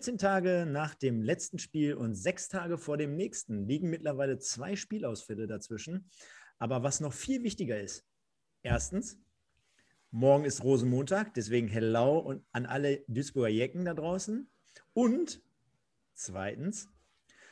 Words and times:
Vierzehn 0.00 0.16
Tage 0.16 0.64
nach 0.66 0.94
dem 0.94 1.20
letzten 1.20 1.58
Spiel 1.58 1.92
und 1.92 2.14
sechs 2.14 2.48
Tage 2.48 2.78
vor 2.78 2.96
dem 2.96 3.16
nächsten 3.16 3.66
liegen 3.66 3.90
mittlerweile 3.90 4.38
zwei 4.38 4.74
Spielausfälle 4.74 5.46
dazwischen. 5.46 6.08
Aber 6.58 6.82
was 6.82 7.00
noch 7.00 7.12
viel 7.12 7.42
wichtiger 7.42 7.78
ist, 7.78 8.06
erstens, 8.62 9.18
morgen 10.10 10.46
ist 10.46 10.64
Rosenmontag, 10.64 11.34
deswegen 11.34 11.68
hello 11.68 12.18
und 12.18 12.42
an 12.52 12.64
alle 12.64 13.04
Duisburger 13.08 13.50
Jecken 13.50 13.84
da 13.84 13.92
draußen. 13.92 14.50
Und 14.94 15.42
zweitens, 16.14 16.88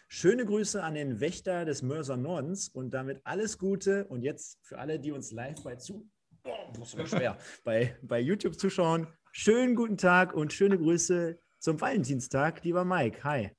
schöne 0.07 0.47
Grüße 0.47 0.83
an 0.83 0.95
den 0.95 1.21
Wächter 1.21 1.67
des 1.67 1.83
Mörser 1.83 2.17
Nordens 2.17 2.71
und 2.71 2.93
damit 2.95 3.21
alles 3.25 3.59
Gute. 3.59 4.07
Und 4.07 4.23
jetzt 4.23 4.59
für 4.63 4.79
alle, 4.79 4.99
die 4.99 5.13
uns 5.13 5.33
live 5.33 5.63
bei 5.63 5.77
zu 5.77 6.09
oh, 6.45 7.05
schwer, 7.05 7.37
bei, 7.65 7.95
bei 8.01 8.21
YouTube 8.21 8.59
zuschauen, 8.59 9.07
schönen 9.33 9.75
guten 9.75 9.99
Tag 9.99 10.33
und 10.33 10.55
schöne 10.55 10.79
Grüße 10.79 11.39
zum 11.59 11.81
Valentinstag, 11.81 12.63
lieber 12.65 12.85
Mike. 12.85 13.25
Hi. 13.25 13.51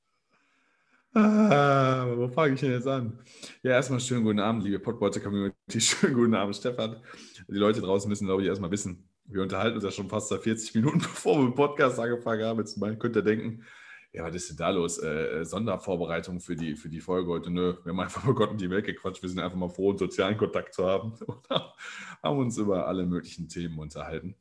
Ah, 1.13 2.05
wo 2.15 2.27
fange 2.27 2.53
ich 2.53 2.59
denn 2.59 2.71
jetzt 2.71 2.87
an? 2.87 3.19
Ja, 3.63 3.71
erstmal 3.71 3.99
schönen 3.99 4.23
guten 4.23 4.39
Abend, 4.39 4.63
liebe 4.63 4.79
Podbolzer 4.79 5.19
Community. 5.19 5.55
Schönen 5.81 6.13
guten 6.13 6.35
Abend, 6.35 6.55
Stefan. 6.55 7.01
Die 7.47 7.55
Leute 7.55 7.81
draußen 7.81 8.07
müssen, 8.07 8.27
glaube 8.27 8.43
ich, 8.43 8.47
erstmal 8.47 8.69
wissen, 8.69 9.09
wir 9.25 9.41
unterhalten 9.41 9.75
uns 9.75 9.83
ja 9.83 9.91
schon 9.91 10.07
fast 10.07 10.29
seit 10.29 10.43
40 10.43 10.75
Minuten, 10.75 10.99
bevor 10.99 11.37
wir 11.37 11.45
mit 11.45 11.53
dem 11.53 11.55
Podcast 11.55 11.99
angefangen 11.99 12.43
haben. 12.43 12.59
Jetzt 12.59 12.77
mal 12.77 12.95
könnt 12.95 13.15
ihr 13.15 13.23
denken, 13.23 13.63
ja, 14.11 14.23
was 14.23 14.35
ist 14.35 14.49
denn 14.49 14.57
da 14.57 14.69
los? 14.69 14.97
Äh, 14.99 15.43
Sondervorbereitung 15.45 16.39
für 16.39 16.55
die, 16.55 16.75
für 16.75 16.89
die 16.89 17.01
Folge 17.01 17.29
heute. 17.29 17.51
Nö, 17.51 17.75
wir 17.83 17.91
haben 17.91 17.99
einfach 17.99 18.23
mal 18.23 18.33
Gott 18.33 18.51
und 18.51 18.61
die 18.61 18.69
Welt 18.69 18.85
gequatscht. 18.85 19.21
Wir 19.21 19.29
sind 19.29 19.39
einfach 19.39 19.57
mal 19.57 19.69
froh, 19.69 19.89
einen 19.89 19.99
sozialen 19.99 20.37
Kontakt 20.37 20.73
zu 20.73 20.85
haben. 20.85 21.13
Oder 21.27 21.73
haben 22.21 22.37
uns 22.37 22.57
über 22.57 22.87
alle 22.87 23.05
möglichen 23.05 23.47
Themen 23.47 23.79
unterhalten. 23.79 24.35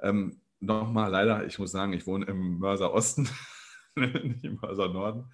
Ähm, 0.00 0.40
Nochmal 0.62 1.10
leider, 1.10 1.44
ich 1.44 1.58
muss 1.58 1.72
sagen, 1.72 1.92
ich 1.92 2.06
wohne 2.06 2.24
im 2.26 2.58
Mörser 2.58 2.94
Osten, 2.94 3.28
nicht 3.96 4.44
im 4.44 4.58
Mörser 4.62 4.88
Norden. 4.88 5.24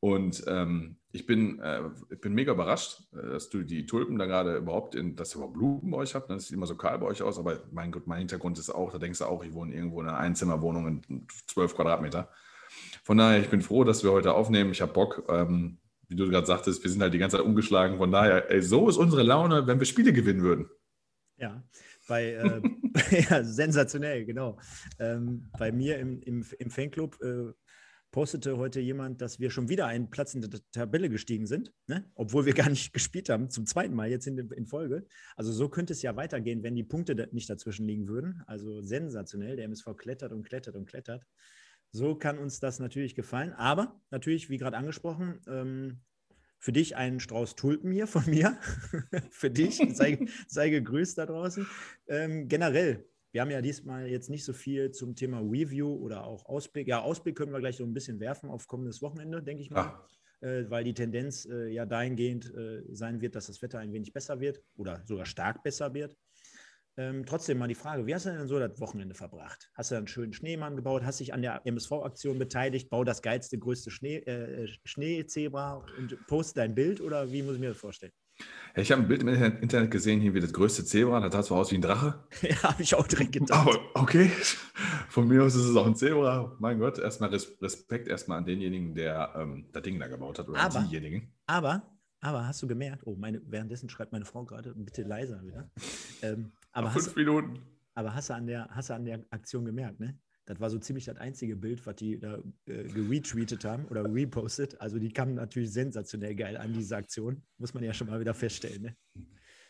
Und 0.00 0.42
ähm, 0.48 0.96
ich, 1.12 1.26
bin, 1.26 1.60
äh, 1.60 1.82
ich 2.10 2.20
bin 2.20 2.32
mega 2.32 2.52
überrascht, 2.52 3.02
äh, 3.12 3.28
dass 3.28 3.50
du 3.50 3.62
die 3.62 3.84
Tulpen 3.84 4.18
da 4.18 4.24
gerade 4.24 4.56
überhaupt, 4.56 4.94
in, 4.94 5.14
dass 5.14 5.34
ihr 5.34 5.36
überhaupt 5.36 5.54
Blumen 5.54 5.90
bei 5.90 5.98
euch 5.98 6.14
habt. 6.14 6.30
Das 6.30 6.48
sieht 6.48 6.56
immer 6.56 6.66
so 6.66 6.74
kahl 6.74 6.98
bei 6.98 7.06
euch 7.06 7.22
aus, 7.22 7.38
aber 7.38 7.60
mein 7.70 7.92
Gott, 7.92 8.06
mein 8.06 8.20
Hintergrund 8.20 8.58
ist 8.58 8.70
auch, 8.70 8.90
da 8.90 8.98
denkst 8.98 9.18
du 9.18 9.26
auch, 9.26 9.44
ich 9.44 9.52
wohne 9.52 9.74
irgendwo 9.74 10.00
in 10.00 10.08
einer 10.08 10.18
Einzimmerwohnung 10.18 11.02
in 11.06 11.26
12 11.48 11.76
Quadratmeter. 11.76 12.30
Von 13.04 13.18
daher, 13.18 13.40
ich 13.40 13.50
bin 13.50 13.60
froh, 13.60 13.84
dass 13.84 14.02
wir 14.02 14.10
heute 14.10 14.32
aufnehmen. 14.32 14.72
Ich 14.72 14.80
habe 14.80 14.92
Bock. 14.92 15.24
Ähm, 15.28 15.78
wie 16.08 16.16
du 16.16 16.28
gerade 16.28 16.46
sagtest, 16.46 16.82
wir 16.82 16.90
sind 16.90 17.02
halt 17.02 17.14
die 17.14 17.18
ganze 17.18 17.36
Zeit 17.36 17.46
umgeschlagen. 17.46 17.98
Von 17.98 18.10
daher, 18.10 18.50
ey, 18.50 18.62
so 18.62 18.88
ist 18.88 18.96
unsere 18.96 19.22
Laune, 19.22 19.66
wenn 19.66 19.78
wir 19.78 19.86
Spiele 19.86 20.12
gewinnen 20.12 20.42
würden. 20.42 20.68
Ja, 21.36 21.62
bei, 22.12 22.32
äh, 22.34 22.60
ja, 23.30 23.42
sensationell, 23.42 24.26
genau. 24.26 24.58
Ähm, 24.98 25.48
bei 25.58 25.72
mir 25.72 25.98
im, 25.98 26.20
im, 26.20 26.44
im 26.58 26.70
Fanclub 26.70 27.18
äh, 27.22 27.54
postete 28.10 28.58
heute 28.58 28.80
jemand, 28.80 29.22
dass 29.22 29.40
wir 29.40 29.50
schon 29.50 29.70
wieder 29.70 29.86
einen 29.86 30.10
Platz 30.10 30.34
in 30.34 30.42
der 30.42 30.60
Tabelle 30.72 31.08
gestiegen 31.08 31.46
sind, 31.46 31.72
ne? 31.86 32.04
obwohl 32.14 32.44
wir 32.44 32.52
gar 32.52 32.68
nicht 32.68 32.92
gespielt 32.92 33.30
haben, 33.30 33.48
zum 33.48 33.64
zweiten 33.64 33.94
Mal 33.94 34.10
jetzt 34.10 34.26
in, 34.26 34.36
in, 34.36 34.66
Folge. 34.66 35.06
Also 35.36 35.52
so 35.52 35.70
könnte 35.70 35.94
es 35.94 36.02
ja 36.02 36.14
weitergehen, 36.14 36.62
wenn 36.62 36.74
die 36.74 36.84
Punkte 36.84 37.30
nicht 37.32 37.48
dazwischen 37.48 37.86
liegen 37.86 38.08
würden. 38.08 38.42
Also 38.46 38.82
sensationell, 38.82 39.56
der 39.56 39.64
MSV 39.64 39.96
klettert 39.96 40.32
und 40.32 40.42
klettert 40.42 40.76
und 40.76 40.84
klettert. 40.84 41.24
So 41.92 42.14
kann 42.14 42.38
uns 42.38 42.60
das 42.60 42.78
natürlich 42.78 43.14
gefallen. 43.14 43.54
Aber 43.54 43.98
natürlich, 44.10 44.50
wie 44.50 44.58
gerade 44.58 44.76
angesprochen, 44.76 45.40
ähm, 45.48 46.02
für 46.62 46.72
dich 46.72 46.94
einen 46.94 47.18
Strauß 47.18 47.56
Tulpen 47.56 47.90
hier 47.90 48.06
von 48.06 48.24
mir. 48.26 48.56
für 49.30 49.50
dich, 49.50 49.82
sei, 49.94 50.26
sei, 50.46 50.70
gegrüßt 50.70 51.18
da 51.18 51.26
draußen. 51.26 51.66
Ähm, 52.06 52.46
generell, 52.46 53.04
wir 53.32 53.40
haben 53.40 53.50
ja 53.50 53.60
diesmal 53.60 54.06
jetzt 54.06 54.30
nicht 54.30 54.44
so 54.44 54.52
viel 54.52 54.92
zum 54.92 55.16
Thema 55.16 55.40
Review 55.40 55.92
oder 55.92 56.24
auch 56.24 56.46
Ausblick. 56.46 56.86
Ja, 56.86 57.00
Ausblick 57.00 57.34
können 57.34 57.52
wir 57.52 57.58
gleich 57.58 57.78
so 57.78 57.84
ein 57.84 57.92
bisschen 57.92 58.20
werfen 58.20 58.48
auf 58.48 58.68
kommendes 58.68 59.02
Wochenende, 59.02 59.42
denke 59.42 59.60
ich 59.60 59.70
mal. 59.70 60.04
Äh, 60.40 60.70
weil 60.70 60.84
die 60.84 60.94
Tendenz 60.94 61.46
äh, 61.46 61.66
ja 61.68 61.84
dahingehend 61.84 62.54
äh, 62.54 62.82
sein 62.92 63.20
wird, 63.20 63.34
dass 63.34 63.48
das 63.48 63.60
Wetter 63.60 63.80
ein 63.80 63.92
wenig 63.92 64.12
besser 64.12 64.38
wird 64.38 64.62
oder 64.76 65.02
sogar 65.04 65.26
stark 65.26 65.64
besser 65.64 65.92
wird. 65.94 66.16
Ähm, 66.98 67.24
trotzdem 67.24 67.58
mal 67.58 67.68
die 67.68 67.74
Frage, 67.74 68.06
wie 68.06 68.14
hast 68.14 68.26
du 68.26 68.30
denn 68.30 68.46
so 68.46 68.58
das 68.58 68.78
Wochenende 68.78 69.14
verbracht? 69.14 69.70
Hast 69.74 69.90
du 69.90 69.94
einen 69.94 70.08
schönen 70.08 70.34
Schneemann 70.34 70.76
gebaut? 70.76 71.02
Hast 71.04 71.20
dich 71.20 71.32
an 71.32 71.40
der 71.40 71.62
MSV-Aktion 71.64 72.38
beteiligt? 72.38 72.90
Bau 72.90 73.02
das 73.02 73.22
geilste, 73.22 73.58
größte 73.58 73.90
Schnee, 73.90 74.16
äh, 74.18 74.68
Schneezebra 74.84 75.84
und 75.98 76.18
poste 76.26 76.60
dein 76.60 76.74
Bild 76.74 77.00
oder 77.00 77.32
wie 77.32 77.42
muss 77.42 77.54
ich 77.54 77.60
mir 77.60 77.70
das 77.70 77.78
vorstellen? 77.78 78.12
Ja, 78.74 78.82
ich 78.82 78.92
habe 78.92 79.02
ein 79.02 79.08
Bild 79.08 79.22
im 79.22 79.28
Internet 79.28 79.90
gesehen, 79.90 80.20
hier 80.20 80.34
wie 80.34 80.40
das 80.40 80.52
größte 80.52 80.84
Zebra. 80.84 81.20
Das 81.20 81.32
sah 81.32 81.42
zwar 81.42 81.58
aus 81.58 81.70
wie 81.70 81.76
ein 81.76 81.82
Drache. 81.82 82.24
ja, 82.42 82.62
habe 82.62 82.82
ich 82.82 82.94
auch 82.94 83.06
direkt 83.06 83.32
gedacht. 83.32 83.58
Aber 83.58 83.78
okay, 83.94 84.30
von 85.08 85.28
mir 85.28 85.42
aus 85.44 85.54
ist 85.54 85.66
es 85.66 85.76
auch 85.76 85.86
ein 85.86 85.96
Zebra. 85.96 86.56
Mein 86.58 86.78
Gott, 86.78 86.98
erstmal 86.98 87.30
Respekt 87.30 88.08
erstmal 88.08 88.38
an 88.38 88.46
denjenigen, 88.46 88.94
der 88.94 89.34
ähm, 89.36 89.68
das 89.72 89.82
Ding 89.82 89.98
da 89.98 90.08
gebaut 90.08 90.38
hat 90.38 90.48
oder 90.48 90.60
aber, 90.60 90.80
diejenigen. 90.80 91.34
Aber, 91.46 91.91
aber 92.22 92.46
hast 92.46 92.62
du 92.62 92.68
gemerkt, 92.68 93.02
oh, 93.04 93.16
meine, 93.16 93.42
währenddessen 93.44 93.88
schreibt 93.88 94.12
meine 94.12 94.24
Frau 94.24 94.44
gerade, 94.44 94.72
bitte 94.74 95.02
leiser 95.02 95.42
wieder. 95.42 95.68
Ähm, 96.22 96.52
aber 96.70 96.90
fünf 96.90 97.08
hast, 97.08 97.16
Minuten. 97.16 97.58
Aber 97.94 98.14
hast 98.14 98.30
du, 98.30 98.34
an 98.34 98.46
der, 98.46 98.68
hast 98.70 98.90
du 98.90 98.94
an 98.94 99.04
der 99.04 99.24
Aktion 99.30 99.64
gemerkt, 99.64 99.98
ne? 99.98 100.16
Das 100.44 100.60
war 100.60 100.70
so 100.70 100.78
ziemlich 100.78 101.04
das 101.04 101.16
einzige 101.18 101.56
Bild, 101.56 101.84
was 101.84 101.96
die 101.96 102.18
da 102.18 102.38
äh, 102.66 102.84
geretweetet 102.84 103.64
haben 103.64 103.86
oder 103.86 104.04
repostet. 104.04 104.80
Also 104.80 104.98
die 104.98 105.12
kamen 105.12 105.34
natürlich 105.34 105.72
sensationell 105.72 106.34
geil 106.34 106.56
an, 106.56 106.72
diese 106.72 106.96
Aktion. 106.96 107.42
Muss 107.58 107.74
man 107.74 107.84
ja 107.84 107.92
schon 107.92 108.08
mal 108.08 108.18
wieder 108.18 108.34
feststellen. 108.34 108.82
Ne? 108.82 108.96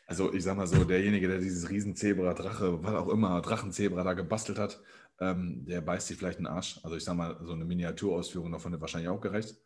Also 0.07 0.33
ich 0.33 0.45
sag 0.45 0.57
mal 0.57 0.67
so, 0.67 0.85
derjenige, 0.85 1.29
der 1.29 1.39
dieses 1.39 1.69
Riesenzebra, 1.69 2.35
Drache, 2.35 2.83
was 2.83 2.95
auch 2.95 3.09
immer, 3.09 3.41
Drachenzebra 3.43 4.03
da 4.03 4.15
gebastelt 4.15 4.59
hat, 4.59 4.81
ähm, 5.21 5.65
der 5.67 5.83
beißt 5.83 6.07
sich 6.07 6.17
vielleicht 6.17 6.39
einen 6.39 6.47
Arsch. 6.47 6.81
Also 6.83 6.97
ich 6.97 7.05
sag 7.05 7.17
mal, 7.17 7.39
so 7.43 7.53
eine 7.53 7.65
Miniaturausführung 7.65 8.53
davon 8.53 8.73
hat 8.73 8.81
wahrscheinlich 8.81 9.11
auch 9.11 9.21
gerecht. 9.21 9.57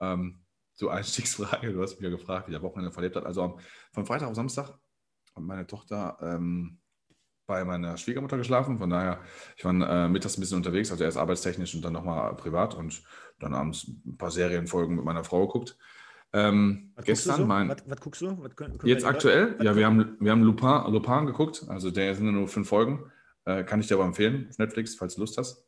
Ähm, 0.00 0.40
so 0.76 0.88
Einstiegsfrage, 0.90 1.72
du 1.72 1.82
hast 1.82 1.94
mich 1.94 2.04
ja 2.04 2.10
gefragt, 2.10 2.46
wie 2.46 2.52
der 2.52 2.62
Wochenende 2.62 2.92
verlebt 2.92 3.16
hat. 3.16 3.26
Also 3.26 3.42
am, 3.42 3.58
von 3.92 4.06
Freitag 4.06 4.28
auf 4.28 4.36
Samstag 4.36 4.68
hat 4.68 5.42
meine 5.42 5.66
Tochter 5.66 6.16
ähm, 6.20 6.78
bei 7.46 7.64
meiner 7.64 7.96
Schwiegermutter 7.96 8.36
geschlafen. 8.36 8.78
Von 8.78 8.90
daher, 8.90 9.20
ich 9.56 9.64
war 9.64 9.72
äh, 9.72 10.08
mittags 10.08 10.36
ein 10.36 10.40
bisschen 10.40 10.58
unterwegs, 10.58 10.90
also 10.90 11.04
erst 11.04 11.16
arbeitstechnisch 11.16 11.74
und 11.74 11.84
dann 11.84 11.92
nochmal 11.92 12.34
privat 12.36 12.74
und 12.74 13.02
dann 13.38 13.54
abends 13.54 13.88
ein 13.88 14.16
paar 14.16 14.30
Serienfolgen 14.30 14.96
mit 14.96 15.04
meiner 15.04 15.24
Frau 15.24 15.46
geguckt. 15.46 15.76
Ähm, 16.32 16.92
gestern 17.04 17.36
so? 17.36 17.46
mein. 17.46 17.68
Was, 17.68 17.78
was, 17.86 18.00
guckst 18.00 18.20
du? 18.20 18.36
Was 18.42 18.56
können, 18.56 18.78
können 18.78 18.88
jetzt 18.88 19.04
aktuell? 19.04 19.56
Ja, 19.62 19.76
wir 19.76 19.86
haben, 19.86 20.16
wir 20.20 20.32
haben 20.32 20.42
Lupin, 20.42 20.92
Lupin 20.92 21.26
geguckt. 21.26 21.64
Also 21.68 21.90
der 21.90 22.14
sind 22.14 22.30
nur 22.30 22.48
fünf 22.48 22.68
Folgen. 22.68 23.10
Äh, 23.44 23.62
kann 23.64 23.80
ich 23.80 23.86
dir 23.86 23.94
aber 23.94 24.04
empfehlen 24.04 24.48
auf 24.50 24.58
Netflix, 24.58 24.96
falls 24.96 25.14
du 25.14 25.20
Lust 25.20 25.38
hast. 25.38 25.64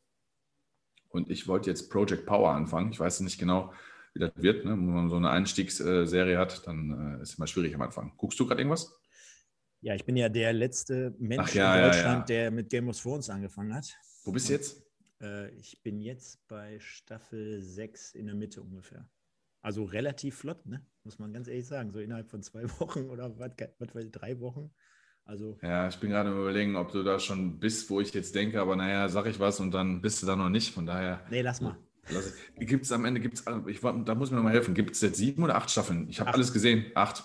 Und 1.11 1.31
ich 1.31 1.47
wollte 1.49 1.71
jetzt 1.71 1.91
Project 1.91 2.27
Power 2.27 2.51
anfangen. 2.51 2.91
Ich 2.91 3.01
weiß 3.01 3.21
nicht 3.21 3.39
genau, 3.39 3.73
wie 4.15 4.21
das 4.21 4.33
wird. 4.37 4.65
Ne? 4.65 4.73
Wenn 4.73 4.87
man 4.87 5.09
so 5.11 5.17
eine 5.17 5.31
Einstiegsserie 5.31 6.39
hat, 6.39 6.67
dann 6.67 7.19
äh, 7.19 7.23
ist 7.23 7.31
es 7.31 7.39
immer 7.39 7.47
schwierig 7.47 7.75
am 7.75 7.83
Anfang. 7.83 8.13
Guckst 8.17 8.39
du 8.41 8.47
gerade 8.47 8.61
irgendwas? 8.61 9.01
Ja, 9.81 9.95
ich 9.95 10.05
bin 10.05 10.17
ja 10.17 10.29
der 10.29 10.53
letzte 10.53 11.15
Mensch 11.19 11.55
ja, 11.55 11.77
in 11.77 11.83
Deutschland, 11.85 12.29
ja, 12.31 12.37
ja. 12.37 12.43
der 12.43 12.51
mit 12.51 12.69
Game 12.69 12.89
of 12.89 13.01
Thrones 13.01 13.31
angefangen 13.31 13.75
hat. 13.75 13.97
Wo 14.25 14.33
bist 14.33 14.49
du 14.49 14.55
jetzt? 14.55 14.83
Äh, 15.21 15.51
ich 15.51 15.83
bin 15.83 16.01
jetzt 16.01 16.47
bei 16.49 16.79
Staffel 16.81 17.63
6 17.63 18.15
in 18.15 18.27
der 18.27 18.35
Mitte 18.35 18.63
ungefähr. 18.63 19.09
Also 19.61 19.85
relativ 19.85 20.37
flott, 20.37 20.67
ne? 20.67 20.85
muss 21.09 21.19
man 21.19 21.33
ganz 21.33 21.49
ehrlich 21.49 21.67
sagen. 21.67 21.91
So 21.91 22.01
innerhalb 22.01 22.29
von 22.29 22.43
zwei 22.43 22.65
Wochen 22.81 23.09
oder 23.09 23.39
was, 23.39 23.53
was 23.79 23.95
weiß 23.95 24.05
ich, 24.05 24.13
drei 24.13 24.39
Wochen. 24.41 24.71
Also, 25.25 25.59
ja, 25.63 25.89
ich 25.89 25.97
bin 25.97 26.11
gerade 26.11 26.31
überlegen, 26.31 26.77
ob 26.77 26.91
du 26.91 27.03
da 27.03 27.19
schon 27.19 27.59
bist, 27.59 27.91
wo 27.91 28.01
ich 28.01 28.15
jetzt 28.15 28.35
denke, 28.35 28.61
aber 28.61 28.77
naja, 28.77 29.09
sag 29.11 29.27
ich 29.27 29.39
was 29.39 29.61
und 29.61 29.73
dann 29.73 30.01
bist 30.01 30.23
du 30.23 30.27
da 30.27 30.37
noch 30.37 30.49
nicht. 30.49 30.73
Von 30.73 30.87
daher. 30.87 31.27
Nee, 31.31 31.43
lass 31.43 31.61
mal. 31.61 31.77
Gibt 32.59 32.85
es 32.85 32.93
am 32.93 33.05
Ende, 33.05 33.21
gibt's, 33.21 33.45
ich, 33.67 33.81
da 33.81 34.15
muss 34.15 34.31
mir 34.31 34.37
noch 34.37 34.45
mal 34.45 34.53
helfen, 34.53 34.75
gibt 34.75 34.93
es 34.93 35.01
jetzt 35.01 35.19
sieben 35.19 35.43
oder 35.43 35.57
acht 35.57 35.71
Staffeln? 35.71 36.09
Ich 36.09 36.21
habe 36.21 36.33
alles 36.33 36.53
gesehen. 36.53 36.91
Acht. 36.95 37.25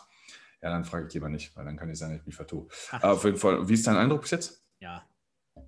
Ja, 0.62 0.70
dann 0.70 0.86
frage 0.86 1.08
ich 1.08 1.14
lieber 1.14 1.30
nicht, 1.30 1.56
weil 1.56 1.66
dann 1.66 1.76
kann 1.76 1.90
ich 1.90 1.98
sagen, 2.00 2.16
ich 2.16 2.26
mich 2.26 2.36
vertue. 2.36 2.68
Aber 2.92 3.14
auf 3.14 3.24
jeden 3.26 3.38
Fall, 3.38 3.68
wie 3.68 3.74
ist 3.74 3.86
dein 3.86 3.98
Eindruck 3.98 4.22
bis 4.22 4.32
jetzt? 4.32 4.66
Ja, 4.80 5.04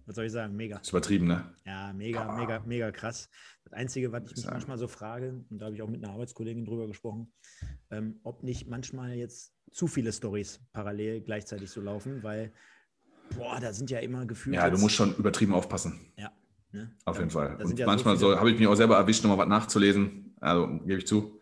was 0.06 0.16
soll 0.16 0.26
ich 0.26 0.32
sagen? 0.32 0.56
Mega. 0.56 0.78
Ist 0.78 0.90
übertrieben, 0.90 1.28
ne? 1.28 1.54
Ja, 1.66 1.92
mega, 1.94 2.36
mega, 2.36 2.60
mega 2.66 2.92
krass. 2.92 3.30
Das 3.64 3.74
Einzige, 3.74 4.12
was 4.12 4.24
ich 4.32 4.38
mich 4.38 4.46
manchmal 4.46 4.78
so 4.78 4.88
frage, 4.88 5.44
und 5.50 5.60
da 5.60 5.66
habe 5.66 5.76
ich 5.76 5.82
auch 5.82 5.90
mit 5.90 6.04
einer 6.04 6.14
Arbeitskollegin 6.14 6.66
drüber 6.66 6.88
gesprochen, 6.88 7.34
ähm, 7.92 8.20
ob 8.24 8.44
nicht 8.44 8.68
manchmal 8.68 9.16
jetzt 9.16 9.54
zu 9.72 9.88
viele 9.88 10.14
Stories 10.14 10.62
parallel 10.72 11.22
gleichzeitig 11.22 11.70
so 11.70 11.82
laufen, 11.82 12.24
weil, 12.24 12.54
boah, 13.36 13.60
da 13.60 13.74
sind 13.74 13.90
ja 13.90 14.00
immer 14.00 14.26
Gefühle. 14.26 14.56
Ja, 14.56 14.70
du 14.70 14.78
musst 14.78 14.96
schon 14.96 15.16
übertrieben 15.16 15.54
aufpassen. 15.54 16.14
Ja. 16.18 16.32
Ne? 16.76 16.92
Auf 17.06 17.18
jeden 17.18 17.30
Fall. 17.30 17.56
Und 17.64 17.80
ja 17.80 17.86
manchmal 17.86 18.18
so, 18.18 18.32
so 18.32 18.38
habe 18.38 18.52
ich 18.52 18.60
mich 18.60 18.68
auch 18.68 18.76
selber 18.76 18.98
erwischt, 18.98 19.24
nochmal 19.24 19.38
was 19.38 19.48
nachzulesen. 19.48 20.36
Also 20.42 20.68
gebe 20.86 21.00
ich 21.00 21.08
zu. 21.08 21.40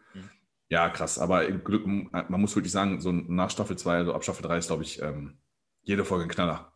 Ja, 0.70 0.90
krass. 0.90 1.20
Aber 1.20 1.46
Glück, 1.46 1.86
man 1.86 2.42
muss 2.42 2.56
wirklich 2.56 2.72
sagen, 2.72 3.02
so 3.02 3.12
nach 3.12 3.50
Staffel 3.50 3.78
2, 3.78 3.98
also 3.98 4.14
ab 4.14 4.24
Staffel 4.24 4.44
3 4.44 4.58
ist, 4.60 4.68
glaube 4.68 4.84
ich, 4.84 5.02
ähm, 5.02 5.38
jede 5.82 6.06
Folge 6.06 6.26
ein 6.26 6.30
Knaller. 6.30 6.72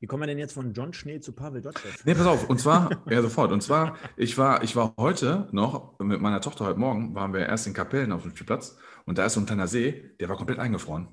Wie 0.00 0.06
kommen 0.06 0.22
wir 0.22 0.26
denn 0.26 0.38
jetzt 0.38 0.54
von 0.54 0.72
John 0.72 0.92
Schnee 0.92 1.20
zu 1.20 1.32
Pavel 1.32 1.62
Dotschew? 1.62 1.88
Nee, 2.04 2.14
pass 2.14 2.26
auf. 2.26 2.48
Und 2.48 2.58
zwar, 2.58 3.02
ja, 3.10 3.22
sofort. 3.22 3.52
Und 3.52 3.62
zwar, 3.62 3.96
ich 4.16 4.36
war, 4.38 4.62
ich 4.62 4.74
war 4.74 4.94
heute 4.96 5.48
noch 5.52 5.98
mit 5.98 6.20
meiner 6.20 6.40
Tochter, 6.40 6.64
heute 6.64 6.80
Morgen, 6.80 7.14
waren 7.14 7.32
wir 7.32 7.46
erst 7.46 7.66
in 7.66 7.74
Kapellen 7.74 8.10
auf 8.10 8.22
dem 8.22 8.30
Spielplatz 8.30 8.78
und 9.04 9.18
da 9.18 9.26
ist 9.26 9.34
so 9.34 9.40
ein 9.40 9.46
kleiner 9.46 9.68
See, 9.68 10.14
der 10.18 10.28
war 10.28 10.36
komplett 10.36 10.58
eingefroren. 10.58 11.08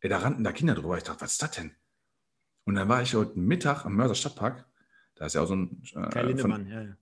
Ey, 0.00 0.08
da 0.08 0.18
rannten 0.18 0.42
da 0.42 0.52
Kinder 0.52 0.74
drüber. 0.74 0.96
Ich 0.96 1.02
dachte, 1.04 1.20
was 1.20 1.32
ist 1.32 1.42
das 1.42 1.50
denn? 1.50 1.72
Und 2.64 2.76
dann 2.76 2.88
war 2.88 3.02
ich 3.02 3.14
heute 3.14 3.38
Mittag 3.38 3.84
am 3.84 3.94
Mörser 3.94 4.14
Stadtpark. 4.14 4.64
Da 5.20 5.26
ist 5.26 5.34
ja 5.34 5.42
auch 5.42 5.46
so 5.46 5.54
ein. 5.54 5.82
Äh, 5.94 6.08
Kai 6.08 6.22
Lindemann, 6.22 6.66
ja, 6.66 6.82
ja. 6.82 6.96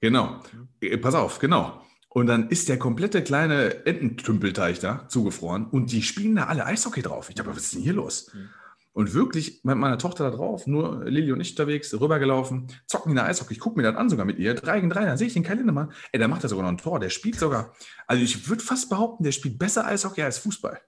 Genau. 0.00 0.42
Mhm. 0.80 1.00
Pass 1.00 1.14
auf, 1.14 1.38
genau. 1.38 1.80
Und 2.08 2.26
dann 2.26 2.48
ist 2.48 2.68
der 2.68 2.80
komplette 2.80 3.22
kleine 3.22 3.86
Ententümpelteich 3.86 4.80
da 4.80 5.06
zugefroren 5.08 5.66
und 5.66 5.92
die 5.92 6.02
spielen 6.02 6.34
da 6.34 6.46
alle 6.46 6.66
Eishockey 6.66 7.02
drauf. 7.02 7.28
Ich 7.28 7.36
dachte, 7.36 7.50
was 7.50 7.58
ist 7.58 7.74
denn 7.76 7.82
hier 7.82 7.92
los? 7.92 8.34
Mhm. 8.34 8.48
Und 8.92 9.14
wirklich 9.14 9.60
mit 9.62 9.76
meiner 9.76 9.98
Tochter 9.98 10.28
da 10.28 10.36
drauf, 10.36 10.66
nur 10.66 11.04
Lilly 11.04 11.30
und 11.30 11.40
ich 11.40 11.50
unterwegs, 11.50 11.94
rübergelaufen, 11.94 12.66
zocken 12.86 13.10
in 13.10 13.16
der 13.16 13.26
Eishockey. 13.26 13.54
Ich 13.54 13.60
gucke 13.60 13.76
mir 13.76 13.84
das 13.84 13.94
an 13.94 14.10
sogar 14.10 14.26
mit 14.26 14.40
ihr. 14.40 14.54
3 14.54 14.80
gegen 14.80 14.90
3, 14.90 15.04
dann 15.04 15.16
sehe 15.16 15.28
ich 15.28 15.34
den 15.34 15.44
Kai 15.44 15.54
Lindemann. 15.54 15.92
Ey, 16.10 16.18
der 16.18 16.26
macht 16.26 16.42
ja 16.42 16.48
sogar 16.48 16.64
noch 16.64 16.72
ein 16.72 16.78
Tor. 16.78 16.98
Der 16.98 17.10
spielt 17.10 17.38
sogar, 17.38 17.72
also 18.08 18.20
ich 18.20 18.48
würde 18.48 18.64
fast 18.64 18.90
behaupten, 18.90 19.22
der 19.22 19.30
spielt 19.30 19.60
besser 19.60 19.86
Eishockey 19.86 20.22
als 20.22 20.38
Fußball. 20.38 20.80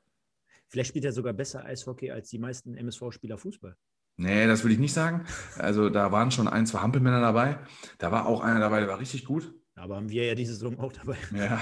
Vielleicht 0.67 0.89
spielt 0.89 1.05
er 1.05 1.13
sogar 1.13 1.33
besser 1.33 1.65
Eishockey 1.65 2.11
als 2.11 2.29
die 2.31 2.41
meisten 2.41 2.77
MSV-Spieler 2.77 3.39
Fußball. 3.39 3.77
Nee, 4.17 4.47
das 4.47 4.63
würde 4.63 4.75
ich 4.75 4.81
nicht 4.81 4.93
sagen. 4.93 5.25
Also 5.59 5.89
da 5.89 6.13
waren 6.13 6.31
schon 6.31 6.49
ein, 6.49 6.67
zwei 6.67 6.81
Hampelmänner 6.81 7.21
dabei. 7.21 7.59
Da 7.99 8.13
war 8.13 8.27
auch 8.27 8.41
einer 8.41 8.61
dabei, 8.61 8.81
der 8.81 8.89
war 8.89 9.01
richtig 9.01 9.25
gut. 9.25 9.53
Aber 9.75 9.97
haben 9.97 10.11
wir 10.11 10.25
ja 10.25 10.35
diese 10.35 10.55
Saison 10.55 10.79
auch 10.79 10.93
dabei. 10.93 11.17
Ja. 11.35 11.59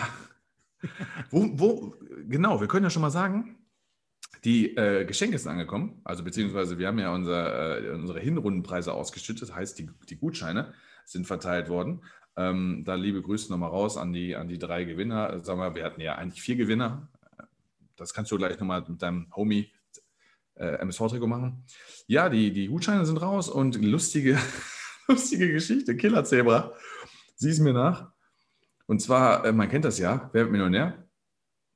wo, 1.31 1.49
wo, 1.59 1.95
genau, 2.27 2.61
wir 2.61 2.69
können 2.69 2.85
ja 2.85 2.91
schon 2.91 3.03
mal 3.03 3.11
sagen, 3.11 3.57
die 4.45 4.77
äh, 4.77 5.05
Geschenke 5.05 5.39
sind 5.39 5.51
angekommen. 5.51 6.01
Also 6.05 6.25
beziehungsweise 6.25 6.79
wir 6.79 6.89
haben 6.89 6.99
ja 6.99 7.15
unser, 7.15 7.79
äh, 7.79 7.91
unsere 7.91 8.21
Hinrundenpreise 8.21 8.93
ausgeschüttet, 8.93 9.55
heißt 9.55 9.79
die, 9.79 9.91
die 10.09 10.17
Gutscheine 10.17 10.73
sind 11.05 11.27
verteilt 11.27 11.69
worden. 11.69 12.03
Ähm, 12.37 12.85
da 12.85 12.95
liebe 12.95 13.23
Grüße 13.23 13.51
nochmal 13.51 13.71
raus 13.71 13.97
an 13.97 14.13
die, 14.13 14.37
an 14.37 14.49
die 14.49 14.59
drei 14.59 14.85
Gewinner. 14.85 15.41
Sagen 15.41 15.61
wir, 15.61 15.75
wir 15.75 15.85
hatten 15.85 16.01
ja 16.01 16.15
eigentlich 16.15 16.43
vier 16.43 16.57
Gewinner. 16.57 17.09
Das 17.97 18.15
kannst 18.15 18.33
du 18.33 18.39
gleich 18.39 18.59
nochmal 18.59 18.85
mit 18.87 19.03
deinem 19.03 19.27
Homie 19.35 19.71
äh, 20.61 20.77
MSV-Trikot 20.83 21.27
machen. 21.27 21.65
Ja, 22.07 22.29
die, 22.29 22.53
die 22.53 22.69
Gutscheine 22.69 23.07
sind 23.07 23.17
raus 23.17 23.49
und 23.49 23.83
lustige, 23.83 24.39
lustige 25.09 25.53
Geschichte, 25.53 25.97
Killer-Zebra. 25.97 26.73
Sieh 27.37 27.51
es 27.51 27.59
mir 27.59 27.73
nach. 27.73 28.13
Und 28.87 29.01
zwar, 29.01 29.45
äh, 29.45 29.53
man 29.53 29.69
kennt 29.69 29.85
das 29.85 29.99
ja, 29.99 30.31
wer 30.33 30.43
wird 30.43 30.53
Millionär? 30.53 31.09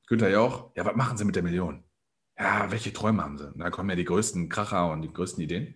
Günther 0.07 0.29
Jauch. 0.29 0.71
Ja, 0.75 0.85
was 0.85 0.95
machen 0.95 1.17
Sie 1.17 1.25
mit 1.25 1.35
der 1.35 1.43
Million? 1.43 1.83
Ja, 2.37 2.69
welche 2.69 2.93
Träume 2.93 3.23
haben 3.23 3.37
Sie? 3.37 3.51
Da 3.55 3.69
kommen 3.71 3.89
ja 3.89 3.95
die 3.95 4.05
größten 4.05 4.49
Kracher 4.49 4.91
und 4.91 5.01
die 5.01 5.11
größten 5.11 5.43
Ideen. 5.43 5.75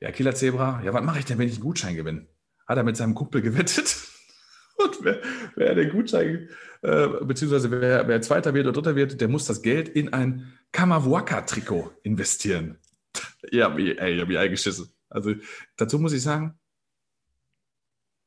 Ja, 0.00 0.12
Killer 0.12 0.34
Zebra. 0.34 0.80
Ja, 0.84 0.94
was 0.94 1.04
mache 1.04 1.18
ich 1.18 1.24
denn, 1.24 1.38
wenn 1.38 1.48
ich 1.48 1.54
einen 1.54 1.64
Gutschein 1.64 1.96
gewinne? 1.96 2.26
Hat 2.66 2.78
er 2.78 2.84
mit 2.84 2.96
seinem 2.96 3.14
Kumpel 3.14 3.42
gewettet? 3.42 3.96
Und 4.78 5.04
wer, 5.04 5.20
wer 5.56 5.74
den 5.74 5.90
Gutschein, 5.90 6.48
äh, 6.82 7.08
beziehungsweise 7.22 7.70
wer, 7.70 8.06
wer 8.06 8.22
Zweiter 8.22 8.54
wird 8.54 8.66
oder 8.66 8.74
Dritter 8.80 8.96
wird, 8.96 9.20
der 9.20 9.28
muss 9.28 9.44
das 9.44 9.62
Geld 9.62 9.88
in 9.88 10.12
ein 10.12 10.52
Kamavuaka-Trikot 10.72 11.90
investieren. 12.02 12.78
ja, 13.50 13.74
ey, 13.74 14.14
ich 14.14 14.20
habe 14.20 14.26
mich 14.26 14.38
eingeschissen. 14.38 14.88
Also 15.08 15.34
dazu 15.76 15.98
muss 15.98 16.12
ich 16.12 16.22
sagen, 16.22 16.58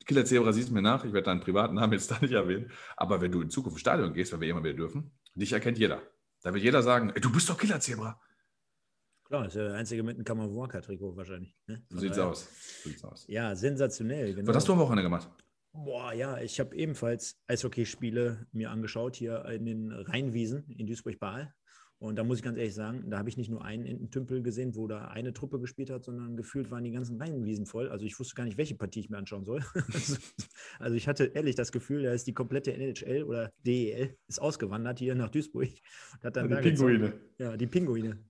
Killer 0.05 0.25
Zebra 0.25 0.51
siehst 0.51 0.71
mir 0.71 0.81
nach, 0.81 1.05
ich 1.05 1.13
werde 1.13 1.25
deinen 1.25 1.39
privaten 1.39 1.75
Namen 1.75 1.93
jetzt 1.93 2.11
da 2.11 2.17
nicht 2.19 2.33
erwähnen, 2.33 2.71
aber 2.97 3.21
wenn 3.21 3.31
du 3.31 3.41
in 3.41 3.49
Zukunft 3.49 3.75
ins 3.75 3.81
Stadion 3.81 4.13
gehst, 4.13 4.33
wenn 4.33 4.41
wir 4.41 4.49
immer 4.49 4.63
wieder 4.63 4.73
dürfen, 4.73 5.11
dich 5.35 5.53
erkennt 5.53 5.77
jeder. 5.77 6.01
Da 6.41 6.53
wird 6.53 6.63
jeder 6.63 6.81
sagen, 6.81 7.11
ey, 7.13 7.21
du 7.21 7.31
bist 7.31 7.49
doch 7.49 7.57
Killer 7.57 7.79
Zebra. 7.79 8.19
Klar, 9.25 9.45
ist 9.45 9.55
der 9.55 9.75
einzige 9.75 10.03
mit 10.03 10.15
einem 10.15 10.25
Kamavuaka-Trikot 10.25 11.15
wahrscheinlich. 11.15 11.55
Ne? 11.67 11.85
So 11.89 11.99
sieht's 11.99 12.19
aus. 12.19 12.49
sieht's 12.83 13.03
aus. 13.03 13.25
Ja, 13.27 13.55
sensationell. 13.55 14.33
Genau. 14.33 14.49
Was 14.49 14.57
hast 14.57 14.67
du 14.67 14.73
am 14.73 14.79
Wochenende 14.79 15.03
gemacht? 15.03 15.29
Boah, 15.73 16.13
ja, 16.13 16.39
ich 16.41 16.59
habe 16.59 16.75
ebenfalls 16.75 17.39
Eishockeyspiele 17.47 18.45
mir 18.51 18.71
angeschaut 18.71 19.15
hier 19.15 19.45
in 19.45 19.65
den 19.65 19.91
Rheinwiesen 19.91 20.69
in 20.69 20.85
Duisburg-Baal. 20.85 21.53
Und 22.01 22.15
da 22.15 22.23
muss 22.23 22.39
ich 22.39 22.43
ganz 22.43 22.57
ehrlich 22.57 22.73
sagen, 22.73 23.11
da 23.11 23.19
habe 23.19 23.29
ich 23.29 23.37
nicht 23.37 23.51
nur 23.51 23.63
einen 23.63 23.85
Ententümpel 23.85 24.41
gesehen, 24.41 24.75
wo 24.75 24.87
da 24.87 25.09
eine 25.09 25.33
Truppe 25.33 25.59
gespielt 25.59 25.91
hat, 25.91 26.03
sondern 26.03 26.35
gefühlt 26.35 26.71
waren 26.71 26.83
die 26.83 26.91
ganzen 26.91 27.21
Rheinwiesen 27.21 27.67
voll. 27.67 27.89
Also 27.89 28.05
ich 28.05 28.19
wusste 28.19 28.33
gar 28.33 28.43
nicht, 28.43 28.57
welche 28.57 28.73
Partie 28.73 29.01
ich 29.01 29.11
mir 29.11 29.19
anschauen 29.19 29.45
soll. 29.45 29.63
also 30.79 30.95
ich 30.95 31.07
hatte 31.07 31.25
ehrlich 31.25 31.53
das 31.53 31.71
Gefühl, 31.71 32.01
da 32.01 32.11
ist 32.11 32.25
die 32.25 32.33
komplette 32.33 32.73
NHL 32.73 33.23
oder 33.23 33.51
DEL 33.67 34.17
ist 34.27 34.41
ausgewandert 34.41 34.97
hier 34.97 35.13
nach 35.13 35.29
Duisburg. 35.29 35.69
Und 36.13 36.23
hat 36.23 36.35
dann 36.37 36.49
die 36.49 36.55
Pinguine. 36.55 36.99
Gezogen. 36.99 37.21
Ja, 37.37 37.55
die 37.55 37.67
Pinguine. 37.67 38.25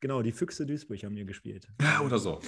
Genau, 0.00 0.22
die 0.22 0.32
Füchse 0.32 0.64
Duisburg 0.64 1.04
haben 1.04 1.14
hier 1.14 1.26
gespielt. 1.26 1.68
Ja, 1.82 2.00
oder 2.00 2.18
so. 2.18 2.40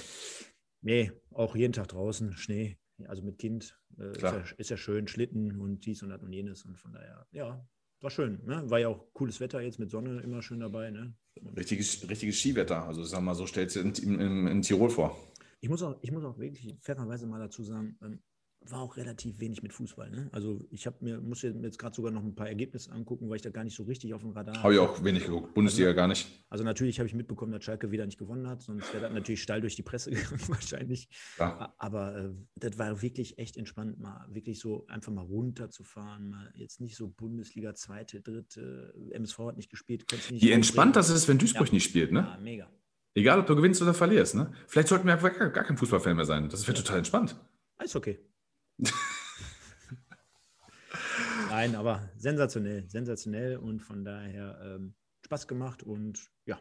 Nee, 0.81 1.11
auch 1.31 1.55
jeden 1.55 1.73
Tag 1.73 1.89
draußen, 1.89 2.35
Schnee, 2.37 2.79
also 3.07 3.23
mit 3.23 3.37
Kind. 3.37 3.79
Äh, 3.99 4.11
ist, 4.11 4.21
ja, 4.21 4.43
ist, 4.57 4.69
ja, 4.69 4.77
schön, 4.77 5.07
Schlitten 5.07 5.59
und 5.59 5.85
dies 5.85 6.03
und 6.03 6.09
das 6.09 6.21
und 6.21 6.31
jenes. 6.31 6.65
Und 6.65 6.77
von 6.77 6.93
daher, 6.93 7.27
ja, 7.31 7.65
war 8.01 8.09
schön. 8.09 8.39
Ne? 8.45 8.69
War 8.69 8.79
ja 8.79 8.89
auch 8.89 9.13
cooles 9.13 9.39
Wetter 9.39 9.61
jetzt 9.61 9.79
mit 9.79 9.89
Sonne 9.89 10.21
immer 10.21 10.41
schön 10.41 10.59
dabei. 10.59 10.91
Ne? 10.91 11.13
Richtiges, 11.55 12.07
richtiges 12.09 12.39
Skiwetter. 12.39 12.85
Also 12.85 13.03
sag 13.03 13.21
mal, 13.21 13.35
so 13.35 13.45
stellst 13.45 13.75
du 13.75 13.81
in, 13.81 13.93
in, 13.93 14.47
in 14.47 14.61
Tirol 14.61 14.89
vor. 14.89 15.17
Ich 15.61 15.69
muss, 15.69 15.81
auch, 15.81 15.97
ich 16.01 16.11
muss 16.11 16.23
auch 16.23 16.37
wirklich 16.37 16.77
fairerweise 16.81 17.25
mal 17.27 17.39
dazu 17.39 17.63
sagen, 17.63 17.97
ähm, 18.03 18.21
war 18.71 18.81
auch 18.81 18.97
relativ 18.97 19.39
wenig 19.39 19.61
mit 19.63 19.73
Fußball. 19.73 20.09
Ne? 20.09 20.29
Also 20.31 20.65
ich 20.71 20.85
habe 20.85 20.97
mir, 21.01 21.21
muss 21.21 21.41
jetzt 21.41 21.79
gerade 21.79 21.95
sogar 21.95 22.11
noch 22.11 22.23
ein 22.23 22.35
paar 22.35 22.47
Ergebnisse 22.47 22.91
angucken, 22.91 23.29
weil 23.29 23.37
ich 23.37 23.41
da 23.41 23.49
gar 23.49 23.63
nicht 23.63 23.75
so 23.75 23.83
richtig 23.83 24.13
auf 24.13 24.21
dem 24.21 24.31
Radar 24.31 24.55
habe. 24.55 24.63
Habe 24.63 24.73
ich 24.73 24.79
auch 24.79 25.03
wenig 25.03 25.25
geguckt, 25.25 25.53
Bundesliga 25.53 25.89
also, 25.89 25.97
gar 25.97 26.07
nicht. 26.07 26.27
Also 26.49 26.63
natürlich 26.63 26.99
habe 26.99 27.07
ich 27.07 27.13
mitbekommen, 27.13 27.51
dass 27.51 27.63
Schalke 27.63 27.91
wieder 27.91 28.05
nicht 28.05 28.17
gewonnen 28.17 28.47
hat, 28.47 28.61
sonst 28.61 28.91
wäre 28.93 29.03
das 29.03 29.13
natürlich 29.13 29.41
steil 29.41 29.61
durch 29.61 29.75
die 29.75 29.83
Presse 29.83 30.09
gegangen 30.11 30.41
wahrscheinlich. 30.47 31.09
Ja. 31.37 31.73
Aber 31.77 32.17
äh, 32.17 32.29
das 32.55 32.77
war 32.77 33.01
wirklich 33.01 33.37
echt 33.37 33.57
entspannt, 33.57 33.99
mal 33.99 34.25
wirklich 34.29 34.59
so 34.59 34.85
einfach 34.87 35.11
mal 35.11 35.25
runterzufahren, 35.25 36.29
mal 36.29 36.51
jetzt 36.55 36.81
nicht 36.81 36.95
so 36.95 37.07
Bundesliga, 37.07 37.73
zweite, 37.75 38.21
dritte, 38.21 38.93
MSV 39.11 39.39
hat 39.39 39.57
nicht 39.57 39.69
gespielt. 39.69 40.05
Nicht 40.31 40.43
Wie 40.43 40.51
entspannt 40.51 40.95
das 40.95 41.09
ist, 41.09 41.27
wenn 41.27 41.37
Duisburg 41.37 41.67
ja. 41.67 41.73
nicht 41.73 41.83
spielt, 41.83 42.11
ne? 42.11 42.19
Ja, 42.19 42.37
mega. 42.41 42.69
Egal, 43.13 43.39
ob 43.39 43.45
du 43.45 43.55
gewinnst 43.55 43.81
oder 43.81 43.93
verlierst, 43.93 44.35
ne? 44.35 44.51
Vielleicht 44.67 44.89
sollten 44.89 45.05
wir 45.05 45.13
einfach 45.13 45.33
gar, 45.37 45.49
gar 45.49 45.63
kein 45.63 45.77
Fußballfan 45.77 46.17
mehr 46.17 46.25
sein. 46.25 46.49
Das 46.49 46.67
wäre 46.67 46.77
total 46.77 46.97
entspannt. 46.97 47.35
Alles 47.77 47.95
okay. 47.95 48.19
Nein, 51.49 51.75
aber 51.75 52.09
sensationell, 52.17 52.89
sensationell 52.89 53.57
und 53.57 53.81
von 53.81 54.03
daher 54.03 54.59
ähm, 54.63 54.95
Spaß 55.25 55.47
gemacht 55.47 55.83
und 55.83 56.31
ja. 56.45 56.59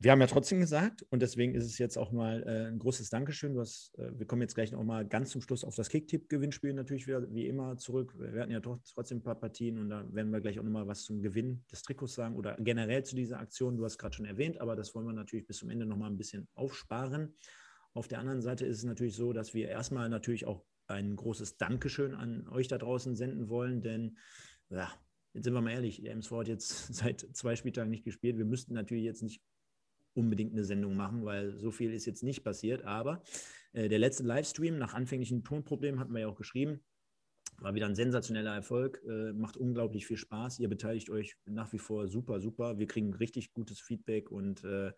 Wir 0.00 0.12
haben 0.12 0.20
ja 0.20 0.28
trotzdem 0.28 0.60
gesagt 0.60 1.02
und 1.10 1.22
deswegen 1.22 1.56
ist 1.56 1.64
es 1.64 1.76
jetzt 1.78 1.96
auch 1.96 2.12
mal 2.12 2.44
äh, 2.46 2.68
ein 2.68 2.78
großes 2.78 3.10
Dankeschön. 3.10 3.54
Du 3.54 3.60
hast, 3.60 3.98
äh, 3.98 4.16
wir 4.16 4.26
kommen 4.26 4.42
jetzt 4.42 4.54
gleich 4.54 4.70
noch 4.70 4.84
mal 4.84 5.04
ganz 5.04 5.30
zum 5.30 5.42
Schluss 5.42 5.64
auf 5.64 5.74
das 5.74 5.88
Kicktipp-Gewinnspiel 5.88 6.72
natürlich 6.72 7.08
wieder 7.08 7.28
wie 7.34 7.48
immer 7.48 7.76
zurück. 7.78 8.14
Wir 8.16 8.40
hatten 8.40 8.52
ja 8.52 8.60
trotzdem 8.60 9.18
ein 9.18 9.22
paar 9.22 9.40
Partien 9.40 9.76
und 9.76 9.90
da 9.90 10.06
werden 10.14 10.30
wir 10.30 10.40
gleich 10.40 10.60
auch 10.60 10.62
noch 10.62 10.70
mal 10.70 10.86
was 10.86 11.02
zum 11.02 11.20
Gewinn 11.20 11.64
des 11.72 11.82
Trikots 11.82 12.14
sagen 12.14 12.36
oder 12.36 12.56
generell 12.60 13.02
zu 13.02 13.16
dieser 13.16 13.40
Aktion. 13.40 13.76
Du 13.76 13.84
hast 13.84 13.98
gerade 13.98 14.14
schon 14.14 14.26
erwähnt, 14.26 14.60
aber 14.60 14.76
das 14.76 14.94
wollen 14.94 15.06
wir 15.06 15.12
natürlich 15.12 15.48
bis 15.48 15.56
zum 15.56 15.68
Ende 15.68 15.84
noch 15.84 15.96
mal 15.96 16.08
ein 16.08 16.16
bisschen 16.16 16.46
aufsparen. 16.54 17.34
Auf 17.98 18.06
der 18.06 18.20
anderen 18.20 18.42
Seite 18.42 18.64
ist 18.64 18.78
es 18.78 18.84
natürlich 18.84 19.16
so, 19.16 19.32
dass 19.32 19.54
wir 19.54 19.68
erstmal 19.68 20.08
natürlich 20.08 20.46
auch 20.46 20.64
ein 20.86 21.16
großes 21.16 21.56
Dankeschön 21.56 22.14
an 22.14 22.46
euch 22.46 22.68
da 22.68 22.78
draußen 22.78 23.16
senden 23.16 23.48
wollen, 23.48 23.82
denn 23.82 24.18
ja, 24.70 24.88
jetzt 25.34 25.42
sind 25.42 25.52
wir 25.52 25.60
mal 25.60 25.72
ehrlich, 25.72 26.00
der 26.00 26.12
MSV 26.12 26.30
hat 26.30 26.46
jetzt 26.46 26.94
seit 26.94 27.26
zwei 27.32 27.56
Spieltagen 27.56 27.90
nicht 27.90 28.04
gespielt. 28.04 28.38
Wir 28.38 28.44
müssten 28.44 28.72
natürlich 28.72 29.02
jetzt 29.02 29.24
nicht 29.24 29.42
unbedingt 30.14 30.52
eine 30.52 30.64
Sendung 30.64 30.94
machen, 30.94 31.24
weil 31.24 31.58
so 31.58 31.72
viel 31.72 31.92
ist 31.92 32.06
jetzt 32.06 32.22
nicht 32.22 32.44
passiert. 32.44 32.84
Aber 32.84 33.20
äh, 33.72 33.88
der 33.88 33.98
letzte 33.98 34.22
Livestream 34.22 34.78
nach 34.78 34.94
anfänglichen 34.94 35.42
Tonproblemen 35.42 35.98
hatten 35.98 36.12
wir 36.12 36.20
ja 36.20 36.28
auch 36.28 36.38
geschrieben. 36.38 36.78
War 37.56 37.74
wieder 37.74 37.86
ein 37.86 37.96
sensationeller 37.96 38.54
Erfolg, 38.54 39.02
äh, 39.08 39.32
macht 39.32 39.56
unglaublich 39.56 40.06
viel 40.06 40.18
Spaß. 40.18 40.60
Ihr 40.60 40.68
beteiligt 40.68 41.10
euch 41.10 41.36
nach 41.46 41.72
wie 41.72 41.80
vor 41.80 42.06
super, 42.06 42.40
super. 42.40 42.78
Wir 42.78 42.86
kriegen 42.86 43.12
richtig 43.12 43.52
gutes 43.52 43.80
Feedback 43.80 44.30
und 44.30 44.62
äh, 44.62 44.92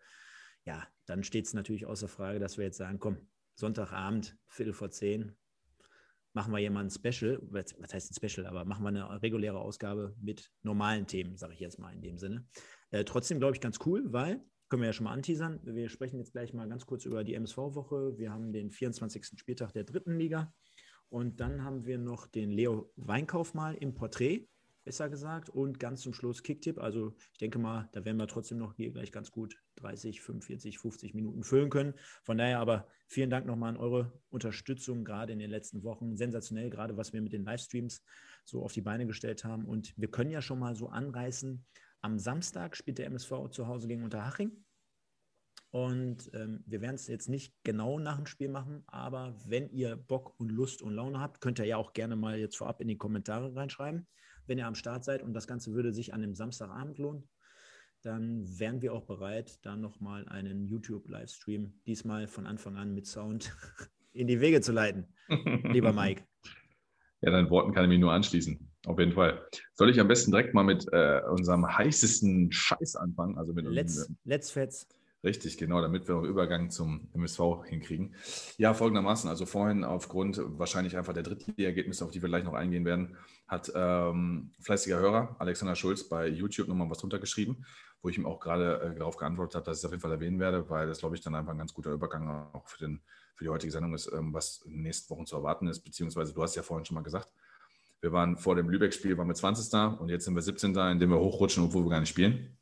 ja, 0.65 0.87
dann 1.05 1.23
steht 1.23 1.45
es 1.45 1.53
natürlich 1.53 1.85
außer 1.85 2.07
Frage, 2.07 2.39
dass 2.39 2.57
wir 2.57 2.65
jetzt 2.65 2.77
sagen, 2.77 2.99
komm, 2.99 3.17
Sonntagabend, 3.55 4.37
Viertel 4.47 4.73
vor 4.73 4.91
zehn, 4.91 5.35
machen 6.33 6.51
wir 6.53 6.59
hier 6.59 6.71
mal 6.71 6.83
ein 6.83 6.89
Special, 6.89 7.39
was 7.49 7.93
heißt 7.93 8.11
ein 8.11 8.29
Special, 8.29 8.47
aber 8.47 8.65
machen 8.65 8.83
wir 8.83 8.89
eine 8.89 9.21
reguläre 9.21 9.59
Ausgabe 9.59 10.15
mit 10.19 10.51
normalen 10.63 11.07
Themen, 11.07 11.37
sage 11.37 11.53
ich 11.53 11.59
jetzt 11.59 11.79
mal 11.79 11.93
in 11.93 12.01
dem 12.01 12.17
Sinne. 12.17 12.47
Äh, 12.91 13.03
trotzdem 13.03 13.39
glaube 13.39 13.55
ich 13.55 13.61
ganz 13.61 13.79
cool, 13.85 14.11
weil, 14.11 14.43
können 14.69 14.81
wir 14.81 14.87
ja 14.87 14.93
schon 14.93 15.03
mal 15.03 15.13
anteasern, 15.13 15.59
wir 15.63 15.89
sprechen 15.89 16.17
jetzt 16.19 16.31
gleich 16.31 16.53
mal 16.53 16.67
ganz 16.69 16.85
kurz 16.85 17.05
über 17.05 17.23
die 17.23 17.33
MSV-Woche. 17.35 18.17
Wir 18.17 18.31
haben 18.31 18.53
den 18.53 18.71
24. 18.71 19.37
Spieltag 19.37 19.73
der 19.73 19.83
dritten 19.83 20.17
Liga 20.17 20.53
und 21.09 21.41
dann 21.41 21.65
haben 21.65 21.85
wir 21.85 21.97
noch 21.97 22.27
den 22.27 22.51
Leo 22.51 22.89
Weinkauf 22.95 23.53
mal 23.53 23.75
im 23.75 23.93
Porträt. 23.93 24.47
Besser 24.83 25.09
gesagt. 25.09 25.49
Und 25.49 25.79
ganz 25.79 26.01
zum 26.01 26.13
Schluss 26.13 26.43
Kicktipp. 26.43 26.79
Also 26.79 27.15
ich 27.33 27.37
denke 27.37 27.59
mal, 27.59 27.89
da 27.91 28.05
werden 28.05 28.17
wir 28.17 28.27
trotzdem 28.27 28.57
noch 28.57 28.75
hier 28.75 28.91
gleich 28.91 29.11
ganz 29.11 29.31
gut 29.31 29.55
30, 29.75 30.21
45, 30.21 30.79
50 30.79 31.13
Minuten 31.13 31.43
füllen 31.43 31.69
können. 31.69 31.93
Von 32.23 32.37
daher 32.37 32.59
aber 32.59 32.87
vielen 33.07 33.29
Dank 33.29 33.45
nochmal 33.45 33.69
an 33.69 33.77
eure 33.77 34.11
Unterstützung, 34.29 35.03
gerade 35.03 35.33
in 35.33 35.39
den 35.39 35.49
letzten 35.49 35.83
Wochen. 35.83 36.17
Sensationell, 36.17 36.69
gerade 36.69 36.97
was 36.97 37.13
wir 37.13 37.21
mit 37.21 37.33
den 37.33 37.43
Livestreams 37.43 38.03
so 38.43 38.63
auf 38.63 38.73
die 38.73 38.81
Beine 38.81 39.05
gestellt 39.05 39.43
haben. 39.43 39.65
Und 39.65 39.93
wir 39.97 40.09
können 40.09 40.31
ja 40.31 40.41
schon 40.41 40.59
mal 40.59 40.75
so 40.75 40.89
anreißen. 40.89 41.65
Am 42.01 42.17
Samstag 42.17 42.75
spielt 42.75 42.97
der 42.97 43.05
MSV 43.07 43.49
zu 43.51 43.67
Hause 43.67 43.87
gegen 43.87 44.03
Unterhaching. 44.03 44.63
Und 45.71 46.29
ähm, 46.33 46.63
wir 46.65 46.81
werden 46.81 46.95
es 46.95 47.07
jetzt 47.07 47.29
nicht 47.29 47.55
genau 47.63 47.97
nach 47.97 48.17
dem 48.17 48.25
Spiel 48.25 48.49
machen, 48.49 48.83
aber 48.87 49.37
wenn 49.45 49.69
ihr 49.69 49.95
Bock 49.95 50.37
und 50.37 50.49
Lust 50.49 50.81
und 50.81 50.93
Laune 50.93 51.19
habt, 51.21 51.39
könnt 51.39 51.59
ihr 51.59 51.65
ja 51.65 51.77
auch 51.77 51.93
gerne 51.93 52.17
mal 52.17 52.37
jetzt 52.37 52.57
vorab 52.57 52.81
in 52.81 52.89
die 52.89 52.97
Kommentare 52.97 53.55
reinschreiben, 53.55 54.05
wenn 54.47 54.57
ihr 54.57 54.67
am 54.67 54.75
Start 54.75 55.03
seid 55.03 55.23
und 55.23 55.33
das 55.33 55.47
Ganze 55.47 55.73
würde 55.73 55.93
sich 55.93 56.13
an 56.13 56.21
dem 56.21 56.35
Samstagabend 56.35 56.97
lohnen, 56.97 57.27
dann 58.03 58.43
wären 58.59 58.81
wir 58.81 58.93
auch 58.93 59.05
bereit, 59.05 59.59
da 59.63 59.75
nochmal 59.75 60.27
einen 60.27 60.65
YouTube-Livestream, 60.65 61.73
diesmal 61.85 62.27
von 62.27 62.47
Anfang 62.47 62.75
an 62.75 62.93
mit 62.93 63.05
Sound, 63.05 63.55
in 64.13 64.27
die 64.27 64.41
Wege 64.41 64.61
zu 64.61 64.71
leiten. 64.71 65.05
Lieber 65.71 65.93
Mike. 65.93 66.23
Ja, 67.21 67.31
deinen 67.31 67.49
Worten 67.51 67.73
kann 67.73 67.83
ich 67.83 67.89
mich 67.89 67.99
nur 67.99 68.11
anschließen. 68.11 68.71
Auf 68.87 68.97
jeden 68.97 69.13
Fall. 69.13 69.45
Soll 69.75 69.91
ich 69.91 69.99
am 69.99 70.07
besten 70.07 70.31
direkt 70.31 70.55
mal 70.55 70.63
mit 70.63 70.87
äh, 70.91 71.21
unserem 71.29 71.67
heißesten 71.67 72.51
Scheiß 72.51 72.95
anfangen? 72.95 73.37
Also 73.37 73.53
mit 73.53 73.65
Let's, 73.65 73.97
unserem, 73.97 74.17
Let's 74.23 74.49
Fets. 74.49 74.87
Richtig, 75.23 75.59
genau, 75.59 75.81
damit 75.81 76.07
wir 76.07 76.15
auch 76.15 76.23
Übergang 76.23 76.71
zum 76.71 77.07
MSV 77.13 77.63
hinkriegen. 77.65 78.15
Ja, 78.57 78.73
folgendermaßen, 78.73 79.29
also 79.29 79.45
vorhin 79.45 79.83
aufgrund 79.83 80.41
wahrscheinlich 80.43 80.97
einfach 80.97 81.13
der 81.13 81.21
Drittliga-Ergebnisse, 81.21 82.03
auf 82.03 82.09
die 82.09 82.23
wir 82.23 82.29
gleich 82.29 82.43
noch 82.43 82.55
eingehen 82.55 82.85
werden, 82.85 83.17
hat 83.47 83.71
ähm, 83.75 84.51
fleißiger 84.61 84.97
Hörer 84.97 85.35
Alexander 85.37 85.75
Schulz 85.75 86.09
bei 86.09 86.27
YouTube 86.27 86.67
nochmal 86.67 86.89
was 86.89 87.03
runtergeschrieben, 87.03 87.63
wo 88.01 88.09
ich 88.09 88.17
ihm 88.17 88.25
auch 88.25 88.39
gerade 88.39 88.81
äh, 88.81 88.97
darauf 88.97 89.17
geantwortet 89.17 89.55
habe, 89.55 89.65
dass 89.65 89.77
ich 89.77 89.81
es 89.81 89.85
auf 89.85 89.91
jeden 89.91 90.01
Fall 90.01 90.11
erwähnen 90.11 90.39
werde, 90.39 90.67
weil 90.71 90.87
das, 90.87 90.99
glaube 90.99 91.15
ich, 91.15 91.21
dann 91.21 91.35
einfach 91.35 91.51
ein 91.51 91.59
ganz 91.59 91.73
guter 91.73 91.91
Übergang 91.91 92.27
auch 92.53 92.67
für, 92.67 92.79
den, 92.79 93.01
für 93.35 93.43
die 93.43 93.49
heutige 93.51 93.71
Sendung 93.71 93.93
ist, 93.93 94.11
ähm, 94.11 94.33
was 94.33 94.63
in 94.65 94.71
den 94.71 94.81
nächsten 94.81 95.13
Wochen 95.13 95.27
zu 95.27 95.35
erwarten 95.35 95.67
ist, 95.67 95.81
beziehungsweise 95.81 96.33
du 96.33 96.41
hast 96.41 96.55
ja 96.55 96.63
vorhin 96.63 96.85
schon 96.85 96.95
mal 96.95 97.03
gesagt, 97.03 97.31
wir 97.99 98.11
waren 98.11 98.37
vor 98.37 98.55
dem 98.55 98.69
Lübeck-Spiel, 98.69 99.15
waren 99.19 99.27
wir 99.27 99.35
20. 99.35 99.99
und 99.99 100.09
jetzt 100.09 100.25
sind 100.25 100.33
wir 100.33 100.41
17. 100.41 100.75
indem 100.75 101.11
wir 101.11 101.19
hochrutschen, 101.19 101.63
obwohl 101.63 101.85
wir 101.85 101.91
gar 101.91 101.99
nicht 101.99 102.09
spielen. 102.09 102.57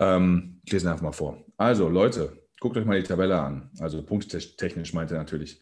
Ähm, 0.00 0.60
ich 0.64 0.72
lese 0.72 0.90
einfach 0.90 1.02
mal 1.02 1.12
vor. 1.12 1.44
Also, 1.56 1.88
Leute, 1.88 2.42
guckt 2.58 2.76
euch 2.76 2.86
mal 2.86 3.00
die 3.00 3.06
Tabelle 3.06 3.40
an. 3.40 3.70
Also, 3.78 4.02
punkttechnisch 4.02 4.94
meint 4.94 5.12
er 5.12 5.18
natürlich. 5.18 5.60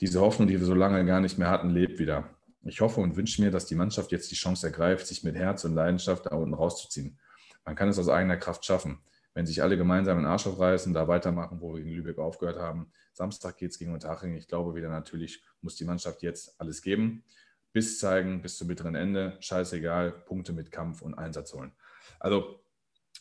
Diese 0.00 0.20
Hoffnung, 0.20 0.46
die 0.46 0.60
wir 0.60 0.66
so 0.66 0.74
lange 0.74 1.04
gar 1.04 1.20
nicht 1.20 1.38
mehr 1.38 1.50
hatten, 1.50 1.70
lebt 1.70 1.98
wieder. 1.98 2.30
Ich 2.62 2.82
hoffe 2.82 3.00
und 3.00 3.16
wünsche 3.16 3.42
mir, 3.42 3.50
dass 3.50 3.66
die 3.66 3.74
Mannschaft 3.74 4.12
jetzt 4.12 4.30
die 4.30 4.34
Chance 4.34 4.66
ergreift, 4.66 5.06
sich 5.06 5.24
mit 5.24 5.34
Herz 5.34 5.64
und 5.64 5.74
Leidenschaft 5.74 6.26
da 6.26 6.36
unten 6.36 6.54
rauszuziehen. 6.54 7.18
Man 7.64 7.74
kann 7.74 7.88
es 7.88 7.98
aus 7.98 8.08
eigener 8.08 8.36
Kraft 8.36 8.64
schaffen, 8.66 8.98
wenn 9.32 9.46
sich 9.46 9.62
alle 9.62 9.78
gemeinsam 9.78 10.18
den 10.18 10.26
Arsch 10.26 10.46
aufreißen, 10.46 10.92
da 10.92 11.08
weitermachen, 11.08 11.60
wo 11.60 11.74
wir 11.74 11.82
in 11.82 11.88
Lübeck 11.88 12.18
aufgehört 12.18 12.58
haben. 12.58 12.92
Samstag 13.14 13.56
geht 13.56 13.70
es 13.70 13.78
gegen 13.78 13.94
Unterhaching. 13.94 14.36
Ich 14.36 14.46
glaube 14.46 14.74
wieder 14.74 14.90
natürlich, 14.90 15.42
muss 15.62 15.76
die 15.76 15.84
Mannschaft 15.84 16.22
jetzt 16.22 16.60
alles 16.60 16.82
geben. 16.82 17.24
Bis 17.72 17.98
zeigen, 17.98 18.42
bis 18.42 18.58
zum 18.58 18.68
bitteren 18.68 18.94
Ende. 18.94 19.36
Scheißegal, 19.40 20.12
Punkte 20.12 20.52
mit 20.52 20.70
Kampf 20.70 21.00
und 21.02 21.14
Einsatz 21.14 21.54
holen. 21.54 21.72
Also 22.18 22.60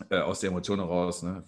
äh, 0.09 0.19
aus 0.19 0.39
der 0.39 0.49
Emotion 0.49 0.79
heraus, 0.79 1.23
ne? 1.23 1.43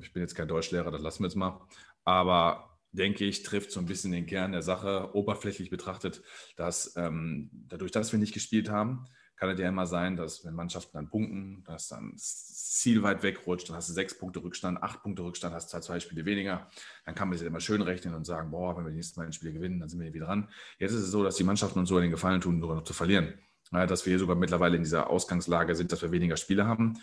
ich 0.00 0.12
bin 0.12 0.22
jetzt 0.22 0.34
kein 0.34 0.48
Deutschlehrer, 0.48 0.90
das 0.90 1.02
lassen 1.02 1.22
wir 1.22 1.28
jetzt 1.28 1.36
mal, 1.36 1.60
aber 2.04 2.78
denke 2.92 3.24
ich, 3.24 3.42
trifft 3.42 3.70
so 3.70 3.80
ein 3.80 3.86
bisschen 3.86 4.12
den 4.12 4.26
Kern 4.26 4.52
der 4.52 4.62
Sache, 4.62 5.14
oberflächlich 5.14 5.70
betrachtet, 5.70 6.22
dass 6.56 6.96
ähm, 6.96 7.50
dadurch, 7.52 7.90
dass 7.90 8.12
wir 8.12 8.18
nicht 8.18 8.34
gespielt 8.34 8.70
haben, 8.70 9.06
kann 9.38 9.50
es 9.50 9.60
ja 9.60 9.68
immer 9.68 9.86
sein, 9.86 10.16
dass 10.16 10.44
wenn 10.44 10.54
Mannschaften 10.54 10.96
dann 10.96 11.08
punkten, 11.08 11.62
dass 11.64 11.88
dann 11.88 12.12
das 12.12 12.46
Ziel 12.78 13.02
weit 13.04 13.22
wegrutscht, 13.22 13.68
dann 13.68 13.76
hast 13.76 13.88
du 13.88 13.92
sechs 13.92 14.18
Punkte 14.18 14.42
Rückstand, 14.42 14.82
acht 14.82 15.02
Punkte 15.02 15.22
Rückstand, 15.22 15.54
hast 15.54 15.70
zwei, 15.70 15.80
zwei 15.80 16.00
Spiele 16.00 16.24
weniger, 16.24 16.68
dann 17.04 17.14
kann 17.14 17.28
man 17.28 17.38
sich 17.38 17.46
immer 17.46 17.60
schön 17.60 17.82
rechnen 17.82 18.14
und 18.14 18.24
sagen, 18.24 18.50
boah, 18.50 18.76
wenn 18.76 18.84
wir 18.84 18.90
die 18.90 18.96
nächsten 18.96 19.20
beiden 19.20 19.32
Spiele 19.32 19.52
gewinnen, 19.52 19.78
dann 19.78 19.88
sind 19.88 20.00
wir 20.00 20.12
wieder 20.12 20.26
dran. 20.26 20.48
Jetzt 20.78 20.92
ist 20.92 21.02
es 21.02 21.10
so, 21.10 21.22
dass 21.22 21.36
die 21.36 21.44
Mannschaften 21.44 21.78
uns 21.78 21.88
sogar 21.88 22.02
den 22.02 22.10
Gefallen 22.10 22.40
tun, 22.40 22.60
sogar 22.60 22.76
noch 22.76 22.84
zu 22.84 22.94
verlieren. 22.94 23.34
Dass 23.70 24.06
wir 24.06 24.18
sogar 24.18 24.34
mittlerweile 24.34 24.76
in 24.76 24.82
dieser 24.82 25.10
Ausgangslage 25.10 25.74
sind, 25.74 25.92
dass 25.92 26.00
wir 26.00 26.10
weniger 26.10 26.38
Spiele 26.38 26.66
haben 26.66 26.98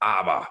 aber 0.00 0.48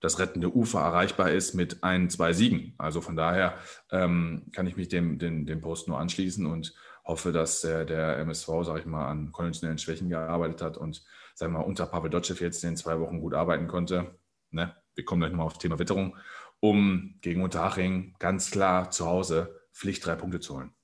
das 0.00 0.18
rettende 0.18 0.54
Ufer 0.54 0.80
erreichbar 0.80 1.30
ist 1.30 1.54
mit 1.54 1.82
ein, 1.82 2.08
zwei 2.08 2.32
Siegen. 2.32 2.74
Also 2.78 3.00
von 3.00 3.16
daher 3.16 3.58
ähm, 3.90 4.46
kann 4.52 4.66
ich 4.66 4.76
mich 4.76 4.88
dem, 4.88 5.18
dem, 5.18 5.44
dem 5.44 5.60
Post 5.60 5.88
nur 5.88 5.98
anschließen 5.98 6.46
und 6.46 6.74
hoffe, 7.04 7.32
dass 7.32 7.62
der, 7.62 7.84
der 7.84 8.18
MSV, 8.18 8.46
sage 8.62 8.80
ich 8.80 8.86
mal, 8.86 9.08
an 9.08 9.32
konventionellen 9.32 9.78
Schwächen 9.78 10.08
gearbeitet 10.08 10.62
hat 10.62 10.76
und, 10.76 11.04
sagen 11.34 11.52
wir 11.52 11.60
mal, 11.60 11.64
unter 11.64 11.86
Pavel 11.86 12.10
Dotschew 12.10 12.34
jetzt 12.38 12.62
in 12.62 12.76
zwei 12.76 13.00
Wochen 13.00 13.20
gut 13.20 13.34
arbeiten 13.34 13.66
konnte. 13.66 14.18
Ne? 14.50 14.76
Wir 14.94 15.04
kommen 15.04 15.20
gleich 15.20 15.32
nochmal 15.32 15.46
auf 15.46 15.54
das 15.54 15.62
Thema 15.62 15.78
Witterung, 15.78 16.16
um 16.60 17.18
gegen 17.20 17.42
Unterhaching 17.42 18.14
ganz 18.18 18.50
klar 18.50 18.90
zu 18.90 19.06
Hause 19.06 19.58
Pflicht 19.72 20.04
drei 20.04 20.16
Punkte 20.16 20.40
zu 20.40 20.56
holen. 20.56 20.74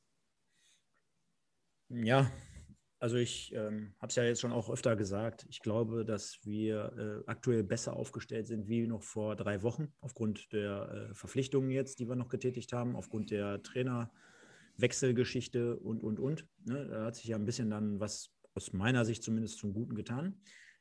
Ja, 1.89 2.31
also 3.05 3.19
ich 3.19 3.53
ähm, 3.55 3.93
habe 3.99 4.09
es 4.09 4.15
ja 4.15 4.25
jetzt 4.25 4.41
schon 4.41 4.53
auch 4.53 4.71
öfter 4.71 4.97
gesagt. 4.97 5.45
Ich 5.51 5.61
glaube, 5.61 6.07
dass 6.07 6.39
wir 6.45 6.95
äh, 6.97 7.21
aktuell 7.31 7.63
besser 7.63 7.97
aufgestellt 7.97 8.47
sind 8.47 8.67
wie 8.67 8.87
noch 8.87 9.03
vor 9.03 9.37
drei 9.37 9.63
Wochen 9.63 9.93
aufgrund 10.01 10.51
der 10.55 11.11
äh, 11.11 11.15
Verpflichtungen 11.15 11.69
jetzt, 11.69 11.99
die 11.99 12.09
wir 12.09 12.17
noch 12.17 12.31
getätigt 12.31 12.73
haben, 12.73 12.97
aufgrund 12.97 13.31
der 13.31 13.63
Trainerwechselgeschichte 13.63 15.77
und, 15.77 16.03
und, 16.03 16.19
und. 16.19 16.47
Ne? 16.65 16.89
Da 16.89 17.05
hat 17.05 17.17
sich 17.17 17.27
ja 17.27 17.37
ein 17.37 17.45
bisschen 17.45 17.69
dann 17.69 18.01
was 18.01 18.31
aus 18.55 18.73
meiner 18.73 19.05
Sicht 19.05 19.23
zumindest 19.23 19.59
zum 19.59 19.75
Guten 19.75 19.95
getan. 19.95 20.41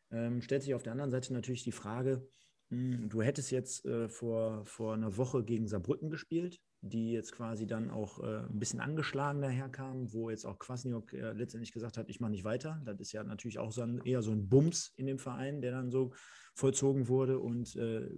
Ähm, 0.10 0.42
stellt 0.42 0.64
sich 0.64 0.76
auf 0.76 0.84
der 0.84 0.94
anderen 0.94 1.12
Seite 1.12 1.34
natürlich 1.34 1.66
die 1.66 1.74
Frage, 1.74 2.26
mh, 2.70 3.00
hm, 3.00 3.10
du 3.10 3.22
hättest 3.22 3.52
jetzt 3.52 3.86
äh, 3.86 4.08
vor, 4.08 4.66
vor 4.66 4.94
einer 4.94 5.18
Woche 5.18 5.44
gegen 5.44 5.68
Saarbrücken 5.68 6.10
gespielt 6.10 6.62
die 6.86 7.14
jetzt 7.14 7.32
quasi 7.32 7.66
dann 7.66 7.90
auch 7.90 8.20
äh, 8.20 8.40
ein 8.40 8.60
bisschen 8.60 8.82
angeschlagen 8.82 9.42
daherkamen, 9.42 10.12
wo 10.12 10.30
jetzt 10.30 10.46
auch 10.46 10.60
Kwasniok 10.60 11.14
äh, 11.14 11.32
letztendlich 11.32 11.72
gesagt 11.72 11.98
hat, 11.98 12.10
ich 12.10 12.20
mache 12.20 12.32
nicht 12.32 12.44
weiter. 12.44 12.82
Das 12.84 13.00
ist 13.00 13.14
ja 13.14 13.24
natürlich 13.24 13.58
auch 13.58 13.72
so 13.72 13.84
ein, 13.84 14.02
eher 14.04 14.22
so 14.22 14.32
ein 14.32 14.50
Bums 14.50 14.94
in 14.98 15.06
dem 15.06 15.18
Verein, 15.18 15.62
der 15.62 15.72
dann 15.72 15.92
so 15.92 16.12
vollzogen 16.56 17.08
wurde 17.08 17.40
und 17.40 17.76
äh, 17.78 18.10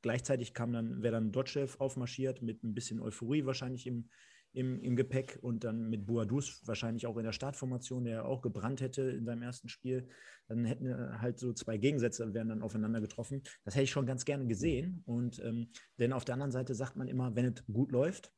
gleichzeitig 0.00 0.54
kam 0.54 0.72
dann, 0.72 1.02
wäre 1.02 1.12
dann 1.12 1.32
Dotschew 1.32 1.68
aufmarschiert 1.78 2.40
mit 2.40 2.64
ein 2.64 2.74
bisschen 2.74 2.98
Euphorie 3.00 3.44
wahrscheinlich 3.44 3.86
im, 3.86 4.08
im, 4.54 4.80
im 4.80 4.96
Gepäck 4.96 5.38
und 5.42 5.64
dann 5.64 5.90
mit 5.90 6.06
Boadus 6.06 6.62
wahrscheinlich 6.64 7.06
auch 7.06 7.16
in 7.16 7.24
der 7.24 7.32
Startformation, 7.32 8.04
der 8.04 8.24
auch 8.24 8.40
gebrannt 8.40 8.80
hätte 8.80 9.02
in 9.02 9.24
seinem 9.24 9.42
ersten 9.42 9.68
Spiel. 9.68 10.08
Dann 10.48 10.64
hätten 10.64 11.20
halt 11.20 11.38
so 11.38 11.52
zwei 11.52 11.76
Gegensätze 11.76 12.32
wären 12.32 12.48
dann 12.48 12.62
aufeinander 12.62 13.00
getroffen. 13.00 13.42
Das 13.64 13.74
hätte 13.74 13.84
ich 13.84 13.90
schon 13.90 14.06
ganz 14.06 14.24
gerne 14.24 14.46
gesehen. 14.46 15.02
Und 15.06 15.40
ähm, 15.40 15.70
denn 15.98 16.12
auf 16.12 16.24
der 16.24 16.34
anderen 16.34 16.52
Seite 16.52 16.74
sagt 16.74 16.96
man 16.96 17.08
immer, 17.08 17.34
wenn 17.34 17.46
es 17.46 17.64
gut 17.66 17.90
läuft, 17.90 18.32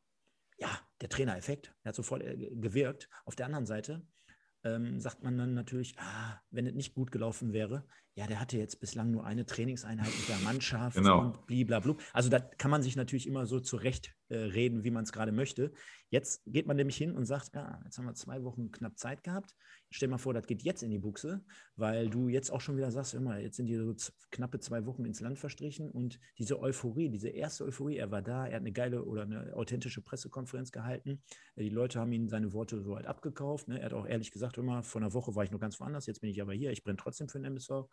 ja, 0.58 0.70
der 1.02 1.10
Trainereffekt, 1.10 1.74
der 1.84 1.90
hat 1.90 1.96
sofort 1.96 2.22
äh, 2.22 2.36
gewirkt. 2.36 3.10
Auf 3.26 3.36
der 3.36 3.46
anderen 3.46 3.66
Seite 3.66 4.06
ähm, 4.64 4.98
sagt 4.98 5.22
man 5.22 5.36
dann 5.36 5.52
natürlich, 5.52 5.98
ah, 5.98 6.40
wenn 6.50 6.66
es 6.66 6.74
nicht 6.74 6.94
gut 6.94 7.12
gelaufen 7.12 7.52
wäre, 7.52 7.86
ja, 8.14 8.26
der 8.26 8.40
hatte 8.40 8.56
jetzt 8.56 8.80
bislang 8.80 9.10
nur 9.10 9.26
eine 9.26 9.44
Trainingseinheit 9.44 10.06
mit 10.06 10.28
der 10.28 10.38
Mannschaft 10.38 10.96
genau. 10.96 11.20
und 11.20 11.46
blablabla. 11.46 11.96
Also 12.14 12.30
da 12.30 12.40
kann 12.40 12.70
man 12.70 12.82
sich 12.82 12.96
natürlich 12.96 13.26
immer 13.26 13.44
so 13.44 13.60
zurecht 13.60 14.16
äh, 14.28 14.36
reden, 14.36 14.84
wie 14.84 14.90
man 14.90 15.04
es 15.04 15.12
gerade 15.12 15.32
möchte. 15.32 15.72
Jetzt 16.08 16.42
geht 16.46 16.66
man 16.66 16.76
nämlich 16.76 16.96
hin 16.96 17.12
und 17.12 17.24
sagt, 17.24 17.54
ja, 17.54 17.80
jetzt 17.84 17.98
haben 17.98 18.06
wir 18.06 18.14
zwei 18.14 18.42
Wochen 18.44 18.70
knapp 18.70 18.98
Zeit 18.98 19.22
gehabt. 19.22 19.54
Stell 19.90 20.08
mal 20.08 20.18
vor, 20.18 20.34
das 20.34 20.46
geht 20.46 20.62
jetzt 20.62 20.82
in 20.82 20.90
die 20.90 20.98
Buchse, 20.98 21.44
weil 21.76 22.08
du 22.08 22.28
jetzt 22.28 22.50
auch 22.50 22.60
schon 22.60 22.76
wieder 22.76 22.90
sagst, 22.90 23.14
immer, 23.14 23.38
jetzt 23.38 23.56
sind 23.56 23.66
die 23.66 23.76
so 23.76 23.94
knappe 24.30 24.58
zwei 24.58 24.86
Wochen 24.86 25.04
ins 25.04 25.20
Land 25.20 25.38
verstrichen 25.38 25.90
und 25.90 26.18
diese 26.38 26.60
Euphorie, 26.60 27.08
diese 27.08 27.28
erste 27.28 27.64
Euphorie, 27.64 27.96
er 27.96 28.10
war 28.10 28.22
da, 28.22 28.46
er 28.46 28.54
hat 28.54 28.60
eine 28.60 28.72
geile 28.72 29.04
oder 29.04 29.22
eine 29.22 29.54
authentische 29.54 30.02
Pressekonferenz 30.02 30.72
gehalten. 30.72 31.22
Die 31.56 31.68
Leute 31.68 32.00
haben 32.00 32.12
ihm 32.12 32.28
seine 32.28 32.52
Worte 32.52 32.82
so 32.82 32.96
halt 32.96 33.06
abgekauft. 33.06 33.68
Ne? 33.68 33.78
Er 33.80 33.86
hat 33.86 33.94
auch 33.94 34.06
ehrlich 34.06 34.30
gesagt 34.30 34.58
immer, 34.58 34.82
vor 34.82 35.00
einer 35.00 35.12
Woche 35.12 35.34
war 35.34 35.44
ich 35.44 35.50
noch 35.50 35.60
ganz 35.60 35.80
woanders, 35.80 36.06
jetzt 36.06 36.20
bin 36.20 36.30
ich 36.30 36.40
aber 36.40 36.52
hier, 36.52 36.70
ich 36.70 36.82
brenne 36.82 36.96
trotzdem 36.96 37.28
für 37.28 37.38
den 37.38 37.46
MSV 37.46 37.88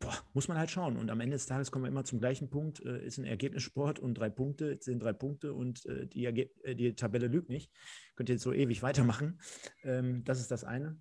boah, 0.00 0.14
muss 0.32 0.48
man 0.48 0.58
halt 0.58 0.70
schauen. 0.70 0.96
Und 0.96 1.10
am 1.10 1.20
Ende 1.20 1.36
des 1.36 1.46
Tages 1.46 1.70
kommen 1.70 1.84
wir 1.84 1.88
immer 1.90 2.04
zum 2.04 2.18
gleichen 2.18 2.50
Punkt. 2.50 2.84
Äh, 2.84 3.04
ist 3.06 3.18
ein 3.18 3.24
Ergebnissport 3.24 3.98
und 3.98 4.14
drei 4.14 4.30
Punkte 4.30 4.78
sind 4.80 5.02
drei 5.02 5.12
Punkte 5.12 5.54
und 5.54 5.86
äh, 5.86 6.06
die, 6.06 6.24
äh, 6.24 6.74
die, 6.74 6.94
Tabelle 6.94 7.28
lügt 7.28 7.48
nicht. 7.48 7.70
Könnt 8.16 8.28
ihr 8.28 8.34
jetzt 8.34 8.42
so 8.42 8.52
ewig 8.52 8.82
weitermachen. 8.82 9.40
Ähm, 9.84 10.24
das 10.24 10.40
ist 10.40 10.50
das 10.50 10.64
eine. 10.64 11.00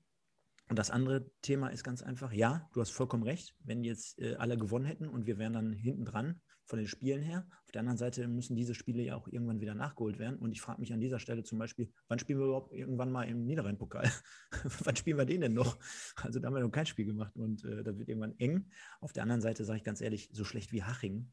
Und 0.69 0.77
das 0.77 0.91
andere 0.91 1.31
Thema 1.41 1.69
ist 1.69 1.83
ganz 1.83 2.03
einfach, 2.03 2.31
ja, 2.31 2.69
du 2.73 2.81
hast 2.81 2.91
vollkommen 2.91 3.23
recht. 3.23 3.55
Wenn 3.63 3.83
jetzt 3.83 4.19
äh, 4.19 4.35
alle 4.35 4.57
gewonnen 4.57 4.85
hätten 4.85 5.07
und 5.07 5.25
wir 5.25 5.39
wären 5.39 5.53
dann 5.53 5.73
hinten 5.73 6.05
dran, 6.05 6.41
von 6.69 6.77
den 6.77 6.87
Spielen 6.87 7.23
her. 7.23 7.47
Auf 7.65 7.71
der 7.71 7.79
anderen 7.79 7.97
Seite 7.97 8.27
müssen 8.27 8.55
diese 8.55 8.75
Spiele 8.75 9.01
ja 9.01 9.15
auch 9.15 9.27
irgendwann 9.27 9.59
wieder 9.59 9.73
nachgeholt 9.73 10.19
werden. 10.19 10.37
Und 10.37 10.51
ich 10.51 10.61
frage 10.61 10.79
mich 10.79 10.93
an 10.93 11.01
dieser 11.01 11.17
Stelle 11.17 11.43
zum 11.43 11.57
Beispiel, 11.57 11.91
wann 12.07 12.19
spielen 12.19 12.37
wir 12.37 12.45
überhaupt 12.45 12.73
irgendwann 12.73 13.11
mal 13.11 13.23
im 13.23 13.43
Niederrhein-Pokal? 13.45 14.09
wann 14.83 14.95
spielen 14.95 15.17
wir 15.17 15.25
den 15.25 15.41
denn 15.41 15.53
noch? 15.53 15.79
Also 16.15 16.39
da 16.39 16.47
haben 16.47 16.53
wir 16.53 16.61
noch 16.61 16.71
kein 16.71 16.85
Spiel 16.85 17.05
gemacht 17.05 17.35
und 17.35 17.65
äh, 17.65 17.83
das 17.83 17.97
wird 17.97 18.07
irgendwann 18.07 18.37
eng. 18.37 18.69
Auf 19.01 19.13
der 19.13 19.23
anderen 19.23 19.41
Seite 19.41 19.65
sage 19.65 19.77
ich 19.77 19.83
ganz 19.83 19.99
ehrlich, 19.99 20.29
so 20.31 20.45
schlecht 20.45 20.71
wie 20.71 20.83
Haching 20.83 21.31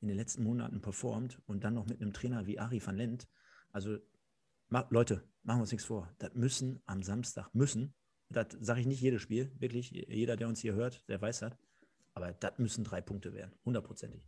in 0.00 0.08
den 0.08 0.16
letzten 0.16 0.42
Monaten 0.42 0.80
performt 0.80 1.38
und 1.46 1.64
dann 1.64 1.74
noch 1.74 1.86
mit 1.86 2.00
einem 2.00 2.14
Trainer 2.14 2.46
wie 2.46 2.58
Ari 2.58 2.84
van 2.84 2.96
Lent. 2.96 3.28
Also 3.70 3.98
ma 4.68 4.86
Leute, 4.88 5.22
machen 5.42 5.58
wir 5.58 5.62
uns 5.62 5.72
nichts 5.72 5.86
vor. 5.86 6.14
Das 6.18 6.32
müssen 6.34 6.80
am 6.86 7.02
Samstag, 7.02 7.54
müssen 7.54 7.94
Das 8.30 8.56
sage 8.60 8.80
ich 8.80 8.86
nicht 8.86 9.02
jedes 9.02 9.20
Spiel, 9.20 9.52
wirklich. 9.58 9.90
Jeder, 9.90 10.36
der 10.36 10.48
uns 10.48 10.60
hier 10.60 10.72
hört, 10.72 11.06
der 11.10 11.20
weiß 11.20 11.40
das. 11.40 11.52
Aber 12.14 12.32
das 12.32 12.58
müssen 12.58 12.84
drei 12.84 13.02
Punkte 13.02 13.34
werden, 13.34 13.52
hundertprozentig. 13.66 14.22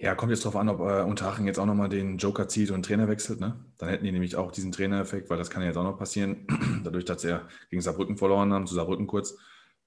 Ja, 0.00 0.14
kommt 0.14 0.30
jetzt 0.30 0.44
darauf 0.44 0.54
an, 0.54 0.68
ob 0.68 0.78
äh, 0.78 1.02
Unterhaching 1.02 1.46
jetzt 1.46 1.58
auch 1.58 1.66
nochmal 1.66 1.88
den 1.88 2.18
Joker 2.18 2.46
zieht 2.46 2.70
und 2.70 2.84
Trainer 2.84 3.08
wechselt. 3.08 3.40
Ne? 3.40 3.58
Dann 3.78 3.88
hätten 3.88 4.04
die 4.04 4.12
nämlich 4.12 4.36
auch 4.36 4.52
diesen 4.52 4.70
Trainereffekt, 4.70 5.28
weil 5.28 5.38
das 5.38 5.50
kann 5.50 5.60
ja 5.60 5.68
jetzt 5.68 5.76
auch 5.76 5.82
noch 5.82 5.98
passieren. 5.98 6.46
Dadurch, 6.84 7.04
dass 7.04 7.22
sie 7.22 7.30
ja 7.30 7.48
gegen 7.68 7.82
Saarbrücken 7.82 8.16
verloren 8.16 8.52
haben, 8.52 8.68
zu 8.68 8.76
Saarbrücken 8.76 9.08
kurz, 9.08 9.36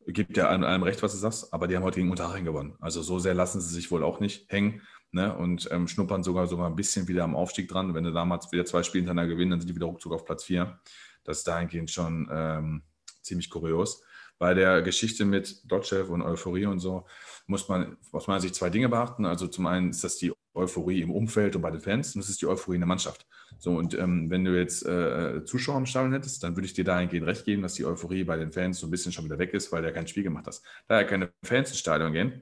gibt 0.08 0.36
ja 0.36 0.50
an 0.50 0.65
allem 0.65 0.84
recht, 0.84 1.01
was 1.01 1.13
du 1.13 1.18
sagst, 1.18 1.53
aber 1.53 1.68
die 1.68 1.77
haben 1.77 1.84
heute 1.84 2.00
gegen 2.00 2.12
Unterhaching 2.12 2.44
gewonnen. 2.44 2.75
Also 2.82 3.01
so 3.01 3.20
sehr 3.20 3.34
lassen 3.34 3.62
sie 3.62 3.74
sich 3.74 3.89
wohl 3.89 4.03
auch 4.03 4.20
nicht 4.20 4.51
hängen 4.51 4.82
ne? 5.12 5.34
und 5.34 5.70
ähm, 5.72 5.88
schnuppern 5.88 6.24
sogar 6.24 6.48
sogar 6.48 6.68
ein 6.68 6.75
bisschen 6.75 7.08
wieder 7.08 7.24
am 7.24 7.36
Aufstieg 7.36 7.70
dran. 7.70 7.94
Wenn 7.94 8.03
du 8.03 8.12
damals 8.12 8.51
wieder 8.51 8.65
zwei 8.65 8.84
Spiele 8.84 9.03
hintereinander 9.03 9.34
gewinnen, 9.34 9.51
dann 9.51 9.62
sind 9.62 9.70
die 9.70 9.75
wieder 9.75 9.86
ruckzuck 9.86 10.12
auf 10.12 10.25
Platz 10.25 10.44
4. 10.44 10.77
Das 11.24 11.38
ist 11.38 11.48
dahingehend 11.48 11.89
schon 11.89 12.27
ähm, 12.30 12.84
ziemlich 13.22 13.50
kurios. 13.50 14.03
Bei 14.41 14.55
der 14.55 14.81
Geschichte 14.81 15.24
mit 15.24 15.71
Dotchev 15.71 16.12
und 16.12 16.24
Euphorie 16.24 16.65
und 16.65 16.79
so 16.79 17.05
muss 17.45 17.69
man 17.69 17.98
aus 18.12 18.25
meiner 18.25 18.41
Sicht 18.41 18.55
zwei 18.55 18.71
Dinge 18.71 18.89
beachten. 18.89 19.24
Also 19.24 19.45
zum 19.45 19.67
einen 19.67 19.91
ist 19.91 20.03
das 20.03 20.17
die 20.17 20.33
Euphorie 20.55 21.03
im 21.03 21.12
Umfeld 21.12 21.55
und 21.55 21.62
bei 21.62 21.69
den 21.69 21.79
Fans 21.79 22.15
und 22.15 22.21
das 22.21 22.29
ist 22.31 22.41
die 22.41 22.48
Euphorie 22.48 22.77
in 22.77 22.81
der 22.81 22.88
Mannschaft. 22.88 23.27
So, 23.60 23.75
und 23.75 23.93
ähm, 23.93 24.31
wenn 24.31 24.43
du 24.43 24.57
jetzt 24.57 24.83
äh, 24.83 25.45
Zuschauer 25.45 25.77
im 25.77 25.86
Stadion 25.86 26.13
hättest, 26.13 26.41
dann 26.41 26.55
würde 26.55 26.65
ich 26.65 26.74
dir 26.74 26.83
dahingehend 26.83 27.27
recht 27.27 27.45
geben, 27.45 27.62
dass 27.62 27.75
die 27.75 27.86
Euphorie 27.86 28.24
bei 28.24 28.36
den 28.36 28.51
Fans 28.51 28.79
so 28.79 28.88
ein 28.88 28.89
bisschen 28.89 29.12
schon 29.12 29.25
wieder 29.25 29.38
weg 29.38 29.53
ist, 29.53 29.71
weil 29.71 29.83
der 29.83 29.93
kein 29.93 30.07
Spiel 30.07 30.24
gemacht 30.24 30.48
hat. 30.48 30.60
Da 30.88 31.01
ja 31.01 31.03
keine 31.03 31.31
Fans 31.43 31.69
ins 31.69 31.77
Stadion 31.77 32.12
gehen, 32.12 32.41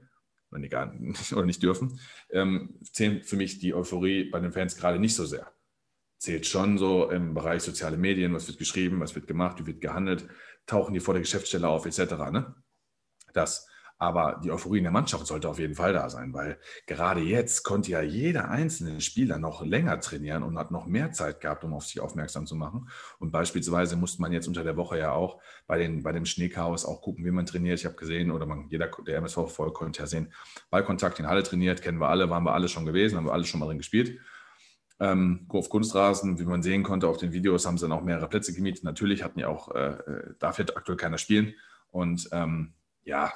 oder 0.50 0.58
nicht, 0.58 0.74
oder 1.34 1.44
nicht 1.44 1.62
dürfen, 1.62 2.00
ähm, 2.30 2.78
zählt 2.94 3.26
für 3.26 3.36
mich 3.36 3.58
die 3.58 3.74
Euphorie 3.74 4.30
bei 4.30 4.40
den 4.40 4.52
Fans 4.52 4.74
gerade 4.74 4.98
nicht 4.98 5.14
so 5.14 5.26
sehr. 5.26 5.52
Zählt 6.16 6.46
schon 6.46 6.78
so 6.78 7.10
im 7.10 7.34
Bereich 7.34 7.62
soziale 7.62 7.98
Medien, 7.98 8.32
was 8.32 8.48
wird 8.48 8.58
geschrieben, 8.58 9.00
was 9.00 9.14
wird 9.14 9.26
gemacht, 9.26 9.58
wie 9.60 9.66
wird 9.66 9.82
gehandelt 9.82 10.26
tauchen 10.66 10.94
die 10.94 11.00
vor 11.00 11.14
der 11.14 11.22
Geschäftsstelle 11.22 11.68
auf, 11.68 11.86
etc. 11.86 12.14
Ne? 12.30 12.54
Das. 13.32 13.66
Aber 14.02 14.40
die 14.42 14.50
Euphorie 14.50 14.78
in 14.78 14.84
der 14.84 14.92
Mannschaft 14.92 15.26
sollte 15.26 15.46
auf 15.46 15.58
jeden 15.58 15.74
Fall 15.74 15.92
da 15.92 16.08
sein, 16.08 16.32
weil 16.32 16.58
gerade 16.86 17.20
jetzt 17.20 17.64
konnte 17.64 17.90
ja 17.90 18.00
jeder 18.00 18.48
einzelne 18.48 19.02
Spieler 19.02 19.36
noch 19.36 19.62
länger 19.62 20.00
trainieren 20.00 20.42
und 20.42 20.58
hat 20.58 20.70
noch 20.70 20.86
mehr 20.86 21.12
Zeit 21.12 21.42
gehabt, 21.42 21.64
um 21.64 21.74
auf 21.74 21.84
sich 21.84 22.00
aufmerksam 22.00 22.46
zu 22.46 22.56
machen. 22.56 22.88
Und 23.18 23.30
beispielsweise 23.30 23.96
musste 23.96 24.22
man 24.22 24.32
jetzt 24.32 24.48
unter 24.48 24.64
der 24.64 24.78
Woche 24.78 24.98
ja 24.98 25.12
auch 25.12 25.42
bei, 25.66 25.76
den, 25.76 26.02
bei 26.02 26.12
dem 26.12 26.24
Schneechaos 26.24 26.86
auch 26.86 27.02
gucken, 27.02 27.26
wie 27.26 27.30
man 27.30 27.44
trainiert. 27.44 27.78
Ich 27.78 27.84
habe 27.84 27.94
gesehen, 27.96 28.30
oder 28.30 28.46
man, 28.46 28.68
jeder, 28.70 28.90
der 29.06 29.18
MSV 29.18 29.50
voll 29.50 29.74
konnte 29.74 30.00
ja 30.00 30.06
sehen, 30.06 30.32
Ballkontakt 30.70 31.18
in 31.18 31.26
Halle 31.26 31.42
trainiert, 31.42 31.82
kennen 31.82 32.00
wir 32.00 32.08
alle, 32.08 32.30
waren 32.30 32.44
wir 32.44 32.54
alle 32.54 32.68
schon 32.70 32.86
gewesen, 32.86 33.18
haben 33.18 33.26
wir 33.26 33.34
alle 33.34 33.44
schon 33.44 33.60
mal 33.60 33.66
drin 33.66 33.76
gespielt. 33.76 34.18
Ähm, 35.00 35.46
Kunstrasen, 35.48 36.38
wie 36.38 36.44
man 36.44 36.62
sehen 36.62 36.82
konnte 36.82 37.08
auf 37.08 37.16
den 37.16 37.32
Videos, 37.32 37.66
haben 37.66 37.78
sie 37.78 37.88
dann 37.88 37.98
auch 37.98 38.02
mehrere 38.02 38.28
Plätze 38.28 38.52
gemietet. 38.52 38.84
Natürlich 38.84 39.24
hatten 39.24 39.40
ja 39.40 39.48
auch, 39.48 39.74
äh, 39.74 39.92
äh, 39.92 40.34
darf 40.38 40.58
jetzt 40.58 40.76
aktuell 40.76 40.98
keiner 40.98 41.16
spielen. 41.16 41.54
Und 41.90 42.28
ähm, 42.32 42.74
ja, 43.02 43.32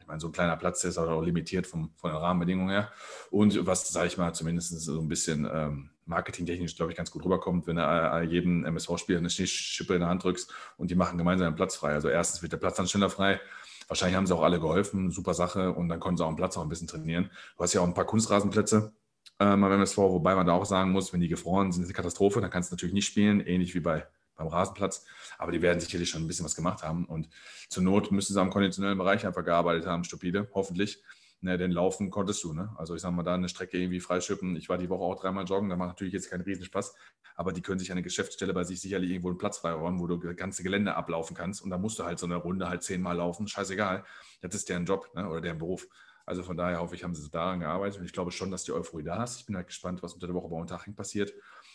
ich 0.00 0.06
meine, 0.08 0.20
so 0.20 0.28
ein 0.28 0.32
kleiner 0.32 0.56
Platz 0.56 0.80
der 0.80 0.90
ist 0.90 0.98
auch 0.98 1.22
limitiert 1.22 1.66
vom, 1.66 1.92
von 1.96 2.10
den 2.10 2.18
Rahmenbedingungen 2.18 2.70
her. 2.70 2.92
Und 3.30 3.64
was, 3.64 3.88
sage 3.88 4.08
ich 4.08 4.18
mal, 4.18 4.34
zumindest 4.34 4.78
so 4.80 5.00
ein 5.00 5.08
bisschen 5.08 5.48
ähm, 5.50 5.90
marketingtechnisch, 6.04 6.76
glaube 6.76 6.92
ich, 6.92 6.98
ganz 6.98 7.10
gut 7.10 7.24
rüberkommt, 7.24 7.66
wenn 7.66 7.76
du 7.76 7.82
äh, 7.82 8.22
jedem 8.24 8.64
MSV-Spieler 8.64 9.18
eine 9.18 9.30
Schneeschippe 9.30 9.94
in 9.94 10.00
der 10.00 10.08
Hand 10.08 10.24
drückst 10.24 10.52
und 10.76 10.90
die 10.90 10.94
machen 10.94 11.16
gemeinsam 11.16 11.46
einen 11.46 11.56
Platz 11.56 11.76
frei. 11.76 11.94
Also 11.94 12.08
erstens 12.08 12.42
wird 12.42 12.52
der 12.52 12.58
Platz 12.58 12.76
dann 12.76 12.88
schneller 12.88 13.08
frei. 13.08 13.40
Wahrscheinlich 13.88 14.16
haben 14.16 14.26
sie 14.26 14.34
auch 14.34 14.42
alle 14.42 14.60
geholfen, 14.60 15.10
super 15.10 15.34
Sache. 15.34 15.72
Und 15.72 15.88
dann 15.88 16.00
konnten 16.00 16.18
sie 16.18 16.24
auch 16.24 16.28
am 16.28 16.36
Platz 16.36 16.56
auch 16.56 16.62
ein 16.62 16.68
bisschen 16.68 16.88
trainieren. 16.88 17.30
Du 17.56 17.62
hast 17.62 17.72
ja 17.72 17.80
auch 17.80 17.86
ein 17.86 17.94
paar 17.94 18.06
Kunstrasenplätze 18.06 18.92
ähm, 19.40 19.60
beim 19.60 19.72
MSV, 19.72 19.98
wobei 19.98 20.34
man 20.34 20.46
da 20.46 20.52
auch 20.52 20.64
sagen 20.64 20.92
muss, 20.92 21.12
wenn 21.12 21.20
die 21.20 21.28
gefroren 21.28 21.72
sind, 21.72 21.82
ist 21.82 21.88
eine 21.88 21.94
Katastrophe, 21.94 22.40
dann 22.40 22.50
kannst 22.50 22.70
du 22.70 22.74
natürlich 22.74 22.94
nicht 22.94 23.06
spielen, 23.06 23.40
ähnlich 23.40 23.74
wie 23.74 23.80
bei, 23.80 24.06
beim 24.36 24.46
Rasenplatz. 24.46 25.06
Aber 25.38 25.52
die 25.52 25.62
werden 25.62 25.80
sicherlich 25.80 26.10
schon 26.10 26.22
ein 26.22 26.26
bisschen 26.26 26.44
was 26.44 26.54
gemacht 26.54 26.82
haben. 26.82 27.04
Und 27.04 27.28
zur 27.68 27.82
Not 27.82 28.12
müssen 28.12 28.32
sie 28.32 28.40
am 28.40 28.50
konditionellen 28.50 28.98
Bereich 28.98 29.26
einfach 29.26 29.44
gearbeitet 29.44 29.86
haben, 29.86 30.04
stupide, 30.04 30.48
hoffentlich. 30.54 31.02
Ne, 31.40 31.58
denn 31.58 31.72
laufen 31.72 32.10
konntest 32.10 32.42
du. 32.42 32.54
Ne? 32.54 32.74
Also 32.78 32.94
ich 32.94 33.02
sage 33.02 33.14
mal, 33.14 33.22
da 33.22 33.34
eine 33.34 33.50
Strecke 33.50 33.76
irgendwie 33.76 34.00
freischippen. 34.00 34.56
Ich 34.56 34.70
war 34.70 34.78
die 34.78 34.88
Woche 34.88 35.02
auch 35.02 35.20
dreimal 35.20 35.44
joggen, 35.44 35.68
da 35.68 35.76
macht 35.76 35.88
natürlich 35.88 36.14
jetzt 36.14 36.30
keinen 36.30 36.40
Riesenspaß. 36.40 36.94
Aber 37.36 37.52
die 37.52 37.60
können 37.60 37.78
sich 37.78 37.92
eine 37.92 38.02
Geschäftsstelle 38.02 38.54
bei 38.54 38.64
sich 38.64 38.80
sicherlich 38.80 39.10
irgendwo 39.10 39.28
einen 39.28 39.36
Platz 39.36 39.58
freiräumen, 39.58 40.00
wo 40.00 40.06
du 40.06 40.16
das 40.16 40.36
ganze 40.36 40.62
Gelände 40.62 40.94
ablaufen 40.94 41.36
kannst. 41.36 41.62
Und 41.62 41.68
da 41.68 41.76
musst 41.76 41.98
du 41.98 42.04
halt 42.04 42.18
so 42.18 42.24
eine 42.24 42.36
Runde 42.36 42.70
halt 42.70 42.82
zehnmal 42.82 43.16
laufen. 43.16 43.46
Scheißegal. 43.46 44.04
Das 44.40 44.54
ist 44.54 44.70
deren 44.70 44.86
Job 44.86 45.10
ne? 45.14 45.28
oder 45.28 45.42
deren 45.42 45.58
Beruf. 45.58 45.86
Also 46.26 46.42
von 46.42 46.56
daher 46.56 46.80
hoffe 46.80 46.94
ich, 46.94 47.04
haben 47.04 47.14
sie 47.14 47.28
daran 47.30 47.60
gearbeitet. 47.60 48.00
Und 48.00 48.06
ich 48.06 48.12
glaube 48.12 48.30
schon, 48.30 48.50
dass 48.50 48.64
die 48.64 48.72
Euphorie 48.72 49.04
da 49.04 49.22
ist. 49.24 49.40
Ich 49.40 49.46
bin 49.46 49.56
halt 49.56 49.66
gespannt, 49.66 50.02
was 50.02 50.14
unter 50.14 50.26
der 50.26 50.34
Woche 50.34 50.48
bei 50.48 50.56
Unterhaching 50.56 50.94
passiert. 50.94 51.32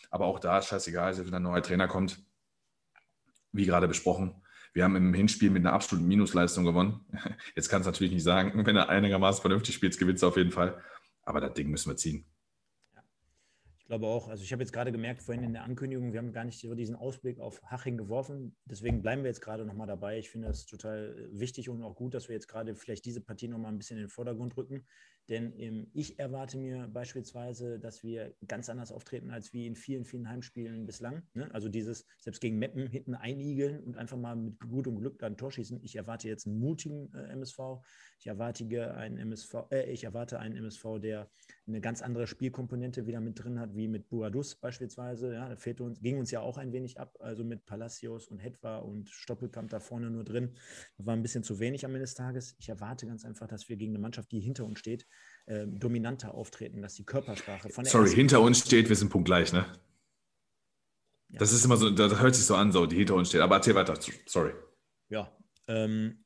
Aber 0.09 0.25
auch 0.25 0.39
da 0.39 0.57
ist 0.59 0.67
scheißegal, 0.67 1.17
wenn 1.17 1.33
ein 1.33 1.43
neuer 1.43 1.61
Trainer 1.61 1.87
kommt. 1.87 2.23
Wie 3.51 3.65
gerade 3.65 3.87
besprochen, 3.87 4.41
wir 4.73 4.83
haben 4.83 4.95
im 4.95 5.13
Hinspiel 5.13 5.49
mit 5.49 5.65
einer 5.65 5.73
absoluten 5.73 6.07
Minusleistung 6.07 6.65
gewonnen. 6.65 7.05
Jetzt 7.55 7.69
kann 7.69 7.81
es 7.81 7.87
natürlich 7.87 8.13
nicht 8.13 8.23
sagen, 8.23 8.53
wenn 8.65 8.75
er 8.75 8.89
einigermaßen 8.89 9.41
vernünftig 9.41 9.75
spielt, 9.75 9.97
gewinnt 9.97 10.17
es 10.17 10.23
auf 10.23 10.37
jeden 10.37 10.51
Fall. 10.51 10.81
Aber 11.23 11.41
das 11.41 11.53
Ding 11.53 11.69
müssen 11.69 11.91
wir 11.91 11.97
ziehen 11.97 12.25
glaube 13.89 14.05
auch, 14.05 14.27
also 14.27 14.43
ich 14.43 14.51
habe 14.53 14.61
jetzt 14.61 14.71
gerade 14.71 14.91
gemerkt, 14.91 15.23
vorhin 15.23 15.43
in 15.43 15.51
der 15.51 15.63
Ankündigung, 15.63 16.13
wir 16.13 16.19
haben 16.19 16.31
gar 16.31 16.43
nicht 16.43 16.59
so 16.59 16.75
diesen 16.75 16.95
Ausblick 16.95 17.39
auf 17.39 17.59
Haching 17.63 17.97
geworfen. 17.97 18.55
Deswegen 18.65 19.01
bleiben 19.01 19.23
wir 19.23 19.29
jetzt 19.29 19.41
gerade 19.41 19.65
nochmal 19.65 19.87
dabei. 19.87 20.19
Ich 20.19 20.29
finde 20.29 20.47
das 20.47 20.67
total 20.67 21.27
wichtig 21.31 21.69
und 21.69 21.81
auch 21.81 21.95
gut, 21.95 22.13
dass 22.13 22.29
wir 22.29 22.35
jetzt 22.35 22.47
gerade 22.47 22.75
vielleicht 22.75 23.03
diese 23.05 23.19
Partie 23.19 23.47
nochmal 23.47 23.71
ein 23.71 23.79
bisschen 23.79 23.97
in 23.97 24.03
den 24.03 24.09
Vordergrund 24.09 24.55
rücken. 24.55 24.85
Denn 25.29 25.53
ähm, 25.57 25.87
ich 25.93 26.17
erwarte 26.17 26.57
mir 26.57 26.87
beispielsweise, 26.87 27.79
dass 27.79 28.03
wir 28.03 28.35
ganz 28.47 28.67
anders 28.67 28.91
auftreten 28.91 29.29
als 29.29 29.53
wie 29.53 29.67
in 29.67 29.75
vielen, 29.75 30.03
vielen 30.03 30.27
Heimspielen 30.27 30.87
bislang. 30.87 31.21
Ne? 31.35 31.53
Also 31.53 31.69
dieses, 31.69 32.05
selbst 32.19 32.41
gegen 32.41 32.57
Meppen 32.57 32.87
hinten 32.87 33.13
einigeln 33.13 33.79
und 33.83 33.95
einfach 33.95 34.17
mal 34.17 34.35
mit 34.35 34.59
gutem 34.59 34.97
Glück 34.97 35.19
da 35.19 35.27
ein 35.27 35.37
Tor 35.37 35.51
schießen. 35.51 35.83
Ich 35.83 35.95
erwarte 35.95 36.27
jetzt 36.27 36.47
einen 36.47 36.59
mutigen 36.59 37.13
äh, 37.13 37.31
MSV. 37.33 37.59
Ich 38.19 38.27
erwarte 38.27 38.65
einen 38.95 39.17
MSV, 39.17 39.53
äh, 39.71 39.91
ich 39.91 40.03
erwarte 40.03 40.39
einen 40.39 40.55
MSV, 40.55 40.99
der 40.99 41.29
eine 41.67 41.79
ganz 41.79 42.01
andere 42.01 42.25
Spielkomponente 42.25 43.05
wieder 43.05 43.21
mit 43.21 43.43
drin 43.43 43.59
hat, 43.59 43.75
wie 43.75 43.87
mit 43.87 44.09
Buadus 44.09 44.55
beispielsweise. 44.55 45.33
Ja, 45.33 45.47
da 45.47 45.55
fehlt 45.55 45.79
uns, 45.79 46.01
ging 46.01 46.17
uns 46.17 46.31
ja 46.31 46.41
auch 46.41 46.57
ein 46.57 46.73
wenig 46.73 46.99
ab, 46.99 47.15
also 47.19 47.43
mit 47.43 47.65
Palacios 47.65 48.27
und 48.27 48.39
Hetwa 48.39 48.79
und 48.79 49.09
Stoppelkamp 49.09 49.69
da 49.69 49.79
vorne 49.79 50.09
nur 50.09 50.23
drin. 50.23 50.55
Das 50.97 51.05
war 51.05 51.15
ein 51.15 51.21
bisschen 51.21 51.43
zu 51.43 51.59
wenig 51.59 51.85
am 51.85 51.91
Ende 51.91 52.01
des 52.01 52.15
Tages. 52.15 52.55
Ich 52.57 52.69
erwarte 52.69 53.05
ganz 53.05 53.23
einfach, 53.23 53.47
dass 53.47 53.69
wir 53.69 53.77
gegen 53.77 53.91
eine 53.91 53.99
Mannschaft, 53.99 54.31
die 54.31 54.39
hinter 54.39 54.65
uns 54.65 54.79
steht, 54.79 55.05
äh, 55.49 55.65
dominanter 55.65 56.35
auftreten, 56.35 56.81
dass 56.83 56.93
die 56.93 57.03
Körpersprache 57.03 57.69
von 57.69 57.83
der 57.83 57.91
Sorry, 57.91 58.11
hinter 58.11 58.39
uns 58.39 58.59
steht, 58.59 58.87
wir 58.87 58.95
sind 58.95 59.09
punktgleich, 59.09 59.51
ne? 59.51 59.65
Ja. 61.29 61.39
Das 61.39 61.51
ist 61.51 61.65
immer 61.65 61.75
so, 61.75 61.89
das 61.89 62.21
hört 62.21 62.35
sich 62.35 62.45
so 62.45 62.55
an, 62.55 62.71
so, 62.71 62.85
die 62.85 62.97
hinter 62.97 63.15
uns 63.15 63.29
steht. 63.29 63.41
Aber 63.41 63.55
erzähl 63.55 63.73
weiter, 63.73 63.97
sorry. 64.27 64.53
Ja, 65.09 65.35
ähm, 65.67 66.23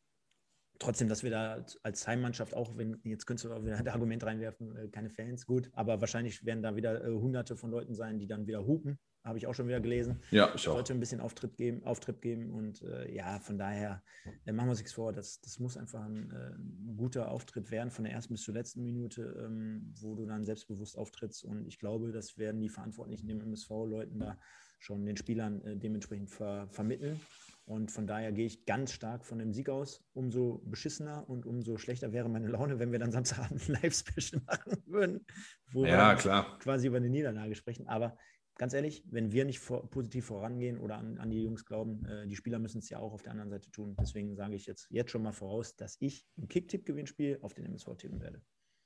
trotzdem, 0.78 1.08
dass 1.08 1.24
wir 1.24 1.32
da 1.32 1.66
als 1.84 2.06
Heimmannschaft 2.06 2.54
auch, 2.54 2.76
wenn 2.76 3.00
jetzt 3.06 3.26
könntest 3.26 3.46
du 3.46 3.64
wieder 3.64 3.78
ein 3.78 3.88
Argument 3.88 4.26
reinwerfen, 4.26 4.76
äh, 4.76 4.88
keine 4.90 5.10
Fans, 5.10 5.46
gut, 5.46 5.70
aber 5.74 6.02
wahrscheinlich 6.02 6.46
werden 6.46 6.62
da 6.62 6.76
wieder 6.76 7.04
äh, 7.06 7.10
hunderte 7.10 7.56
von 7.56 7.72
Leuten 7.72 7.96
sein, 7.96 8.20
die 8.20 8.28
dann 8.28 8.46
wieder 8.46 8.66
hupen. 8.66 9.00
Habe 9.24 9.38
ich 9.38 9.48
auch 9.48 9.54
schon 9.54 9.68
wieder 9.68 9.80
gelesen. 9.80 10.20
Ja, 10.32 10.54
ich 10.54 10.68
auch. 10.68 10.74
Sollte 10.74 10.94
ein 10.94 11.00
bisschen 11.00 11.22
Auftritt 11.22 11.56
geben, 11.56 11.84
Auftritt 11.86 12.22
geben 12.22 12.52
und 12.52 12.82
äh, 12.82 13.10
ja, 13.10 13.40
von 13.40 13.58
daher 13.58 14.04
äh, 14.46 14.52
machen 14.52 14.68
wir 14.68 14.72
uns 14.72 14.80
nichts 14.80 14.94
vor. 14.94 15.14
Das, 15.14 15.40
das 15.40 15.60
muss 15.60 15.78
einfach 15.78 16.04
ein, 16.04 16.30
äh, 16.32 16.56
ein, 16.56 16.96
guter 16.98 17.32
Auftritt 17.32 17.72
werden, 17.72 17.90
von 17.90 18.04
der 18.04 18.14
ersten 18.14 18.34
bis 18.34 18.44
zur 18.44 18.54
letzten 18.54 18.84
Minute, 18.84 19.44
ähm, 19.46 19.94
wo 20.02 20.16
du 20.16 20.26
dann 20.26 20.44
selbstbewusst 20.44 20.98
auftrittst. 20.98 21.46
Und 21.46 21.66
ich 21.68 21.80
glaube, 21.80 22.12
das 22.12 22.38
werden 22.38 22.60
die 22.60 22.68
Verantwortlichen 22.68 23.28
dem 23.28 23.40
MSV-Leuten 23.40 24.20
da 24.20 24.38
schon 24.80 25.06
den 25.06 25.16
Spielern 25.16 25.62
äh, 25.62 25.78
dementsprechend 25.78 26.30
ver 26.30 26.68
vermitteln. 26.68 27.20
Und 27.66 27.92
von 27.92 28.06
daher 28.06 28.34
gehe 28.34 28.46
ich 28.46 28.66
ganz 28.66 28.92
stark 28.92 29.26
von 29.26 29.40
dem 29.40 29.54
Sieg 29.54 29.70
aus. 29.70 30.04
Umso 30.14 30.62
beschissener 30.66 31.30
und 31.30 31.46
umso 31.46 31.78
schlechter 31.78 32.12
wäre 32.12 32.28
meine 32.28 32.50
Laune, 32.50 32.78
wenn 32.80 32.92
wir 32.92 33.00
dann 33.00 33.12
Samstagabend 33.14 33.70
ein 33.70 33.80
Live-Special 33.82 34.42
machen 34.48 34.84
würden, 34.86 35.26
wo 35.72 35.86
ja, 35.86 36.12
wir 36.12 36.18
klar. 36.18 36.60
quasi 36.60 36.88
über 36.88 36.98
eine 36.98 37.10
Niederlage 37.10 37.56
sprechen. 37.56 37.88
Aber 37.88 38.18
ganz 38.56 38.74
ehrlich, 38.74 39.04
wenn 39.10 39.32
wir 39.32 39.46
nicht 39.46 39.60
vor, 39.60 39.90
positiv 39.90 40.26
vorangehen 40.26 40.78
oder 40.78 40.98
an, 40.98 41.18
an, 41.18 41.30
die 41.30 41.44
Jungs 41.44 41.66
glauben, 41.66 42.06
äh, 42.06 42.28
die 42.28 42.36
Spieler 42.36 42.60
müssen 42.60 42.80
es 42.80 42.90
ja 42.90 43.00
auch 43.00 43.14
auf 43.14 43.24
der 43.24 43.32
anderen 43.32 43.50
Seite 43.50 43.72
tun. 43.72 43.96
Deswegen 44.00 44.36
sage 44.36 44.56
ich 44.56 44.66
jetzt, 44.66 44.88
jetzt 44.90 45.12
schon 45.12 45.24
mal 45.24 45.32
voraus, 45.32 45.76
dass 45.76 45.98
ich 46.00 46.26
im 46.38 46.48
Kick-Tipp-Gewinnspiel 46.48 47.40
auf 47.42 47.54
den 47.54 47.66
MSV 47.66 47.96
tippen 47.98 48.22
werde. 48.22 48.42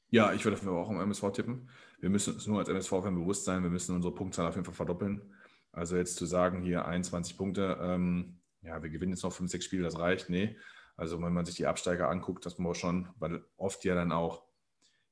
Ja, 0.09 0.33
ich 0.33 0.45
würde 0.45 0.55
dafür 0.55 0.73
auch 0.73 0.89
im 0.89 0.99
MSV 1.01 1.31
tippen. 1.31 1.69
Wir 1.99 2.09
müssen 2.09 2.35
uns 2.35 2.47
nur 2.47 2.59
als 2.59 2.69
MSV-Fan 2.69 3.15
bewusst 3.15 3.43
sein, 3.43 3.63
wir 3.63 3.69
müssen 3.69 3.95
unsere 3.95 4.13
Punktzahl 4.13 4.47
auf 4.47 4.55
jeden 4.55 4.65
Fall 4.65 4.73
verdoppeln. 4.73 5.33
Also 5.73 5.97
jetzt 5.97 6.15
zu 6.15 6.25
sagen, 6.25 6.61
hier 6.61 6.85
21 6.85 7.37
Punkte, 7.37 7.77
ähm, 7.81 8.39
ja, 8.61 8.81
wir 8.81 8.89
gewinnen 8.89 9.11
jetzt 9.11 9.23
noch 9.23 9.33
fünf, 9.33 9.51
sechs 9.51 9.65
Spiele, 9.65 9.83
das 9.83 9.99
reicht. 9.99 10.29
Nee. 10.29 10.57
Also 10.95 11.21
wenn 11.21 11.33
man 11.33 11.45
sich 11.45 11.55
die 11.55 11.67
Absteiger 11.67 12.09
anguckt, 12.09 12.45
das 12.45 12.57
man 12.57 12.73
schon, 12.73 13.09
weil 13.19 13.43
oft 13.57 13.83
ja 13.83 13.95
dann 13.95 14.11
auch 14.11 14.46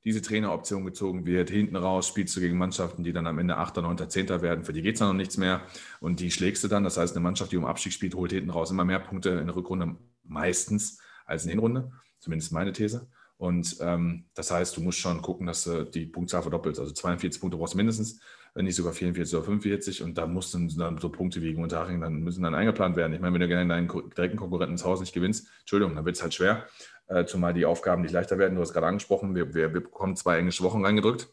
diese 0.06 0.22
Traineroption 0.22 0.86
gezogen 0.86 1.26
wird. 1.26 1.50
Hinten 1.50 1.76
raus 1.76 2.08
spielst 2.08 2.36
du 2.36 2.40
gegen 2.40 2.58
Mannschaften, 2.58 3.04
die 3.04 3.12
dann 3.12 3.26
am 3.26 3.40
Ende 3.40 3.58
8., 3.58 3.78
9., 3.78 4.08
10. 4.08 4.30
werden. 4.42 4.64
Für 4.64 4.72
die 4.72 4.84
geht 4.84 4.94
es 4.94 5.00
dann 5.00 5.10
noch 5.10 5.16
nichts 5.16 5.38
mehr. 5.38 5.64
Und 6.00 6.20
die 6.20 6.30
schlägst 6.30 6.64
du 6.64 6.68
dann. 6.68 6.84
Das 6.84 6.98
heißt, 6.98 7.16
eine 7.16 7.24
Mannschaft, 7.24 7.52
die 7.52 7.58
um 7.58 7.66
Abstieg 7.66 7.92
spielt, 7.92 8.14
holt 8.14 8.32
hinten 8.32 8.52
raus 8.52 8.70
immer 8.70 8.86
mehr 8.86 9.00
Punkte 9.00 9.32
in 9.32 9.48
der 9.48 9.56
Rückrunde 9.56 9.96
meistens 10.24 11.00
als 11.26 11.44
in 11.44 11.48
der 11.48 11.56
Hinrunde. 11.56 11.92
Zumindest 12.20 12.52
meine 12.52 12.72
These. 12.72 13.08
Und 13.38 13.78
ähm, 13.82 14.26
das 14.36 14.52
heißt, 14.52 14.78
du 14.78 14.82
musst 14.82 15.00
schon 15.00 15.22
gucken, 15.22 15.48
dass 15.48 15.64
du 15.64 15.84
die 15.84 16.06
Punktzahl 16.06 16.44
verdoppelst. 16.44 16.80
Also 16.80 16.94
42 16.94 17.42
Punkte 17.42 17.58
brauchst 17.58 17.74
du 17.74 17.78
mindestens. 17.78 18.20
Wenn 18.56 18.66
nicht 18.66 18.76
sogar 18.76 18.94
44 18.94 19.36
oder 19.36 19.44
45 19.44 20.02
und 20.02 20.18
da 20.18 20.26
mussten 20.26 20.76
dann 20.78 20.98
so 20.98 21.10
Punkte 21.10 21.42
wie 21.42 21.54
Unterhaching 21.56 22.00
dann 22.00 22.22
müssen 22.22 22.42
dann 22.42 22.56
eingeplant 22.56 22.96
werden. 22.96 23.14
Ich 23.14 23.20
meine, 23.20 23.34
wenn 23.34 23.42
du 23.42 23.48
gerne 23.50 23.68
deinen 23.68 23.88
direkten 23.88 24.38
Konkurrenten 24.38 24.76
ins 24.76 24.86
Haus 24.86 25.02
nicht 25.02 25.14
gewinnst, 25.14 25.48
Entschuldigung, 25.60 25.94
dann 25.94 26.06
wird 26.06 26.16
es 26.16 26.24
halt 26.24 26.34
schwer, 26.34 26.66
äh, 27.08 27.26
zumal 27.26 27.54
die 27.54 27.66
Aufgaben 27.66 28.02
nicht 28.02 28.14
leichter 28.14 28.40
werden. 28.40 28.56
Du 28.56 28.62
hast 28.62 28.72
gerade 28.72 28.88
angesprochen, 28.88 29.36
wir, 29.36 29.54
wir, 29.54 29.74
wir 29.74 29.82
bekommen 29.82 30.16
zwei 30.16 30.40
englische 30.40 30.64
Wochen 30.64 30.84
reingedrückt, 30.86 31.28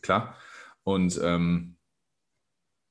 klar. 0.00 0.36
Und 0.84 1.20
ähm, 1.22 1.76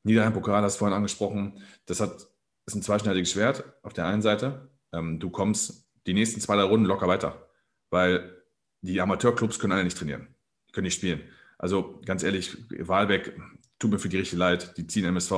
Niederrhein-Pokal 0.03 0.61
hast 0.61 0.75
du 0.75 0.79
vorhin 0.79 0.95
angesprochen, 0.95 1.63
das 1.85 2.01
hat, 2.01 2.27
ist 2.65 2.75
ein 2.75 2.81
zweischneidiges 2.81 3.31
Schwert 3.31 3.63
auf 3.81 3.93
der 3.93 4.07
einen 4.07 4.21
Seite. 4.21 4.69
Ähm, 4.91 5.19
du 5.19 5.29
kommst 5.29 5.89
die 6.05 6.13
nächsten 6.13 6.41
zwei, 6.41 6.57
drei 6.57 6.63
Runden 6.63 6.85
locker 6.85 7.07
weiter, 7.07 7.47
weil 7.91 8.43
die 8.81 8.99
Amateurclubs 8.99 9.57
können 9.57 9.71
alle 9.71 9.85
nicht 9.85 9.97
trainieren, 9.97 10.35
können 10.73 10.83
nicht 10.83 10.95
spielen. 10.95 11.21
Also 11.57 11.99
ganz 12.05 12.23
ehrlich, 12.23 12.57
Wahlbeck, 12.69 13.37
tut 13.79 13.91
mir 13.91 13.99
für 13.99 14.09
die 14.09 14.17
richtig 14.17 14.37
leid, 14.37 14.77
die 14.77 14.87
ziehen 14.87 15.05
MSV, 15.05 15.31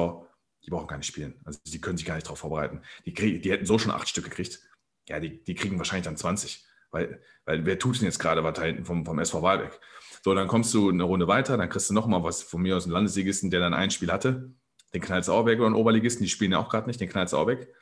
die 0.66 0.70
brauchen 0.70 0.88
gar 0.88 0.98
nicht 0.98 1.08
spielen. 1.08 1.40
Also 1.46 1.60
die 1.66 1.80
können 1.80 1.98
sich 1.98 2.06
gar 2.06 2.16
nicht 2.16 2.28
darauf 2.28 2.40
vorbereiten. 2.40 2.82
Die, 3.06 3.14
krieg, 3.14 3.42
die 3.42 3.52
hätten 3.52 3.66
so 3.66 3.78
schon 3.80 3.92
acht 3.92 4.08
Stück 4.08 4.26
gekriegt. 4.26 4.60
Ja, 5.08 5.20
die, 5.20 5.44
die 5.44 5.56
kriegen 5.56 5.78
wahrscheinlich 5.78 6.06
dann 6.06 6.18
20. 6.18 6.66
Weil, 6.92 7.22
weil 7.46 7.66
wer 7.66 7.80
tut 7.80 7.98
denn 7.98 8.06
jetzt 8.06 8.20
gerade 8.20 8.44
was 8.44 8.54
da 8.54 8.64
hinten 8.64 8.86
vom, 8.86 9.06
vom 9.06 9.20
SV 9.20 9.42
Wahlbeck? 9.42 9.80
So, 10.24 10.34
dann 10.34 10.48
kommst 10.48 10.74
du 10.74 10.90
eine 10.90 11.04
Runde 11.04 11.28
weiter, 11.28 11.58
dann 11.58 11.70
kriegst 11.70 11.90
du 11.90 11.94
nochmal 11.94 12.24
was 12.24 12.44
von 12.44 12.62
mir 12.62 12.76
aus 12.76 12.86
einem 12.86 12.94
Landesligisten, 12.94 13.52
der 13.52 13.62
dann 13.62 13.74
ein 13.74 13.92
Spiel 13.92 14.12
hatte. 14.12 14.54
Den 14.94 15.02
knallst 15.02 15.30
du 15.30 15.34
auch 15.34 15.46
weg 15.46 15.60
oder 15.60 15.68
einen 15.68 15.76
Oberligisten, 15.76 16.24
die 16.24 16.30
spielen 16.30 16.52
ja 16.52 16.60
auch 16.60 16.70
gerade 16.70 16.88
nicht, 16.88 17.00
den 17.00 17.10
knallst 17.10 17.34
du 17.34 17.38
auch 17.38 17.48
weg. 17.48 17.74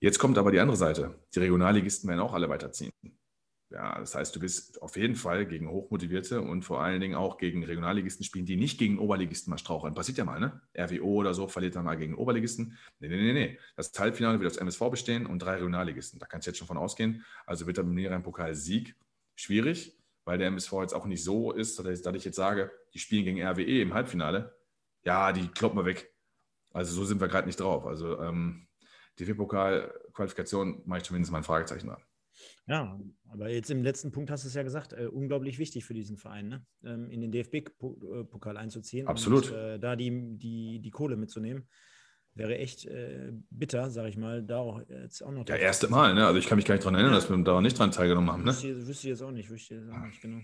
Jetzt 0.00 0.18
kommt 0.18 0.38
aber 0.38 0.52
die 0.52 0.60
andere 0.60 0.76
Seite. 0.76 1.18
Die 1.34 1.40
Regionalligisten 1.40 2.08
werden 2.08 2.20
auch 2.20 2.32
alle 2.32 2.48
weiterziehen. 2.48 2.92
Ja, 3.70 3.98
das 3.98 4.14
heißt, 4.14 4.34
du 4.34 4.40
bist 4.40 4.80
auf 4.80 4.96
jeden 4.96 5.14
Fall 5.14 5.44
gegen 5.44 5.68
hochmotivierte 5.70 6.40
und 6.40 6.62
vor 6.62 6.80
allen 6.80 7.02
Dingen 7.02 7.14
auch 7.14 7.36
gegen 7.36 7.62
Regionalligisten 7.64 8.24
spielen, 8.24 8.46
die 8.46 8.56
nicht 8.56 8.78
gegen 8.78 8.98
Oberligisten 8.98 9.50
mal 9.50 9.58
straucheln. 9.58 9.94
Passiert 9.94 10.16
ja 10.16 10.24
mal, 10.24 10.40
ne? 10.40 10.62
RWO 10.74 11.16
oder 11.16 11.34
so 11.34 11.48
verliert 11.48 11.76
dann 11.76 11.84
mal 11.84 11.96
gegen 11.96 12.14
Oberligisten. 12.14 12.78
Nee, 12.98 13.08
nee, 13.08 13.16
nee, 13.16 13.32
nee. 13.34 13.58
Das 13.76 13.92
Halbfinale 13.98 14.40
wird 14.40 14.50
aus 14.50 14.56
MSV 14.56 14.90
bestehen 14.90 15.26
und 15.26 15.40
drei 15.40 15.56
Regionalligisten. 15.56 16.18
Da 16.18 16.24
kannst 16.24 16.46
du 16.46 16.50
jetzt 16.50 16.58
schon 16.58 16.66
von 16.66 16.78
ausgehen. 16.78 17.26
Also 17.44 17.66
wird 17.66 17.76
dann 17.76 17.96
im 17.96 18.22
Pokal 18.22 18.54
Sieg 18.54 18.96
schwierig, 19.36 19.98
weil 20.24 20.38
der 20.38 20.48
MSV 20.48 20.72
jetzt 20.80 20.94
auch 20.94 21.04
nicht 21.04 21.22
so 21.22 21.52
ist, 21.52 21.78
dass 21.78 22.14
ich 22.14 22.24
jetzt 22.24 22.36
sage, 22.36 22.70
die 22.94 22.98
spielen 22.98 23.26
gegen 23.26 23.42
RWE 23.42 23.82
im 23.82 23.92
Halbfinale. 23.92 24.56
Ja, 25.04 25.30
die 25.32 25.46
kloppen 25.46 25.78
wir 25.78 25.84
weg. 25.84 26.10
Also 26.72 26.94
so 26.94 27.04
sind 27.04 27.20
wir 27.20 27.28
gerade 27.28 27.46
nicht 27.46 27.60
drauf. 27.60 27.86
Also 27.86 28.18
ähm, 28.18 28.66
DFB-Pokal-Qualifikation 29.20 30.82
mache 30.86 30.98
ich 30.98 31.04
zumindest 31.04 31.32
mal 31.32 31.38
ein 31.38 31.44
Fragezeichen 31.44 31.88
dran. 31.88 32.02
Ja, 32.66 33.00
aber 33.28 33.48
jetzt 33.48 33.70
im 33.70 33.82
letzten 33.82 34.12
Punkt 34.12 34.30
hast 34.30 34.44
du 34.44 34.48
es 34.48 34.54
ja 34.54 34.62
gesagt, 34.62 34.92
äh, 34.92 35.06
unglaublich 35.06 35.58
wichtig 35.58 35.84
für 35.84 35.94
diesen 35.94 36.16
Verein, 36.16 36.48
ne? 36.48 36.66
ähm, 36.84 37.10
in 37.10 37.20
den 37.20 37.32
DFB-Pokal 37.32 38.56
einzuziehen. 38.56 39.06
Absolut. 39.06 39.50
Und 39.50 39.56
äh, 39.56 39.78
da 39.78 39.96
die, 39.96 40.10
die, 40.36 40.80
die 40.80 40.90
Kohle 40.90 41.16
mitzunehmen, 41.16 41.68
wäre 42.34 42.56
echt 42.56 42.86
äh, 42.86 43.32
bitter, 43.50 43.90
sag 43.90 44.08
ich 44.08 44.16
mal, 44.16 44.42
da 44.42 44.58
auch 44.58 44.80
jetzt 44.88 45.22
auch 45.22 45.32
noch. 45.32 45.48
Ja, 45.48 45.56
erste 45.56 45.88
Mal, 45.88 46.14
ne? 46.14 46.26
Also 46.26 46.38
ich 46.38 46.46
kann 46.46 46.56
mich 46.56 46.64
gar 46.64 46.74
nicht 46.74 46.84
daran 46.84 46.94
erinnern, 46.94 47.12
ja. 47.12 47.18
dass 47.18 47.28
wir 47.28 47.36
da 47.42 47.60
nicht 47.60 47.78
dran 47.78 47.90
teilgenommen 47.90 48.30
haben, 48.30 48.44
ne? 48.44 48.50
Wüsste, 48.50 48.86
wüsste 48.86 49.08
ich 49.08 49.10
jetzt 49.10 49.22
auch 49.22 49.32
nicht, 49.32 49.50
wüsste 49.50 49.74
ich 49.74 49.80
jetzt 49.80 49.90
auch 49.90 50.06
nicht, 50.06 50.20
genau. 50.20 50.40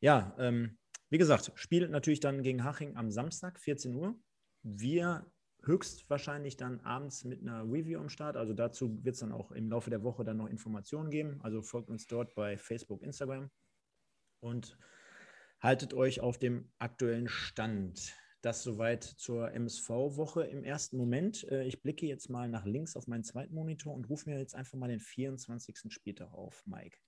Ja, 0.00 0.34
ähm, 0.38 0.78
wie 1.10 1.18
gesagt, 1.18 1.50
spielt 1.56 1.90
natürlich 1.90 2.20
dann 2.20 2.42
gegen 2.42 2.64
Haching 2.64 2.96
am 2.96 3.10
Samstag, 3.10 3.58
14 3.58 3.94
Uhr. 3.94 4.18
Wir 4.62 5.26
höchstwahrscheinlich 5.64 6.56
dann 6.56 6.80
abends 6.80 7.24
mit 7.24 7.42
einer 7.42 7.64
Review 7.64 7.98
am 7.98 8.08
Start. 8.08 8.36
Also 8.36 8.54
dazu 8.54 9.04
wird 9.04 9.14
es 9.14 9.20
dann 9.20 9.32
auch 9.32 9.52
im 9.52 9.68
Laufe 9.70 9.90
der 9.90 10.02
Woche 10.02 10.24
dann 10.24 10.36
noch 10.36 10.48
Informationen 10.48 11.10
geben. 11.10 11.40
Also 11.42 11.62
folgt 11.62 11.90
uns 11.90 12.06
dort 12.06 12.34
bei 12.34 12.56
Facebook, 12.56 13.02
Instagram 13.02 13.50
und 14.40 14.78
haltet 15.60 15.94
euch 15.94 16.20
auf 16.20 16.38
dem 16.38 16.70
aktuellen 16.78 17.28
Stand. 17.28 18.14
Das 18.40 18.62
soweit 18.62 19.02
zur 19.02 19.52
MSV-Woche 19.52 20.44
im 20.44 20.62
ersten 20.62 20.96
Moment. 20.96 21.42
Äh, 21.50 21.64
ich 21.64 21.82
blicke 21.82 22.06
jetzt 22.06 22.30
mal 22.30 22.48
nach 22.48 22.64
links 22.64 22.94
auf 22.94 23.08
meinen 23.08 23.24
zweiten 23.24 23.54
Monitor 23.54 23.92
und 23.92 24.08
rufe 24.08 24.30
mir 24.30 24.38
jetzt 24.38 24.54
einfach 24.54 24.78
mal 24.78 24.88
den 24.88 25.00
24. 25.00 25.92
Spieltag 25.92 26.32
auf, 26.32 26.64
Mike. 26.64 26.98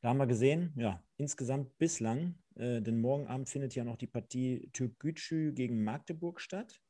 Da 0.00 0.08
haben 0.08 0.18
wir 0.18 0.28
gesehen, 0.28 0.72
ja, 0.76 1.02
insgesamt 1.16 1.76
bislang, 1.76 2.38
äh, 2.54 2.80
denn 2.80 3.00
morgen 3.00 3.26
Abend 3.26 3.50
findet 3.50 3.74
ja 3.74 3.84
noch 3.84 3.96
die 3.96 4.06
Partie 4.06 4.70
Türk 4.72 4.98
Gütschü 5.00 5.52
gegen 5.52 5.82
Magdeburg 5.82 6.40
statt 6.40 6.80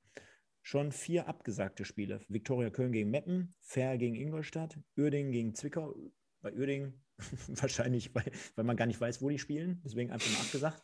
schon 0.63 0.93
vier 0.93 1.29
abgesagte 1.29 1.85
Spiele. 1.85 2.21
Viktoria 2.29 2.71
Köln 2.71 2.93
gegen 2.93 3.11
Meppen, 3.11 3.55
Fair 3.61 3.99
gegen 3.99 4.17
Ingolstadt, 4.17 4.79
Uerdingen 4.97 5.33
gegen 5.33 5.55
Zwickau. 5.55 5.95
Bei 6.43 6.53
Uerdingen 6.53 7.03
wahrscheinlich, 7.49 8.15
weil, 8.15 8.31
weil 8.55 8.65
man 8.65 8.77
gar 8.77 8.87
nicht 8.87 9.01
weiß, 9.01 9.23
wo 9.23 9.29
die 9.29 9.39
spielen, 9.39 9.81
deswegen 9.85 10.11
einfach 10.11 10.31
mal 10.33 10.41
abgesagt. 10.41 10.83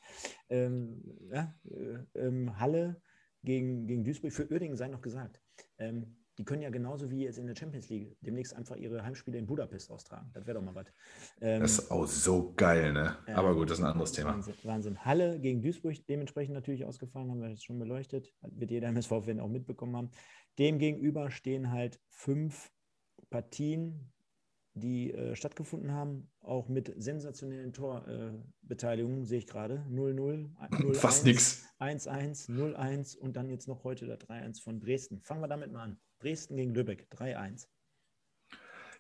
Ähm, 0.49 1.03
ja, 1.31 1.55
äh, 1.65 2.21
ähm, 2.21 2.59
Halle 2.59 3.01
gegen, 3.43 3.87
gegen 3.87 4.05
Duisburg, 4.05 4.33
für 4.33 4.51
Uerdingen 4.51 4.77
sei 4.77 4.89
noch 4.89 5.03
gesagt. 5.03 5.41
Ähm, 5.79 6.17
die 6.39 6.45
können 6.45 6.63
ja 6.63 6.71
genauso 6.71 7.11
wie 7.11 7.25
jetzt 7.25 7.39
in 7.39 7.47
der 7.47 7.57
Champions 7.57 7.89
League 7.89 8.17
demnächst 8.21 8.55
einfach 8.55 8.77
ihre 8.77 9.03
Heimspiele 9.03 9.39
in 9.39 9.47
Budapest 9.47 9.91
austragen. 9.91 10.31
Das 10.35 10.47
wäre 10.47 10.59
doch 10.59 10.65
mal 10.65 10.75
was. 10.75 10.87
Ähm, 11.41 11.61
das 11.61 11.79
ist 11.79 11.91
auch 11.91 12.07
so 12.07 12.53
geil, 12.55 12.93
ne? 12.93 13.17
Aber 13.35 13.55
gut, 13.55 13.71
das 13.71 13.79
ist 13.79 13.85
ein 13.85 13.91
anderes 13.91 14.13
Thema. 14.13 14.35
Wahnsinn, 14.35 14.55
Wahnsinn. 14.63 15.05
Halle 15.05 15.41
gegen 15.41 15.63
Duisburg 15.63 15.97
dementsprechend 16.07 16.55
natürlich 16.55 16.85
ausgefallen, 16.85 17.31
haben 17.31 17.41
wir 17.41 17.49
jetzt 17.49 17.65
schon 17.65 17.79
beleuchtet. 17.79 18.35
Wird 18.43 18.71
jeder 18.71 18.89
MSV-Fan 18.89 19.41
auch 19.41 19.49
mitbekommen 19.49 19.97
haben. 19.97 20.11
Demgegenüber 20.59 21.31
stehen 21.31 21.73
halt 21.73 22.01
fünf 22.09 22.71
Partien, 23.31 24.13
die 24.75 25.13
äh, 25.13 25.35
stattgefunden 25.37 25.93
haben, 25.93 26.31
auch 26.41 26.69
mit 26.69 26.93
sensationellen 26.97 27.73
Torbeteiligungen, 27.73 29.23
äh, 29.23 29.27
sehe 29.27 29.39
ich 29.39 29.47
gerade. 29.47 29.87
0-0, 29.91 30.95
Fast 30.95 31.25
nichts. 31.25 31.65
1-1, 31.79 32.51
0-1 32.51 33.17
und 33.17 33.37
dann 33.37 33.49
jetzt 33.49 33.69
noch 33.69 33.85
heute 33.85 34.07
der 34.07 34.19
3-1 34.19 34.63
von 34.63 34.81
Dresden. 34.81 35.21
Fangen 35.23 35.41
wir 35.41 35.49
damit 35.49 35.73
mal 35.73 35.85
an. 35.85 35.99
Dresden 36.21 36.57
gegen 36.57 36.75
Lübeck, 36.75 37.07
3-1. 37.11 37.67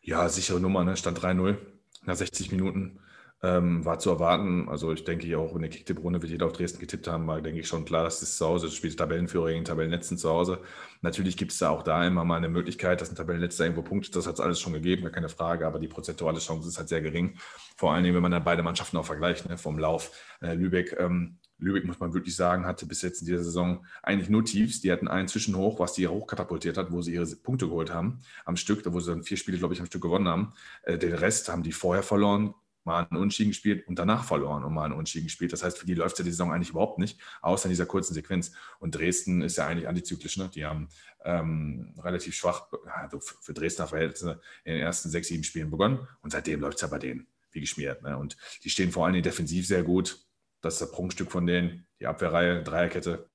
Ja, 0.02 0.28
sichere 0.28 0.60
Nummer, 0.60 0.84
ne? 0.84 0.96
Stand 0.96 1.18
3-0 1.18 1.56
nach 2.04 2.16
60 2.16 2.52
Minuten. 2.52 3.00
Ähm, 3.42 3.84
war 3.84 3.98
zu 3.98 4.08
erwarten. 4.08 4.66
Also 4.68 4.92
ich 4.92 5.04
denke 5.04 5.36
auch 5.36 5.54
in 5.54 5.60
der 5.60 5.68
Kicktipp-Runde 5.68 6.22
wird 6.22 6.32
jeder 6.32 6.46
auf 6.46 6.54
Dresden 6.54 6.80
getippt 6.80 7.06
haben, 7.06 7.26
war, 7.26 7.42
denke 7.42 7.60
ich, 7.60 7.68
schon 7.68 7.84
klar, 7.84 8.04
dass 8.04 8.20
das 8.20 8.38
zu 8.38 8.46
Hause 8.46 8.70
spielt 8.70 8.98
Tabellenführer 8.98 9.48
gegen 9.48 9.64
Tabellenletzten 9.64 10.16
zu 10.16 10.30
Hause. 10.30 10.60
Natürlich 11.02 11.36
gibt 11.36 11.52
es 11.52 11.58
da 11.58 11.68
auch 11.68 11.82
da 11.82 12.06
immer 12.06 12.24
mal 12.24 12.38
eine 12.38 12.48
Möglichkeit, 12.48 13.02
dass 13.02 13.10
ein 13.10 13.14
Tabellenletzter 13.14 13.64
irgendwo 13.64 13.82
punktet. 13.82 14.16
Das 14.16 14.26
hat 14.26 14.34
es 14.34 14.40
alles 14.40 14.58
schon 14.58 14.72
gegeben, 14.72 15.02
gar 15.02 15.12
keine 15.12 15.28
Frage, 15.28 15.66
aber 15.66 15.78
die 15.78 15.86
prozentuale 15.86 16.38
Chance 16.38 16.66
ist 16.66 16.78
halt 16.78 16.88
sehr 16.88 17.02
gering. 17.02 17.36
Vor 17.76 17.92
allen 17.92 18.04
Dingen, 18.04 18.14
wenn 18.14 18.22
man 18.22 18.32
dann 18.32 18.44
beide 18.44 18.62
Mannschaften 18.62 18.96
auch 18.96 19.04
vergleicht, 19.04 19.46
ne, 19.48 19.58
vom 19.58 19.78
Lauf. 19.78 20.12
Äh, 20.40 20.54
Lübeck 20.54 20.96
ähm, 20.98 21.38
Lübeck, 21.58 21.84
muss 21.84 22.00
man 22.00 22.12
wirklich 22.12 22.36
sagen, 22.36 22.66
hatte 22.66 22.86
bis 22.86 23.02
jetzt 23.02 23.20
in 23.20 23.26
dieser 23.26 23.42
Saison 23.42 23.84
eigentlich 24.02 24.28
nur 24.28 24.44
Tiefs. 24.44 24.80
Die 24.80 24.92
hatten 24.92 25.08
einen 25.08 25.28
Zwischenhoch, 25.28 25.78
was 25.78 25.94
die 25.94 26.06
hochkatapultiert 26.06 26.76
hat, 26.76 26.92
wo 26.92 27.02
sie 27.02 27.14
ihre 27.14 27.26
Punkte 27.26 27.66
geholt 27.68 27.92
haben 27.92 28.20
am 28.44 28.56
Stück, 28.56 28.82
wo 28.92 29.00
sie 29.00 29.10
dann 29.10 29.22
vier 29.22 29.36
Spiele, 29.36 29.58
glaube 29.58 29.74
ich, 29.74 29.80
am 29.80 29.86
Stück 29.86 30.02
gewonnen 30.02 30.28
haben. 30.28 30.52
Äh, 30.82 30.98
den 30.98 31.14
Rest 31.14 31.48
haben 31.48 31.62
die 31.62 31.72
vorher 31.72 32.02
verloren, 32.02 32.54
mal 32.84 33.06
einen 33.10 33.18
Unentschieden 33.18 33.50
gespielt 33.50 33.86
und 33.88 33.98
danach 33.98 34.24
verloren 34.24 34.64
und 34.64 34.72
mal 34.72 34.84
einen 34.84 34.94
Unentschieden 34.94 35.26
gespielt. 35.26 35.52
Das 35.52 35.64
heißt, 35.64 35.78
für 35.78 35.86
die 35.86 35.94
läuft 35.94 36.18
ja 36.18 36.24
die 36.24 36.30
Saison 36.30 36.52
eigentlich 36.52 36.70
überhaupt 36.70 36.98
nicht, 36.98 37.18
außer 37.42 37.66
in 37.66 37.70
dieser 37.70 37.86
kurzen 37.86 38.14
Sequenz. 38.14 38.52
Und 38.78 38.94
Dresden 38.94 39.42
ist 39.42 39.56
ja 39.56 39.66
eigentlich 39.66 39.88
antizyklisch. 39.88 40.36
Ne? 40.36 40.50
Die 40.54 40.64
haben 40.64 40.88
ähm, 41.24 41.94
relativ 41.98 42.34
schwach, 42.34 42.68
also 42.94 43.18
für 43.18 43.52
Dresdner 43.52 43.88
Verhältnisse, 43.88 44.40
in 44.64 44.74
den 44.74 44.82
ersten 44.82 45.10
sechs, 45.10 45.28
sieben 45.28 45.42
Spielen 45.42 45.70
begonnen 45.70 46.06
und 46.22 46.30
seitdem 46.30 46.60
läuft 46.60 46.76
es 46.76 46.82
ja 46.82 46.88
bei 46.88 46.98
denen 46.98 47.26
wie 47.50 47.60
geschmiert. 47.60 48.02
Ne? 48.02 48.16
Und 48.16 48.36
die 48.62 48.70
stehen 48.70 48.92
vor 48.92 49.10
Dingen 49.10 49.22
defensiv 49.22 49.66
sehr 49.66 49.82
gut. 49.82 50.25
Das 50.66 50.74
ist 50.74 50.80
das 50.80 50.90
Prunkstück 50.90 51.30
von 51.30 51.46
denen. 51.46 51.86
Die 52.00 52.06
Abwehrreihe, 52.06 52.62
Dreierkette, 52.64 53.30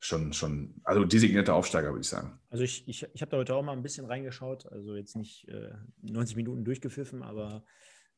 schon, 0.00 0.32
schon, 0.32 0.74
also 0.82 1.04
designierte 1.04 1.54
Aufsteiger, 1.54 1.90
würde 1.90 2.00
ich 2.00 2.08
sagen. 2.08 2.40
Also 2.50 2.64
ich, 2.64 2.88
ich, 2.88 3.06
ich 3.14 3.22
habe 3.22 3.30
da 3.30 3.36
heute 3.36 3.54
auch 3.54 3.62
mal 3.62 3.72
ein 3.72 3.82
bisschen 3.82 4.04
reingeschaut, 4.04 4.66
also 4.66 4.96
jetzt 4.96 5.16
nicht 5.16 5.48
äh, 5.48 5.70
90 6.02 6.36
Minuten 6.36 6.64
durchgepfiffen, 6.64 7.22
aber 7.22 7.64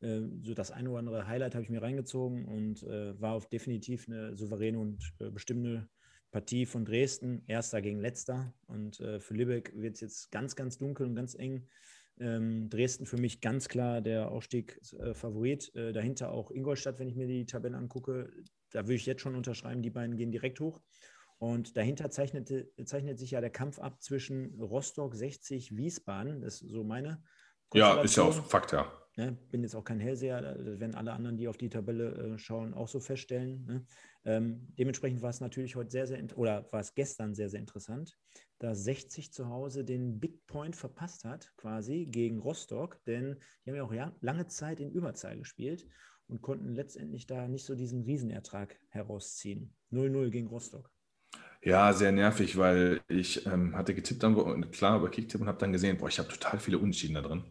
äh, 0.00 0.22
so 0.42 0.54
das 0.54 0.70
eine 0.70 0.88
oder 0.88 1.00
andere 1.00 1.26
Highlight 1.26 1.54
habe 1.54 1.62
ich 1.62 1.68
mir 1.68 1.82
reingezogen 1.82 2.46
und 2.46 2.82
äh, 2.84 3.20
war 3.20 3.34
auf 3.34 3.50
definitiv 3.50 4.08
eine 4.08 4.34
souveräne 4.34 4.78
und 4.78 5.12
äh, 5.20 5.30
bestimmte 5.30 5.86
Partie 6.30 6.64
von 6.64 6.86
Dresden, 6.86 7.44
erster 7.46 7.82
gegen 7.82 8.00
letzter. 8.00 8.54
Und 8.66 8.98
äh, 9.00 9.20
für 9.20 9.34
Lübeck 9.34 9.72
wird 9.74 9.94
es 9.94 10.00
jetzt 10.00 10.30
ganz, 10.30 10.56
ganz 10.56 10.78
dunkel 10.78 11.06
und 11.06 11.14
ganz 11.14 11.34
eng. 11.34 11.68
Ähm, 12.18 12.70
Dresden 12.70 13.06
für 13.06 13.18
mich 13.18 13.40
ganz 13.40 13.68
klar 13.68 14.00
der 14.00 14.30
Aufstiegsfavorit. 14.30 15.74
Äh, 15.74 15.92
dahinter 15.92 16.30
auch 16.30 16.50
Ingolstadt, 16.50 16.98
wenn 16.98 17.08
ich 17.08 17.16
mir 17.16 17.26
die 17.26 17.46
Tabelle 17.46 17.76
angucke. 17.76 18.32
Da 18.70 18.84
würde 18.84 18.94
ich 18.94 19.06
jetzt 19.06 19.22
schon 19.22 19.36
unterschreiben, 19.36 19.82
die 19.82 19.90
beiden 19.90 20.16
gehen 20.16 20.32
direkt 20.32 20.60
hoch. 20.60 20.80
Und 21.38 21.76
dahinter 21.76 22.10
zeichnet, 22.10 22.50
zeichnet 22.84 23.18
sich 23.18 23.32
ja 23.32 23.40
der 23.40 23.50
Kampf 23.50 23.78
ab 23.78 24.02
zwischen 24.02 24.58
Rostock, 24.60 25.14
60, 25.14 25.76
Wiesbaden. 25.76 26.40
Das 26.40 26.62
ist 26.62 26.70
so 26.70 26.82
meine. 26.82 27.22
Ja, 27.74 28.00
ist 28.00 28.16
ja 28.16 28.22
auch 28.22 28.32
Fakt, 28.46 28.72
ja. 28.72 28.90
Ne, 29.18 29.32
bin 29.50 29.62
jetzt 29.62 29.74
auch 29.74 29.84
kein 29.84 29.98
Hellseher, 29.98 30.42
das 30.42 30.78
werden 30.78 30.94
alle 30.94 31.12
anderen, 31.12 31.38
die 31.38 31.48
auf 31.48 31.56
die 31.56 31.70
Tabelle 31.70 32.34
äh, 32.34 32.38
schauen, 32.38 32.74
auch 32.74 32.86
so 32.86 33.00
feststellen. 33.00 33.64
Ne? 33.64 33.86
Ähm, 34.26 34.68
dementsprechend 34.78 35.22
war 35.22 35.30
es 35.30 35.40
natürlich 35.40 35.74
heute 35.74 35.90
sehr, 35.90 36.06
sehr, 36.06 36.22
oder 36.36 36.70
war 36.70 36.80
es 36.80 36.94
gestern 36.94 37.34
sehr, 37.34 37.48
sehr 37.48 37.60
interessant, 37.60 38.14
da 38.58 38.74
60 38.74 39.32
zu 39.32 39.48
Hause 39.48 39.84
den 39.84 40.18
Big 40.18 40.46
Point 40.46 40.76
verpasst 40.76 41.24
hat, 41.24 41.52
quasi 41.56 42.06
gegen 42.06 42.38
Rostock, 42.38 43.04
denn 43.04 43.36
die 43.64 43.70
haben 43.70 43.76
ja 43.76 43.84
auch 43.84 44.12
lange 44.20 44.46
Zeit 44.46 44.80
in 44.80 44.90
Überzahl 44.90 45.36
gespielt 45.36 45.86
und 46.28 46.42
konnten 46.42 46.74
letztendlich 46.74 47.26
da 47.26 47.48
nicht 47.48 47.64
so 47.64 47.74
diesen 47.74 48.02
Riesenertrag 48.02 48.78
herausziehen. 48.88 49.74
0-0 49.92 50.30
gegen 50.30 50.48
Rostock. 50.48 50.90
Ja, 51.62 51.92
sehr 51.92 52.12
nervig, 52.12 52.56
weil 52.56 53.00
ich 53.08 53.46
ähm, 53.46 53.76
hatte 53.76 53.94
getippt, 53.94 54.22
dann, 54.22 54.70
klar, 54.70 54.98
über 54.98 55.10
Kicktipp 55.10 55.40
und 55.40 55.48
habe 55.48 55.58
dann 55.58 55.72
gesehen, 55.72 55.96
boah, 55.98 56.08
ich 56.08 56.18
habe 56.18 56.28
total 56.28 56.60
viele 56.60 56.78
Unschieden 56.78 57.14
da 57.14 57.22
drin. 57.22 57.44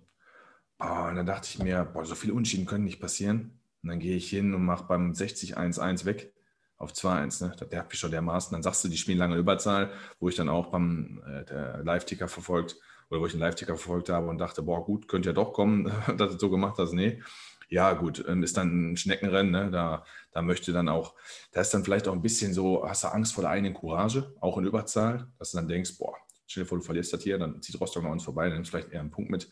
Oh, 0.79 1.07
und 1.09 1.15
dann 1.15 1.25
dachte 1.25 1.49
ich 1.49 1.59
mir, 1.59 1.85
boah, 1.85 2.05
so 2.05 2.15
viele 2.15 2.33
Unschieden 2.33 2.65
können 2.65 2.85
nicht 2.85 2.99
passieren. 2.99 3.59
Und 3.83 3.89
dann 3.89 3.99
gehe 3.99 4.15
ich 4.15 4.29
hin 4.29 4.53
und 4.53 4.63
mache 4.65 4.85
beim 4.87 5.11
60-1-1 5.11 6.05
weg 6.05 6.33
auf 6.77 6.91
2-1. 6.91 7.45
Ne? 7.45 7.55
Der 7.71 7.79
hat 7.79 7.89
mich 7.89 7.99
schon 7.99 8.11
dermaßen. 8.11 8.53
Dann 8.53 8.63
sagst 8.63 8.83
du, 8.83 8.87
die 8.87 8.97
spielen 8.97 9.17
lange 9.17 9.37
Überzahl, 9.37 9.91
wo 10.19 10.29
ich 10.29 10.35
dann 10.35 10.49
auch 10.49 10.67
beim 10.67 11.21
äh, 11.25 11.81
Live-Ticker 11.81 12.27
verfolgt 12.27 12.77
oder 13.09 13.21
wo 13.21 13.25
ich 13.25 13.33
einen 13.33 13.41
Live-Ticker 13.41 13.77
verfolgt 13.77 14.09
habe 14.09 14.27
und 14.27 14.37
dachte, 14.37 14.61
boah, 14.63 14.83
gut, 14.83 15.07
könnte 15.07 15.29
ja 15.29 15.33
doch 15.33 15.53
kommen, 15.53 15.91
dass 16.17 16.33
es 16.33 16.41
so 16.41 16.49
gemacht 16.49 16.77
hast. 16.77 16.93
Nee, 16.93 17.21
ja, 17.69 17.93
gut, 17.93 18.19
ist 18.19 18.57
dann 18.57 18.91
ein 18.91 18.97
Schneckenrennen, 18.97 19.51
ne? 19.51 19.71
da, 19.71 20.05
da 20.31 20.41
möchte 20.41 20.71
dann 20.71 20.87
auch, 20.87 21.15
da 21.51 21.61
ist 21.61 21.73
dann 21.73 21.83
vielleicht 21.83 22.07
auch 22.07 22.13
ein 22.13 22.21
bisschen 22.21 22.53
so, 22.53 22.87
hast 22.87 23.03
du 23.03 23.07
Angst 23.07 23.33
vor 23.33 23.41
der 23.41 23.51
eigenen 23.51 23.73
Courage, 23.73 24.35
auch 24.39 24.57
in 24.57 24.65
Überzahl, 24.65 25.27
dass 25.39 25.51
du 25.51 25.57
dann 25.57 25.67
denkst, 25.67 25.97
boah, 25.97 26.15
stell 26.45 26.65
vor, 26.65 26.77
du 26.77 26.83
verlierst 26.83 27.13
das 27.13 27.23
hier, 27.23 27.37
dann 27.37 27.61
zieht 27.61 27.79
Rostock 27.79 28.03
an 28.03 28.11
uns 28.11 28.23
vorbei, 28.23 28.45
dann 28.45 28.55
nimmst 28.57 28.69
vielleicht 28.71 28.91
eher 28.91 28.99
einen 28.99 29.11
Punkt 29.11 29.31
mit. 29.31 29.49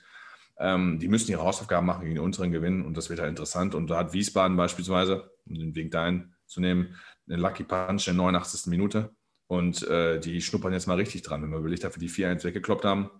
Ähm, 0.57 0.99
die 0.99 1.07
müssen 1.07 1.31
ihre 1.31 1.43
Hausaufgaben 1.43 1.87
machen 1.87 2.03
gegen 2.03 2.15
die 2.15 2.21
unteren 2.21 2.51
gewinnen 2.51 2.85
und 2.85 2.95
das 2.95 3.09
wird 3.09 3.19
halt 3.19 3.29
interessant. 3.29 3.73
Und 3.73 3.87
da 3.87 3.97
hat 3.97 4.13
Wiesbaden 4.13 4.55
beispielsweise, 4.55 5.31
um 5.47 5.55
den 5.55 5.75
Weg 5.75 5.89
dahin 5.91 6.33
zu 6.45 6.61
nehmen, 6.61 6.95
einen 7.27 7.41
Lucky 7.41 7.63
Punch 7.63 8.07
in 8.07 8.15
der 8.15 8.25
89. 8.25 8.67
Minute. 8.67 9.15
Und 9.47 9.87
äh, 9.87 10.19
die 10.19 10.41
schnuppern 10.41 10.73
jetzt 10.73 10.87
mal 10.87 10.97
richtig 10.97 11.21
dran. 11.21 11.41
Wenn 11.41 11.49
man 11.49 11.59
überlegt, 11.59 11.83
dafür 11.83 11.99
die 11.99 12.09
4-1 12.09 12.43
weggekloppt 12.43 12.85
haben, 12.85 13.11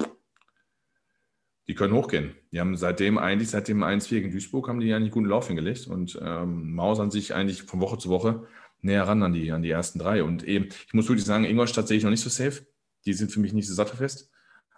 die 1.68 1.76
können 1.76 1.94
hochgehen. 1.94 2.36
Die 2.52 2.60
haben 2.60 2.76
seitdem 2.76 3.18
eigentlich, 3.18 3.50
seit 3.50 3.68
dem 3.68 3.84
1-4 3.84 4.10
gegen 4.10 4.32
Duisburg, 4.32 4.68
haben 4.68 4.80
die 4.80 4.94
eigentlich 4.94 5.12
guten 5.12 5.28
Lauf 5.28 5.48
hingelegt 5.48 5.88
und 5.88 6.20
ähm, 6.22 6.74
mausern 6.74 7.12
sich 7.12 7.34
eigentlich 7.34 7.64
von 7.64 7.80
Woche 7.80 7.98
zu 7.98 8.10
Woche 8.10 8.48
näher 8.82 9.08
ran 9.08 9.24
an 9.24 9.34
die, 9.34 9.52
an 9.52 9.62
die 9.62 9.70
ersten 9.70 10.00
drei. 10.00 10.24
Und 10.24 10.44
eben, 10.44 10.66
ich 10.66 10.94
muss 10.94 11.08
wirklich 11.08 11.26
sagen, 11.26 11.46
Ingolstadt 11.46 11.88
sehe 11.88 11.98
ich 11.98 12.04
noch 12.04 12.10
nicht 12.10 12.24
so 12.24 12.30
safe. 12.30 12.66
Die 13.06 13.14
sind 13.14 13.32
für 13.32 13.40
mich 13.40 13.54
nicht 13.54 13.68
so 13.68 13.74
sattelfest. 13.74 14.30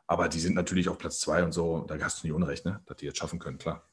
Aber 0.08 0.30
die 0.30 0.40
sind 0.40 0.56
natürlich 0.56 0.90
auf 0.90 1.00
Platz 1.00 1.20
zwei 1.20 1.44
und 1.44 1.52
so, 1.52 1.86
da 1.88 1.98
hast 2.00 2.22
du 2.22 2.28
nicht 2.28 2.36
Unrecht, 2.36 2.66
ne? 2.66 2.82
dass 2.86 2.98
die 2.98 3.06
jetzt 3.06 3.18
schaffen 3.18 3.40
können, 3.40 3.58
klar. 3.58 3.90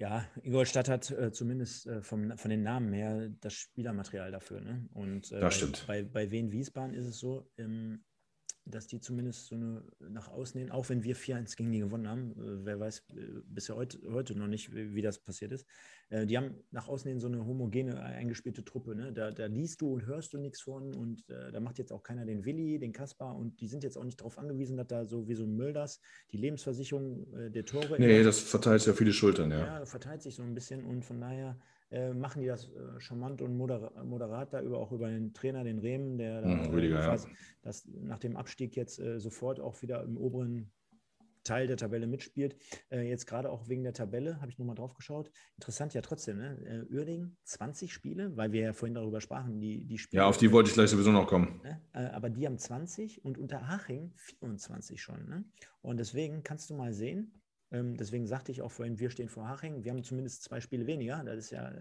Ja, 0.00 0.26
Ingolstadt 0.42 0.88
hat 0.88 1.10
äh, 1.10 1.30
zumindest 1.30 1.86
äh, 1.86 2.02
vom, 2.02 2.34
von 2.38 2.50
den 2.50 2.62
Namen 2.62 2.94
her 2.94 3.28
das 3.42 3.52
Spielermaterial 3.52 4.30
dafür. 4.30 4.62
Ne? 4.62 4.88
Und 4.94 5.30
äh, 5.30 5.40
das 5.40 5.56
stimmt. 5.56 5.84
Bei, 5.86 6.02
bei 6.02 6.30
Wien 6.30 6.50
Wiesbaden 6.50 6.94
ist 6.94 7.04
es 7.04 7.18
so, 7.18 7.46
im, 7.56 8.02
dass 8.64 8.86
die 8.86 9.00
zumindest 9.00 9.46
so 9.46 9.54
eine 9.54 9.82
nach 10.10 10.28
außen 10.28 10.60
hin, 10.60 10.70
auch 10.70 10.88
wenn 10.88 11.02
wir 11.02 11.16
4-1 11.16 11.56
gegen 11.56 11.72
die 11.72 11.80
gewonnen 11.80 12.08
haben, 12.08 12.32
äh, 12.32 12.64
wer 12.64 12.80
weiß 12.80 13.04
äh, 13.10 13.40
bisher 13.46 13.76
heute, 13.76 13.98
heute 14.10 14.36
noch 14.38 14.46
nicht, 14.46 14.74
wie, 14.74 14.94
wie 14.94 15.02
das 15.02 15.18
passiert 15.18 15.52
ist, 15.52 15.66
äh, 16.10 16.26
die 16.26 16.36
haben 16.36 16.54
nach 16.70 16.88
außen 16.88 17.08
hin 17.08 17.20
so 17.20 17.26
eine 17.26 17.44
homogene, 17.44 18.00
eingespielte 18.00 18.64
Truppe. 18.64 18.94
Ne? 18.94 19.12
Da, 19.12 19.30
da 19.30 19.46
liest 19.46 19.80
du 19.80 19.92
und 19.92 20.06
hörst 20.06 20.32
du 20.32 20.38
nichts 20.38 20.60
von 20.60 20.94
und 20.94 21.28
äh, 21.30 21.50
da 21.52 21.60
macht 21.60 21.78
jetzt 21.78 21.92
auch 21.92 22.02
keiner 22.02 22.24
den 22.24 22.44
Willi, 22.44 22.78
den 22.78 22.92
Kaspar 22.92 23.36
und 23.36 23.60
die 23.60 23.68
sind 23.68 23.82
jetzt 23.82 23.96
auch 23.96 24.04
nicht 24.04 24.20
darauf 24.20 24.38
angewiesen, 24.38 24.76
dass 24.76 24.88
da 24.88 25.04
so 25.04 25.28
wie 25.28 25.34
so 25.34 25.44
ein 25.44 25.56
Mölders 25.56 26.00
die 26.32 26.38
Lebensversicherung 26.38 27.32
äh, 27.34 27.50
der 27.50 27.64
Tore. 27.64 27.96
Nee, 27.98 28.22
das 28.22 28.40
verteilt 28.40 28.84
ja 28.86 28.92
viele 28.92 29.12
Schultern, 29.12 29.50
ja. 29.50 29.78
Ja, 29.78 29.86
verteilt 29.86 30.22
sich 30.22 30.34
so 30.34 30.42
ein 30.42 30.54
bisschen 30.54 30.84
und 30.84 31.04
von 31.04 31.20
daher 31.20 31.58
äh, 31.90 32.12
machen 32.12 32.40
die 32.42 32.48
das 32.48 32.68
äh, 32.68 33.00
charmant 33.00 33.42
und 33.42 33.56
moder 33.56 33.92
moderat 34.04 34.52
da 34.52 34.62
über, 34.62 34.78
auch 34.78 34.92
über 34.92 35.08
den 35.08 35.34
Trainer, 35.34 35.64
den 35.64 35.78
Rehmen, 35.78 36.18
der 36.18 36.46
mhm, 36.46 36.64
da, 36.64 36.70
Rüdiger, 36.70 37.00
ja. 37.00 37.16
das 37.62 37.86
nach 37.86 38.18
dem 38.18 38.36
Abstieg 38.36 38.76
jetzt 38.76 38.98
äh, 38.98 39.18
sofort 39.18 39.60
auch 39.60 39.82
wieder 39.82 40.04
im 40.04 40.16
oberen 40.16 40.70
Teil 41.44 41.66
der 41.66 41.76
Tabelle 41.76 42.06
mitspielt. 42.06 42.56
Äh, 42.90 43.08
jetzt 43.08 43.26
gerade 43.26 43.50
auch 43.50 43.68
wegen 43.68 43.82
der 43.82 43.92
Tabelle, 43.92 44.40
habe 44.40 44.50
ich 44.50 44.58
nochmal 44.58 44.76
drauf 44.76 44.94
geschaut. 44.94 45.30
Interessant 45.56 45.94
ja 45.94 46.00
trotzdem, 46.00 46.38
ne? 46.38 46.58
Äh, 46.64 46.94
Uerdingen 46.94 47.36
20 47.44 47.92
Spiele, 47.92 48.36
weil 48.36 48.52
wir 48.52 48.60
ja 48.60 48.72
vorhin 48.72 48.94
darüber 48.94 49.20
sprachen, 49.20 49.60
die, 49.60 49.84
die 49.84 49.98
Spiele. 49.98 50.22
Ja, 50.22 50.28
auf 50.28 50.36
die 50.36 50.52
wollte 50.52 50.68
ich 50.68 50.74
gleich 50.74 50.90
sowieso 50.90 51.12
noch 51.12 51.26
kommen. 51.26 51.60
Ne? 51.64 51.80
Äh, 51.92 52.06
aber 52.06 52.30
die 52.30 52.46
haben 52.46 52.58
20 52.58 53.24
und 53.24 53.38
unter 53.38 53.68
Haching 53.68 54.12
24 54.16 55.00
schon. 55.00 55.28
Ne? 55.28 55.44
Und 55.80 55.98
deswegen 55.98 56.42
kannst 56.42 56.70
du 56.70 56.74
mal 56.74 56.92
sehen, 56.92 57.39
deswegen 57.72 58.26
sagte 58.26 58.50
ich 58.50 58.62
auch 58.62 58.72
vorhin, 58.72 58.98
wir 58.98 59.10
stehen 59.10 59.28
vor 59.28 59.48
Haching. 59.48 59.84
Wir 59.84 59.92
haben 59.92 60.02
zumindest 60.02 60.42
zwei 60.42 60.60
Spiele 60.60 60.86
weniger. 60.86 61.22
Das 61.24 61.38
ist 61.38 61.50
ja 61.50 61.72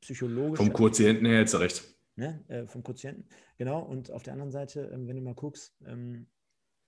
psychologisch. 0.00 0.58
Vom 0.58 0.72
Quotienten 0.72 1.26
her 1.26 1.40
jetzt 1.40 1.58
recht. 1.58 1.84
Ne? 2.16 2.44
Äh, 2.48 2.66
vom 2.66 2.82
Quotienten. 2.82 3.24
Genau. 3.56 3.80
Und 3.80 4.10
auf 4.10 4.22
der 4.22 4.34
anderen 4.34 4.50
Seite, 4.50 4.90
ähm, 4.92 5.08
wenn 5.08 5.16
du 5.16 5.22
mal 5.22 5.34
guckst, 5.34 5.74
ähm, 5.86 6.26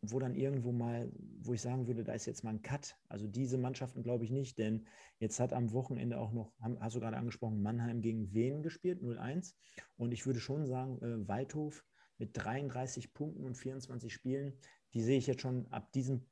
wo 0.03 0.19
dann 0.19 0.35
irgendwo 0.35 0.73
mal, 0.73 1.13
wo 1.41 1.53
ich 1.53 1.61
sagen 1.61 1.87
würde, 1.87 2.05
da 2.05 2.13
ist 2.13 2.27
jetzt 2.27 2.43
mal 2.43 2.51
ein 2.51 2.63
Cut. 2.63 2.97
Also 3.09 3.27
diese 3.27 3.59
Mannschaften 3.59 4.03
glaube 4.03 4.25
ich 4.25 4.31
nicht, 4.31 4.59
denn 4.59 4.87
jetzt 5.19 5.39
hat 5.41 5.53
am 5.53 5.73
Wochenende 5.73 6.19
auch 6.19 6.33
noch, 6.33 6.53
hast 6.81 6.97
du 6.97 7.01
gerade 7.01 7.17
angesprochen, 7.17 7.63
Mannheim 7.63 8.01
gegen 8.01 8.33
Wien 8.33 8.63
gespielt, 8.63 9.03
0-1. 9.03 9.55
Und 9.97 10.13
ich 10.13 10.27
würde 10.27 10.41
schon 10.41 10.67
sagen, 10.67 11.01
äh, 11.03 11.29
Waldhof 11.29 11.85
mit 12.19 12.31
33 12.35 13.13
Punkten 13.13 13.45
und 13.45 13.57
24 13.57 14.13
Spielen, 14.13 14.59
die 14.95 15.03
sehe 15.03 15.19
ich 15.19 15.27
jetzt 15.27 15.43
schon 15.43 15.67
ab 15.69 15.93
diesem 15.93 16.27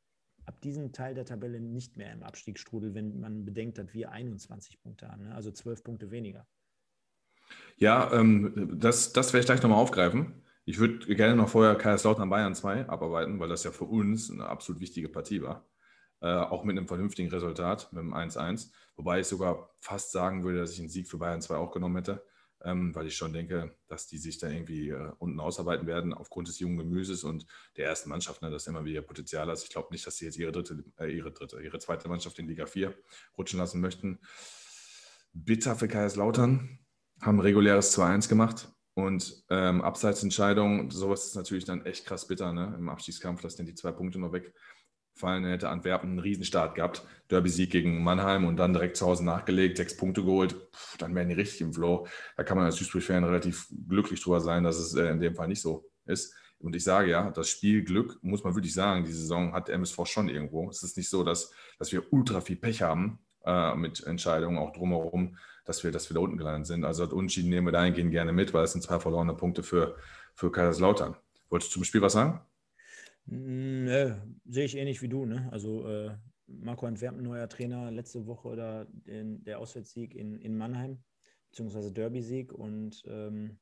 ab 0.49 0.61
diesem 0.63 0.93
Teil 0.93 1.15
der 1.15 1.27
Tabelle 1.27 1.61
nicht 1.61 1.97
mehr 1.99 2.13
im 2.13 2.23
Abstiegsstrudel, 2.23 2.95
wenn 2.95 3.21
man 3.21 3.45
bedenkt, 3.45 3.77
dass 3.77 3.93
wir 3.93 4.11
21 4.11 4.81
Punkte 4.81 5.09
haben, 5.09 5.25
ne? 5.25 5.35
also 5.35 5.51
12 5.51 5.85
Punkte 5.85 6.11
weniger. 6.11 6.47
Ja, 7.77 8.11
ähm, 8.13 8.79
das, 8.81 9.13
das 9.13 9.33
werde 9.33 9.41
ich 9.41 9.47
gleich 9.47 9.63
nochmal 9.63 9.79
aufgreifen. 9.79 10.43
Ich 10.65 10.79
würde 10.79 11.15
gerne 11.15 11.37
noch 11.37 11.49
vorher 11.49 11.77
Kaiserslautern 11.77 12.29
Bayern 12.29 12.55
2 12.55 12.89
abarbeiten, 12.89 13.39
weil 13.39 13.49
das 13.49 13.65
ja 13.65 13.71
für 13.71 13.85
uns 13.85 14.31
eine 14.31 14.47
absolut 14.47 14.81
wichtige 14.81 15.09
Partie 15.09 15.43
war. 15.43 15.67
Äh, 16.21 16.27
auch 16.27 16.65
mit 16.65 16.77
einem 16.77 16.89
vernünftigen 16.89 17.31
Resultat, 17.31 17.93
mit 17.93 18.01
einem 18.01 18.15
1-1. 18.15 18.71
Wobei 18.97 19.21
ich 19.21 19.27
sogar 19.27 19.71
fast 19.77 20.13
sagen 20.13 20.45
würde, 20.45 20.59
dass 20.59 20.73
ich 20.73 20.81
einen 20.81 20.89
Sieg 20.89 21.09
für 21.09 21.19
Bayern 21.19 21.41
2 21.41 21.57
auch 21.57 21.73
genommen 21.73 21.97
hätte 21.97 22.25
ähm, 22.65 22.95
weil 22.95 23.07
ich 23.07 23.17
schon 23.17 23.33
denke, 23.33 23.77
dass 23.87 24.07
die 24.07 24.19
sich 24.19 24.39
da 24.39 24.49
irgendwie 24.49 24.91
äh, 24.91 25.13
unten 25.19 25.41
ausarbeiten 25.41 25.87
werden 25.87 26.13
aufgrund 26.13 26.49
des 26.49 26.59
jungen 26.59 26.79
Gemüses 26.79 27.25
und 27.25 27.47
der 27.77 27.87
ersten 27.87 28.09
Mannschaft, 28.09 28.43
ne, 28.43 28.51
das 28.51 28.67
immer 28.67 28.85
wieder 28.85 29.03
Potenzial 29.03 29.49
hat. 29.49 29.63
Ich 29.63 29.71
glaube 29.71 29.89
nicht, 29.91 30.07
dass 30.07 30.17
sie 30.17 30.25
jetzt 30.25 30.39
ihre 30.39 30.53
dritte, 30.53 30.85
äh, 30.99 31.11
ihre 31.11 31.33
dritte, 31.33 31.61
ihre 31.61 31.79
zweite 31.79 32.09
Mannschaft 32.09 32.39
in 32.39 32.49
Liga 32.49 32.67
4 32.67 32.95
rutschen 33.37 33.59
lassen 33.59 33.81
möchten. 33.81 34.21
Bitter 35.33 35.77
für 35.77 35.89
Kaiserslautern, 35.89 36.79
haben 37.21 37.41
reguläres 37.41 37.97
2-1 37.97 38.29
gemacht 38.29 38.69
und 38.95 39.45
ähm, 39.51 39.81
Abseitsentscheidung, 39.83 40.91
sowas 40.91 41.27
ist 41.27 41.37
natürlich 41.37 41.65
dann 41.65 41.87
echt 41.87 42.05
krass 42.05 42.27
bitter 42.27 42.53
ne? 42.53 42.75
im 42.77 42.89
Abstiegskampf, 42.89 43.41
dass 43.41 43.57
denn 43.57 43.67
die 43.67 43.75
zwei 43.75 43.93
Punkte 43.93 44.19
noch 44.19 44.33
weg 44.33 44.53
fallen, 45.19 45.45
hätte 45.45 45.69
Antwerpen 45.69 46.11
einen 46.11 46.19
Riesenstart 46.19 46.75
gehabt. 46.75 47.05
Derby-Sieg 47.31 47.71
gegen 47.71 48.03
Mannheim 48.03 48.47
und 48.47 48.57
dann 48.57 48.73
direkt 48.73 48.97
zu 48.97 49.07
Hause 49.07 49.25
nachgelegt, 49.25 49.77
sechs 49.77 49.97
Punkte 49.97 50.25
geholt. 50.25 50.71
Puh, 50.73 50.99
dann 50.99 51.15
wären 51.15 51.29
die 51.29 51.35
richtig 51.35 51.61
im 51.61 51.73
Flow. 51.73 52.07
Da 52.37 52.45
kann 52.45 52.57
man 52.57 52.67
als 52.67 52.77
Duisburg-Fan 52.77 53.25
relativ 53.25 53.69
glücklich 53.89 54.23
drüber 54.23 54.41
sein, 54.41 54.65
dass 54.65 54.79
es 54.79 54.95
äh, 54.95 55.11
in 55.11 55.21
dem 55.21 55.35
Fall 55.35 55.49
nicht 55.49 55.61
so 55.61 55.91
ist. 56.07 56.35
Und 56.61 56.75
ich 56.75 56.83
sage 56.83 57.11
ja, 57.11 57.31
das 57.31 57.49
Spielglück, 57.49 58.19
muss 58.23 58.43
man 58.43 58.55
wirklich 58.55 58.75
sagen, 58.75 59.05
die 59.05 59.13
Saison 59.13 59.53
hat 59.53 59.69
MSV 59.69 60.07
schon 60.07 60.29
irgendwo. 60.29 60.69
Es 60.71 60.83
ist 60.83 60.97
nicht 60.97 61.09
so, 61.09 61.23
dass, 61.23 61.53
dass 61.79 61.93
wir 61.93 62.13
ultra 62.13 62.41
viel 62.41 62.57
Pech 62.57 62.83
haben 62.83 63.21
äh, 63.45 63.75
mit 63.77 64.05
Entscheidungen 64.05 64.59
auch 64.59 64.73
drumherum, 64.73 65.37
dass 65.65 65.85
wir, 65.85 65.93
dass 65.93 66.11
wir 66.11 66.15
da 66.15 66.21
unten 66.21 66.37
gelandet 66.37 66.67
sind. 66.67 66.85
Also 66.85 67.05
das 67.05 67.13
Unschieden 67.13 67.51
nehmen 67.51 67.67
wir 67.69 67.73
dahingehend 67.73 68.11
gerne 68.11 68.33
mit, 68.33 68.55
weil 68.55 68.65
es 68.65 68.73
sind 68.73 68.83
zwei 68.83 68.99
verlorene 68.99 69.35
Punkte 69.35 69.63
für, 69.63 69.97
für 70.35 70.51
Kaiserslautern. 70.51 71.17
Wolltest 71.49 71.71
du 71.71 71.75
zum 71.75 71.85
Spiel 71.85 72.03
was 72.03 72.15
sagen? 72.15 72.41
Ne, 73.31 74.23
sehe 74.47 74.65
ich 74.65 74.77
ähnlich 74.77 75.03
wie 75.03 75.09
du. 75.09 75.27
Ne? 75.27 75.49
Also 75.53 75.87
äh, 75.87 76.17
Marco 76.47 76.87
Antwerpen, 76.87 77.23
neuer 77.23 77.49
Trainer, 77.49 77.91
letzte 77.91 78.27
Woche 78.27 78.49
oder 78.49 78.87
den, 78.91 79.45
der 79.45 79.59
Auswärtssieg 79.59 80.15
in, 80.15 80.39
in 80.39 80.57
Mannheim, 80.57 81.03
beziehungsweise 81.51 81.93
Derby-Sieg. 81.93 82.53
Und 82.53 83.03
ähm, 83.07 83.59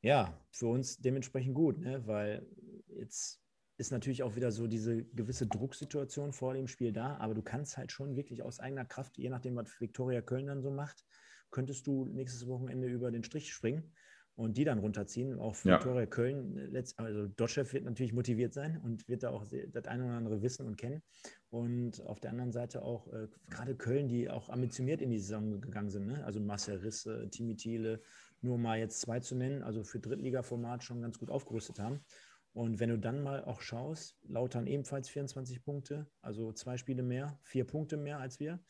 ja, 0.00 0.38
für 0.52 0.68
uns 0.68 0.98
dementsprechend 0.98 1.54
gut, 1.56 1.80
ne? 1.80 2.06
weil 2.06 2.46
jetzt 2.86 3.40
ist 3.78 3.90
natürlich 3.90 4.22
auch 4.22 4.36
wieder 4.36 4.52
so 4.52 4.68
diese 4.68 5.04
gewisse 5.06 5.48
Drucksituation 5.48 6.32
vor 6.32 6.54
dem 6.54 6.68
Spiel 6.68 6.92
da, 6.92 7.16
aber 7.16 7.34
du 7.34 7.42
kannst 7.42 7.76
halt 7.76 7.90
schon 7.90 8.14
wirklich 8.14 8.44
aus 8.44 8.60
eigener 8.60 8.84
Kraft, 8.84 9.18
je 9.18 9.28
nachdem, 9.28 9.56
was 9.56 9.80
Viktoria 9.80 10.20
Köln 10.20 10.46
dann 10.46 10.62
so 10.62 10.70
macht, 10.70 11.04
könntest 11.50 11.88
du 11.88 12.04
nächstes 12.04 12.46
Wochenende 12.46 12.86
über 12.86 13.10
den 13.10 13.24
Strich 13.24 13.52
springen 13.52 13.92
und 14.36 14.56
die 14.56 14.64
dann 14.64 14.78
runterziehen. 14.78 15.38
Auch 15.38 15.54
für 15.54 15.70
ja. 15.70 16.06
Köln, 16.06 16.74
äh, 16.74 16.82
also 16.96 17.26
Dotchev 17.28 17.72
wird 17.72 17.84
natürlich 17.84 18.12
motiviert 18.12 18.52
sein 18.52 18.80
und 18.82 19.08
wird 19.08 19.22
da 19.22 19.30
auch 19.30 19.46
das 19.72 19.86
eine 19.86 20.04
oder 20.04 20.14
andere 20.14 20.42
wissen 20.42 20.66
und 20.66 20.76
kennen. 20.76 21.02
Und 21.50 22.04
auf 22.06 22.20
der 22.20 22.30
anderen 22.30 22.52
Seite 22.52 22.82
auch 22.82 23.12
äh, 23.12 23.28
gerade 23.48 23.76
Köln, 23.76 24.08
die 24.08 24.28
auch 24.28 24.48
ambitioniert 24.48 25.00
in 25.00 25.10
die 25.10 25.18
Saison 25.18 25.60
gegangen 25.60 25.90
sind. 25.90 26.06
Ne? 26.06 26.24
Also 26.24 26.40
Marcel 26.40 26.78
Risse, 26.78 27.28
Timi 27.30 27.56
Thiele, 27.56 28.02
nur 28.40 28.58
mal 28.58 28.78
jetzt 28.78 29.00
zwei 29.00 29.20
zu 29.20 29.36
nennen, 29.36 29.62
also 29.62 29.84
für 29.84 30.00
Drittliga-Format 30.00 30.82
schon 30.82 31.00
ganz 31.00 31.18
gut 31.18 31.30
aufgerüstet 31.30 31.78
haben. 31.78 32.04
Und 32.52 32.78
wenn 32.78 32.90
du 32.90 32.98
dann 32.98 33.22
mal 33.22 33.44
auch 33.44 33.60
schaust, 33.60 34.16
Lautern 34.22 34.68
ebenfalls 34.68 35.08
24 35.08 35.64
Punkte, 35.64 36.06
also 36.22 36.52
zwei 36.52 36.76
Spiele 36.76 37.02
mehr, 37.02 37.38
vier 37.42 37.64
Punkte 37.64 37.96
mehr 37.96 38.20
als 38.20 38.38
wir. 38.38 38.60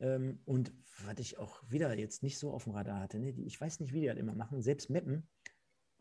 Ähm, 0.00 0.40
und 0.44 0.72
was 1.04 1.18
ich 1.18 1.38
auch 1.38 1.62
wieder 1.68 1.96
jetzt 1.96 2.22
nicht 2.22 2.38
so 2.38 2.52
auf 2.52 2.64
dem 2.64 2.72
Radar 2.72 3.00
hatte, 3.00 3.18
ne? 3.18 3.30
ich 3.30 3.60
weiß 3.60 3.80
nicht, 3.80 3.92
wie 3.92 4.00
die 4.00 4.06
das 4.06 4.16
immer 4.16 4.34
machen, 4.34 4.62
selbst 4.62 4.90
Meppen 4.90 5.28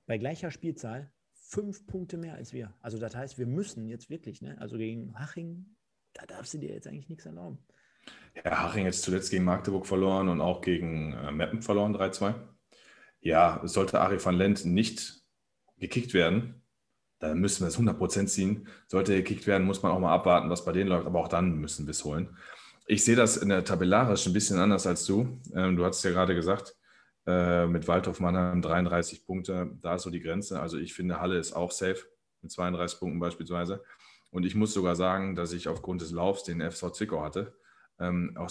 bei 0.05 0.17
gleicher 0.17 0.51
Spielzahl 0.51 1.11
fünf 1.33 1.85
Punkte 1.85 2.17
mehr 2.17 2.35
als 2.35 2.53
wir. 2.53 2.73
Also 2.81 2.97
das 2.97 3.15
heißt, 3.15 3.37
wir 3.37 3.45
müssen 3.45 3.87
jetzt 3.87 4.09
wirklich, 4.09 4.41
ne? 4.41 4.57
also 4.59 4.77
gegen 4.77 5.17
Haching, 5.19 5.77
da 6.13 6.25
darfst 6.25 6.53
du 6.53 6.57
dir 6.57 6.73
jetzt 6.73 6.87
eigentlich 6.87 7.09
nichts 7.09 7.25
erlauben. 7.25 7.59
Ja, 8.35 8.63
Haching 8.63 8.85
jetzt 8.85 9.03
zuletzt 9.03 9.31
gegen 9.31 9.43
Magdeburg 9.43 9.85
verloren 9.85 10.29
und 10.29 10.41
auch 10.41 10.61
gegen 10.61 11.13
äh, 11.13 11.31
Meppen 11.31 11.61
verloren, 11.61 11.95
3-2. 11.95 12.35
Ja, 13.19 13.61
sollte 13.63 13.99
Ari 13.99 14.23
van 14.23 14.35
Lent 14.35 14.65
nicht 14.65 15.23
gekickt 15.77 16.13
werden, 16.13 16.61
dann 17.19 17.39
müssen 17.39 17.61
wir 17.61 17.67
es 17.67 17.79
100% 17.79 18.27
ziehen. 18.27 18.67
Sollte 18.87 19.15
gekickt 19.15 19.47
werden, 19.47 19.65
muss 19.65 19.81
man 19.81 19.91
auch 19.91 19.99
mal 19.99 20.13
abwarten, 20.13 20.49
was 20.49 20.65
bei 20.65 20.71
denen 20.71 20.89
läuft, 20.89 21.07
aber 21.07 21.19
auch 21.19 21.27
dann 21.27 21.57
müssen 21.57 21.87
wir 21.87 21.91
es 21.91 22.03
holen. 22.03 22.37
Ich 22.89 23.03
sehe 23.03 23.17
das 23.17 23.35
in 23.35 23.49
der 23.49 23.65
tabellarisch 23.65 24.25
ein 24.27 24.33
bisschen 24.33 24.59
anders 24.59 24.87
als 24.87 25.05
du. 25.05 25.41
Ähm, 25.53 25.75
du 25.75 25.83
hast 25.83 26.03
ja 26.05 26.11
gerade 26.11 26.33
gesagt, 26.33 26.73
äh, 27.25 27.67
mit 27.67 27.85
Waldhof 27.89 28.21
Mannheim 28.21 28.61
33 28.61 29.25
Punkte, 29.25 29.77
da 29.81 29.95
ist 29.95 30.03
so 30.03 30.09
die 30.09 30.21
Grenze. 30.21 30.61
Also 30.61 30.77
ich 30.77 30.93
finde, 30.93 31.19
Halle 31.19 31.37
ist 31.37 31.51
auch 31.51 31.71
safe 31.71 32.05
mit 32.41 32.49
32 32.49 32.99
Punkten 32.99 33.19
beispielsweise. 33.19 33.83
Und 34.31 34.45
ich 34.45 34.55
muss 34.55 34.73
sogar 34.73 34.95
sagen, 34.95 35.35
dass 35.35 35.51
ich 35.51 35.67
aufgrund 35.67 36.01
des 36.01 36.11
Laufs 36.11 36.45
den 36.45 36.61
FV 36.61 36.91
Zwickau 36.91 37.21
hatte, 37.23 37.57
ähm, 37.99 38.37
auch 38.37 38.49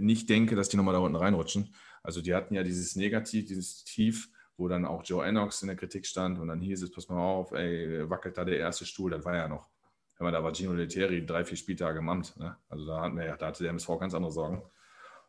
nicht 0.00 0.28
denke, 0.28 0.54
dass 0.54 0.68
die 0.68 0.76
nochmal 0.76 0.94
da 0.94 1.00
unten 1.00 1.16
reinrutschen. 1.16 1.74
Also 2.02 2.20
die 2.20 2.34
hatten 2.34 2.54
ja 2.54 2.62
dieses 2.62 2.94
Negativ, 2.94 3.46
dieses 3.46 3.84
Tief, 3.84 4.28
wo 4.58 4.68
dann 4.68 4.84
auch 4.84 5.02
Joe 5.02 5.24
Enox 5.24 5.62
in 5.62 5.68
der 5.68 5.76
Kritik 5.76 6.04
stand 6.04 6.38
und 6.38 6.48
dann 6.48 6.60
hieß 6.60 6.82
es, 6.82 6.90
pass 6.90 7.08
mal 7.08 7.22
auf, 7.22 7.52
ey, 7.52 8.08
wackelt 8.10 8.36
da 8.36 8.44
der 8.44 8.58
erste 8.58 8.84
Stuhl, 8.84 9.10
das 9.10 9.24
war 9.24 9.34
ja 9.34 9.48
noch. 9.48 9.70
Wenn 10.18 10.32
da 10.32 10.42
war 10.42 10.52
Gino 10.52 10.72
Leteri 10.72 11.24
drei, 11.24 11.44
vier 11.44 11.56
Spieltage 11.56 12.00
im 12.00 12.08
Amt. 12.08 12.36
Ne? 12.38 12.56
Also 12.68 12.86
da, 12.86 13.02
hatten 13.02 13.16
wir, 13.16 13.24
ja, 13.24 13.36
da 13.36 13.46
hatte 13.46 13.62
der 13.62 13.70
MSV 13.70 13.88
ganz 14.00 14.14
andere 14.14 14.32
Sorgen. 14.32 14.62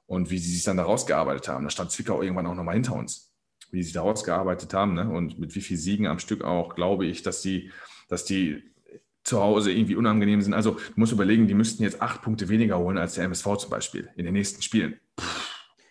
Und 0.07 0.31
wie 0.31 0.39
sie 0.39 0.51
sich 0.51 0.63
dann 0.63 0.77
da 0.77 0.83
rausgearbeitet 0.83 1.47
haben, 1.47 1.63
da 1.63 1.69
stand 1.69 1.91
Zwickau 1.91 2.21
irgendwann 2.23 2.47
auch 2.47 2.55
nochmal 2.55 2.73
hinter 2.73 2.95
uns. 2.95 3.31
Wie 3.69 3.77
sie 3.77 3.85
sich 3.85 3.93
da 3.93 4.01
rausgearbeitet 4.01 4.73
haben 4.73 4.95
ne? 4.95 5.07
und 5.07 5.37
mit 5.37 5.53
wie 5.53 5.61
vielen 5.61 5.79
Siegen 5.79 6.07
am 6.07 6.17
Stück 6.17 6.43
auch, 6.43 6.73
glaube 6.73 7.05
ich, 7.05 7.21
dass 7.21 7.41
die, 7.43 7.71
dass 8.07 8.25
die 8.25 8.63
zu 9.23 9.41
Hause 9.41 9.71
irgendwie 9.71 9.95
unangenehm 9.95 10.41
sind. 10.41 10.53
Also 10.53 10.71
du 10.71 10.93
musst 10.95 11.11
überlegen, 11.11 11.47
die 11.47 11.53
müssten 11.53 11.83
jetzt 11.83 12.01
acht 12.01 12.23
Punkte 12.23 12.49
weniger 12.49 12.79
holen 12.79 12.97
als 12.97 13.13
der 13.13 13.25
MSV 13.25 13.57
zum 13.57 13.69
Beispiel 13.69 14.09
in 14.15 14.25
den 14.25 14.33
nächsten 14.33 14.63
Spielen. 14.63 14.99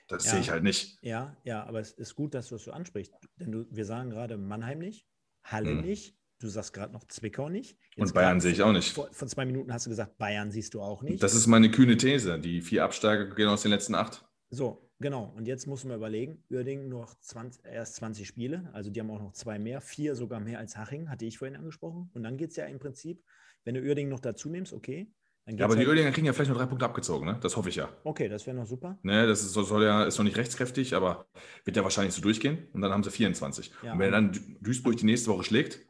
das 0.08 0.24
ja, 0.24 0.32
sehe 0.32 0.40
ich 0.40 0.50
halt 0.50 0.64
nicht. 0.64 0.98
Ja, 1.02 1.36
ja, 1.44 1.64
aber 1.64 1.78
es 1.78 1.92
ist 1.92 2.16
gut, 2.16 2.34
dass 2.34 2.48
du 2.48 2.56
es 2.56 2.64
so 2.64 2.72
ansprichst. 2.72 3.14
Denn 3.36 3.52
du, 3.52 3.66
wir 3.70 3.84
sagen 3.84 4.10
gerade 4.10 4.36
Mannheim 4.36 4.80
nicht, 4.80 5.06
Halle 5.44 5.70
hm. 5.70 5.82
nicht, 5.82 6.18
du 6.38 6.48
sagst 6.48 6.72
gerade 6.72 6.92
noch 6.92 7.04
Zwickau 7.08 7.48
nicht. 7.48 7.76
Jetzt 7.96 8.08
und 8.08 8.14
Bayern 8.14 8.40
sehe 8.40 8.52
ich 8.52 8.62
auch 8.62 8.72
nicht. 8.72 8.92
Vor, 8.92 9.08
vor, 9.12 9.28
zwei 9.28 9.44
Minuten 9.44 9.72
hast 9.72 9.86
du 9.86 9.90
gesagt, 9.90 10.18
Bayern 10.18 10.50
siehst 10.50 10.74
du 10.74 10.80
auch 10.80 11.02
nicht. 11.02 11.22
Das 11.22 11.34
ist 11.34 11.46
meine 11.46 11.70
kühne 11.70 11.96
These. 11.96 12.38
Die 12.38 12.60
vier 12.62 12.84
Absteiger 12.84 13.26
gehen 13.34 13.48
aus 13.48 13.62
den 13.62 13.70
letzten 13.70 13.94
acht. 13.94 14.24
So, 14.50 14.90
genau. 14.98 15.32
Und 15.36 15.46
jetzt 15.46 15.66
muss 15.66 15.84
man 15.84 15.96
überlegen, 15.96 16.42
Uerdingen 16.50 16.88
noch 16.88 17.14
20, 17.20 17.64
erst 17.64 17.96
20 17.96 18.26
Spiele, 18.26 18.70
also 18.72 18.90
die 18.90 19.00
haben 19.00 19.10
auch 19.10 19.20
noch 19.20 19.32
zwei 19.32 19.58
mehr, 19.58 19.80
vier 19.80 20.14
sogar 20.14 20.40
mehr 20.40 20.58
als 20.58 20.76
Haching, 20.76 21.10
hatte 21.10 21.24
ich 21.24 21.38
vorhin 21.38 21.56
angesprochen. 21.56 22.10
Und 22.14 22.22
dann 22.22 22.36
geht 22.36 22.50
es 22.50 22.56
ja 22.56 22.66
im 22.66 22.78
Prinzip, 22.78 23.22
wenn 23.64 23.74
du 23.74 23.82
Uerdingen 23.82 24.10
noch 24.10 24.20
dazu 24.20 24.48
nimmst, 24.48 24.72
okay. 24.72 25.12
ja, 25.46 25.64
aber 25.64 25.74
halt, 25.74 25.82
die 25.82 25.86
Uerdinger 25.86 26.12
kriegen 26.12 26.26
ja 26.26 26.32
vielleicht 26.32 26.50
noch 26.50 26.56
drei 26.56 26.66
Punkte 26.66 26.86
abgezogen, 26.86 27.26
ne? 27.26 27.38
Das 27.42 27.56
hoffe 27.56 27.68
ich 27.68 27.76
ja. 27.76 27.90
Okay, 28.04 28.28
das 28.28 28.46
wäre 28.46 28.56
noch 28.56 28.66
super. 28.66 28.98
Ne, 29.02 29.26
das 29.26 29.42
ist, 29.42 29.52
soll 29.52 29.84
ja, 29.84 30.04
ist 30.04 30.16
noch 30.16 30.24
nicht 30.24 30.38
rechtskräftig, 30.38 30.94
aber 30.94 31.26
wird 31.64 31.76
ja 31.76 31.82
wahrscheinlich 31.82 32.14
so 32.14 32.22
durchgehen. 32.22 32.68
Und 32.72 32.80
dann 32.80 32.92
haben 32.92 33.02
sie 33.02 33.10
24. 33.10 33.72
Ja, 33.82 33.92
und 33.92 33.98
wenn 33.98 34.12
dann 34.12 34.32
Duisburg 34.60 34.96
die 34.96 35.04
nächste 35.04 35.30
Woche 35.30 35.44
schlägt, 35.44 35.84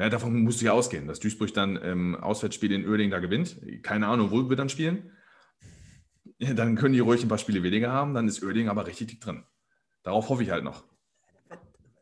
ja, 0.00 0.08
davon 0.08 0.40
musst 0.40 0.60
du 0.60 0.64
ja 0.64 0.72
ausgehen, 0.72 1.06
dass 1.06 1.20
Duisburg 1.20 1.52
dann 1.52 1.76
im 1.76 2.14
Auswärtsspiel 2.14 2.72
in 2.72 2.88
Uerdingen 2.88 3.10
da 3.10 3.18
gewinnt. 3.18 3.60
Keine 3.82 4.06
Ahnung, 4.06 4.30
wo 4.30 4.48
wir 4.48 4.56
dann 4.56 4.70
spielen. 4.70 5.12
Ja, 6.38 6.54
dann 6.54 6.74
können 6.76 6.94
die 6.94 7.00
ruhig 7.00 7.22
ein 7.22 7.28
paar 7.28 7.36
Spiele 7.36 7.62
weniger 7.62 7.92
haben, 7.92 8.14
dann 8.14 8.26
ist 8.26 8.42
Oerding 8.42 8.70
aber 8.70 8.86
richtig 8.86 9.08
dick 9.08 9.20
drin. 9.20 9.44
Darauf 10.02 10.30
hoffe 10.30 10.42
ich 10.42 10.50
halt 10.50 10.64
noch. 10.64 10.84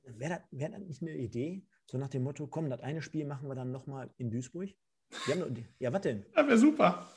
Wäre 0.04 0.34
das, 0.34 0.40
wär 0.52 0.68
das 0.68 0.80
nicht 0.80 1.02
eine 1.02 1.16
Idee? 1.16 1.66
So 1.86 1.98
nach 1.98 2.08
dem 2.08 2.22
Motto, 2.22 2.46
komm, 2.46 2.70
das 2.70 2.80
eine 2.80 3.02
Spiel 3.02 3.26
machen 3.26 3.48
wir 3.48 3.56
dann 3.56 3.72
nochmal 3.72 4.10
in 4.16 4.30
Duisburg? 4.30 4.70
Noch, 5.26 5.48
ja, 5.80 5.92
was 5.92 6.02
denn? 6.02 6.24
Ja, 6.36 6.46
wäre 6.46 6.58
super. 6.58 7.08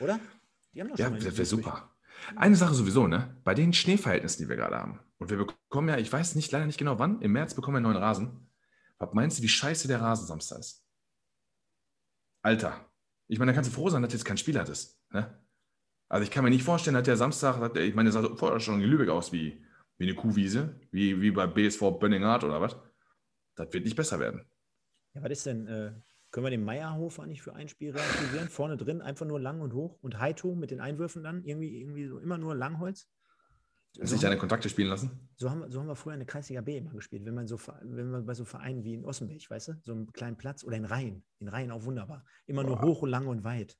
Oder? 0.00 0.18
Die 0.74 0.80
haben 0.80 0.88
doch 0.88 0.98
ja, 0.98 1.10
das 1.10 1.36
wäre 1.36 1.44
super. 1.44 1.94
Eine 2.34 2.56
Sache 2.56 2.74
sowieso, 2.74 3.06
ne? 3.06 3.36
Bei 3.44 3.54
den 3.54 3.72
Schneeverhältnissen, 3.72 4.44
die 4.44 4.48
wir 4.48 4.56
gerade 4.56 4.76
haben. 4.76 4.98
Und 5.18 5.30
wir 5.30 5.36
bekommen 5.36 5.88
ja, 5.88 5.98
ich 5.98 6.12
weiß 6.12 6.34
nicht, 6.34 6.50
leider 6.50 6.66
nicht 6.66 6.78
genau 6.78 6.98
wann, 6.98 7.20
im 7.20 7.32
März 7.32 7.54
bekommen 7.54 7.74
wir 7.74 7.78
einen 7.78 7.92
neuen 7.92 8.02
Rasen. 8.02 8.47
Was 8.98 9.12
meinst 9.12 9.38
du, 9.38 9.42
wie 9.42 9.48
scheiße 9.48 9.88
der 9.88 10.00
Rasen 10.00 10.26
Samstag 10.26 10.58
ist? 10.58 10.84
Alter. 12.42 12.90
Ich 13.28 13.38
meine, 13.38 13.52
da 13.52 13.54
kannst 13.54 13.70
du 13.70 13.74
froh 13.74 13.90
sein, 13.90 14.02
dass 14.02 14.12
jetzt 14.12 14.24
kein 14.24 14.38
Spiel 14.38 14.58
hattest. 14.58 15.00
Ne? 15.10 15.38
Also 16.08 16.24
ich 16.24 16.30
kann 16.30 16.44
mir 16.44 16.50
nicht 16.50 16.64
vorstellen, 16.64 16.94
dass 16.94 17.04
der 17.04 17.16
Samstag, 17.16 17.58
hat, 17.58 17.76
ich 17.76 17.94
meine, 17.94 18.10
der 18.10 18.22
sah 18.22 18.36
vorher 18.36 18.60
schon 18.60 18.80
in 18.80 18.88
Lübeck 18.88 19.10
aus 19.10 19.32
wie, 19.32 19.62
wie 19.98 20.04
eine 20.04 20.14
Kuhwiese, 20.14 20.80
wie, 20.90 21.20
wie 21.20 21.30
bei 21.30 21.46
BSV 21.46 21.98
Bönninghardt 21.98 22.44
oder 22.44 22.60
was. 22.60 22.76
Das 23.54 23.72
wird 23.72 23.84
nicht 23.84 23.96
besser 23.96 24.18
werden. 24.18 24.44
Ja, 25.14 25.22
was 25.22 25.30
ist 25.30 25.46
denn, 25.46 25.66
äh, 25.66 25.92
können 26.30 26.46
wir 26.46 26.50
den 26.50 26.64
Meierhof 26.64 27.20
eigentlich 27.20 27.42
für 27.42 27.54
ein 27.54 27.68
Spiel 27.68 27.90
realisieren? 27.90 28.48
Vorne 28.48 28.76
drin 28.76 29.02
einfach 29.02 29.26
nur 29.26 29.40
lang 29.40 29.60
und 29.60 29.74
hoch 29.74 29.98
und 30.00 30.18
Heito 30.18 30.54
mit 30.54 30.70
den 30.70 30.80
Einwürfen 30.80 31.22
dann, 31.22 31.44
irgendwie, 31.44 31.80
irgendwie 31.80 32.06
so 32.06 32.18
immer 32.18 32.38
nur 32.38 32.54
Langholz? 32.54 33.08
So 33.92 34.04
sich 34.04 34.20
deine 34.20 34.36
Kontakte 34.36 34.68
spielen 34.68 34.88
lassen? 34.88 35.28
So 35.36 35.50
haben, 35.50 35.70
so 35.70 35.80
haben 35.80 35.86
wir 35.86 35.96
früher 35.96 36.12
eine 36.12 36.26
Kreisliga 36.26 36.60
B 36.60 36.76
immer 36.76 36.92
gespielt, 36.92 37.24
wenn 37.24 37.34
man 37.34 37.46
so 37.46 37.58
wenn 37.82 38.10
man 38.10 38.26
bei 38.26 38.34
so 38.34 38.44
Vereinen 38.44 38.84
wie 38.84 38.94
in 38.94 39.04
Ossenberg, 39.04 39.48
weißt 39.48 39.68
du, 39.68 39.72
so 39.82 39.92
einem 39.92 40.12
kleinen 40.12 40.36
Platz 40.36 40.62
oder 40.62 40.76
in 40.76 40.84
Rhein, 40.84 41.24
in 41.38 41.48
Rhein 41.48 41.70
auch 41.70 41.84
wunderbar. 41.84 42.24
Immer 42.46 42.64
Boah. 42.64 42.70
nur 42.70 42.82
hoch 42.82 43.02
und 43.02 43.10
lang 43.10 43.26
und 43.26 43.44
weit. 43.44 43.76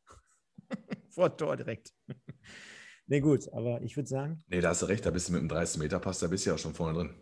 Vor 1.10 1.36
Tor 1.36 1.56
direkt. 1.56 1.92
nee, 3.06 3.20
gut, 3.20 3.52
aber 3.52 3.82
ich 3.82 3.96
würde 3.96 4.08
sagen. 4.08 4.42
Nee, 4.48 4.60
da 4.60 4.70
hast 4.70 4.82
du 4.82 4.86
recht, 4.86 5.06
da 5.06 5.10
bist 5.10 5.28
du 5.28 5.34
mit 5.34 5.42
dem 5.42 5.48
30-Meter-Pass, 5.48 6.20
da 6.20 6.28
bist 6.28 6.46
du 6.46 6.50
ja 6.50 6.54
auch 6.54 6.60
schon 6.60 6.74
vorne 6.74 6.98
drin. 6.98 7.14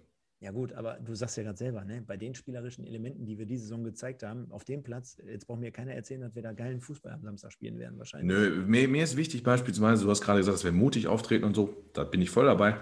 Ja, 0.46 0.52
gut, 0.52 0.72
aber 0.74 1.00
du 1.04 1.12
sagst 1.12 1.36
ja 1.38 1.42
gerade 1.42 1.58
selber, 1.58 1.84
ne? 1.84 2.04
bei 2.06 2.16
den 2.16 2.36
spielerischen 2.36 2.86
Elementen, 2.86 3.26
die 3.26 3.36
wir 3.36 3.46
diese 3.46 3.64
Saison 3.64 3.82
gezeigt 3.82 4.22
haben, 4.22 4.46
auf 4.52 4.62
dem 4.62 4.84
Platz, 4.84 5.20
jetzt 5.26 5.48
braucht 5.48 5.58
mir 5.58 5.72
keiner 5.72 5.92
erzählen, 5.92 6.20
dass 6.20 6.36
wir 6.36 6.42
da 6.42 6.52
geilen 6.52 6.80
Fußball 6.80 7.10
am 7.10 7.24
Samstag 7.24 7.50
spielen 7.50 7.80
werden, 7.80 7.98
wahrscheinlich. 7.98 8.28
Nö, 8.28 8.64
mir, 8.64 8.86
mir 8.86 9.02
ist 9.02 9.16
wichtig, 9.16 9.42
beispielsweise, 9.42 10.04
du 10.04 10.10
hast 10.10 10.20
gerade 10.20 10.38
gesagt, 10.38 10.54
dass 10.54 10.62
wir 10.62 10.70
mutig 10.70 11.08
auftreten 11.08 11.42
und 11.42 11.56
so, 11.56 11.76
da 11.94 12.04
bin 12.04 12.22
ich 12.22 12.30
voll 12.30 12.44
dabei. 12.44 12.76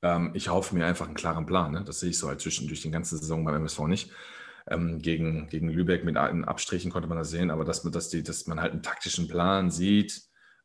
Ähm, 0.00 0.30
ich 0.34 0.48
hoffe 0.48 0.76
mir 0.76 0.86
einfach 0.86 1.06
einen 1.06 1.16
klaren 1.16 1.44
Plan. 1.44 1.72
Ne? 1.72 1.82
Das 1.84 1.98
sehe 1.98 2.10
ich 2.10 2.18
so 2.18 2.28
halt 2.28 2.40
zwischen 2.40 2.68
durch 2.68 2.82
die 2.82 2.92
ganze 2.92 3.18
Saison 3.18 3.44
beim 3.44 3.56
MSV 3.56 3.80
nicht. 3.88 4.12
Ähm, 4.68 5.00
gegen, 5.02 5.48
gegen 5.48 5.70
Lübeck 5.70 6.04
mit 6.04 6.16
Abstrichen 6.16 6.92
konnte 6.92 7.08
man 7.08 7.18
das 7.18 7.30
sehen, 7.30 7.50
aber 7.50 7.64
dass, 7.64 7.82
dass, 7.82 8.10
die, 8.10 8.22
dass 8.22 8.46
man 8.46 8.60
halt 8.60 8.74
einen 8.74 8.84
taktischen 8.84 9.26
Plan 9.26 9.72
sieht, 9.72 10.22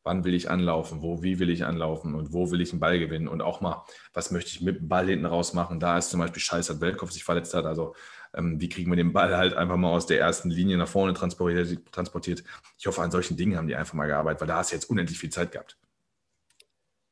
wann 0.07 0.23
will 0.23 0.33
ich 0.33 0.49
anlaufen, 0.49 1.01
wo, 1.01 1.21
wie 1.21 1.37
will 1.37 1.49
ich 1.49 1.65
anlaufen 1.65 2.15
und 2.15 2.33
wo 2.33 2.49
will 2.49 2.61
ich 2.61 2.71
einen 2.71 2.79
Ball 2.79 2.97
gewinnen 2.97 3.27
und 3.27 3.41
auch 3.41 3.61
mal, 3.61 3.85
was 4.13 4.31
möchte 4.31 4.49
ich 4.49 4.61
mit 4.61 4.79
dem 4.79 4.87
Ball 4.87 5.05
hinten 5.05 5.25
raus 5.25 5.53
machen. 5.53 5.79
Da 5.79 5.97
ist 5.97 6.09
zum 6.09 6.21
Beispiel 6.21 6.41
Scheiß, 6.41 6.67
dass 6.67 6.81
Weltkopf 6.81 7.11
sich 7.11 7.23
verletzt 7.23 7.53
hat. 7.53 7.65
Also 7.65 7.93
ähm, 8.33 8.59
wie 8.59 8.69
kriegen 8.69 8.89
wir 8.89 8.95
den 8.95 9.13
Ball 9.13 9.35
halt 9.37 9.53
einfach 9.53 9.77
mal 9.77 9.91
aus 9.91 10.05
der 10.05 10.19
ersten 10.19 10.49
Linie 10.49 10.77
nach 10.77 10.87
vorne 10.87 11.13
transportiert, 11.13 11.91
transportiert. 11.91 12.43
Ich 12.79 12.87
hoffe, 12.87 13.01
an 13.01 13.11
solchen 13.11 13.37
Dingen 13.37 13.57
haben 13.57 13.67
die 13.67 13.75
einfach 13.75 13.93
mal 13.93 14.07
gearbeitet, 14.07 14.41
weil 14.41 14.47
da 14.47 14.57
hast 14.57 14.71
du 14.71 14.75
jetzt 14.75 14.89
unendlich 14.89 15.19
viel 15.19 15.29
Zeit 15.29 15.51
gehabt. 15.51 15.77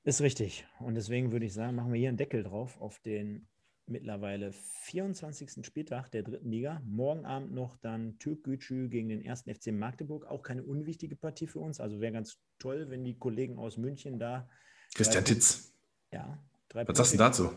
Ist 0.03 0.21
richtig. 0.21 0.65
Und 0.79 0.95
deswegen 0.95 1.31
würde 1.31 1.45
ich 1.45 1.53
sagen, 1.53 1.75
machen 1.75 1.91
wir 1.91 1.99
hier 1.99 2.09
einen 2.09 2.17
Deckel 2.17 2.43
drauf 2.43 2.79
auf 2.79 2.99
den 2.99 3.47
mittlerweile 3.87 4.51
24. 4.51 5.65
Spieltag 5.65 6.09
der 6.11 6.23
dritten 6.23 6.49
Liga. 6.49 6.81
Morgen 6.85 7.25
Abend 7.25 7.53
noch 7.53 7.77
dann 7.77 8.17
Türkgücü 8.19 8.89
gegen 8.89 9.09
den 9.09 9.21
ersten 9.21 9.53
FC 9.53 9.67
Magdeburg. 9.67 10.25
Auch 10.25 10.43
keine 10.43 10.63
unwichtige 10.63 11.15
Partie 11.15 11.47
für 11.47 11.59
uns. 11.59 11.79
Also 11.79 11.99
wäre 11.99 12.13
ganz 12.13 12.39
toll, 12.59 12.89
wenn 12.89 13.03
die 13.03 13.17
Kollegen 13.17 13.57
aus 13.57 13.77
München 13.77 14.19
da. 14.19 14.49
Christian 14.93 15.23
drei, 15.23 15.33
Titz. 15.33 15.73
Ja. 16.11 16.37
Drei 16.69 16.87
Was 16.87 16.97
sagst 16.97 17.13
du 17.13 17.17
dazu? 17.17 17.51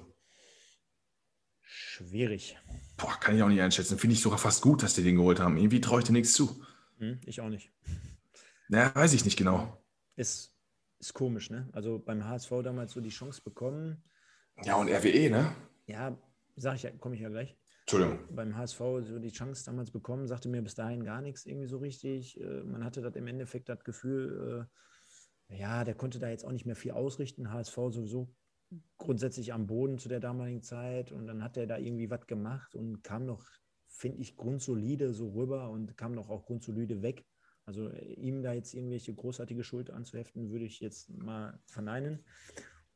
Schwierig. 1.60 2.56
Boah, 2.96 3.18
kann 3.20 3.36
ich 3.36 3.42
auch 3.42 3.48
nicht 3.48 3.60
einschätzen. 3.60 3.98
Finde 3.98 4.14
ich 4.14 4.22
sogar 4.22 4.38
fast 4.38 4.62
gut, 4.62 4.82
dass 4.82 4.94
die 4.94 5.02
den 5.02 5.16
geholt 5.16 5.40
haben. 5.40 5.56
Irgendwie 5.56 5.80
traue 5.80 6.00
ich 6.00 6.06
dir 6.06 6.12
nichts 6.12 6.32
zu. 6.32 6.64
Hm, 6.98 7.20
ich 7.24 7.40
auch 7.40 7.48
nicht. 7.48 7.70
Naja, 8.68 8.94
weiß 8.94 9.14
ich 9.14 9.24
nicht 9.24 9.36
genau. 9.36 9.82
Ist, 10.16 10.54
ist 10.98 11.14
komisch, 11.14 11.50
ne? 11.50 11.68
Also 11.72 11.98
beim 11.98 12.24
HSV 12.24 12.50
damals 12.62 12.92
so 12.92 13.00
die 13.00 13.10
Chance 13.10 13.40
bekommen. 13.42 14.02
Ja, 14.64 14.76
und 14.76 14.88
RWE, 14.88 15.30
ne? 15.30 15.54
Ja, 15.88 16.16
sage 16.56 16.76
ich 16.76 16.82
ja, 16.84 16.90
komme 16.90 17.16
ich 17.16 17.22
ja 17.22 17.28
gleich. 17.28 17.56
Entschuldigung. 17.80 18.18
Beim 18.30 18.56
HSV 18.56 18.78
so 18.78 19.18
die 19.18 19.32
Chance 19.32 19.64
damals 19.64 19.90
bekommen, 19.90 20.26
sagte 20.26 20.48
mir 20.48 20.62
bis 20.62 20.74
dahin 20.74 21.04
gar 21.04 21.22
nichts 21.22 21.46
irgendwie 21.46 21.66
so 21.66 21.78
richtig. 21.78 22.38
Äh, 22.38 22.62
man 22.62 22.84
hatte 22.84 23.00
das 23.00 23.16
im 23.16 23.26
Endeffekt 23.26 23.68
das 23.68 23.82
Gefühl, 23.82 24.68
äh, 25.50 25.58
ja, 25.58 25.84
der 25.84 25.94
konnte 25.94 26.18
da 26.18 26.28
jetzt 26.28 26.44
auch 26.44 26.52
nicht 26.52 26.66
mehr 26.66 26.76
viel 26.76 26.92
ausrichten. 26.92 27.50
HSV 27.50 27.74
sowieso 27.74 28.34
grundsätzlich 28.98 29.54
am 29.54 29.66
Boden 29.66 29.96
zu 29.96 30.10
der 30.10 30.20
damaligen 30.20 30.62
Zeit 30.62 31.10
und 31.10 31.26
dann 31.26 31.42
hat 31.42 31.56
er 31.56 31.66
da 31.66 31.78
irgendwie 31.78 32.10
was 32.10 32.26
gemacht 32.26 32.74
und 32.74 33.02
kam 33.02 33.24
noch, 33.24 33.42
finde 33.86 34.18
ich, 34.18 34.36
grundsolide 34.36 35.14
so 35.14 35.30
rüber 35.30 35.70
und 35.70 35.96
kam 35.96 36.12
noch 36.12 36.28
auch 36.28 36.44
grundsolide 36.44 37.00
weg. 37.00 37.24
Also 37.64 37.88
äh, 37.88 38.12
ihm 38.14 38.42
da 38.42 38.52
jetzt 38.52 38.74
irgendwelche 38.74 39.14
großartige 39.14 39.64
Schuld 39.64 39.90
anzuheften, 39.90 40.50
würde 40.50 40.66
ich 40.66 40.80
jetzt 40.80 41.08
mal 41.08 41.58
verneinen. 41.64 42.22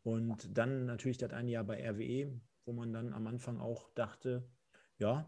Und 0.03 0.57
dann 0.59 0.85
natürlich 0.85 1.17
das 1.17 1.33
eine 1.33 1.51
Jahr 1.51 1.65
bei 1.65 1.89
RWE, 1.89 2.39
wo 2.65 2.73
man 2.73 2.93
dann 2.93 3.13
am 3.13 3.27
Anfang 3.27 3.61
auch 3.61 3.91
dachte, 3.95 4.49
ja, 4.99 5.27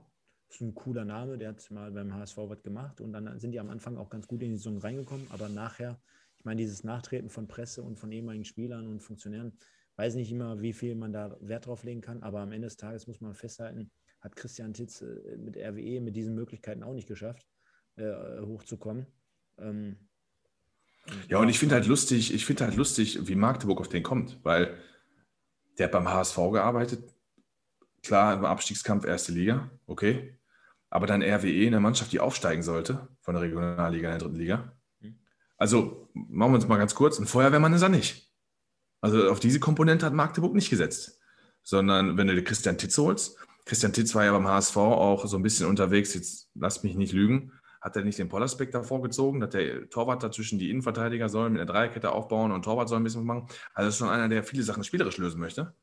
ist 0.49 0.61
ein 0.61 0.75
cooler 0.75 1.05
Name, 1.05 1.39
der 1.39 1.51
hat 1.51 1.71
mal 1.71 1.91
beim 1.91 2.15
HSV 2.15 2.37
was 2.37 2.63
gemacht. 2.63 3.01
Und 3.01 3.13
dann 3.13 3.39
sind 3.41 3.53
die 3.53 3.61
am 3.61 3.71
Anfang 3.71 3.97
auch 3.97 4.09
ganz 4.09 4.29
gut 4.29 4.43
in 4.43 4.51
die 4.51 4.57
Saison 4.57 4.79
reingekommen, 4.79 5.27
aber 5.31 5.49
nachher, 5.49 6.01
ich 6.39 6.45
meine, 6.45 6.61
dieses 6.61 6.85
Nachtreten 6.85 7.31
von 7.31 7.49
Presse 7.49 7.83
und 7.83 7.99
von 7.99 8.13
ehemaligen 8.13 8.45
Spielern 8.45 8.87
und 8.87 9.01
Funktionären, 9.01 9.59
weiß 9.97 10.15
nicht 10.15 10.31
immer, 10.31 10.61
wie 10.61 10.73
viel 10.73 10.95
man 10.95 11.13
da 11.13 11.37
Wert 11.41 11.67
drauf 11.67 11.85
legen 11.85 12.01
kann, 12.01 12.23
aber 12.23 12.41
am 12.41 12.53
Ende 12.53 12.67
des 12.67 12.77
Tages 12.77 13.07
muss 13.07 13.21
man 13.21 13.35
festhalten, 13.35 13.91
hat 14.21 14.37
Christian 14.37 14.75
Titz 14.75 15.03
äh, 15.03 15.37
mit 15.37 15.57
RWE 15.57 16.01
mit 16.01 16.17
diesen 16.17 16.35
Möglichkeiten 16.35 16.83
auch 16.83 16.95
nicht 16.95 17.09
geschafft, 17.09 17.47
äh, 17.97 18.41
hochzukommen. 18.41 19.07
Ähm, 19.59 19.97
ja, 21.29 21.39
und 21.39 21.49
ich 21.49 21.59
finde 21.59 21.75
halt 21.75 21.87
lustig, 21.87 22.33
ich 22.33 22.47
finde 22.47 22.65
halt 22.65 22.77
lustig, 22.77 23.27
wie 23.29 23.35
Magdeburg 23.35 23.81
auf 23.81 23.89
den 23.89 24.03
kommt, 24.03 24.43
weil 24.43 24.79
der 25.79 25.87
hat 25.87 25.93
beim 25.93 26.09
HSV 26.09 26.37
gearbeitet, 26.53 27.15
Klar, 28.05 28.35
im 28.35 28.45
Abstiegskampf 28.45 29.07
erste 29.07 29.33
Liga, 29.33 29.71
okay. 29.87 30.39
aber 30.91 31.07
dann 31.07 31.23
RWE 31.23 31.67
eine 31.67 31.81
Mannschaft, 31.81 32.13
die 32.13 32.21
aufsteigen 32.21 32.63
sollte 32.63 33.09
von 33.23 33.35
der 33.35 33.43
Regionalliga 33.43 34.09
in 34.09 34.19
der 34.19 34.19
dritten 34.19 34.39
Liga. 34.39 34.73
Also 35.57 36.11
machen 36.13 36.53
wir 36.53 36.57
uns 36.57 36.69
mal 36.69 36.77
ganz 36.77 36.95
kurz, 36.95 37.19
ein 37.19 37.27
Feuerwehrmann 37.27 37.73
ist 37.73 37.83
er 37.83 37.89
nicht. 37.89 38.31
Also 39.01 39.31
auf 39.31 39.41
diese 39.41 39.59
Komponente 39.59 40.05
hat 40.05 40.13
Magdeburg 40.13 40.55
nicht 40.55 40.69
gesetzt, 40.69 41.19
sondern 41.63 42.19
wenn 42.19 42.27
du 42.27 42.35
dir 42.35 42.45
Christian 42.45 42.77
Titz 42.77 42.99
holst, 42.99 43.39
Christian 43.65 43.95
Titz 43.95 44.15
war 44.15 44.25
ja 44.25 44.33
beim 44.33 44.47
HSV 44.47 44.77
auch 44.77 45.27
so 45.27 45.39
ein 45.39 45.43
bisschen 45.43 45.67
unterwegs, 45.67 46.13
jetzt 46.13 46.51
lass 46.55 46.83
mich 46.83 46.97
nicht 46.97 47.15
lügen, 47.15 47.53
hat 47.81 47.97
er 47.97 48.05
nicht 48.05 48.19
den 48.19 48.29
Pollersbeck 48.29 48.71
davor 48.71 49.01
gezogen, 49.01 49.41
dass 49.41 49.51
der 49.51 49.89
Torwart 49.89 50.23
dazwischen 50.23 50.59
die 50.59 50.71
Innenverteidiger 50.71 51.29
soll, 51.29 51.51
mit 51.51 51.61
einer 51.61 51.71
Dreierkette 51.71 52.13
aufbauen 52.13 52.53
und 52.53 52.63
Torwart 52.63 52.89
soll 52.89 52.99
ein 52.99 53.05
bisschen 53.05 53.25
machen. 53.25 53.47
Also 53.73 53.89
ist 53.89 53.99
schon 53.99 54.09
einer, 54.09 54.29
der 54.29 54.45
viele 54.45 54.63
Sachen 54.63 54.85
spielerisch 54.85 55.19
lösen 55.19 55.41
möchte. 55.41 55.75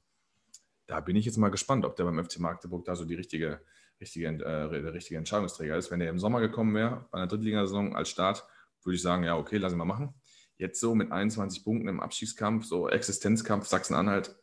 Da 0.87 0.99
bin 0.99 1.15
ich 1.15 1.25
jetzt 1.25 1.37
mal 1.37 1.49
gespannt, 1.49 1.85
ob 1.85 1.95
der 1.95 2.05
beim 2.05 2.23
FC 2.23 2.39
Magdeburg 2.39 2.85
da 2.85 2.95
so 2.95 3.05
die 3.05 3.15
richtige, 3.15 3.61
richtige, 3.99 4.27
äh, 4.27 4.81
der 4.81 4.93
richtige 4.93 5.17
Entscheidungsträger 5.17 5.77
ist. 5.77 5.91
Wenn 5.91 6.01
er 6.01 6.09
im 6.09 6.19
Sommer 6.19 6.41
gekommen 6.41 6.75
wäre, 6.75 7.07
bei 7.11 7.19
einer 7.19 7.27
Drittligasaison 7.27 7.95
als 7.95 8.09
Start, 8.09 8.45
würde 8.83 8.95
ich 8.95 9.01
sagen, 9.01 9.23
ja, 9.23 9.37
okay, 9.37 9.57
lass 9.57 9.73
ihn 9.73 9.77
mal 9.77 9.85
machen. 9.85 10.13
Jetzt 10.57 10.79
so 10.79 10.93
mit 10.95 11.11
21 11.11 11.63
Punkten 11.63 11.87
im 11.87 11.99
Abstiegskampf, 11.99 12.65
so 12.65 12.89
Existenzkampf 12.89 13.67
Sachsen-Anhalt, 13.67 14.35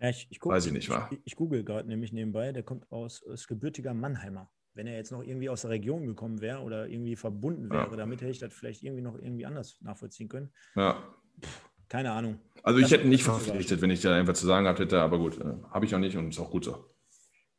ja, 0.00 0.08
ich, 0.08 0.26
ich 0.30 0.40
guck, 0.40 0.52
weiß 0.52 0.66
ich 0.66 0.72
nicht, 0.72 0.88
war. 0.90 1.08
Ich, 1.12 1.20
ich 1.24 1.36
google 1.36 1.64
gerade 1.64 1.88
nämlich 1.88 2.12
nebenbei, 2.12 2.52
der 2.52 2.62
kommt 2.62 2.90
aus, 2.90 3.22
ist 3.22 3.46
gebürtiger 3.46 3.94
Mannheimer 3.94 4.50
wenn 4.74 4.86
er 4.86 4.96
jetzt 4.96 5.12
noch 5.12 5.22
irgendwie 5.22 5.48
aus 5.48 5.62
der 5.62 5.70
Region 5.70 6.06
gekommen 6.06 6.40
wäre 6.40 6.60
oder 6.60 6.88
irgendwie 6.88 7.16
verbunden 7.16 7.70
wäre, 7.70 7.90
ja. 7.90 7.96
damit 7.96 8.20
hätte 8.20 8.32
ich 8.32 8.38
das 8.38 8.52
vielleicht 8.52 8.82
irgendwie 8.82 9.02
noch 9.02 9.16
irgendwie 9.16 9.46
anders 9.46 9.78
nachvollziehen 9.80 10.28
können. 10.28 10.52
Ja. 10.74 11.02
Pff, 11.40 11.70
keine 11.88 12.12
Ahnung. 12.12 12.40
Also 12.62 12.78
ich 12.78 12.84
das 12.84 12.92
hätte 12.92 13.08
nicht 13.08 13.24
verpflichtet, 13.24 13.80
wenn 13.82 13.90
ich 13.90 14.00
da 14.00 14.16
einfach 14.16 14.34
zu 14.34 14.46
sagen 14.46 14.66
hätte, 14.66 15.00
aber 15.00 15.18
gut, 15.18 15.38
äh, 15.38 15.44
habe 15.70 15.84
ich 15.84 15.94
auch 15.94 15.98
nicht 15.98 16.16
und 16.16 16.30
ist 16.30 16.40
auch 16.40 16.50
gut 16.50 16.64
so. 16.64 16.84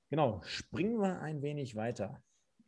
Genau, 0.10 0.42
springen 0.46 1.00
wir 1.00 1.20
ein 1.22 1.42
wenig 1.42 1.76
weiter. 1.76 2.22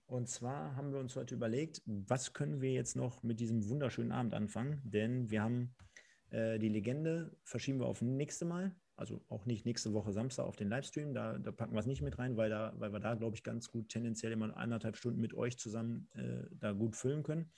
Und 0.08 0.30
zwar 0.30 0.76
haben 0.76 0.94
wir 0.94 1.00
uns 1.00 1.16
heute 1.16 1.36
überlegt, 1.36 1.82
was 1.86 2.34
können 2.34 2.62
wir 2.62 2.72
jetzt 2.72 2.96
noch 2.96 3.24
mit 3.24 3.40
diesem 3.40 3.68
wunderschönen 3.70 4.14
Abend 4.14 4.34
anfangen? 4.34 4.82
Denn 4.84 5.30
wir 5.30 5.44
haben 5.44 5.76
äh, 6.30 6.60
die 6.60 6.70
Legende, 6.70 7.36
verschieben 7.44 7.80
wir 7.80 7.88
auf 7.88 8.02
nächste 8.02 8.46
Mal. 8.46 8.76
Also 8.96 9.22
auch 9.30 9.46
nicht 9.46 9.66
nächste 9.66 9.94
Woche 9.94 10.12
Samstag 10.12 10.46
auf 10.46 10.56
den 10.56 10.70
Livestream, 10.70 11.14
da, 11.14 11.38
da 11.38 11.52
packen 11.52 11.74
wir 11.74 11.80
es 11.80 11.86
nicht 11.86 12.02
mit 12.02 12.18
rein, 12.18 12.36
weil, 12.36 12.50
da, 12.50 12.74
weil 12.78 12.92
wir 12.92 13.00
da, 13.00 13.14
glaube 13.14 13.36
ich, 13.36 13.44
ganz 13.44 13.70
gut 13.70 13.90
tendenziell 13.90 14.32
immer 14.32 14.58
eineinhalb 14.58 14.98
Stunden 14.98 15.22
mit 15.22 15.36
euch 15.36 15.60
zusammen 15.60 16.10
äh, 16.16 16.48
da 16.52 16.72
gut 16.72 16.96
füllen 16.96 17.22
können. 17.22 17.52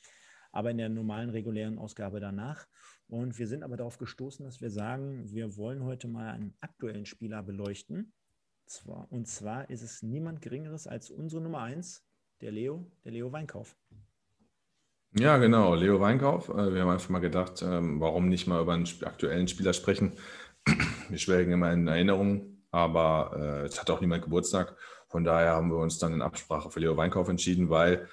Aber 0.52 0.72
in 0.72 0.78
der 0.78 0.90
normalen, 0.90 1.30
regulären 1.30 1.78
Ausgabe 1.78 2.20
danach. 2.20 2.66
Und 3.10 3.40
wir 3.40 3.48
sind 3.48 3.64
aber 3.64 3.76
darauf 3.76 3.98
gestoßen, 3.98 4.46
dass 4.46 4.62
wir 4.62 4.70
sagen, 4.70 5.24
wir 5.32 5.58
wollen 5.58 5.84
heute 5.84 6.08
mal 6.08 6.30
einen 6.30 6.54
aktuellen 6.62 7.08
Spieler 7.08 7.42
beleuchten. 7.42 8.14
Und 9.10 9.28
zwar 9.28 9.68
ist 9.72 9.82
es 9.82 10.04
niemand 10.04 10.42
Geringeres 10.42 10.86
als 10.86 11.10
unsere 11.10 11.42
Nummer 11.42 11.62
eins, 11.62 12.06
der 12.42 12.52
Leo, 12.52 12.86
der 13.04 13.12
Leo 13.12 13.32
Weinkauf. 13.32 13.76
Ja, 15.14 15.38
genau, 15.38 15.74
Leo 15.74 16.00
Weinkauf. 16.00 16.50
Äh, 16.50 16.72
wir 16.74 16.82
haben 16.82 16.90
einfach 16.90 17.10
mal 17.10 17.18
gedacht, 17.18 17.64
ähm, 17.64 18.00
warum 18.00 18.30
nicht 18.30 18.46
mal 18.46 18.62
über 18.62 18.74
einen 18.74 18.88
aktuellen 19.04 19.48
Spieler 19.48 19.74
sprechen, 19.74 20.14
wir 21.10 21.18
schwelgen 21.18 21.52
immer 21.52 21.74
in 21.74 21.88
Erinnerungen, 21.88 22.64
aber 22.70 23.32
äh, 23.36 23.66
es 23.66 23.82
hat 23.82 23.90
auch 23.90 24.02
niemand 24.02 24.22
Geburtstag. 24.22 24.78
Von 25.08 25.24
daher 25.24 25.54
haben 25.54 25.72
wir 25.72 25.78
uns 25.78 25.98
dann 25.98 26.14
in 26.14 26.22
Absprache 26.22 26.70
für 26.70 26.80
Leo 26.80 26.96
Weinkauf 26.96 27.28
entschieden, 27.28 27.72
weil 27.72 28.08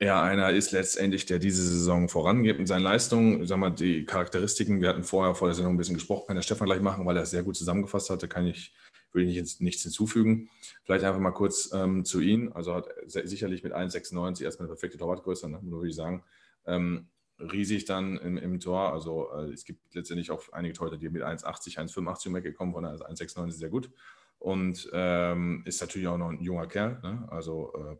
er 0.00 0.22
einer 0.22 0.50
ist 0.50 0.72
letztendlich, 0.72 1.26
der 1.26 1.38
diese 1.38 1.62
Saison 1.62 2.08
vorangeht 2.08 2.58
mit 2.58 2.66
seinen 2.66 2.82
Leistungen. 2.82 3.42
Ich 3.42 3.48
sag 3.50 3.58
mal, 3.58 3.68
die 3.68 4.06
Charakteristiken, 4.06 4.80
wir 4.80 4.88
hatten 4.88 5.04
vorher 5.04 5.34
vor 5.34 5.48
der 5.48 5.54
Sendung 5.54 5.74
ein 5.74 5.76
bisschen 5.76 5.96
gesprochen, 5.96 6.26
kann 6.26 6.36
der 6.36 6.42
Stefan 6.42 6.66
gleich 6.66 6.80
machen, 6.80 7.04
weil 7.04 7.18
er 7.18 7.24
es 7.24 7.30
sehr 7.30 7.42
gut 7.42 7.54
zusammengefasst 7.54 8.08
hatte, 8.08 8.26
kann 8.26 8.46
ich, 8.46 8.74
will 9.12 9.28
ich 9.28 9.38
nicht, 9.38 9.60
nichts 9.60 9.82
hinzufügen. 9.82 10.48
Vielleicht 10.84 11.04
einfach 11.04 11.20
mal 11.20 11.32
kurz 11.32 11.70
ähm, 11.74 12.06
zu 12.06 12.20
ihm. 12.20 12.50
Also 12.54 12.74
hat 12.74 12.88
sicherlich 13.06 13.62
mit 13.62 13.74
1,96 13.74 14.42
erstmal 14.42 14.68
eine 14.68 14.74
perfekte 14.74 14.96
Torwartgröße, 14.96 15.50
ne, 15.50 15.60
würde 15.62 15.90
ich 15.90 15.94
sagen. 15.94 16.24
Ähm, 16.64 17.08
riesig 17.38 17.84
dann 17.84 18.16
im, 18.16 18.38
im 18.38 18.58
Tor. 18.58 18.94
Also 18.94 19.30
äh, 19.32 19.52
es 19.52 19.66
gibt 19.66 19.94
letztendlich 19.94 20.30
auch 20.30 20.50
einige 20.52 20.72
Torhüter, 20.72 20.96
die 20.96 21.10
mit 21.10 21.22
1,80, 21.22 21.76
1,85 21.76 22.32
weggekommen 22.32 22.72
von 22.72 22.86
also 22.86 23.04
1,69 23.04 23.48
ist 23.48 23.58
sehr 23.58 23.68
gut. 23.68 23.90
Und 24.38 24.88
ähm, 24.94 25.62
ist 25.66 25.82
natürlich 25.82 26.08
auch 26.08 26.16
noch 26.16 26.30
ein 26.30 26.40
junger 26.40 26.66
Kerl. 26.68 26.98
Ne? 27.02 27.28
Also 27.30 27.74
äh, 27.74 27.96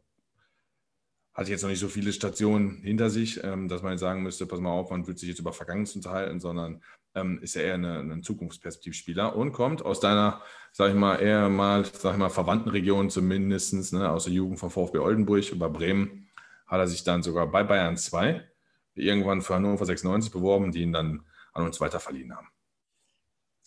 hat 1.35 1.49
jetzt 1.49 1.63
noch 1.63 1.71
nicht 1.71 1.79
so 1.79 1.89
viele 1.89 2.13
Stationen 2.13 2.83
hinter 2.83 3.09
sich, 3.09 3.43
ähm, 3.45 3.69
dass 3.69 3.83
man 3.83 3.93
jetzt 3.93 4.01
sagen 4.01 4.23
müsste, 4.23 4.47
pass 4.47 4.61
mal 4.61 4.71
auf, 4.71 4.91
man 4.91 5.07
wird 5.07 5.19
sich 5.19 5.29
jetzt 5.29 5.39
über 5.39 5.53
Vergangenes 5.53 5.95
unterhalten, 5.95 6.41
sondern 6.41 6.83
ähm, 7.15 7.39
ist 7.43 7.55
ja 7.55 7.63
eher 7.63 7.75
ein 7.75 8.23
Zukunftsperspektivspieler 8.23 9.35
und 9.37 9.53
kommt 9.53 9.85
aus 9.85 10.01
deiner, 10.01 10.43
sag 10.73 10.91
ich 10.91 10.97
mal, 10.97 11.17
eher 11.17 11.49
mal, 11.49 11.85
sag 11.85 12.13
ich 12.13 12.19
mal, 12.19 12.31
verwandten 12.31 12.71
Region 12.71 13.11
zumindest, 13.11 13.93
ne, 13.93 14.11
aus 14.11 14.25
der 14.25 14.33
Jugend 14.33 14.59
von 14.59 14.71
VfB 14.71 14.99
Oldenburg 14.99 15.51
über 15.51 15.71
Bremen, 15.71 16.29
hat 16.67 16.79
er 16.79 16.87
sich 16.87 17.05
dann 17.05 17.23
sogar 17.23 17.51
bei 17.51 17.65
Bayern 17.65 17.97
2 17.97 18.47
irgendwann 18.95 19.43
für 19.43 19.55
Hannover 19.55 19.87
96 19.87 20.33
beworben, 20.33 20.73
die 20.73 20.83
ihn 20.83 20.93
dann 20.93 21.25
an 21.53 21.65
uns 21.65 21.81
weiterverliehen 21.81 22.35
haben. 22.37 22.49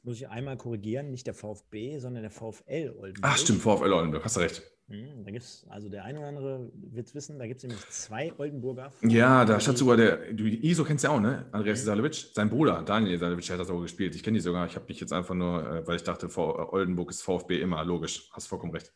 Muss 0.04 0.18
ich 0.18 0.28
einmal 0.28 0.58
korrigieren, 0.58 1.12
nicht 1.12 1.28
der 1.28 1.34
VfB, 1.34 1.98
sondern 2.00 2.24
der 2.24 2.32
VfL 2.32 2.94
Oldenburg. 2.98 3.22
Ach 3.22 3.38
stimmt, 3.38 3.62
VfL 3.62 3.94
Oldenburg, 3.94 4.24
hast 4.24 4.36
du 4.36 4.42
recht. 4.42 4.73
Hm, 4.90 5.24
da 5.24 5.32
gibt 5.32 5.44
es, 5.44 5.66
also 5.70 5.88
der 5.88 6.04
eine 6.04 6.20
oder 6.20 6.28
andere 6.28 6.72
wird 6.74 7.08
es 7.08 7.16
wissen, 7.16 7.40
da 7.40 7.48
gibt 7.48 7.60
es 7.60 7.64
nämlich 7.64 7.90
zwei 7.90 8.34
Oldenburger. 8.38 8.92
Ja, 9.02 9.46
da 9.46 9.60
steht 9.60 9.78
sogar 9.78 9.96
der, 9.96 10.34
du, 10.34 10.46
ISO 10.46 10.84
kennst 10.84 11.04
du 11.04 11.08
ja 11.08 11.16
auch, 11.16 11.22
ne? 11.22 11.46
Andreas 11.54 11.80
mhm. 11.80 11.84
Isalovic, 11.84 12.14
sein 12.34 12.50
Bruder, 12.50 12.84
Daniel 12.84 13.16
Isalovic, 13.16 13.50
hat 13.50 13.60
das 13.60 13.70
auch 13.70 13.82
gespielt. 13.82 14.14
Ich 14.16 14.24
kenne 14.24 14.36
die 14.36 14.42
sogar, 14.42 14.66
ich 14.66 14.76
habe 14.76 14.86
mich 14.88 15.00
jetzt 15.00 15.14
einfach 15.14 15.36
nur, 15.36 15.66
äh, 15.66 15.88
weil 15.88 15.96
ich 15.96 16.04
dachte, 16.04 16.30
Oldenburg 16.38 17.12
ist 17.12 17.22
VfB 17.22 17.62
immer, 17.62 17.84
logisch, 17.86 18.30
hast 18.34 18.48
vollkommen 18.48 18.74
recht. 18.74 18.94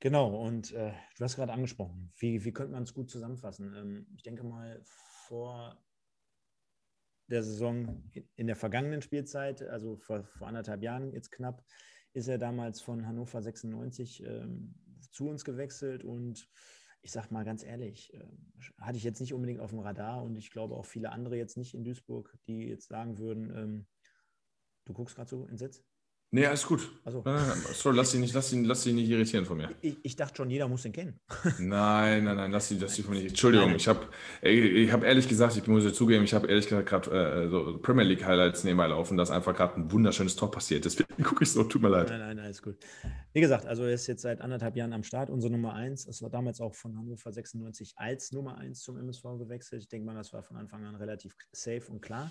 Genau, 0.00 0.28
und 0.36 0.72
äh, 0.72 0.92
du 1.16 1.24
hast 1.24 1.36
gerade 1.36 1.52
angesprochen, 1.52 2.12
wie, 2.18 2.44
wie 2.44 2.52
könnte 2.52 2.72
man 2.72 2.84
es 2.84 2.94
gut 2.94 3.10
zusammenfassen? 3.10 3.74
Ähm, 3.74 4.06
ich 4.14 4.22
denke 4.22 4.44
mal, 4.44 4.80
vor 4.84 5.82
der 7.26 7.42
Saison 7.42 8.02
in 8.36 8.46
der 8.46 8.56
vergangenen 8.56 9.02
Spielzeit, 9.02 9.62
also 9.62 9.96
vor, 9.96 10.24
vor 10.24 10.46
anderthalb 10.46 10.82
Jahren 10.82 11.12
jetzt 11.12 11.32
knapp, 11.32 11.64
ist 12.12 12.28
er 12.28 12.38
damals 12.38 12.80
von 12.80 13.06
Hannover 13.06 13.42
96 13.42 14.24
ähm, 14.24 14.74
zu 15.10 15.28
uns 15.28 15.44
gewechselt 15.44 16.04
und 16.04 16.48
ich 17.00 17.12
sage 17.12 17.32
mal 17.32 17.44
ganz 17.44 17.62
ehrlich, 17.62 18.12
äh, 18.14 18.24
hatte 18.80 18.98
ich 18.98 19.04
jetzt 19.04 19.20
nicht 19.20 19.34
unbedingt 19.34 19.60
auf 19.60 19.70
dem 19.70 19.78
Radar 19.78 20.22
und 20.22 20.36
ich 20.36 20.50
glaube 20.50 20.74
auch 20.74 20.86
viele 20.86 21.10
andere 21.10 21.36
jetzt 21.36 21.56
nicht 21.56 21.74
in 21.74 21.84
Duisburg, 21.84 22.36
die 22.46 22.66
jetzt 22.66 22.88
sagen 22.88 23.18
würden, 23.18 23.50
ähm, 23.56 23.86
du 24.84 24.92
guckst 24.92 25.16
gerade 25.16 25.30
so 25.30 25.46
entsetzt. 25.46 25.84
Nee, 26.30 26.44
alles 26.44 26.66
gut. 26.66 26.92
Also. 27.04 27.24
Sorry, 27.72 27.96
lass 27.96 28.10
dich 28.10 28.20
nicht, 28.20 28.34
lass 28.34 28.52
ihn, 28.52 28.64
lass 28.64 28.84
ihn 28.86 28.96
nicht 28.96 29.08
irritieren 29.08 29.46
von 29.46 29.56
mir. 29.56 29.70
Ich, 29.80 29.96
ich, 30.02 30.14
dachte 30.14 30.36
schon, 30.36 30.50
jeder 30.50 30.68
muss 30.68 30.82
den 30.82 30.92
kennen. 30.92 31.18
nein, 31.58 32.24
nein, 32.24 32.36
nein, 32.36 32.50
lass 32.50 32.70
ihn, 32.70 32.78
das 32.78 33.00
von 33.00 33.14
nicht. 33.14 33.28
Entschuldigung, 33.28 33.74
ich 33.74 33.88
habe 33.88 34.08
ich 34.42 34.92
hab 34.92 35.04
ehrlich 35.04 35.26
gesagt, 35.26 35.56
ich 35.56 35.66
muss 35.66 35.84
ja 35.84 35.92
zugeben, 35.92 36.24
ich 36.24 36.34
habe 36.34 36.46
ehrlich 36.46 36.68
gesagt 36.68 36.86
gerade 36.86 37.44
äh, 37.46 37.48
so 37.48 37.78
Premier 37.78 38.04
League 38.04 38.26
Highlights 38.26 38.62
nebenbei 38.64 38.88
laufen, 38.88 39.16
da 39.16 39.22
ist 39.22 39.30
einfach 39.30 39.56
gerade 39.56 39.76
ein 39.76 39.90
wunderschönes 39.90 40.36
Tor 40.36 40.50
passiert. 40.50 40.84
Deswegen 40.84 41.08
gucke 41.24 41.44
ich 41.44 41.50
so, 41.50 41.64
tut 41.64 41.80
mir 41.80 41.88
leid. 41.88 42.10
Nein, 42.10 42.20
nein, 42.20 42.36
nein, 42.36 42.44
alles 42.44 42.60
gut. 42.60 42.76
Wie 43.32 43.40
gesagt, 43.40 43.64
also 43.64 43.84
er 43.84 43.94
ist 43.94 44.06
jetzt 44.06 44.20
seit 44.20 44.42
anderthalb 44.42 44.76
Jahren 44.76 44.92
am 44.92 45.04
Start, 45.04 45.30
unsere 45.30 45.50
Nummer 45.50 45.72
1. 45.72 46.06
Es 46.08 46.20
war 46.20 46.28
damals 46.28 46.60
auch 46.60 46.74
von 46.74 46.94
Hannover 46.98 47.32
96 47.32 47.94
als 47.96 48.32
Nummer 48.32 48.58
1 48.58 48.82
zum 48.82 48.98
MSV 48.98 49.22
gewechselt. 49.38 49.80
Ich 49.80 49.88
denke 49.88 50.04
mal, 50.04 50.14
das 50.14 50.34
war 50.34 50.42
von 50.42 50.58
Anfang 50.58 50.84
an 50.84 50.94
relativ 50.94 51.34
safe 51.52 51.90
und 51.90 52.02
klar. 52.02 52.30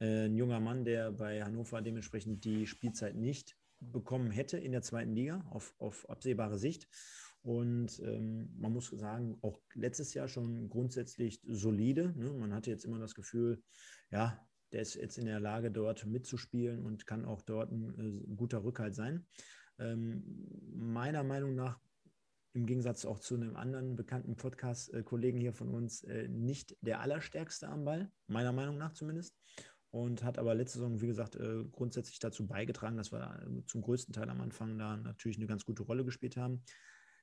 Äh, 0.00 0.26
ein 0.26 0.36
junger 0.36 0.60
Mann, 0.60 0.84
der 0.84 1.12
bei 1.12 1.42
Hannover 1.42 1.80
dementsprechend 1.80 2.44
die 2.44 2.66
Spielzeit 2.66 3.16
nicht 3.16 3.56
bekommen 3.80 4.30
hätte 4.30 4.58
in 4.58 4.72
der 4.72 4.82
zweiten 4.82 5.14
Liga 5.14 5.44
auf, 5.50 5.74
auf 5.78 6.08
absehbare 6.08 6.58
Sicht. 6.58 6.88
Und 7.42 8.00
ähm, 8.00 8.50
man 8.58 8.72
muss 8.72 8.88
sagen, 8.88 9.38
auch 9.42 9.60
letztes 9.74 10.14
Jahr 10.14 10.26
schon 10.26 10.68
grundsätzlich 10.68 11.40
solide. 11.46 12.12
Ne? 12.16 12.32
Man 12.32 12.52
hatte 12.52 12.70
jetzt 12.70 12.84
immer 12.84 12.98
das 12.98 13.14
Gefühl, 13.14 13.62
ja, 14.10 14.44
der 14.72 14.80
ist 14.80 14.94
jetzt 14.94 15.16
in 15.16 15.26
der 15.26 15.38
Lage, 15.38 15.70
dort 15.70 16.06
mitzuspielen 16.06 16.84
und 16.84 17.06
kann 17.06 17.24
auch 17.24 17.42
dort 17.42 17.70
ein 17.70 18.26
äh, 18.26 18.34
guter 18.34 18.64
Rückhalt 18.64 18.96
sein. 18.96 19.26
Ähm, 19.78 20.24
meiner 20.74 21.22
Meinung 21.22 21.54
nach, 21.54 21.78
im 22.52 22.66
Gegensatz 22.66 23.04
auch 23.04 23.20
zu 23.20 23.34
einem 23.34 23.54
anderen 23.54 23.94
bekannten 23.94 24.34
Podcast-Kollegen 24.34 25.38
hier 25.38 25.52
von 25.52 25.68
uns, 25.68 26.02
äh, 26.04 26.26
nicht 26.26 26.76
der 26.80 27.00
allerstärkste 27.00 27.68
am 27.68 27.84
Ball, 27.84 28.10
meiner 28.26 28.52
Meinung 28.52 28.78
nach 28.78 28.92
zumindest 28.92 29.36
und 29.96 30.22
hat 30.22 30.38
aber 30.38 30.54
letzte 30.54 30.78
Saison, 30.78 31.00
wie 31.00 31.06
gesagt, 31.06 31.36
äh, 31.36 31.64
grundsätzlich 31.72 32.18
dazu 32.18 32.46
beigetragen, 32.46 32.98
dass 32.98 33.12
wir 33.12 33.46
zum 33.66 33.80
größten 33.80 34.12
Teil 34.12 34.28
am 34.28 34.42
Anfang 34.42 34.76
da 34.76 34.96
natürlich 34.98 35.38
eine 35.38 35.46
ganz 35.46 35.64
gute 35.64 35.84
Rolle 35.84 36.04
gespielt 36.04 36.36
haben. 36.36 36.62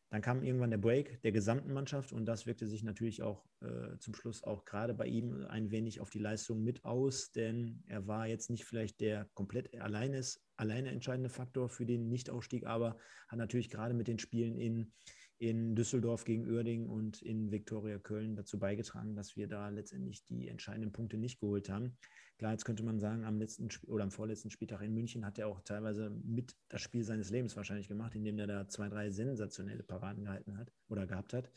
Dann 0.10 0.22
kam 0.22 0.44
irgendwann 0.44 0.72
der 0.72 0.80
Break 0.80 1.22
der 1.22 1.32
gesamten 1.32 1.72
Mannschaft 1.72 2.12
und 2.12 2.26
das 2.26 2.48
wirkte 2.48 2.68
sich 2.68 2.84
natürlich 2.84 3.22
auch 3.22 3.46
äh, 3.62 3.98
zum 4.00 4.16
Schluss 4.16 4.44
auch 4.44 4.66
gerade 4.66 4.94
bei 4.96 5.06
ihm 5.06 5.46
ein 5.50 5.70
wenig 5.70 6.02
auf 6.02 6.10
die 6.10 6.20
Leistung 6.20 6.64
mit 6.64 6.84
aus, 6.84 7.32
denn 7.32 7.84
er 7.88 8.08
war 8.08 8.28
jetzt 8.28 8.50
nicht 8.50 8.66
vielleicht 8.66 9.02
der 9.02 9.30
komplett 9.36 9.80
alleine, 9.80 10.22
alleine 10.56 10.90
entscheidende 10.90 11.30
Faktor 11.30 11.70
für 11.70 11.86
den 11.86 12.10
Nichtausstieg, 12.10 12.66
aber 12.66 12.98
hat 13.28 13.38
natürlich 13.38 13.70
gerade 13.70 13.94
mit 13.94 14.08
den 14.08 14.20
Spielen 14.20 14.58
in, 14.58 14.94
in 15.38 15.76
Düsseldorf 15.76 16.26
gegen 16.26 16.48
Uerdingen 16.48 16.90
und 16.90 17.22
in 17.22 17.52
Viktoria 17.52 18.00
Köln 18.00 18.36
dazu 18.36 18.58
beigetragen, 18.58 19.16
dass 19.16 19.36
wir 19.36 19.48
da 19.48 19.70
letztendlich 19.70 20.24
die 20.26 20.48
entscheidenden 20.48 20.92
Punkte 20.92 21.18
nicht 21.18 21.40
geholt 21.40 21.70
haben. 21.70 21.98
Klar, 22.44 22.52
jetzt 22.52 22.66
könnte 22.66 22.84
man 22.84 23.00
sagen, 23.00 23.24
am 23.24 23.40
letzten 23.40 23.68
Sp 23.72 23.88
oder 23.88 24.04
am 24.04 24.12
vorletzten 24.12 24.50
Spieltag 24.50 24.82
in 24.82 24.94
München 24.94 25.26
hat 25.26 25.40
er 25.40 25.48
auch 25.48 25.62
teilweise 25.62 26.10
mit 26.10 26.58
das 26.68 26.82
Spiel 26.82 27.06
seines 27.06 27.30
Lebens 27.30 27.56
wahrscheinlich 27.56 27.88
gemacht, 27.88 28.16
indem 28.16 28.38
er 28.38 28.48
da 28.48 28.68
zwei, 28.68 28.90
drei 28.90 29.12
sensationelle 29.12 29.82
Paraden 29.82 30.26
gehalten 30.26 30.58
hat 30.58 30.70
oder 30.90 31.08
gehabt 31.08 31.32
hat, 31.32 31.50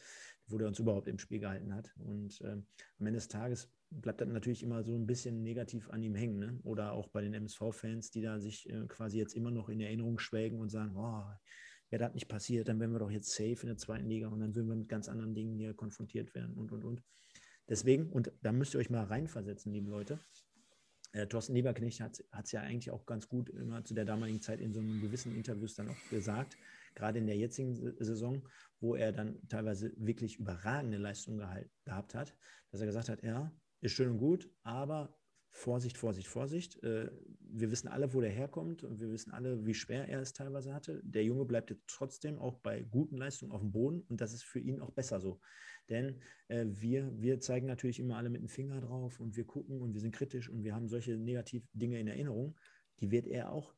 wo 0.47 0.61
er 0.61 0.68
uns 0.68 0.78
überhaupt 0.78 1.09
im 1.09 1.18
Spiel 1.18 1.41
gehalten 1.41 1.74
hat. 1.74 1.93
Und 1.99 2.41
ähm, 2.43 2.66
am 3.01 3.07
Ende 3.09 3.16
des 3.18 3.26
Tages 3.26 3.68
bleibt 3.91 4.20
das 4.20 4.28
natürlich 4.28 4.62
immer 4.62 4.84
so 4.84 4.95
ein 4.95 5.09
bisschen 5.09 5.43
negativ 5.43 5.91
an 5.91 6.05
ihm 6.05 6.14
hängen. 6.14 6.39
Ne? 6.39 6.61
Oder 6.62 6.93
auch 6.93 7.09
bei 7.09 7.20
den 7.20 7.34
MSV-Fans, 7.34 8.12
die 8.12 8.22
da 8.22 8.39
sich 8.39 8.70
äh, 8.70 8.87
quasi 8.87 9.18
jetzt 9.18 9.34
immer 9.34 9.51
noch 9.51 9.68
in 9.68 9.80
Erinnerung 9.80 10.20
schwelgen 10.20 10.61
und 10.61 10.68
sagen, 10.68 10.95
oh, 10.95 11.24
wäre 11.91 12.05
das 12.05 12.14
nicht 12.14 12.28
passiert, 12.28 12.68
dann 12.68 12.78
wären 12.78 12.93
wir 12.93 13.01
doch 13.01 13.11
jetzt 13.11 13.32
safe 13.32 13.59
in 13.62 13.66
der 13.66 13.76
zweiten 13.76 14.07
Liga 14.07 14.28
und 14.28 14.39
dann 14.39 14.55
würden 14.55 14.68
wir 14.68 14.76
mit 14.76 14.89
ganz 14.89 15.09
anderen 15.09 15.34
Dingen 15.34 15.57
hier 15.57 15.74
konfrontiert 15.74 16.32
werden 16.37 16.57
und, 16.57 16.70
und, 16.70 16.84
und. 16.84 17.03
Deswegen, 17.68 18.12
und 18.12 18.30
da 18.43 18.53
müsst 18.53 18.74
ihr 18.74 18.78
euch 18.78 18.91
mal 18.91 19.03
reinversetzen, 19.03 19.72
liebe 19.72 19.91
Leute, 19.91 20.20
äh, 21.17 21.27
Thorsten 21.27 21.55
Lieberknecht 21.55 22.01
hat 22.01 22.21
es 22.45 22.53
ja 22.53 22.61
eigentlich 22.61 22.91
auch 22.91 23.07
ganz 23.07 23.29
gut 23.29 23.49
immer 23.49 23.85
zu 23.85 23.95
der 23.95 24.05
damaligen 24.05 24.43
Zeit 24.43 24.61
in 24.61 24.73
so 24.73 24.81
einem 24.81 25.01
gewissen 25.01 25.35
Interviews 25.35 25.75
dann 25.75 25.89
auch 25.89 26.11
gesagt, 26.11 26.57
gerade 26.95 27.19
in 27.19 27.27
der 27.27 27.37
jetzigen 27.37 27.75
Saison, 27.75 28.47
wo 28.81 28.95
er 28.95 29.12
dann 29.12 29.41
teilweise 29.49 29.93
wirklich 29.97 30.39
überragende 30.39 30.99
Leistungen 30.99 31.47
gehabt 31.85 32.14
hat, 32.14 32.35
dass 32.71 32.81
er 32.81 32.87
gesagt 32.87 33.09
hat, 33.09 33.23
ja, 33.23 33.51
ist 33.81 33.93
schön 33.93 34.11
und 34.11 34.19
gut, 34.19 34.51
aber 34.62 35.17
Vorsicht, 35.57 35.97
Vorsicht, 35.97 36.29
Vorsicht. 36.29 36.83
Äh, 36.83 37.11
wir 37.41 37.71
wissen 37.71 37.89
alle, 37.89 38.13
wo 38.13 38.21
der 38.21 38.31
herkommt 38.31 38.85
und 38.85 39.01
wir 39.01 39.11
wissen 39.11 39.33
alle, 39.33 39.65
wie 39.65 39.73
schwer 39.73 40.07
er 40.07 40.21
es 40.21 40.35
teilweise 40.35 40.75
hatte. 40.75 41.01
Der 41.03 41.25
Junge 41.25 41.47
bleibt 41.47 41.71
jetzt 41.71 41.87
trotzdem 41.89 42.39
auch 42.39 42.59
bei 42.59 42.83
guten 42.83 43.17
Leistungen 43.17 43.53
auf 43.53 43.63
dem 43.63 43.73
Boden 43.73 44.03
und 44.09 44.21
das 44.21 44.35
ist 44.35 44.45
für 44.45 44.61
ihn 44.61 44.81
auch 44.81 44.91
besser 44.91 45.19
so. 45.19 45.41
Denn 45.89 46.21
äh, 46.49 46.67
wir, 46.69 47.11
wir 47.19 47.41
zeigen 47.41 47.67
natürlich 47.67 47.99
immer 47.99 48.19
alle 48.19 48.29
mit 48.29 48.43
dem 48.43 48.49
Finger 48.49 48.83
drauf 48.83 49.19
und 49.19 49.35
wir 49.37 49.45
gucken 49.45 49.81
und 49.81 49.95
wir 49.95 50.01
sind 50.03 50.15
kritisch 50.15 50.51
und 50.51 50.63
wir 50.63 50.75
haben 50.75 50.89
solche 50.89 51.17
negativ 51.17 51.67
Dinge 51.73 51.99
in 51.99 52.09
Erinnerung. 52.09 52.55
Die 53.01 53.11
wird 53.11 53.27
er 53.27 53.51
auch 53.51 53.75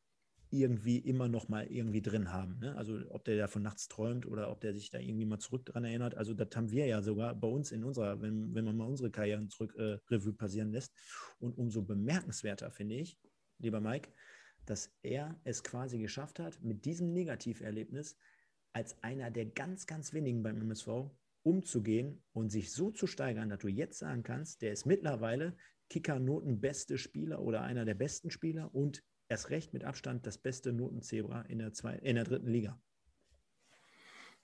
irgendwie 0.51 0.99
immer 0.99 1.29
noch 1.29 1.49
mal 1.49 1.67
irgendwie 1.67 2.03
drin 2.03 2.33
haben. 2.33 2.59
Ne? 2.59 2.77
Also 2.77 2.99
ob 3.11 3.25
der 3.25 3.37
davon 3.37 3.63
nachts 3.63 3.89
träumt 3.89 4.27
oder 4.27 4.51
ob 4.51 4.61
der 4.61 4.75
sich 4.75 4.91
da 4.91 4.99
irgendwie 4.99 5.27
mal 5.27 5.39
zurück 5.39 5.67
dran 5.67 5.85
erinnert. 5.85 6.17
Also 6.17 6.35
das 6.35 6.49
haben 6.55 6.71
wir 6.71 6.87
ja 6.87 7.03
sogar 7.03 7.35
bei 7.35 7.49
uns 7.49 7.73
in 7.73 7.85
unserer, 7.85 8.21
wenn, 8.23 8.55
wenn 8.55 8.65
man 8.65 8.77
mal 8.77 8.87
unsere 8.87 9.11
Karrieren 9.11 9.51
zurück 9.51 9.75
äh, 9.77 9.99
Revue 10.09 10.33
passieren 10.33 10.73
lässt. 10.73 10.95
Und 11.39 11.57
umso 11.59 11.83
bemerkenswerter 11.83 12.71
finde 12.71 12.97
ich, 12.97 13.19
lieber 13.59 13.81
Mike, 13.81 14.11
dass 14.65 14.91
er 15.03 15.41
es 15.45 15.63
quasi 15.63 15.99
geschafft 15.99 16.39
hat, 16.39 16.63
mit 16.63 16.85
diesem 16.85 17.13
Negativerlebnis 17.13 18.17
als 18.73 19.03
einer 19.03 19.31
der 19.31 19.47
ganz, 19.47 19.87
ganz 19.87 20.13
wenigen 20.13 20.43
beim 20.43 20.61
MSV 20.61 21.11
umzugehen 21.43 22.23
und 22.33 22.51
sich 22.51 22.73
so 22.73 22.91
zu 22.91 23.07
steigern, 23.07 23.49
dass 23.49 23.61
du 23.61 23.69
jetzt 23.69 23.99
sagen 23.99 24.23
kannst, 24.23 24.63
der 24.63 24.73
ist 24.73 24.87
mittlerweile 24.87 25.57
Kicker-Noten 25.89 26.61
beste 26.61 26.99
Spieler 26.99 27.41
oder 27.41 27.63
einer 27.63 27.85
der 27.85 27.95
besten 27.95 28.31
Spieler 28.31 28.75
und 28.75 29.03
erst 29.29 29.51
recht 29.51 29.73
mit 29.73 29.85
Abstand 29.85 30.27
das 30.27 30.39
beste 30.39 30.73
Notenzebra 30.73 31.43
in 31.43 31.59
der, 31.59 31.73
zwei, 31.73 31.95
in 31.97 32.17
der 32.17 32.25
dritten 32.25 32.49
Liga. 32.49 32.79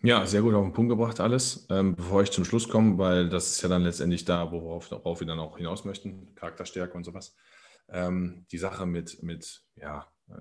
Ja, 0.03 0.27
sehr 0.27 0.43
gut 0.43 0.55
auf 0.55 0.65
den 0.65 0.75
Punkt 0.75 0.91
gebracht 0.91 1.19
alles. 1.21 1.67
Ähm, 1.71 1.97
bevor 1.97 2.23
ich 2.23 2.31
zum 2.31 2.45
Schluss 2.45 2.69
komme, 2.69 2.99
weil 2.99 3.29
das 3.31 3.53
ist 3.53 3.63
ja 3.63 3.71
dann 3.71 3.83
letztendlich 3.83 4.25
da, 4.25 4.53
worauf, 4.53 4.91
worauf 4.91 5.21
wir 5.21 5.27
dann 5.27 5.39
auch 5.39 5.57
hinaus 5.57 5.85
möchten, 5.85 6.35
Charakterstärke 6.35 6.95
und 6.95 7.05
sowas. 7.05 7.35
Ähm, 7.89 8.47
die 8.51 8.59
Sache 8.59 8.85
mit, 8.85 9.23
mit 9.23 9.63
ja, 9.77 10.07
äh, 10.29 10.35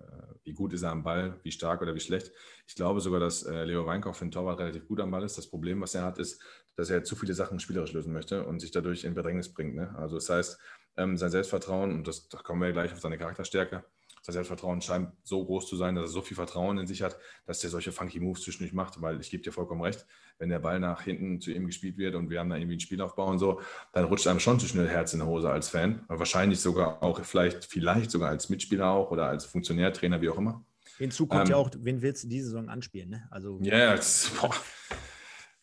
wie 0.44 0.54
gut 0.54 0.74
ist 0.74 0.82
er 0.82 0.91
am 0.91 1.04
Ball, 1.04 1.39
wie 1.44 1.52
stark 1.52 1.82
oder 1.82 1.96
wie 1.96 2.02
schlecht. 2.02 2.32
Ich 2.68 2.76
glaube 2.76 3.00
sogar, 3.00 3.22
dass 3.22 3.44
äh, 3.44 3.64
Leo 3.64 3.86
Weinkauf 3.86 4.18
für 4.18 4.26
den 4.26 4.32
Torwart 4.32 4.60
relativ 4.60 4.86
gut 4.88 5.00
am 5.00 5.12
Ball 5.12 5.24
ist. 5.24 5.38
Das 5.38 5.50
Problem, 5.50 5.80
was 5.80 5.96
er 5.96 6.04
hat, 6.04 6.20
ist, 6.20 6.41
dass 6.76 6.89
er 6.89 7.04
zu 7.04 7.16
viele 7.16 7.34
Sachen 7.34 7.60
spielerisch 7.60 7.94
lösen 7.94 8.12
möchte 8.12 8.46
und 8.46 8.60
sich 8.60 8.72
dadurch 8.72 9.06
in 9.06 9.14
Bedrängnis 9.14 9.54
bringt. 9.54 9.76
Ne? 9.76 9.96
Also 9.98 10.16
das 10.16 10.30
heißt, 10.30 10.60
ähm, 10.98 11.18
sein 11.18 11.32
Selbstvertrauen, 11.32 11.94
und 11.94 12.08
das, 12.08 12.28
da 12.28 12.39
kommen 12.39 12.62
wir 12.62 12.72
gleich 12.72 12.91
auf 12.91 13.00
seine 13.00 13.18
Charakterstärke, 13.18 13.86
sein 14.24 14.34
Selbstvertrauen 14.34 14.82
scheint 14.82 15.09
so 15.24 15.43
groß 15.43 15.67
zu 15.67 15.76
sein, 15.76 15.95
dass 15.95 16.05
er 16.05 16.13
so 16.13 16.21
viel 16.21 16.36
Vertrauen 16.36 16.78
in 16.78 16.88
sich 16.88 17.01
hat, 17.01 17.17
dass 17.45 17.61
er 17.61 17.69
solche 17.69 17.91
funky 17.91 18.21
Moves 18.21 18.41
zwischendurch 18.43 18.74
macht, 18.74 19.01
weil 19.01 19.19
ich 19.19 19.30
gebe 19.30 19.43
dir 19.43 19.51
vollkommen 19.51 19.82
recht, 19.82 20.05
wenn 20.39 20.47
der 20.47 20.59
Ball 20.59 20.80
nach 20.80 21.01
hinten 21.01 21.41
zu 21.41 21.51
ihm 21.51 21.65
gespielt 21.65 21.97
wird 21.97 22.15
und 22.15 22.30
wir 22.30 22.39
haben 22.39 22.49
da 22.49 22.55
irgendwie 22.55 22.76
einen 22.76 22.80
Spielaufbau 22.80 23.28
und 23.28 23.39
so, 23.39 23.59
dann 23.91 24.05
rutscht 24.05 24.26
einem 24.28 24.39
schon 24.39 24.61
zu 24.61 24.67
schnell 24.67 24.88
Herz 24.88 25.11
in 25.11 25.19
der 25.19 25.28
Hose 25.28 25.49
als 25.49 25.67
Fan. 25.67 26.05
Wahrscheinlich 26.07 26.61
sogar 26.61 27.03
auch, 27.03 27.19
vielleicht, 27.26 27.65
vielleicht 27.65 28.11
sogar 28.11 28.30
als 28.30 28.47
Mitspieler 28.47 28.91
auch 28.91 29.11
oder 29.11 29.28
als 29.28 29.43
Funktionär, 29.43 29.91
Trainer, 29.91 30.21
wie 30.21 30.30
auch 30.30 30.38
immer. 30.38 30.63
Hinzu 30.97 31.28
kommt 31.28 31.47
ähm, 31.47 31.51
ja 31.51 31.55
auch, 31.57 31.69
wen 31.78 32.01
willst 32.01 32.24
du 32.24 32.30
diese 32.30 32.45
Saison 32.45 32.69
anspielen? 32.69 33.09
Ne? 33.09 33.28
Also, 33.30 33.59
ja, 33.61 33.76
yeah, 33.76 33.99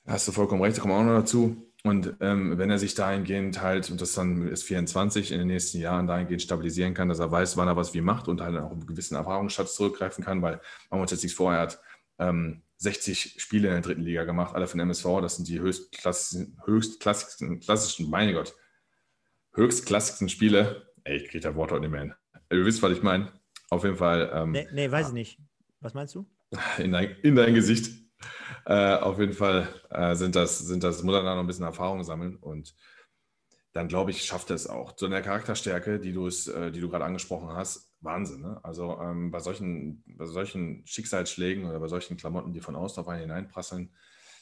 hast 0.06 0.28
du 0.28 0.32
vollkommen 0.32 0.61
recht, 0.61 0.76
da 0.76 0.82
kommen 0.82 0.92
wir 0.92 0.98
auch 0.98 1.04
noch 1.04 1.20
dazu. 1.20 1.69
Und 1.83 2.14
ähm, 2.20 2.59
wenn 2.59 2.70
er 2.70 2.78
sich 2.78 2.95
dahingehend 2.95 3.62
halt, 3.62 3.91
und 3.91 4.01
das 4.01 4.12
dann 4.12 4.49
ist 4.49 4.64
24 4.64 5.33
in 5.33 5.39
den 5.39 5.47
nächsten 5.47 5.78
Jahren 5.78 6.07
dahingehend 6.07 6.43
stabilisieren 6.43 6.93
kann, 6.93 7.09
dass 7.09 7.20
er 7.20 7.33
weiß, 7.33 7.57
wann 7.57 7.68
er 7.68 7.76
was 7.76 7.95
wie 7.95 8.03
macht 8.03 8.28
und 8.28 8.43
halt 8.43 8.57
auch 8.59 8.70
einen 8.70 8.87
gewissen 8.87 9.14
Erfahrungsschatz 9.14 9.76
zurückgreifen 9.76 10.22
kann, 10.22 10.43
weil 10.43 10.61
man 10.91 11.01
uns 11.01 11.11
jetzt 11.11 11.22
nichts 11.22 11.37
vorher 11.37 11.62
hat, 11.62 11.81
ähm, 12.18 12.62
60 12.76 13.37
Spiele 13.41 13.68
in 13.68 13.74
der 13.74 13.83
dritten 13.83 14.03
Liga 14.03 14.24
gemacht, 14.24 14.55
alle 14.55 14.66
von 14.66 14.81
MSV, 14.81 15.20
das 15.22 15.37
sind 15.37 15.49
die 15.49 15.61
höchstklassischen, 15.61 16.59
höchstklassigsten, 16.64 17.61
klassischen, 17.61 18.11
meine 18.11 18.35
Gott, 18.35 18.55
höchstklassigsten 19.55 20.28
Spiele. 20.28 20.87
Ey, 21.05 21.16
ich 21.16 21.28
kriege 21.28 21.41
da 21.41 21.55
Wort 21.55 21.72
heute 21.72 21.83
nicht 21.83 21.91
mehr 21.91 22.01
hin. 22.01 22.14
Ihr 22.51 22.64
wisst, 22.64 22.83
was 22.83 22.93
ich 22.93 23.03
meine. 23.03 23.33
Auf 23.70 23.85
jeden 23.85 23.97
Fall. 23.97 24.31
Ähm, 24.35 24.53
nee, 24.53 24.66
nee, 24.72 24.91
weiß 24.91 25.09
ich 25.09 25.12
nicht. 25.14 25.39
Was 25.81 25.95
meinst 25.95 26.14
du? 26.14 26.26
In 26.78 26.93
dein, 26.93 27.16
in 27.22 27.37
dein 27.37 27.55
Gesicht. 27.55 27.99
Äh, 28.66 28.96
auf 28.96 29.18
jeden 29.18 29.32
Fall 29.32 29.68
äh, 29.90 30.14
sind 30.14 30.36
das, 30.36 30.58
sind 30.58 30.84
das, 30.84 31.02
muss 31.02 31.14
er 31.14 31.22
da 31.22 31.34
noch 31.34 31.42
ein 31.42 31.46
bisschen 31.46 31.64
Erfahrung 31.64 32.04
sammeln 32.04 32.36
und 32.36 32.74
dann 33.72 33.88
glaube 33.88 34.10
ich, 34.10 34.24
schafft 34.24 34.50
er 34.50 34.56
es 34.56 34.66
auch. 34.66 34.94
So 34.96 35.06
eine 35.06 35.22
Charakterstärke, 35.22 36.00
die 36.00 36.12
du, 36.12 36.26
äh, 36.26 36.72
die 36.72 36.80
du 36.80 36.88
gerade 36.88 37.04
angesprochen 37.04 37.50
hast, 37.50 37.92
Wahnsinn. 38.00 38.40
Ne? 38.42 38.58
Also 38.62 38.98
ähm, 39.00 39.30
bei, 39.30 39.38
solchen, 39.38 40.02
bei 40.06 40.26
solchen 40.26 40.84
Schicksalsschlägen 40.86 41.66
oder 41.66 41.78
bei 41.78 41.88
solchen 41.88 42.16
Klamotten, 42.16 42.52
die 42.52 42.60
von 42.60 42.74
außen 42.74 43.00
auf 43.00 43.08
einen 43.08 43.22
hineinprasseln, 43.22 43.94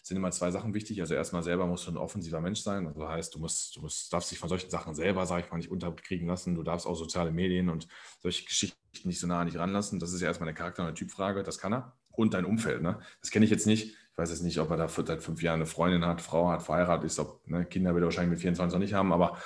sind 0.02 0.16
immer 0.16 0.30
zwei 0.30 0.50
Sachen 0.50 0.72
wichtig. 0.72 1.00
Also 1.00 1.14
erstmal 1.14 1.42
selber 1.42 1.66
musst 1.66 1.86
du 1.86 1.90
ein 1.90 1.98
offensiver 1.98 2.40
Mensch 2.40 2.60
sein. 2.60 2.86
Also 2.86 3.00
das 3.00 3.10
heißt, 3.10 3.34
du 3.34 3.40
musst, 3.40 3.76
du 3.76 3.82
musst, 3.82 4.10
darfst 4.12 4.30
dich 4.30 4.38
von 4.38 4.48
solchen 4.48 4.70
Sachen 4.70 4.94
selber, 4.94 5.26
sage 5.26 5.44
ich 5.44 5.50
mal, 5.50 5.58
nicht 5.58 5.70
unterkriegen 5.70 6.26
lassen. 6.26 6.54
Du 6.54 6.62
darfst 6.62 6.86
auch 6.86 6.94
soziale 6.94 7.30
Medien 7.30 7.68
und 7.68 7.86
solche 8.20 8.44
Geschichten 8.46 8.78
nicht 9.04 9.20
so 9.20 9.26
nah 9.26 9.40
an 9.40 9.48
dich 9.48 9.58
ranlassen. 9.58 9.98
Das 9.98 10.12
ist 10.12 10.22
ja 10.22 10.28
erstmal 10.28 10.48
eine 10.48 10.56
Charakter- 10.56 10.82
und 10.82 10.88
eine 10.88 10.94
Typfrage. 10.94 11.42
Das 11.42 11.58
kann 11.58 11.74
er 11.74 11.98
und 12.18 12.34
dein 12.34 12.44
Umfeld. 12.44 12.82
Ne? 12.82 12.98
Das 13.20 13.30
kenne 13.30 13.44
ich 13.44 13.50
jetzt 13.50 13.66
nicht. 13.66 13.94
Ich 13.94 14.18
weiß 14.18 14.30
jetzt 14.30 14.42
nicht, 14.42 14.58
ob 14.58 14.70
er 14.70 14.76
da 14.76 14.88
seit 14.88 15.22
fünf 15.22 15.42
Jahren 15.42 15.60
eine 15.60 15.66
Freundin 15.66 16.04
hat, 16.04 16.20
Frau 16.20 16.48
hat, 16.48 16.62
verheiratet 16.62 17.04
ist, 17.04 17.20
ob 17.20 17.46
ne, 17.48 17.64
Kinder 17.64 17.94
wird 17.94 18.02
er 18.02 18.06
wahrscheinlich 18.06 18.30
mit 18.30 18.40
24 18.40 18.74
noch 18.74 18.80
nicht 18.80 18.94
haben, 18.94 19.12
aber 19.12 19.38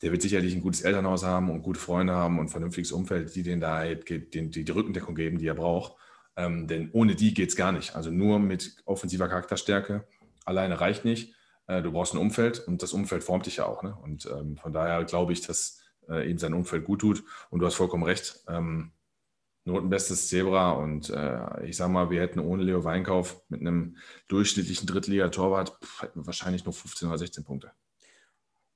der 0.00 0.12
wird 0.12 0.22
sicherlich 0.22 0.54
ein 0.54 0.60
gutes 0.60 0.82
Elternhaus 0.82 1.24
haben 1.24 1.50
und 1.50 1.62
gute 1.62 1.80
Freunde 1.80 2.12
haben 2.12 2.38
und 2.38 2.46
ein 2.46 2.48
vernünftiges 2.48 2.92
Umfeld, 2.92 3.34
die 3.34 3.42
den 3.42 3.60
da 3.60 3.78
halt, 3.78 4.08
die, 4.08 4.30
die, 4.30 4.50
die 4.64 4.70
Rückendeckung 4.70 5.16
geben, 5.16 5.38
die 5.38 5.48
er 5.48 5.54
braucht. 5.54 5.94
Ähm, 6.36 6.68
denn 6.68 6.90
ohne 6.92 7.16
die 7.16 7.34
geht 7.34 7.48
es 7.48 7.56
gar 7.56 7.72
nicht. 7.72 7.96
Also 7.96 8.10
nur 8.10 8.38
mit 8.38 8.76
offensiver 8.84 9.28
Charakterstärke 9.28 10.06
alleine 10.44 10.80
reicht 10.80 11.04
nicht. 11.04 11.34
Äh, 11.66 11.82
du 11.82 11.90
brauchst 11.90 12.14
ein 12.14 12.18
Umfeld 12.18 12.60
und 12.60 12.82
das 12.82 12.92
Umfeld 12.92 13.24
formt 13.24 13.46
dich 13.46 13.56
ja 13.56 13.66
auch. 13.66 13.82
Ne? 13.82 13.96
Und 14.02 14.26
ähm, 14.26 14.56
von 14.56 14.72
daher 14.72 15.02
glaube 15.04 15.32
ich, 15.32 15.40
dass 15.40 15.80
äh, 16.08 16.30
ihm 16.30 16.38
sein 16.38 16.54
Umfeld 16.54 16.84
gut 16.84 17.00
tut. 17.00 17.24
Und 17.50 17.60
du 17.60 17.66
hast 17.66 17.74
vollkommen 17.74 18.04
recht. 18.04 18.44
Ähm, 18.48 18.92
notenbestes 19.66 20.28
Zebra. 20.28 20.72
Und 20.72 21.10
äh, 21.10 21.66
ich 21.66 21.76
sage 21.76 21.92
mal, 21.92 22.10
wir 22.10 22.20
hätten 22.20 22.40
ohne 22.40 22.62
Leo 22.62 22.84
Weinkauf 22.84 23.42
mit 23.48 23.60
einem 23.60 23.96
durchschnittlichen 24.28 24.86
Drittliga-Torwart 24.86 25.78
wahrscheinlich 26.14 26.64
nur 26.64 26.72
15 26.72 27.08
oder 27.08 27.18
16 27.18 27.44
Punkte. 27.44 27.72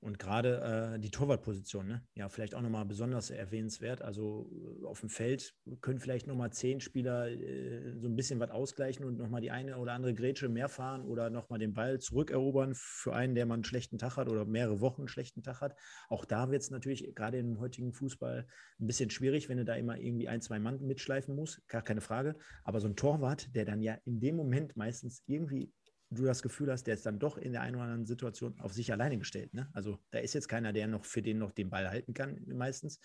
Und 0.00 0.18
gerade 0.18 0.94
äh, 0.94 0.98
die 0.98 1.10
Torwartposition, 1.10 1.86
ne? 1.86 2.02
ja, 2.14 2.30
vielleicht 2.30 2.54
auch 2.54 2.62
nochmal 2.62 2.86
besonders 2.86 3.28
erwähnenswert. 3.28 4.00
Also 4.00 4.50
äh, 4.50 4.86
auf 4.86 5.00
dem 5.00 5.10
Feld 5.10 5.54
können 5.82 5.98
vielleicht 5.98 6.26
nochmal 6.26 6.50
zehn 6.54 6.80
Spieler 6.80 7.28
äh, 7.28 7.98
so 7.98 8.08
ein 8.08 8.16
bisschen 8.16 8.40
was 8.40 8.50
ausgleichen 8.50 9.04
und 9.04 9.18
nochmal 9.18 9.42
die 9.42 9.50
eine 9.50 9.76
oder 9.76 9.92
andere 9.92 10.14
Grätsche 10.14 10.48
mehr 10.48 10.70
fahren 10.70 11.02
oder 11.02 11.28
nochmal 11.28 11.58
den 11.58 11.74
Ball 11.74 12.00
zurückerobern 12.00 12.72
für 12.74 13.14
einen, 13.14 13.34
der 13.34 13.44
mal 13.44 13.54
einen 13.54 13.64
schlechten 13.64 13.98
Tag 13.98 14.16
hat 14.16 14.28
oder 14.28 14.46
mehrere 14.46 14.80
Wochen 14.80 15.02
einen 15.02 15.08
schlechten 15.08 15.42
Tag 15.42 15.60
hat. 15.60 15.76
Auch 16.08 16.24
da 16.24 16.50
wird 16.50 16.62
es 16.62 16.70
natürlich 16.70 17.14
gerade 17.14 17.38
im 17.38 17.60
heutigen 17.60 17.92
Fußball 17.92 18.46
ein 18.80 18.86
bisschen 18.86 19.10
schwierig, 19.10 19.50
wenn 19.50 19.58
du 19.58 19.66
da 19.66 19.74
immer 19.74 19.98
irgendwie 19.98 20.28
ein, 20.28 20.40
zwei 20.40 20.58
Mann 20.58 20.80
mitschleifen 20.80 21.36
musst, 21.36 21.66
gar 21.68 21.82
keine 21.82 22.00
Frage. 22.00 22.36
Aber 22.64 22.80
so 22.80 22.88
ein 22.88 22.96
Torwart, 22.96 23.54
der 23.54 23.66
dann 23.66 23.82
ja 23.82 23.98
in 24.06 24.18
dem 24.18 24.36
Moment 24.36 24.76
meistens 24.76 25.22
irgendwie 25.26 25.74
du 26.10 26.24
das 26.24 26.42
Gefühl 26.42 26.70
hast, 26.70 26.86
der 26.86 26.94
ist 26.94 27.06
dann 27.06 27.18
doch 27.18 27.38
in 27.38 27.52
der 27.52 27.62
einen 27.62 27.76
oder 27.76 27.84
anderen 27.84 28.06
Situation 28.06 28.58
auf 28.60 28.72
sich 28.72 28.92
alleine 28.92 29.18
gestellt. 29.18 29.54
Ne? 29.54 29.68
Also 29.72 29.98
da 30.10 30.18
ist 30.18 30.34
jetzt 30.34 30.48
keiner, 30.48 30.72
der 30.72 30.88
noch 30.88 31.04
für 31.04 31.22
den 31.22 31.38
noch 31.38 31.52
den 31.52 31.70
Ball 31.70 31.88
halten 31.88 32.14
kann, 32.14 32.42
meistens. 32.46 33.00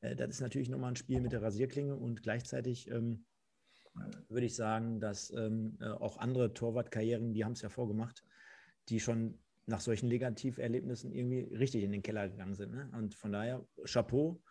Äh, 0.00 0.16
das 0.16 0.30
ist 0.30 0.40
natürlich 0.40 0.68
nochmal 0.68 0.92
ein 0.92 0.96
Spiel 0.96 1.20
mit 1.20 1.32
der 1.32 1.42
Rasierklinge 1.42 1.94
und 1.94 2.22
gleichzeitig 2.22 2.90
ähm, 2.90 3.24
würde 4.28 4.46
ich 4.46 4.54
sagen, 4.54 5.00
dass 5.00 5.32
ähm, 5.32 5.76
äh, 5.80 5.86
auch 5.86 6.18
andere 6.18 6.52
Torwartkarrieren, 6.52 7.32
die 7.32 7.44
haben 7.44 7.52
es 7.52 7.62
ja 7.62 7.68
vorgemacht, 7.68 8.24
die 8.88 9.00
schon 9.00 9.38
nach 9.66 9.80
solchen 9.80 10.08
Negativerlebnissen 10.08 11.12
irgendwie 11.12 11.54
richtig 11.54 11.84
in 11.84 11.92
den 11.92 12.02
Keller 12.02 12.28
gegangen 12.28 12.54
sind. 12.54 12.72
Ne? 12.72 12.90
Und 12.96 13.14
von 13.14 13.32
daher, 13.32 13.64
Chapeau, 13.84 14.42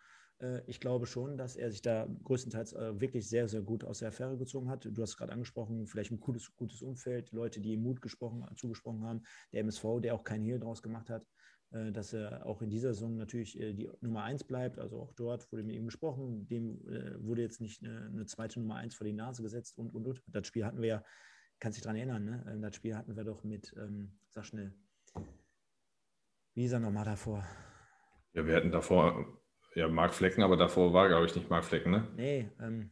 ich 0.66 0.80
glaube 0.80 1.06
schon, 1.06 1.36
dass 1.36 1.56
er 1.56 1.70
sich 1.70 1.82
da 1.82 2.08
größtenteils 2.24 2.72
äh, 2.72 3.00
wirklich 3.00 3.28
sehr, 3.28 3.48
sehr 3.48 3.62
gut 3.62 3.84
aus 3.84 3.98
der 3.98 4.08
Affäre 4.08 4.36
gezogen 4.38 4.70
hat. 4.70 4.88
Du 4.90 5.02
hast 5.02 5.16
gerade 5.16 5.32
angesprochen, 5.32 5.86
vielleicht 5.86 6.10
ein 6.12 6.20
gutes, 6.20 6.54
gutes 6.56 6.82
Umfeld, 6.82 7.32
Leute, 7.32 7.60
die 7.60 7.72
ihm 7.72 7.82
Mut 7.82 8.00
gesprochen, 8.00 8.46
zugesprochen 8.56 9.04
haben, 9.04 9.22
der 9.52 9.60
MSV, 9.60 10.00
der 10.02 10.14
auch 10.14 10.24
keinen 10.24 10.44
Hehl 10.44 10.58
draus 10.58 10.82
gemacht 10.82 11.10
hat. 11.10 11.26
äh, 11.72 11.92
dass 11.92 12.12
er 12.12 12.46
auch 12.46 12.62
in 12.62 12.70
dieser 12.70 12.94
Saison 12.94 13.16
natürlich 13.16 13.58
äh, 13.60 13.72
die 13.72 13.88
Nummer 14.00 14.24
1 14.24 14.44
bleibt. 14.44 14.78
Also 14.78 15.00
auch 15.00 15.12
dort 15.12 15.50
wurde 15.52 15.62
mit 15.62 15.76
ihm 15.76 15.86
gesprochen. 15.86 16.46
Dem 16.48 16.80
äh, 16.88 17.22
wurde 17.22 17.42
jetzt 17.42 17.60
nicht 17.60 17.84
eine, 17.84 18.26
zweite 18.26 18.60
Nummer 18.60 18.76
1 18.76 18.94
vor 18.94 19.06
die 19.06 19.12
Nase 19.12 19.42
gesetzt 19.42 19.78
und, 19.78 19.94
und, 19.94 20.06
und. 20.06 20.22
Das 20.26 20.46
Spiel 20.46 20.64
hatten 20.64 20.80
wir 20.80 20.88
ja, 20.88 21.04
kannst 21.60 21.76
dich 21.76 21.82
daran 21.82 21.96
erinnern, 21.96 22.24
ne? 22.24 22.44
Ähm, 22.50 22.62
das 22.62 22.74
Spiel 22.74 22.96
hatten 22.96 23.16
wir 23.16 23.24
doch 23.24 23.44
mit, 23.44 23.72
ähm, 23.76 24.18
sag 24.30 24.46
schnell, 24.46 24.74
wie 26.54 26.64
ist 26.64 26.72
er 26.72 26.80
nochmal 26.80 27.04
davor? 27.04 27.44
Ja, 28.32 28.44
wir 28.46 28.56
hatten 28.56 28.72
davor, 28.72 29.39
ja, 29.74 29.88
Marc 29.88 30.14
Flecken, 30.14 30.42
aber 30.42 30.56
davor 30.56 30.92
war, 30.92 31.08
glaube 31.08 31.26
ich, 31.26 31.34
nicht 31.34 31.50
Marc 31.50 31.64
Flecken, 31.64 31.90
ne? 31.90 32.08
Nee, 32.16 32.50
ähm, 32.60 32.90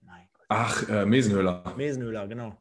nein. 0.00 0.28
Ach, 0.48 0.88
äh, 0.88 1.06
Mesenhöhler. 1.06 1.74
Mesenhöhler, 1.76 2.26
genau. 2.26 2.56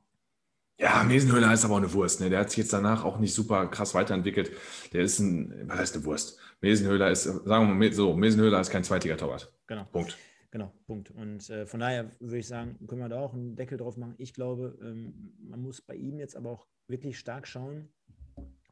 Ja, 0.77 1.03
Mesenhöhler 1.03 1.53
ist 1.53 1.63
aber 1.63 1.77
eine 1.77 1.91
Wurst. 1.93 2.19
Ne? 2.19 2.29
Der 2.29 2.39
hat 2.39 2.49
sich 2.49 2.57
jetzt 2.57 2.73
danach 2.73 3.05
auch 3.05 3.17
nicht 3.17 3.33
super 3.33 3.67
krass 3.67 3.93
weiterentwickelt. 3.95 4.51
Der 4.91 5.03
ist 5.03 5.19
ein, 5.19 5.69
was 5.69 5.79
heißt 5.79 5.95
eine 5.95 6.05
Wurst? 6.05 6.37
Mesenhöhler 6.59 7.11
ist, 7.11 7.23
sagen 7.23 7.67
wir 7.67 7.73
mal 7.73 7.93
so, 7.93 8.13
Mesenhöhler 8.15 8.59
ist 8.59 8.71
kein 8.71 8.83
Zweitliga-Torwart. 8.83 9.53
Genau. 9.67 9.85
Punkt. 9.85 10.17
Genau, 10.51 10.73
Punkt. 10.85 11.11
Und 11.11 11.49
äh, 11.49 11.65
von 11.65 11.79
daher 11.79 12.11
würde 12.19 12.37
ich 12.37 12.47
sagen, 12.47 12.77
können 12.87 13.01
wir 13.01 13.09
da 13.09 13.19
auch 13.19 13.33
einen 13.33 13.55
Deckel 13.55 13.77
drauf 13.77 13.97
machen. 13.97 14.15
Ich 14.17 14.33
glaube, 14.33 14.77
ähm, 14.81 15.33
man 15.39 15.61
muss 15.61 15.81
bei 15.81 15.95
ihm 15.95 16.19
jetzt 16.19 16.35
aber 16.35 16.49
auch 16.49 16.67
wirklich 16.87 17.17
stark 17.19 17.47
schauen, 17.47 17.89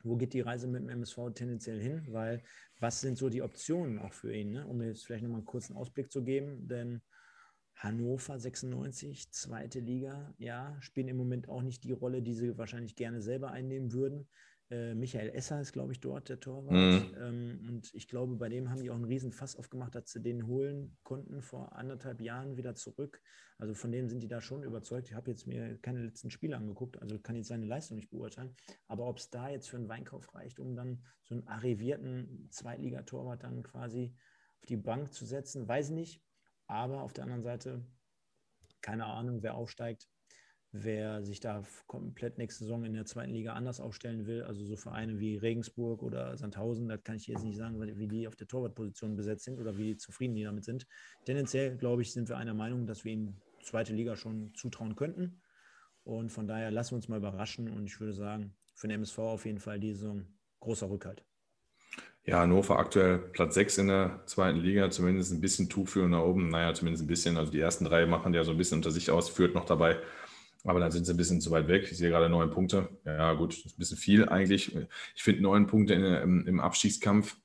wo 0.03 0.15
geht 0.17 0.33
die 0.33 0.41
Reise 0.41 0.67
mit 0.67 0.81
dem 0.81 0.89
MSV 0.89 1.31
tendenziell 1.33 1.79
hin, 1.79 2.05
weil 2.09 2.43
was 2.79 3.01
sind 3.01 3.17
so 3.17 3.29
die 3.29 3.41
Optionen 3.41 3.99
auch 3.99 4.13
für 4.13 4.35
ihn, 4.35 4.51
ne? 4.51 4.67
um 4.67 4.81
jetzt 4.81 5.05
vielleicht 5.05 5.23
nochmal 5.23 5.39
einen 5.39 5.45
kurzen 5.45 5.75
Ausblick 5.75 6.11
zu 6.11 6.23
geben, 6.23 6.67
denn 6.67 7.01
Hannover 7.75 8.39
96, 8.39 9.31
zweite 9.31 9.79
Liga, 9.79 10.33
ja, 10.37 10.77
spielen 10.79 11.07
im 11.07 11.17
Moment 11.17 11.49
auch 11.49 11.61
nicht 11.61 11.83
die 11.83 11.91
Rolle, 11.91 12.21
die 12.21 12.33
sie 12.33 12.57
wahrscheinlich 12.57 12.95
gerne 12.95 13.21
selber 13.21 13.51
einnehmen 13.51 13.91
würden. 13.91 14.29
Äh, 14.73 14.95
Michael 14.95 15.29
Esser 15.29 15.61
ist, 15.61 15.71
glaube 15.71 15.91
ich, 15.91 15.99
dort 15.99 16.29
der 16.29 16.39
Torwart. 16.39 16.73
Mhm. 16.73 17.15
Ähm, 17.19 17.65
und 17.69 17.93
ich 17.93 18.07
glaube, 18.07 18.35
bei 18.35 18.49
dem 18.49 18.71
haben 18.71 18.81
die 18.81 18.89
auch 18.89 18.95
einen 18.95 19.05
riesen 19.05 19.31
Fass 19.31 19.55
aufgemacht, 19.55 19.93
dass 19.93 20.11
sie 20.11 20.21
den 20.21 20.47
holen 20.47 20.97
konnten 21.03 21.43
vor 21.43 21.75
anderthalb 21.75 22.19
Jahren 22.19 22.57
wieder 22.57 22.73
zurück. 22.73 23.21
Also 23.59 23.75
von 23.75 23.91
dem 23.91 24.09
sind 24.09 24.23
die 24.23 24.27
da 24.27 24.41
schon 24.41 24.63
überzeugt. 24.63 25.09
Ich 25.09 25.13
habe 25.13 25.29
jetzt 25.29 25.45
mir 25.45 25.77
keine 25.77 26.03
letzten 26.03 26.31
Spiele 26.31 26.57
angeguckt, 26.57 26.99
also 26.99 27.19
kann 27.19 27.35
jetzt 27.35 27.49
seine 27.49 27.67
Leistung 27.67 27.97
nicht 27.97 28.09
beurteilen. 28.09 28.55
Aber 28.87 29.07
ob 29.07 29.19
es 29.19 29.29
da 29.29 29.47
jetzt 29.47 29.69
für 29.69 29.77
einen 29.77 29.89
Weinkauf 29.89 30.33
reicht, 30.33 30.59
um 30.59 30.75
dann 30.75 31.03
so 31.21 31.35
einen 31.35 31.47
arrivierten 31.47 32.47
Zweitligatorwart 32.49 33.43
dann 33.43 33.61
quasi 33.61 34.15
auf 34.59 34.65
die 34.65 34.77
Bank 34.77 35.13
zu 35.13 35.25
setzen, 35.25 35.67
weiß 35.67 35.89
ich 35.89 35.95
nicht. 35.95 36.21
Aber 36.65 37.03
auf 37.03 37.13
der 37.13 37.25
anderen 37.25 37.43
Seite, 37.43 37.85
keine 38.81 39.05
Ahnung, 39.05 39.43
wer 39.43 39.53
aufsteigt, 39.53 40.09
wer 40.73 41.23
sich 41.23 41.39
da 41.39 41.63
komplett 41.85 42.39
nächste 42.39 42.63
Saison 42.63 42.83
in 42.83 42.93
der 42.93 43.05
zweiten 43.05 43.31
Liga 43.31 43.53
anders 43.53 43.79
aufstellen 43.79 44.25
will. 44.25 44.41
Also 44.43 44.65
so 44.65 44.75
Vereine 44.75 45.19
wie 45.19 45.37
Regensburg 45.37 46.01
oder 46.01 46.35
Sandhausen, 46.35 46.89
da 46.89 46.97
kann 46.97 47.15
ich 47.15 47.27
jetzt 47.27 47.43
nicht 47.43 47.57
sagen, 47.57 47.79
wie 47.79 48.07
die 48.07 48.27
auf 48.27 48.35
der 48.35 48.47
Torwartposition 48.47 49.15
besetzt 49.15 49.45
sind 49.45 49.59
oder 49.59 49.77
wie 49.77 49.95
zufrieden 49.95 50.33
die 50.35 50.43
damit 50.43 50.65
sind. 50.65 50.87
Tendenziell, 51.25 51.77
glaube 51.77 52.01
ich, 52.01 52.11
sind 52.11 52.27
wir 52.27 52.37
einer 52.37 52.55
Meinung, 52.55 52.87
dass 52.87 53.05
wir 53.05 53.13
ihnen 53.13 53.39
zweite 53.61 53.93
Liga 53.93 54.15
schon 54.15 54.51
zutrauen 54.55 54.95
könnten. 54.95 55.41
Und 56.03 56.31
von 56.31 56.47
daher 56.47 56.71
lassen 56.71 56.91
wir 56.91 56.95
uns 56.97 57.07
mal 57.07 57.17
überraschen. 57.17 57.69
Und 57.69 57.85
ich 57.85 57.99
würde 57.99 58.13
sagen, 58.13 58.55
für 58.73 58.87
den 58.87 58.95
MSV 58.95 59.19
auf 59.19 59.45
jeden 59.45 59.59
Fall 59.59 59.79
die 59.79 59.93
Saison 59.93 60.25
großer 60.59 60.89
Rückhalt. 60.89 61.23
Ja, 62.25 62.39
Hannover 62.39 62.79
aktuell 62.79 63.19
Platz 63.19 63.53
6 63.55 63.79
in 63.79 63.87
der 63.87 64.21
zweiten 64.25 64.59
Liga, 64.59 64.89
zumindest 64.89 65.33
ein 65.33 65.41
bisschen 65.41 65.69
Tuchführung 65.69 66.11
nach 66.11 66.21
oben. 66.21 66.49
Naja, 66.49 66.73
zumindest 66.73 67.03
ein 67.03 67.07
bisschen. 67.07 67.37
Also 67.37 67.51
die 67.51 67.59
ersten 67.59 67.85
drei 67.85 68.05
machen 68.05 68.33
ja 68.33 68.43
so 68.43 68.51
ein 68.51 68.57
bisschen 68.57 68.79
unter 68.79 68.91
sich 68.91 69.11
aus, 69.11 69.29
führt 69.29 69.53
noch 69.53 69.65
dabei. 69.65 69.97
Aber 70.63 70.79
dann 70.79 70.91
sind 70.91 71.05
sie 71.05 71.13
ein 71.13 71.17
bisschen 71.17 71.41
zu 71.41 71.51
weit 71.51 71.67
weg. 71.67 71.89
Ich 71.91 71.97
sehe 71.97 72.09
gerade 72.09 72.29
neun 72.29 72.51
Punkte. 72.51 72.89
Ja, 73.05 73.33
gut, 73.33 73.53
ist 73.53 73.75
ein 73.75 73.79
bisschen 73.79 73.97
viel 73.97 74.29
eigentlich. 74.29 74.75
Ich 75.15 75.23
finde 75.23 75.41
neun 75.41 75.67
Punkte 75.67 75.93
in, 75.93 76.03
im, 76.03 76.47
im 76.47 76.59
Abstiegskampf 76.59 77.35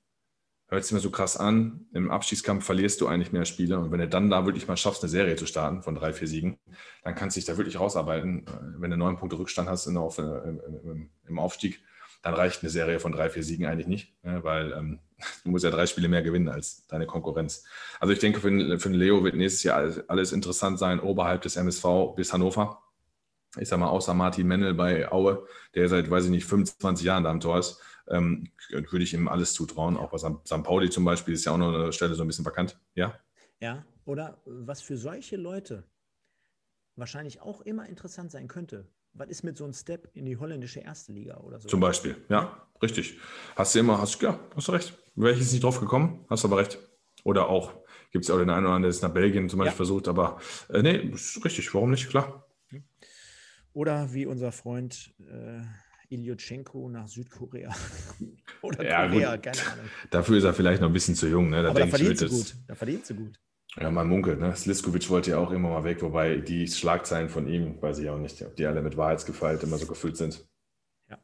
hört 0.69 0.85
sich 0.85 0.93
immer 0.93 1.01
so 1.01 1.11
krass 1.11 1.37
an. 1.37 1.87
Im 1.93 2.11
Abstiegskampf 2.11 2.65
verlierst 2.65 3.01
du 3.01 3.07
eigentlich 3.09 3.33
mehr 3.33 3.45
Spiele. 3.45 3.79
Und 3.79 3.91
wenn 3.91 4.01
du 4.01 4.09
dann 4.09 4.31
da 4.31 4.45
wirklich 4.45 4.69
mal 4.69 4.77
schaffst, 4.77 5.03
eine 5.03 5.11
Serie 5.11 5.37
zu 5.37 5.47
starten 5.47 5.83
von 5.83 5.95
drei, 5.95 6.13
vier 6.13 6.29
Siegen, 6.29 6.59
dann 7.03 7.15
kannst 7.15 7.37
du 7.37 7.41
dich 7.41 7.47
da 7.47 7.57
wirklich 7.57 7.81
rausarbeiten. 7.81 8.45
Wenn 8.77 8.91
du 8.91 8.97
neun 8.97 9.17
Punkte 9.17 9.39
Rückstand 9.39 9.69
hast 9.69 9.87
in, 9.87 9.97
auf, 9.97 10.19
im, 10.19 10.61
im, 10.85 11.11
im 11.27 11.39
Aufstieg, 11.39 11.83
dann 12.23 12.35
reicht 12.35 12.63
eine 12.63 12.71
Serie 12.71 13.01
von 13.01 13.13
drei, 13.13 13.31
vier 13.31 13.45
Siegen 13.45 13.67
eigentlich 13.67 13.87
nicht, 13.87 14.25
ne? 14.25 14.43
weil 14.43 14.73
ähm, 14.73 14.99
du 15.45 15.51
musst 15.51 15.65
ja 15.65 15.71
drei 15.71 15.87
Spiele 15.87 16.09
mehr 16.09 16.23
gewinnen 16.23 16.49
als 16.49 16.87
deine 16.89 17.07
Konkurrenz. 17.07 17.65
Also 18.01 18.13
ich 18.13 18.19
denke, 18.19 18.41
für, 18.41 18.79
für 18.79 18.89
den 18.89 18.99
Leo 18.99 19.25
wird 19.25 19.37
nächstes 19.37 19.63
Jahr 19.63 19.79
alles, 19.79 20.09
alles 20.09 20.33
interessant 20.33 20.79
sein, 20.79 21.01
oberhalb 21.01 21.43
des 21.43 21.57
MSV 21.57 22.15
bis 22.17 22.33
Hannover. 22.33 22.83
Ich 23.59 23.69
sage 23.69 23.81
mal, 23.81 23.89
außer 23.89 24.15
Martin 24.15 24.47
Mennel 24.47 24.75
bei 24.75 25.11
Aue, 25.11 25.47
der 25.75 25.89
seit, 25.89 26.11
weiß 26.11 26.27
ich 26.27 26.31
nicht, 26.31 26.45
25 26.45 27.07
Jahren 27.07 27.25
da 27.25 27.31
am 27.31 27.41
Tor 27.41 27.59
ist, 27.59 27.81
ähm, 28.09 28.51
würde 28.71 29.03
ich 29.03 29.15
ihm 29.15 29.29
alles 29.29 29.55
zutrauen. 29.55 29.97
Auch 29.97 30.11
bei 30.11 30.19
St. 30.19 30.63
Pauli 30.63 30.91
zum 30.91 31.05
Beispiel 31.05 31.35
ist 31.35 31.45
ja 31.45 31.53
auch 31.53 31.59
noch 31.59 31.73
eine 31.73 31.93
Stelle 31.93 32.15
so 32.15 32.23
ein 32.23 32.27
bisschen 32.27 32.45
vakant. 32.45 32.79
Ja? 32.95 33.19
Ja, 33.61 33.85
oder 34.05 34.41
was 34.45 34.81
für 34.83 34.97
solche 34.97 35.37
Leute 35.37 35.85
wahrscheinlich 36.97 37.41
auch 37.41 37.61
immer 37.63 37.89
interessant 37.89 38.31
sein 38.31 38.49
könnte, 38.49 38.89
was 39.13 39.29
ist 39.29 39.43
mit 39.43 39.57
so 39.57 39.65
einem 39.65 39.73
Step 39.73 40.11
in 40.15 40.25
die 40.25 40.37
holländische 40.37 40.81
erste 40.81 41.13
Liga 41.13 41.39
oder 41.39 41.59
so? 41.59 41.69
Zum 41.69 41.81
Beispiel, 41.81 42.17
ja, 42.29 42.69
richtig. 42.83 43.19
Hast 43.57 43.75
du 43.75 43.81
immer, 43.81 44.01
hast, 44.01 44.21
ja, 44.23 44.39
hast 44.55 44.69
du 44.69 44.73
recht. 44.73 44.95
Wäre 45.15 45.33
ich 45.33 45.41
jetzt 45.41 45.53
nicht 45.53 45.65
drauf 45.65 45.81
gekommen, 45.81 46.25
hast 46.29 46.45
aber 46.45 46.59
recht. 46.59 46.79
Oder 47.25 47.49
auch, 47.49 47.73
gibt 48.13 48.25
es 48.25 48.29
ja 48.29 48.35
auch 48.35 48.39
den 48.39 48.51
einen 48.51 48.67
oder 48.67 48.75
anderen, 48.75 48.83
der 48.83 48.91
es 48.91 49.03
nach 49.03 49.13
Belgien 49.13 49.49
zum 49.49 49.59
Beispiel 49.59 49.73
ja. 49.73 49.77
versucht, 49.77 50.09
aber 50.09 50.41
äh, 50.69 50.83
nee, 50.83 50.97
ist 50.97 51.45
richtig, 51.45 51.73
warum 51.75 51.91
nicht, 51.91 52.09
klar. 52.09 52.48
Oder 53.73 54.13
wie 54.13 54.27
unser 54.27 54.53
Freund 54.53 55.15
äh, 55.21 55.61
Ilyotchenko 56.09 56.89
nach 56.89 57.09
Südkorea. 57.09 57.75
oder 58.63 58.85
ja, 58.85 59.09
Korea, 59.09 59.37
gut. 59.37 59.45
keine 59.45 59.73
Ahnung. 59.73 59.87
Dafür 60.11 60.39
ist 60.39 60.45
er 60.45 60.55
vielleicht 60.55 60.81
noch 60.81 60.89
ein 60.89 60.93
bisschen 60.93 61.15
zu 61.15 61.29
jung. 61.29 61.51
Ne? 61.51 61.63
Da 61.63 61.71
aber 61.71 61.81
da 61.81 61.87
verdient 61.87 62.19
sie 62.19 62.29
gut. 62.29 62.57
Da 62.67 62.75
verdient 62.75 63.07
sie 63.07 63.15
gut. 63.15 63.39
Ja, 63.77 63.91
man 63.91 64.09
munkelt, 64.09 64.41
ne? 64.41 64.57
Sliskovic 64.57 65.09
wollte 65.11 65.33
ja 65.33 65.39
auch 65.39 65.51
immer 65.53 65.69
mal 65.69 65.85
weg, 65.85 66.03
wobei 66.03 66.39
die 66.39 66.67
Schlagzeilen 66.67 67.29
von 67.29 67.47
ihm, 67.47 67.81
weiß 67.81 67.99
ich 67.99 68.09
auch 68.09 68.19
nicht, 68.19 68.43
ob 68.43 68.57
die 68.57 68.67
alle 68.67 68.83
mit 68.83 68.97
Wahrheitsgefalt 68.97 69.63
immer 69.63 69.77
so 69.77 69.87
gefüllt 69.87 70.17
sind. 70.17 70.49
Ja. 71.09 71.19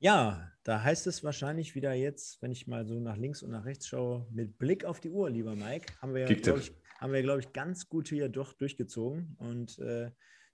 Ja, 0.00 0.52
da 0.64 0.82
heißt 0.82 1.06
es 1.06 1.22
wahrscheinlich 1.22 1.74
wieder 1.74 1.94
jetzt, 1.94 2.42
wenn 2.42 2.50
ich 2.50 2.66
mal 2.66 2.84
so 2.84 2.98
nach 2.98 3.16
links 3.16 3.42
und 3.42 3.52
nach 3.52 3.64
rechts 3.64 3.86
schaue, 3.86 4.26
mit 4.30 4.58
Blick 4.58 4.84
auf 4.84 5.00
die 5.00 5.10
Uhr, 5.10 5.30
lieber 5.30 5.54
Mike, 5.54 5.94
haben 6.02 6.14
wir, 6.14 6.26
glaube 6.26 6.58
ich, 6.58 6.74
haben 6.98 7.12
wir, 7.12 7.22
glaube 7.22 7.40
ich, 7.40 7.52
ganz 7.52 7.88
gut 7.88 8.08
hier 8.08 8.28
doch 8.28 8.52
durchgezogen. 8.52 9.36
Und 9.38 9.78
äh, 9.78 10.10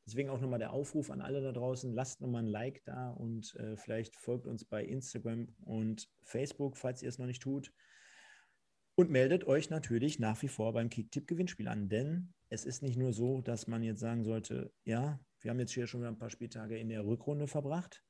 deswegen 0.07 0.31
auch 0.31 0.41
nochmal 0.41 0.59
der 0.59 0.73
Aufruf 0.73 1.11
an 1.11 1.21
alle 1.21 1.41
da 1.41 1.53
draußen, 1.53 1.93
lasst 1.93 2.21
nochmal 2.21 2.43
ein 2.43 2.49
Like 2.49 2.83
da 2.85 3.11
und 3.11 3.55
äh, 3.57 3.77
vielleicht 3.77 4.17
folgt 4.17 4.47
uns 4.47 4.65
bei 4.65 4.85
Instagram 4.85 5.49
und 5.65 6.09
Facebook, 6.23 6.77
falls 6.77 7.03
ihr 7.03 7.09
es 7.09 7.19
noch 7.19 7.27
nicht 7.27 7.43
tut. 7.43 7.73
Und 8.97 9.11
meldet 9.11 9.47
euch 9.47 9.71
natürlich 9.71 10.19
nach 10.19 10.43
wie 10.43 10.49
vor 10.49 10.73
beim 10.73 10.91
Kicktipp-Gewinnspiel 10.91 11.69
an, 11.69 11.89
denn 11.89 12.35
es 12.51 12.65
ist 12.65 12.83
nicht 12.83 12.99
nur 12.99 13.13
so, 13.13 13.41
dass 13.41 13.67
man 13.67 13.83
jetzt 13.83 14.01
sagen 14.01 14.25
sollte, 14.25 14.73
ja, 14.85 15.21
wir 15.41 15.51
haben 15.51 15.61
jetzt 15.61 15.73
hier 15.73 15.87
schon 15.87 16.01
wieder 16.01 16.11
ein 16.11 16.19
paar 16.19 16.31
Spieltage 16.31 16.79
in 16.79 16.89
der 16.89 17.07
Rückrunde 17.07 17.47
verbracht. 17.47 18.03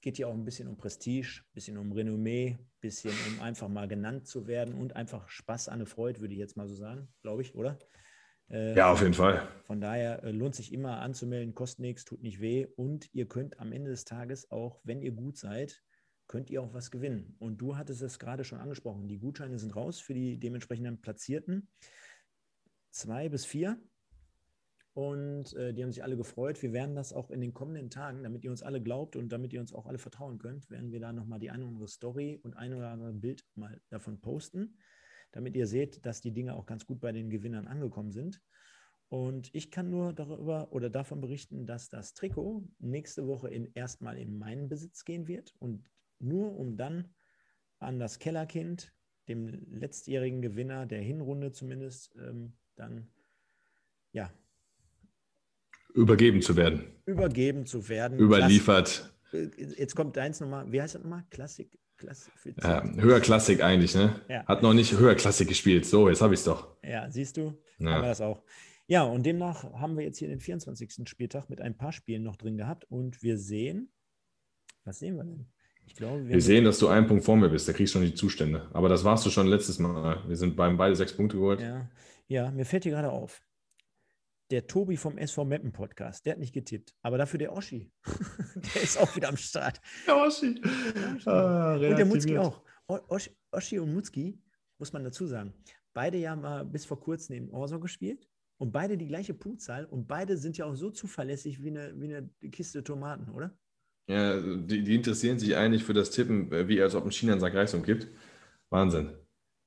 Geht 0.00 0.16
hier 0.16 0.28
auch 0.28 0.34
ein 0.34 0.44
bisschen 0.44 0.68
um 0.68 0.76
Prestige, 0.76 1.42
ein 1.42 1.52
bisschen 1.52 1.76
um 1.76 1.92
Renommee, 1.92 2.58
ein 2.58 2.70
bisschen 2.80 3.12
um 3.28 3.40
einfach 3.40 3.68
mal 3.68 3.88
genannt 3.88 4.26
zu 4.26 4.46
werden 4.46 4.74
und 4.74 4.96
einfach 4.96 5.28
Spaß 5.28 5.68
an 5.68 5.80
der 5.80 5.86
Freude, 5.86 6.20
würde 6.20 6.34
ich 6.34 6.40
jetzt 6.40 6.56
mal 6.56 6.66
so 6.66 6.74
sagen, 6.74 7.12
glaube 7.20 7.42
ich, 7.42 7.54
oder? 7.54 7.78
Äh, 8.50 8.76
ja, 8.76 8.92
auf 8.92 9.00
jeden 9.00 9.14
Fall. 9.14 9.46
Von 9.64 9.80
daher 9.80 10.22
äh, 10.22 10.30
lohnt 10.30 10.54
sich 10.54 10.72
immer 10.72 11.00
anzumelden, 11.00 11.54
kostet 11.54 11.80
nichts, 11.80 12.04
tut 12.04 12.22
nicht 12.22 12.40
weh 12.40 12.66
und 12.76 13.08
ihr 13.14 13.26
könnt 13.26 13.58
am 13.58 13.72
Ende 13.72 13.90
des 13.90 14.04
Tages 14.04 14.50
auch, 14.50 14.80
wenn 14.84 15.00
ihr 15.00 15.12
gut 15.12 15.36
seid, 15.36 15.82
könnt 16.26 16.50
ihr 16.50 16.62
auch 16.62 16.72
was 16.72 16.90
gewinnen. 16.90 17.36
Und 17.38 17.58
du 17.58 17.76
hattest 17.76 18.02
es 18.02 18.18
gerade 18.18 18.44
schon 18.44 18.58
angesprochen. 18.58 19.08
Die 19.08 19.18
Gutscheine 19.18 19.58
sind 19.58 19.76
raus 19.76 20.00
für 20.00 20.14
die 20.14 20.38
dementsprechenden 20.38 21.00
Platzierten. 21.00 21.68
Zwei 22.90 23.28
bis 23.28 23.44
vier. 23.44 23.78
Und 24.94 25.54
äh, 25.54 25.72
die 25.72 25.82
haben 25.82 25.92
sich 25.92 26.04
alle 26.04 26.16
gefreut. 26.16 26.62
Wir 26.62 26.72
werden 26.72 26.94
das 26.94 27.12
auch 27.12 27.30
in 27.30 27.40
den 27.40 27.54
kommenden 27.54 27.88
Tagen, 27.88 28.22
damit 28.22 28.44
ihr 28.44 28.50
uns 28.50 28.62
alle 28.62 28.82
glaubt 28.82 29.16
und 29.16 29.30
damit 29.30 29.52
ihr 29.52 29.60
uns 29.60 29.72
auch 29.72 29.86
alle 29.86 29.98
vertrauen 29.98 30.38
könnt, 30.38 30.68
werden 30.70 30.92
wir 30.92 31.00
da 31.00 31.12
nochmal 31.12 31.38
die 31.38 31.50
eine 31.50 31.64
oder 31.64 31.72
andere 31.72 31.88
Story 31.88 32.40
und 32.42 32.56
ein 32.56 32.74
oder 32.74 32.90
andere 32.90 33.12
Bild 33.14 33.46
mal 33.54 33.80
davon 33.88 34.20
posten, 34.20 34.76
damit 35.32 35.56
ihr 35.56 35.66
seht, 35.66 36.04
dass 36.06 36.20
die 36.20 36.32
Dinge 36.32 36.54
auch 36.54 36.66
ganz 36.66 36.86
gut 36.86 37.00
bei 37.00 37.12
den 37.12 37.30
Gewinnern 37.30 37.66
angekommen 37.66 38.12
sind. 38.12 38.40
Und 39.08 39.50
ich 39.54 39.70
kann 39.70 39.90
nur 39.90 40.14
darüber 40.14 40.72
oder 40.72 40.88
davon 40.88 41.20
berichten, 41.20 41.66
dass 41.66 41.90
das 41.90 42.14
Trikot 42.14 42.66
nächste 42.78 43.26
Woche 43.26 43.50
in, 43.50 43.70
erstmal 43.74 44.16
in 44.16 44.38
meinen 44.38 44.68
Besitz 44.68 45.04
gehen 45.04 45.26
wird 45.28 45.54
und 45.58 45.90
nur 46.18 46.56
um 46.58 46.76
dann 46.76 47.12
an 47.78 47.98
das 47.98 48.18
Kellerkind, 48.18 48.94
dem 49.28 49.48
letztjährigen 49.70 50.40
Gewinner 50.40 50.86
der 50.86 51.00
Hinrunde 51.00 51.52
zumindest, 51.52 52.14
ähm, 52.16 52.54
dann 52.76 53.10
ja. 54.12 54.32
Übergeben 55.94 56.40
zu 56.40 56.56
werden. 56.56 56.84
Übergeben 57.04 57.66
zu 57.66 57.88
werden. 57.88 58.18
Überliefert. 58.18 59.12
Klassik. 59.28 59.58
Äh, 59.58 59.74
jetzt 59.78 59.94
kommt 59.94 60.16
deins 60.16 60.40
nochmal. 60.40 60.70
Wie 60.70 60.80
heißt 60.80 60.94
das 60.94 61.02
nochmal? 61.02 61.24
Klassik. 61.30 61.78
Ja, 62.62 62.84
höher 62.96 63.20
Klassik 63.20 63.62
eigentlich, 63.62 63.94
ne? 63.94 64.20
Ja. 64.28 64.44
Hat 64.46 64.62
noch 64.62 64.74
nicht 64.74 64.98
höher 64.98 65.14
Klassik 65.14 65.48
gespielt. 65.48 65.86
So, 65.86 66.08
jetzt 66.08 66.20
habe 66.20 66.34
ich 66.34 66.40
es 66.40 66.44
doch. 66.44 66.76
Ja, 66.82 67.10
siehst 67.10 67.36
du? 67.36 67.58
Ja. 67.78 67.92
Haben 67.92 68.02
wir 68.02 68.08
das 68.08 68.20
auch. 68.20 68.42
Ja, 68.86 69.04
und 69.04 69.24
demnach 69.24 69.64
haben 69.74 69.96
wir 69.96 70.04
jetzt 70.04 70.18
hier 70.18 70.28
den 70.28 70.40
24. 70.40 71.08
Spieltag 71.08 71.48
mit 71.48 71.60
ein 71.60 71.76
paar 71.76 71.92
Spielen 71.92 72.22
noch 72.22 72.36
drin 72.36 72.56
gehabt 72.56 72.84
und 72.90 73.22
wir 73.22 73.38
sehen, 73.38 73.92
was 74.84 74.98
sehen 74.98 75.16
wir 75.16 75.24
denn? 75.24 75.46
Ich 75.86 75.94
glaube, 75.94 76.26
wir, 76.26 76.34
wir 76.34 76.42
sehen, 76.42 76.64
dass 76.64 76.78
du 76.78 76.88
einen 76.88 77.06
Punkt 77.06 77.24
vor 77.24 77.36
mir 77.36 77.48
bist. 77.48 77.68
Da 77.68 77.72
kriegst 77.72 77.94
du 77.94 77.98
schon 77.98 78.06
die 78.06 78.14
Zustände. 78.14 78.68
Aber 78.72 78.88
das 78.88 79.04
warst 79.04 79.26
du 79.26 79.30
schon 79.30 79.46
letztes 79.46 79.78
Mal. 79.78 80.22
Wir 80.26 80.36
sind 80.36 80.56
beim 80.56 80.76
beide 80.76 80.96
sechs 80.96 81.16
Punkte 81.16 81.36
geholt. 81.36 81.60
Ja, 81.60 81.88
ja 82.28 82.50
mir 82.50 82.64
fällt 82.64 82.84
hier 82.84 82.92
gerade 82.92 83.10
auf. 83.10 83.42
Der 84.50 84.66
Tobi 84.66 84.96
vom 84.96 85.16
SV 85.16 85.44
Meppen 85.44 85.72
Podcast, 85.72 86.26
der 86.26 86.32
hat 86.32 86.38
nicht 86.38 86.52
getippt. 86.52 86.94
Aber 87.00 87.16
dafür 87.16 87.38
der 87.38 87.52
Oschi. 87.52 87.90
der 88.54 88.82
ist 88.82 88.98
auch 88.98 89.14
wieder 89.16 89.28
am 89.28 89.36
Start. 89.36 89.80
Der 90.06 90.16
Oschi. 90.16 90.60
Ah, 91.24 91.74
und 91.74 91.80
der 91.96 92.04
Mutzki 92.04 92.36
auch. 92.36 92.62
Oschi, 92.86 93.30
Oschi 93.50 93.78
und 93.78 93.94
Mutzki, 93.94 94.38
muss 94.78 94.92
man 94.92 95.04
dazu 95.04 95.26
sagen, 95.26 95.54
beide 95.94 96.18
ja 96.18 96.36
mal 96.36 96.64
bis 96.64 96.84
vor 96.84 97.00
kurzem 97.00 97.36
neben 97.36 97.50
Orso 97.50 97.80
gespielt 97.80 98.28
und 98.58 98.72
beide 98.72 98.98
die 98.98 99.06
gleiche 99.06 99.34
Punktzahl 99.34 99.86
und 99.86 100.06
beide 100.06 100.36
sind 100.36 100.58
ja 100.58 100.66
auch 100.66 100.74
so 100.74 100.90
zuverlässig 100.90 101.62
wie 101.62 101.70
eine, 101.70 101.98
wie 102.00 102.14
eine 102.14 102.28
Kiste 102.50 102.84
Tomaten, 102.84 103.30
oder? 103.30 103.56
Ja, 104.08 104.40
die, 104.40 104.82
die 104.82 104.94
interessieren 104.94 105.38
sich 105.38 105.56
eigentlich 105.56 105.84
für 105.84 105.94
das 105.94 106.10
Tippen, 106.10 106.50
wie 106.68 106.82
als 106.82 106.94
ob 106.94 107.04
ein 107.04 107.12
China 107.12 107.32
einen 107.32 107.40
Sack 107.40 107.54
Reis 107.54 107.72
umgibt. 107.72 108.08
Wahnsinn. 108.70 109.12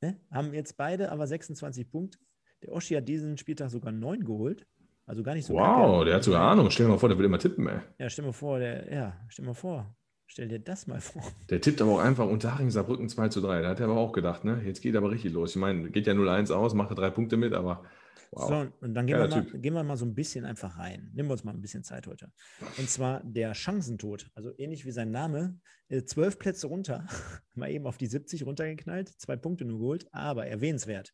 Ne? 0.01 0.19
Haben 0.29 0.53
jetzt 0.53 0.77
beide 0.77 1.11
aber 1.11 1.25
26 1.25 1.89
Punkte. 1.89 2.19
Der 2.65 2.73
Oschi 2.73 2.95
hat 2.95 3.07
diesen 3.07 3.37
Spieltag 3.37 3.69
sogar 3.69 3.91
9 3.91 4.23
geholt. 4.23 4.65
Also 5.05 5.21
gar 5.21 5.35
nicht 5.35 5.45
so 5.45 5.53
Wow, 5.53 6.03
der 6.03 6.15
hat 6.15 6.23
sogar 6.23 6.49
Ahnung. 6.49 6.71
Stell 6.71 6.87
dir 6.87 6.93
mal 6.93 6.97
vor, 6.97 7.09
der 7.09 7.17
will 7.17 7.25
immer 7.25 7.37
tippen, 7.37 7.67
ey. 7.67 7.79
Ja, 7.99 8.09
stell 8.09 8.23
dir 8.23 8.29
mal 8.29 8.33
vor, 8.33 8.57
der, 8.57 8.91
ja, 8.91 9.17
stell 9.29 9.43
dir 9.43 9.49
mal 9.49 9.53
vor. 9.53 9.95
Stell 10.25 10.47
dir 10.47 10.59
das 10.59 10.87
mal 10.87 10.99
vor. 10.99 11.21
Der 11.51 11.61
tippt 11.61 11.79
aber 11.81 11.91
auch 11.91 11.99
einfach 11.99 12.27
Unterhaching 12.27 12.71
Saarbrücken 12.71 13.07
2 13.07 13.29
zu 13.29 13.41
3. 13.41 13.61
Da 13.61 13.69
hat 13.69 13.79
er 13.79 13.85
aber 13.85 13.97
auch 13.97 14.11
gedacht, 14.11 14.43
ne? 14.43 14.61
Jetzt 14.65 14.81
geht 14.81 14.95
aber 14.95 15.11
richtig 15.11 15.33
los. 15.33 15.51
Ich 15.51 15.57
meine, 15.57 15.91
geht 15.91 16.07
ja 16.07 16.13
0-1 16.13 16.51
aus, 16.51 16.73
macht 16.73 16.89
er 16.89 16.95
drei 16.95 17.11
Punkte 17.11 17.37
mit, 17.37 17.53
aber 17.53 17.83
Wow. 18.31 18.49
So, 18.49 18.85
und 18.85 18.93
dann 18.93 19.07
gehen 19.07 19.17
wir, 19.17 19.27
mal, 19.27 19.45
gehen 19.45 19.73
wir, 19.73 19.83
mal, 19.83 19.95
so 19.95 20.05
ein 20.05 20.13
bisschen 20.13 20.43
einfach 20.43 20.77
rein. 20.77 21.09
Nehmen 21.13 21.29
wir 21.29 21.33
uns 21.33 21.45
mal 21.45 21.53
ein 21.53 21.61
bisschen 21.61 21.83
Zeit 21.83 22.05
heute. 22.05 22.31
Und 22.77 22.89
zwar 22.89 23.21
der 23.23 23.53
Chancentod, 23.53 24.29
also 24.35 24.51
ähnlich 24.57 24.85
wie 24.85 24.91
sein 24.91 25.09
Name, 25.09 25.57
äh, 25.87 26.03
zwölf 26.03 26.37
Plätze 26.37 26.67
runter, 26.67 27.07
mal 27.53 27.71
eben 27.71 27.87
auf 27.87 27.97
die 27.97 28.07
70 28.07 28.45
runtergeknallt, 28.45 29.09
zwei 29.19 29.37
Punkte 29.37 29.63
nur 29.63 29.79
geholt, 29.79 30.07
aber 30.11 30.47
erwähnenswert. 30.47 31.13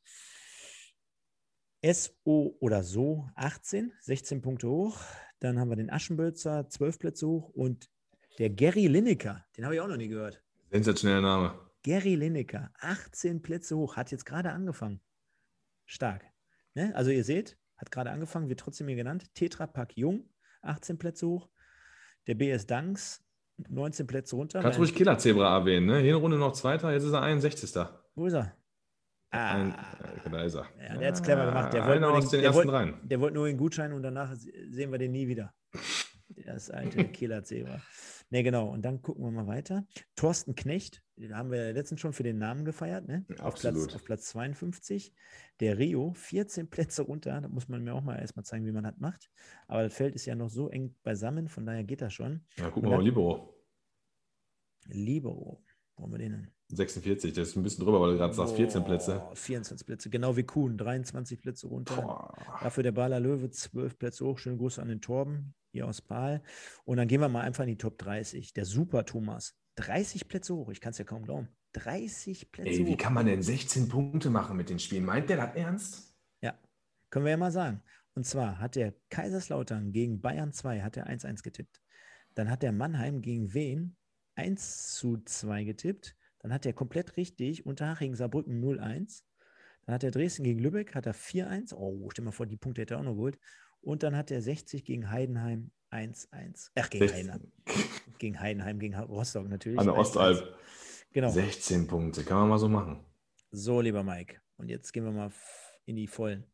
SO 1.84 2.56
oder 2.60 2.84
so 2.84 3.30
18, 3.36 3.92
16 4.02 4.42
Punkte 4.42 4.70
hoch. 4.70 5.00
Dann 5.40 5.60
haben 5.60 5.70
wir 5.70 5.76
den 5.76 5.90
Aschenbölzer, 5.90 6.70
12 6.70 7.00
Plätze 7.00 7.28
hoch 7.28 7.50
und 7.50 7.90
der 8.38 8.50
Gary 8.50 8.88
Lineker, 8.88 9.46
den 9.58 9.66
habe 9.66 9.76
ich 9.76 9.82
auch 9.82 9.88
noch 9.88 9.98
nie 9.98 10.08
gehört. 10.08 10.44
Sensationeller 10.70 11.22
Name. 11.22 11.60
Gary 11.84 12.16
Lineker, 12.16 12.72
18 12.80 13.42
Plätze 13.42 13.76
hoch, 13.76 13.96
hat 13.96 14.12
jetzt 14.12 14.26
gerade 14.26 14.52
angefangen. 14.52 15.02
Stark. 15.86 16.24
Ne? 16.76 16.96
Also 16.96 17.10
ihr 17.10 17.24
seht, 17.24 17.58
hat 17.76 17.92
gerade 17.92 18.12
angefangen, 18.12 18.50
wird 18.50 18.60
trotzdem 18.60 18.88
hier 18.88 18.96
genannt. 18.96 19.34
Tetra 19.34 19.66
Pak 19.66 19.98
Jung, 19.98 20.30
18 20.62 21.00
Plätze 21.00 21.28
hoch. 21.28 21.50
Der 22.28 22.36
BS 22.36 22.68
Danks, 22.68 23.24
19 23.58 24.06
Plätze 24.06 24.36
runter. 24.36 24.62
Kannst 24.62 24.78
ruhig 24.78 24.94
Killer 24.94 25.18
Zebra 25.18 25.58
erwähnen, 25.58 25.88
ne? 25.88 26.14
Runde 26.14 26.38
noch 26.38 26.54
Zweiter, 26.54 26.94
jetzt 26.94 27.04
ist 27.04 27.14
er 27.14 27.24
61. 27.24 27.74
Wo 28.14 28.28
ist 28.28 28.34
er? 28.34 28.56
Ah, 29.32 29.54
Ein, 29.54 29.76
da 30.30 30.44
ist 30.44 30.56
er. 30.56 30.68
Ja, 30.78 30.98
der 30.98 31.08
hat 31.08 31.16
es 31.16 31.24
clever 31.24 31.46
gemacht. 31.46 31.74
Der 31.74 31.88
wollte, 31.88 32.02
nur 32.02 32.20
den, 32.20 32.42
der, 32.42 32.54
wollte, 32.54 33.00
der 33.04 33.20
wollte 33.22 33.36
nur 33.36 33.48
den 33.48 33.58
Gutschein 33.58 33.94
und 33.94 34.04
danach 34.04 34.36
sehen 34.36 34.92
wir 34.92 34.98
den 34.98 35.14
nie 35.14 35.28
wieder. 35.28 35.54
Das 36.46 36.70
alte 36.70 37.04
Killer 37.12 37.44
Zebra. 37.44 37.82
Ne, 38.30 38.44
genau. 38.44 38.70
Und 38.70 38.84
dann 38.84 39.02
gucken 39.02 39.24
wir 39.24 39.32
mal 39.32 39.48
weiter. 39.48 39.86
Thorsten 40.16 40.56
Knecht, 40.56 41.04
den 41.16 41.36
haben 41.36 41.52
wir 41.52 41.74
letztens 41.74 42.02
schon 42.02 42.14
für 42.14 42.24
den 42.24 42.38
Namen 42.40 42.66
gefeiert, 42.66 43.08
ne? 43.08 43.26
Auf 43.40 43.56
Platz, 43.56 43.94
auf 43.94 44.04
Platz 44.04 44.26
52. 44.30 45.14
Der 45.60 45.78
Rio, 45.78 46.14
14 46.14 46.70
Plätze 46.70 47.04
runter. 47.04 47.40
Da 47.40 47.48
muss 47.48 47.68
man 47.68 47.84
mir 47.84 47.94
auch 47.94 48.04
mal 48.04 48.18
erstmal 48.20 48.46
zeigen, 48.46 48.66
wie 48.66 48.72
man 48.72 48.84
das 48.84 48.98
macht. 48.98 49.30
Aber 49.68 49.84
das 49.84 49.94
Feld 49.94 50.16
ist 50.16 50.26
ja 50.26 50.36
noch 50.36 50.50
so 50.50 50.70
eng 50.70 50.96
beisammen, 51.04 51.48
von 51.48 51.66
daher 51.66 51.84
geht 51.84 52.02
das 52.02 52.14
schon. 52.14 52.46
Ja, 52.58 52.70
gucken 52.70 52.90
wir 52.90 52.98
mal 52.98 53.04
Libero. 53.04 53.56
Libero. 54.88 55.64
Wo 55.96 56.04
haben 56.04 56.12
wir 56.12 56.20
den 56.20 56.32
denn? 56.32 56.52
46, 56.76 57.34
das 57.34 57.50
ist 57.50 57.56
ein 57.56 57.64
bisschen 57.64 57.84
drüber, 57.84 58.02
weil 58.02 58.14
du 58.14 58.18
gerade 58.18 58.34
sagst, 58.34 58.56
14 58.56 58.84
Plätze. 58.84 59.22
24 59.34 59.86
Plätze, 59.86 60.10
genau 60.10 60.36
wie 60.38 60.44
Kuhn, 60.44 60.78
23 60.78 61.42
Plätze 61.42 61.68
runter. 61.68 62.02
Boah. 62.02 62.34
Dafür 62.62 62.84
der 62.84 62.92
Baler 62.92 63.20
Löwe, 63.20 63.50
12 63.50 63.98
Plätze 63.98 64.26
hoch. 64.26 64.38
Schönen 64.38 64.58
Gruß 64.58 64.80
an 64.80 64.88
den 64.88 65.02
Torben 65.02 65.54
hier 65.72 65.88
aus 65.88 66.02
Baal. 66.02 66.42
Und 66.84 66.98
dann 66.98 67.08
gehen 67.08 67.22
wir 67.22 67.30
mal 67.30 67.42
einfach 67.42 67.64
in 67.64 67.70
die 67.70 67.78
Top 67.78 67.98
30. 67.98 68.54
Der 68.54 68.66
Super 68.66 69.06
Thomas, 69.06 69.56
30 69.76 70.28
Plätze 70.28 70.56
hoch. 70.56 70.70
Ich 70.70 70.82
kann 70.82 70.92
es 70.92 70.98
ja 70.98 71.06
kaum 71.06 71.24
glauben. 71.24 71.48
30 71.74 72.52
Plätze 72.52 72.70
Ey, 72.70 72.86
wie 72.86 72.94
hoch. 72.94 72.98
kann 72.98 73.14
man 73.14 73.26
denn 73.26 73.42
16 73.42 73.88
Punkte 73.88 74.30
machen 74.30 74.58
mit 74.58 74.70
den 74.70 74.80
Spielen? 74.80 75.06
Meint 75.06 75.30
der 75.30 75.38
das 75.38 75.56
ernst? 75.56 76.16
Ja, 76.42 76.60
können 77.10 77.26
wir 77.26 77.32
ja 77.32 77.38
mal 77.38 77.52
sagen. 77.52 77.82
Und 78.14 78.26
zwar 78.26 78.60
hat 78.60 78.76
der 78.76 78.94
Kaiserslautern 79.10 79.94
gegen 79.94 80.20
Bayern 80.20 80.52
2 80.52 80.82
hat 80.82 80.98
er 80.98 81.08
1-1 81.08 81.44
getippt. 81.44 81.82
Dann 82.36 82.50
hat 82.50 82.62
der 82.62 82.74
Mannheim 82.74 83.22
gegen 83.22 83.54
Wien 83.54 83.96
1 84.36 84.96
zu 84.96 85.18
2 85.24 85.64
getippt. 85.64 86.16
Dann 86.42 86.54
hat 86.54 86.66
er 86.66 86.74
komplett 86.74 87.18
richtig 87.18 87.66
Unterhaching 87.66 88.16
Saarbrücken 88.16 88.64
0-1. 88.64 89.24
Dann 89.86 89.96
hat 89.96 90.04
er 90.04 90.12
Dresden 90.12 90.44
gegen 90.44 90.60
Lübeck, 90.60 90.96
hat 90.96 91.06
er 91.06 91.14
4-1. 91.14 91.74
Oh, 91.74 92.10
stell 92.12 92.26
mal 92.26 92.32
vor, 92.32 92.46
die 92.46 92.58
Punkte 92.58 92.82
hätte 92.82 92.96
er 92.96 93.00
auch 93.00 93.04
noch 93.04 93.14
geholt. 93.16 93.40
Und 93.82 94.04
dann 94.04 94.16
hat 94.16 94.32
er 94.32 94.42
60 94.42 94.84
gegen 94.84 95.10
Heidenheim 95.10 95.72
1-1. 95.92 96.72
Ach, 96.76 96.90
gegen 96.90 97.08
16. 97.08 97.32
Heidenheim. 97.32 97.52
Gegen 98.18 98.40
Heidenheim, 98.40 98.80
gegen 98.80 98.96
Rostock 98.96 99.48
natürlich. 99.50 99.80
An 99.80 99.86
der 99.86 99.98
Ostalb. 99.98 100.56
Genau. 101.12 101.30
16 101.30 101.88
Punkte, 101.88 102.24
kann 102.24 102.38
man 102.38 102.50
mal 102.50 102.58
so 102.58 102.70
machen. 102.70 103.04
So, 103.52 103.82
lieber 103.82 104.04
Mike. 104.04 104.40
Und 104.58 104.70
jetzt 104.70 104.94
gehen 104.94 105.04
wir 105.04 105.12
mal 105.12 105.32
in 105.86 105.96
die 105.96 106.08
Vollen. 106.08 106.46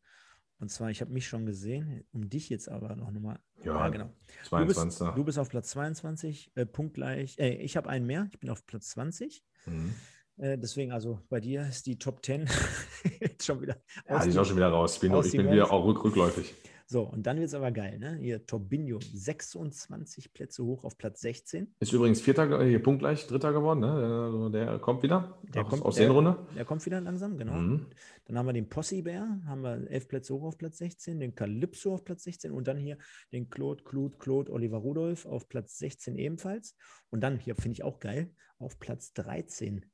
Und 0.60 0.70
zwar, 0.70 0.90
ich 0.90 1.00
habe 1.00 1.12
mich 1.12 1.28
schon 1.28 1.46
gesehen, 1.46 2.04
um 2.12 2.28
dich 2.28 2.48
jetzt 2.48 2.68
aber 2.68 2.96
noch 2.96 3.10
mal. 3.12 3.38
Ja, 3.62 3.76
ja 3.76 3.88
genau. 3.90 4.12
22. 4.48 4.98
Du 4.98 5.06
bist, 5.06 5.18
du 5.18 5.24
bist, 5.24 5.38
auf 5.38 5.48
Platz 5.48 5.70
22, 5.70 6.52
äh, 6.56 6.66
punktgleich. 6.66 7.38
Äh, 7.38 7.54
ich 7.56 7.76
habe 7.76 7.88
einen 7.88 8.06
mehr, 8.06 8.28
ich 8.32 8.40
bin 8.40 8.50
auf 8.50 8.66
Platz 8.66 8.88
20. 8.90 9.44
Mhm. 9.66 9.94
Äh, 10.36 10.58
deswegen, 10.58 10.90
also 10.92 11.20
bei 11.28 11.40
dir 11.40 11.62
ist 11.62 11.86
die 11.86 11.98
Top 11.98 12.24
10 12.24 12.48
schon 13.40 13.60
wieder. 13.60 13.76
Ja, 14.08 14.22
die 14.22 14.30
ist 14.30 14.36
auch 14.36 14.44
schon 14.44 14.56
wieder 14.56 14.68
raus. 14.68 14.94
Ich 14.94 15.00
bin, 15.00 15.14
ich 15.14 15.32
bin 15.32 15.50
wieder 15.50 15.70
auch 15.72 15.84
rück, 15.84 16.02
rückläufig. 16.02 16.54
So, 16.90 17.02
und 17.02 17.26
dann 17.26 17.36
wird 17.36 17.48
es 17.48 17.54
aber 17.54 17.70
geil, 17.70 17.98
ne? 17.98 18.16
Hier 18.16 18.46
Tobinho, 18.46 18.98
26 18.98 20.32
Plätze 20.32 20.64
hoch 20.64 20.84
auf 20.84 20.96
Platz 20.96 21.20
16. 21.20 21.74
Ist 21.80 21.92
übrigens 21.92 22.22
vierter, 22.22 22.64
hier 22.64 22.82
punktgleich, 22.82 23.26
dritter 23.26 23.52
geworden, 23.52 23.80
ne? 23.80 23.94
Der, 24.00 24.08
also 24.08 24.48
der 24.48 24.78
kommt 24.78 25.02
wieder 25.02 25.38
der 25.42 25.64
aus, 25.64 25.68
kommt, 25.68 25.82
aus 25.82 25.96
der, 25.96 26.10
Runde. 26.10 26.46
Der 26.56 26.64
kommt 26.64 26.86
wieder 26.86 27.02
langsam, 27.02 27.36
genau. 27.36 27.52
Mhm. 27.52 27.88
Dann 28.24 28.38
haben 28.38 28.46
wir 28.46 28.54
den 28.54 28.70
Possi-Bär, 28.70 29.42
haben 29.44 29.60
wir 29.60 29.90
elf 29.90 30.08
Plätze 30.08 30.32
hoch 30.32 30.44
auf 30.44 30.56
Platz 30.56 30.78
16, 30.78 31.20
den 31.20 31.34
Calypso 31.34 31.92
auf 31.92 32.06
Platz 32.06 32.24
16 32.24 32.52
und 32.52 32.66
dann 32.66 32.78
hier 32.78 32.96
den 33.32 33.50
Claude, 33.50 33.84
Claude, 33.84 34.16
Claude, 34.16 34.50
Oliver 34.50 34.78
Rudolph 34.78 35.26
auf 35.26 35.46
Platz 35.50 35.76
16 35.76 36.16
ebenfalls. 36.16 36.74
Und 37.10 37.20
dann, 37.20 37.38
hier 37.38 37.54
finde 37.54 37.72
ich 37.72 37.84
auch 37.84 38.00
geil, 38.00 38.30
auf 38.58 38.78
Platz 38.78 39.12
13, 39.12 39.84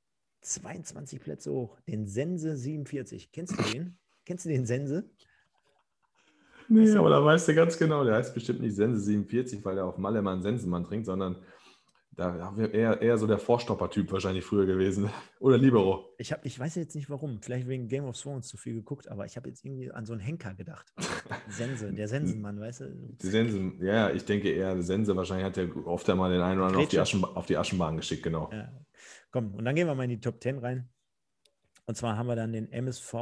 22 0.42 1.18
Plätze 1.18 1.50
hoch, 1.50 1.76
den 1.88 2.06
Sense 2.06 2.56
47. 2.56 3.32
Kennst 3.32 3.58
du 3.58 3.62
den? 3.72 3.98
Kennst 4.24 4.44
du 4.44 4.48
den 4.48 4.64
Sense? 4.64 5.10
Nee, 6.68 6.90
aber 6.96 7.10
da 7.10 7.24
weißt 7.24 7.48
du 7.48 7.54
ganz 7.54 7.78
genau, 7.78 8.04
der 8.04 8.14
heißt 8.14 8.34
bestimmt 8.34 8.60
nicht 8.60 8.74
Sense 8.74 9.00
47, 9.00 9.64
weil 9.64 9.78
er 9.78 9.86
auf 9.86 9.98
Malle 9.98 10.22
mal 10.22 10.32
einen 10.32 10.42
Sensenmann 10.42 10.84
trinkt, 10.84 11.06
sondern 11.06 11.36
da 12.16 12.56
wäre 12.56 12.70
eher, 12.70 13.02
eher 13.02 13.18
so 13.18 13.26
der 13.26 13.38
Vorstopper-Typ 13.38 14.12
wahrscheinlich 14.12 14.44
früher 14.44 14.66
gewesen. 14.66 15.10
Oder 15.40 15.58
Libero. 15.58 16.14
Ich, 16.18 16.32
hab, 16.32 16.44
ich 16.44 16.58
weiß 16.58 16.76
jetzt 16.76 16.94
nicht 16.94 17.10
warum. 17.10 17.40
Vielleicht 17.42 17.66
wegen 17.66 17.88
Game 17.88 18.04
of 18.04 18.20
Thrones 18.20 18.46
zu 18.46 18.56
viel 18.56 18.74
geguckt, 18.74 19.08
aber 19.08 19.26
ich 19.26 19.36
habe 19.36 19.48
jetzt 19.48 19.64
irgendwie 19.64 19.90
an 19.90 20.06
so 20.06 20.12
einen 20.12 20.20
Henker 20.20 20.54
gedacht. 20.54 20.92
Sense, 21.48 21.92
der 21.92 22.08
Sensenmann, 22.08 22.60
weißt 22.60 22.80
du? 22.80 23.16
Die 23.20 23.26
Sensen, 23.26 23.82
ja, 23.82 24.10
ich 24.10 24.24
denke 24.24 24.50
eher, 24.50 24.80
Sense 24.82 25.14
wahrscheinlich 25.16 25.46
hat 25.46 25.58
er 25.58 25.86
oft 25.86 26.08
einmal 26.08 26.30
den 26.30 26.40
einen 26.40 26.58
oder 26.58 26.66
anderen 26.68 26.84
auf 26.84 26.90
die, 26.90 27.00
Aschen, 27.00 27.24
auf 27.24 27.46
die 27.46 27.56
Aschenbahn 27.56 27.96
geschickt, 27.96 28.22
genau. 28.22 28.48
Ja. 28.52 28.70
Komm, 29.30 29.54
und 29.54 29.64
dann 29.64 29.74
gehen 29.74 29.88
wir 29.88 29.94
mal 29.94 30.04
in 30.04 30.10
die 30.10 30.20
Top 30.20 30.40
10 30.40 30.58
rein. 30.58 30.88
Und 31.86 31.96
zwar 31.96 32.16
haben 32.16 32.26
wir 32.26 32.36
dann 32.36 32.52
den 32.52 32.72
MSV 32.72 33.14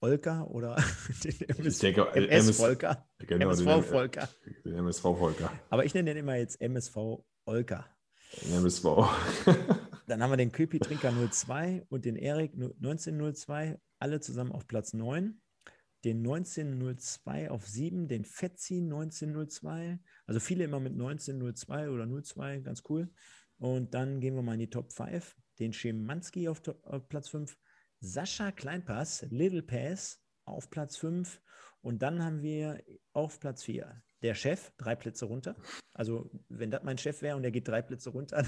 Olka 0.00 0.44
oder 0.44 0.76
den 1.24 1.48
MS, 1.48 1.78
denke, 1.78 2.06
MS 2.14 2.56
Volker. 2.56 3.08
Genau, 3.18 3.46
MSV 3.46 3.64
den, 3.64 3.82
Volker. 3.82 4.28
Den 4.64 4.74
MSV 4.74 5.02
Volker. 5.02 5.52
Aber 5.70 5.84
ich 5.84 5.94
nenne 5.94 6.14
den 6.14 6.18
immer 6.18 6.36
jetzt 6.36 6.60
MSV 6.60 6.96
Olka. 7.44 7.86
MSV. 8.42 8.84
dann 10.06 10.22
haben 10.22 10.30
wir 10.30 10.36
den 10.36 10.52
Köpi 10.52 10.78
Trinker 10.78 11.12
02 11.30 11.86
und 11.88 12.04
den 12.04 12.16
Erik 12.16 12.52
1902, 12.54 13.78
alle 13.98 14.20
zusammen 14.20 14.52
auf 14.52 14.66
Platz 14.66 14.92
9. 14.92 15.40
Den 16.04 16.18
1902 16.18 17.50
auf 17.50 17.66
7, 17.66 18.08
den 18.08 18.24
Fetzi 18.24 18.76
1902. 18.76 19.98
Also 20.26 20.38
viele 20.38 20.64
immer 20.64 20.78
mit 20.78 20.92
1902 20.92 21.90
oder 21.90 22.06
02, 22.06 22.60
ganz 22.60 22.82
cool. 22.88 23.08
Und 23.58 23.94
dann 23.94 24.20
gehen 24.20 24.34
wir 24.34 24.42
mal 24.42 24.54
in 24.54 24.60
die 24.60 24.70
Top 24.70 24.92
5. 24.92 25.34
Den 25.58 25.72
Schemanski 25.72 26.48
auf, 26.48 26.60
auf 26.82 27.08
Platz 27.08 27.28
5, 27.28 27.56
Sascha 28.04 28.52
Kleinpass, 28.52 29.26
Little 29.30 29.62
Pass 29.62 30.20
auf 30.44 30.68
Platz 30.68 30.96
5 30.98 31.40
und 31.80 32.02
dann 32.02 32.22
haben 32.22 32.42
wir 32.42 32.82
auf 33.14 33.40
Platz 33.40 33.62
4 33.64 34.02
der 34.22 34.34
Chef, 34.34 34.72
drei 34.78 34.94
Plätze 34.94 35.26
runter. 35.26 35.54
Also, 35.92 36.30
wenn 36.48 36.70
das 36.70 36.82
mein 36.82 36.96
Chef 36.96 37.20
wäre 37.20 37.36
und 37.36 37.44
er 37.44 37.50
geht 37.50 37.68
drei 37.68 37.82
Plätze 37.82 38.10
runter, 38.10 38.36
dann 38.42 38.46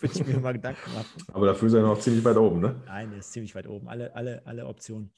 würde 0.00 0.20
ich 0.20 0.26
mir 0.26 0.38
mal 0.38 0.52
Gedanken 0.52 0.92
machen. 0.94 1.22
Aber 1.32 1.46
dafür 1.46 1.68
ist 1.68 1.74
er 1.74 1.82
noch 1.82 1.98
ziemlich 1.98 2.24
weit 2.24 2.36
oben, 2.36 2.60
ne? 2.60 2.80
Nein, 2.86 3.12
er 3.12 3.18
ist 3.18 3.32
ziemlich 3.32 3.54
weit 3.54 3.66
oben. 3.66 3.88
Alle, 3.88 4.14
alle, 4.14 4.46
alle 4.46 4.66
Optionen. 4.66 5.12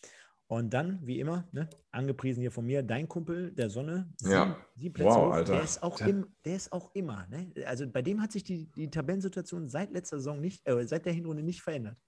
Und 0.47 0.73
dann, 0.73 0.99
wie 1.07 1.21
immer, 1.21 1.47
ne, 1.53 1.69
angepriesen 1.91 2.41
hier 2.41 2.51
von 2.51 2.65
mir, 2.65 2.83
dein 2.83 3.07
Kumpel, 3.07 3.53
der 3.53 3.69
Sonne. 3.69 4.11
Ja. 4.23 4.57
Sieben 4.75 4.95
Plätze 4.95 5.11
Wow, 5.11 5.27
hoch. 5.27 5.33
Alter. 5.33 5.53
Der 5.53 5.63
ist 5.63 5.83
auch, 5.83 6.01
im, 6.01 6.27
der 6.47 6.57
ist 6.57 6.73
auch 6.73 6.95
immer. 6.95 7.27
Ne? 7.29 7.53
Also 7.67 7.87
bei 7.87 8.01
dem 8.01 8.23
hat 8.23 8.33
sich 8.33 8.45
die, 8.45 8.71
die 8.73 8.91
Tabellensituation 8.91 9.69
seit 9.69 9.93
letzter 9.93 10.17
Saison 10.17 10.41
nicht, 10.41 10.67
äh, 10.67 10.87
seit 10.87 11.05
der 11.05 11.13
Hinrunde 11.13 11.43
nicht 11.43 11.61
verändert. 11.61 11.99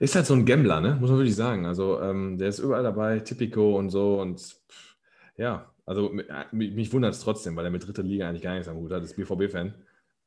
Ist 0.00 0.14
halt 0.14 0.26
so 0.26 0.34
ein 0.34 0.46
Gambler, 0.46 0.80
ne? 0.80 0.96
Muss 1.00 1.10
man 1.10 1.18
wirklich 1.18 1.34
sagen. 1.36 1.66
Also, 1.66 2.00
ähm, 2.00 2.38
der 2.38 2.48
ist 2.48 2.60
überall 2.60 2.82
dabei, 2.84 3.18
Tipico 3.20 3.76
und 3.76 3.90
so. 3.90 4.20
Und 4.20 4.40
pff, 4.40 4.96
ja, 5.36 5.72
also 5.86 6.12
äh, 6.18 6.44
mich, 6.52 6.72
mich 6.72 6.92
wundert 6.92 7.14
es 7.14 7.20
trotzdem, 7.20 7.56
weil 7.56 7.64
er 7.64 7.70
mit 7.70 7.86
dritter 7.86 8.02
Liga 8.02 8.28
eigentlich 8.28 8.42
gar 8.42 8.52
nichts 8.54 8.68
am 8.68 8.76
Hut 8.76 8.92
hat. 8.92 9.02
Ist 9.02 9.16
BVB-Fan. 9.16 9.74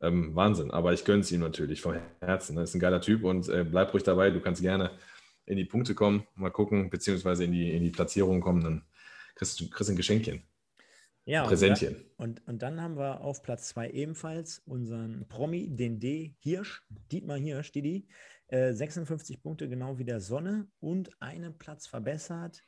Ähm, 0.02 0.36
Wahnsinn. 0.36 0.72
Aber 0.72 0.94
ich 0.94 1.06
gönne 1.06 1.22
es 1.22 1.32
ihm 1.32 1.42
natürlich 1.42 1.82
vom 1.82 1.96
Herzen. 2.20 2.56
Ne? 2.56 2.64
Ist 2.64 2.74
ein 2.76 2.80
geiler 2.80 3.02
Typ 3.02 3.24
und 3.24 3.48
äh, 3.50 3.64
bleib 3.64 3.94
ruhig 3.94 4.04
dabei. 4.04 4.32
Du 4.32 4.42
kannst 4.42 4.62
gerne 4.62 4.92
in 5.46 5.58
die 5.58 5.66
Punkte 5.66 5.96
kommen, 5.96 6.26
mal 6.36 6.50
gucken, 6.52 6.90
beziehungsweise 6.90 7.44
in 7.46 7.52
die, 7.52 7.72
in 7.72 7.84
die 7.84 7.92
Platzierung 7.92 8.42
kommen. 8.42 8.64
Dann 8.64 8.82
kriegst 9.36 9.60
du 9.60 9.70
kriegst 9.70 9.90
ein 9.90 9.96
Geschenkchen, 9.96 10.42
Ja, 11.26 11.44
und 11.44 11.50
Präsentchen. 11.50 11.96
da- 12.18 12.24
Und, 12.24 12.48
und 12.48 12.62
dann 12.62 12.82
haben 12.82 12.98
wir 12.98 13.22
auf 13.22 13.42
Platz 13.44 13.68
zwei 13.70 13.90
ebenfalls 13.90 14.60
unseren 14.66 15.28
Promi, 15.30 15.70
den 15.76 16.00
D. 16.00 16.36
Hirsch, 16.40 16.84
Dietmar 17.12 17.38
Hirsch, 17.38 17.72
Didi. 17.72 18.08
Äh, 18.52 18.74
56 18.74 19.42
Punkte, 19.42 19.70
genau 19.70 19.98
wie 19.98 20.04
der 20.04 20.20
Sonne 20.20 20.68
und 20.80 21.10
einen 21.22 21.58
Platz 21.58 21.88
verbessert. 21.88 22.62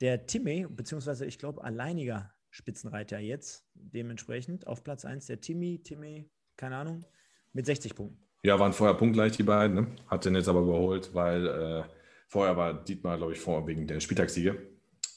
Der 0.00 0.26
Timmy, 0.26 0.66
beziehungsweise 0.68 1.26
ich 1.26 1.38
glaube 1.38 1.62
alleiniger 1.62 2.32
Spitzenreiter 2.50 3.18
jetzt, 3.18 3.66
dementsprechend 3.74 4.66
auf 4.66 4.82
Platz 4.82 5.04
1 5.04 5.26
der 5.26 5.40
Timmy, 5.40 5.82
Timmy, 5.82 6.30
keine 6.56 6.76
Ahnung, 6.76 7.04
mit 7.52 7.66
60 7.66 7.94
Punkten. 7.94 8.18
Ja, 8.42 8.58
waren 8.58 8.72
vorher 8.72 8.96
punktgleich 8.96 9.32
die 9.36 9.42
beiden, 9.42 9.74
ne? 9.74 9.86
hat 10.06 10.24
den 10.24 10.34
jetzt 10.34 10.48
aber 10.48 10.60
überholt, 10.60 11.14
weil 11.14 11.46
äh, 11.46 11.84
vorher 12.28 12.56
war 12.56 12.84
Dietmar, 12.84 13.16
glaube 13.18 13.32
ich, 13.32 13.40
vor 13.40 13.66
wegen 13.66 13.86
der 13.86 14.00
Spieltagssiege. 14.00 14.58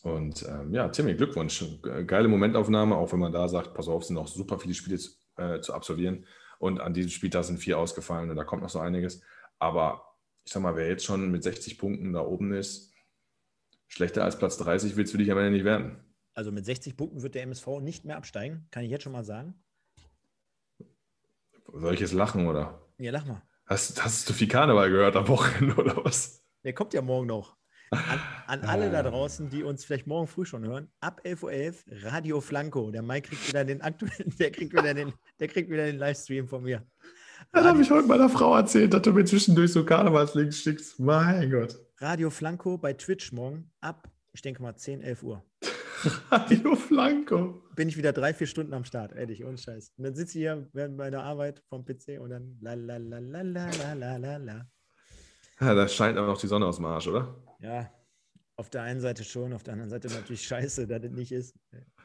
Und 0.03 0.45
ähm, 0.47 0.73
ja, 0.73 0.89
Timmy, 0.89 1.15
Glückwunsch. 1.15 1.63
Ge- 1.81 2.05
Geile 2.05 2.27
Momentaufnahme, 2.27 2.95
auch 2.95 3.11
wenn 3.11 3.19
man 3.19 3.31
da 3.31 3.47
sagt, 3.47 3.73
pass 3.73 3.87
auf, 3.87 4.03
sind 4.03 4.15
noch 4.15 4.27
super 4.27 4.59
viele 4.59 4.73
Spiele 4.73 4.97
zu, 4.97 5.11
äh, 5.37 5.59
zu 5.61 5.73
absolvieren. 5.73 6.25
Und 6.59 6.79
an 6.79 6.93
diesem 6.93 7.11
Spieltag 7.11 7.43
sind 7.45 7.59
vier 7.59 7.77
ausgefallen 7.77 8.29
und 8.29 8.35
da 8.35 8.43
kommt 8.43 8.63
noch 8.63 8.69
so 8.69 8.79
einiges. 8.79 9.21
Aber 9.59 10.15
ich 10.45 10.53
sag 10.53 10.61
mal, 10.61 10.75
wer 10.75 10.87
jetzt 10.87 11.05
schon 11.05 11.31
mit 11.31 11.43
60 11.43 11.77
Punkten 11.77 12.13
da 12.13 12.21
oben 12.21 12.53
ist, 12.53 12.93
schlechter 13.87 14.23
als 14.23 14.37
Platz 14.37 14.57
30 14.57 14.95
willst 14.95 15.13
du 15.13 15.17
dich 15.17 15.31
am 15.31 15.37
Ende 15.37 15.51
nicht 15.51 15.65
werden. 15.65 16.03
Also 16.33 16.51
mit 16.51 16.65
60 16.65 16.95
Punkten 16.95 17.23
wird 17.23 17.35
der 17.35 17.43
MSV 17.43 17.79
nicht 17.81 18.05
mehr 18.05 18.17
absteigen, 18.17 18.67
kann 18.71 18.83
ich 18.83 18.91
jetzt 18.91 19.03
schon 19.03 19.11
mal 19.11 19.23
sagen. 19.23 19.55
Solches 21.73 22.13
Lachen 22.13 22.47
oder? 22.47 22.81
Ja, 22.97 23.11
lach 23.11 23.25
mal. 23.25 23.41
Hast, 23.65 24.03
hast 24.03 24.29
du 24.29 24.33
viel 24.33 24.47
Karneval 24.47 24.89
gehört 24.89 25.15
am 25.15 25.27
Wochenende 25.27 25.75
oder 25.75 26.05
was? 26.05 26.43
Der 26.63 26.73
kommt 26.73 26.93
ja 26.93 27.01
morgen 27.01 27.27
noch. 27.27 27.57
An, 27.89 28.19
an 28.47 28.61
alle 28.61 28.91
da 28.91 29.03
draußen, 29.03 29.49
die 29.49 29.63
uns 29.63 29.83
vielleicht 29.83 30.07
morgen 30.07 30.27
früh 30.27 30.45
schon 30.45 30.63
hören, 30.63 30.89
ab 30.99 31.21
11.11 31.25 31.43
Uhr 31.43 32.03
Radio 32.11 32.41
Flanco. 32.41 32.91
Der 32.91 33.01
Mike 33.01 33.29
kriegt 33.29 33.47
wieder 33.47 33.65
den 33.65 33.81
aktuellen, 33.81 34.33
der 34.39 34.51
kriegt 34.51 34.73
wieder 34.73 34.93
den, 34.93 35.13
der 35.39 35.47
kriegt 35.47 35.69
wieder 35.69 35.85
den 35.85 35.97
Livestream 35.97 36.47
von 36.47 36.63
mir. 36.63 36.85
Das 37.51 37.65
habe 37.65 37.81
ich 37.81 37.89
heute 37.89 38.07
meiner 38.07 38.29
Frau 38.29 38.55
erzählt, 38.55 38.93
dass 38.93 39.01
du 39.01 39.13
mir 39.13 39.25
zwischendurch 39.25 39.71
so 39.71 39.85
Karnevalslinks 39.85 40.59
schickst. 40.59 40.99
Mein 40.99 41.49
Gott. 41.51 41.79
Radio 41.99 42.29
Flanco 42.29 42.77
bei 42.77 42.93
Twitch 42.93 43.31
morgen 43.31 43.71
ab, 43.81 44.09
ich 44.33 44.41
denke 44.41 44.61
mal 44.61 44.75
10, 44.75 45.01
11 45.01 45.23
Uhr. 45.23 45.43
Radio 46.31 46.75
Flanco. 46.75 47.63
Bin 47.75 47.89
ich 47.89 47.97
wieder 47.97 48.13
drei, 48.13 48.33
vier 48.33 48.47
Stunden 48.47 48.73
am 48.73 48.85
Start, 48.85 49.13
ehrlich, 49.13 49.43
ohne 49.43 49.57
Scheiß. 49.57 49.93
Und 49.97 50.03
dann 50.03 50.15
sitze 50.15 50.37
ich 50.37 50.43
hier 50.43 50.67
während 50.73 50.97
meiner 50.97 51.23
Arbeit 51.23 51.63
vom 51.69 51.85
PC 51.85 52.19
und 52.19 52.29
dann 52.29 52.57
la 52.61 52.73
la 52.75 52.97
la 52.97 53.17
la 53.17 53.41
la 53.41 53.69
la 53.71 53.93
la 53.93 54.17
la 54.17 54.37
la. 54.37 54.67
Ja, 55.59 55.73
da 55.73 55.87
scheint 55.87 56.17
aber 56.17 56.27
noch 56.27 56.39
die 56.39 56.47
Sonne 56.47 56.67
aus 56.67 56.75
dem 56.75 56.85
Arsch, 56.85 57.07
oder? 57.07 57.35
Ja, 57.59 57.89
auf 58.57 58.69
der 58.69 58.83
einen 58.83 59.01
Seite 59.01 59.23
schon, 59.23 59.53
auf 59.53 59.63
der 59.63 59.73
anderen 59.73 59.89
Seite 59.89 60.07
natürlich 60.07 60.45
scheiße, 60.45 60.87
dass 60.87 61.01
das 61.01 61.11
nicht 61.11 61.31
ist. 61.31 61.55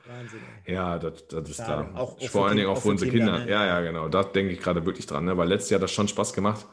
Wahnsinn, 0.04 0.40
ey. 0.66 0.74
Ja, 0.74 0.98
das, 0.98 1.26
das 1.28 1.48
ist 1.50 1.60
da. 1.60 1.90
Auch- 1.94 2.18
auch 2.18 2.28
Vor 2.28 2.46
allen 2.48 2.56
Dingen 2.56 2.68
auch 2.68 2.80
für 2.80 2.88
unsere 2.88 3.10
Kinder, 3.10 3.32
Kinder. 3.38 3.44
ne? 3.46 3.50
Ja, 3.50 3.66
ja, 3.66 3.80
genau. 3.80 4.08
Da 4.08 4.24
denke 4.24 4.52
ich 4.52 4.60
gerade 4.60 4.84
wirklich 4.84 5.06
dran, 5.06 5.24
ne? 5.24 5.36
weil 5.36 5.48
letztes 5.48 5.70
Jahr 5.70 5.78
hat 5.78 5.84
das 5.84 5.92
schon 5.92 6.08
Spaß 6.08 6.32
gemacht. 6.32 6.66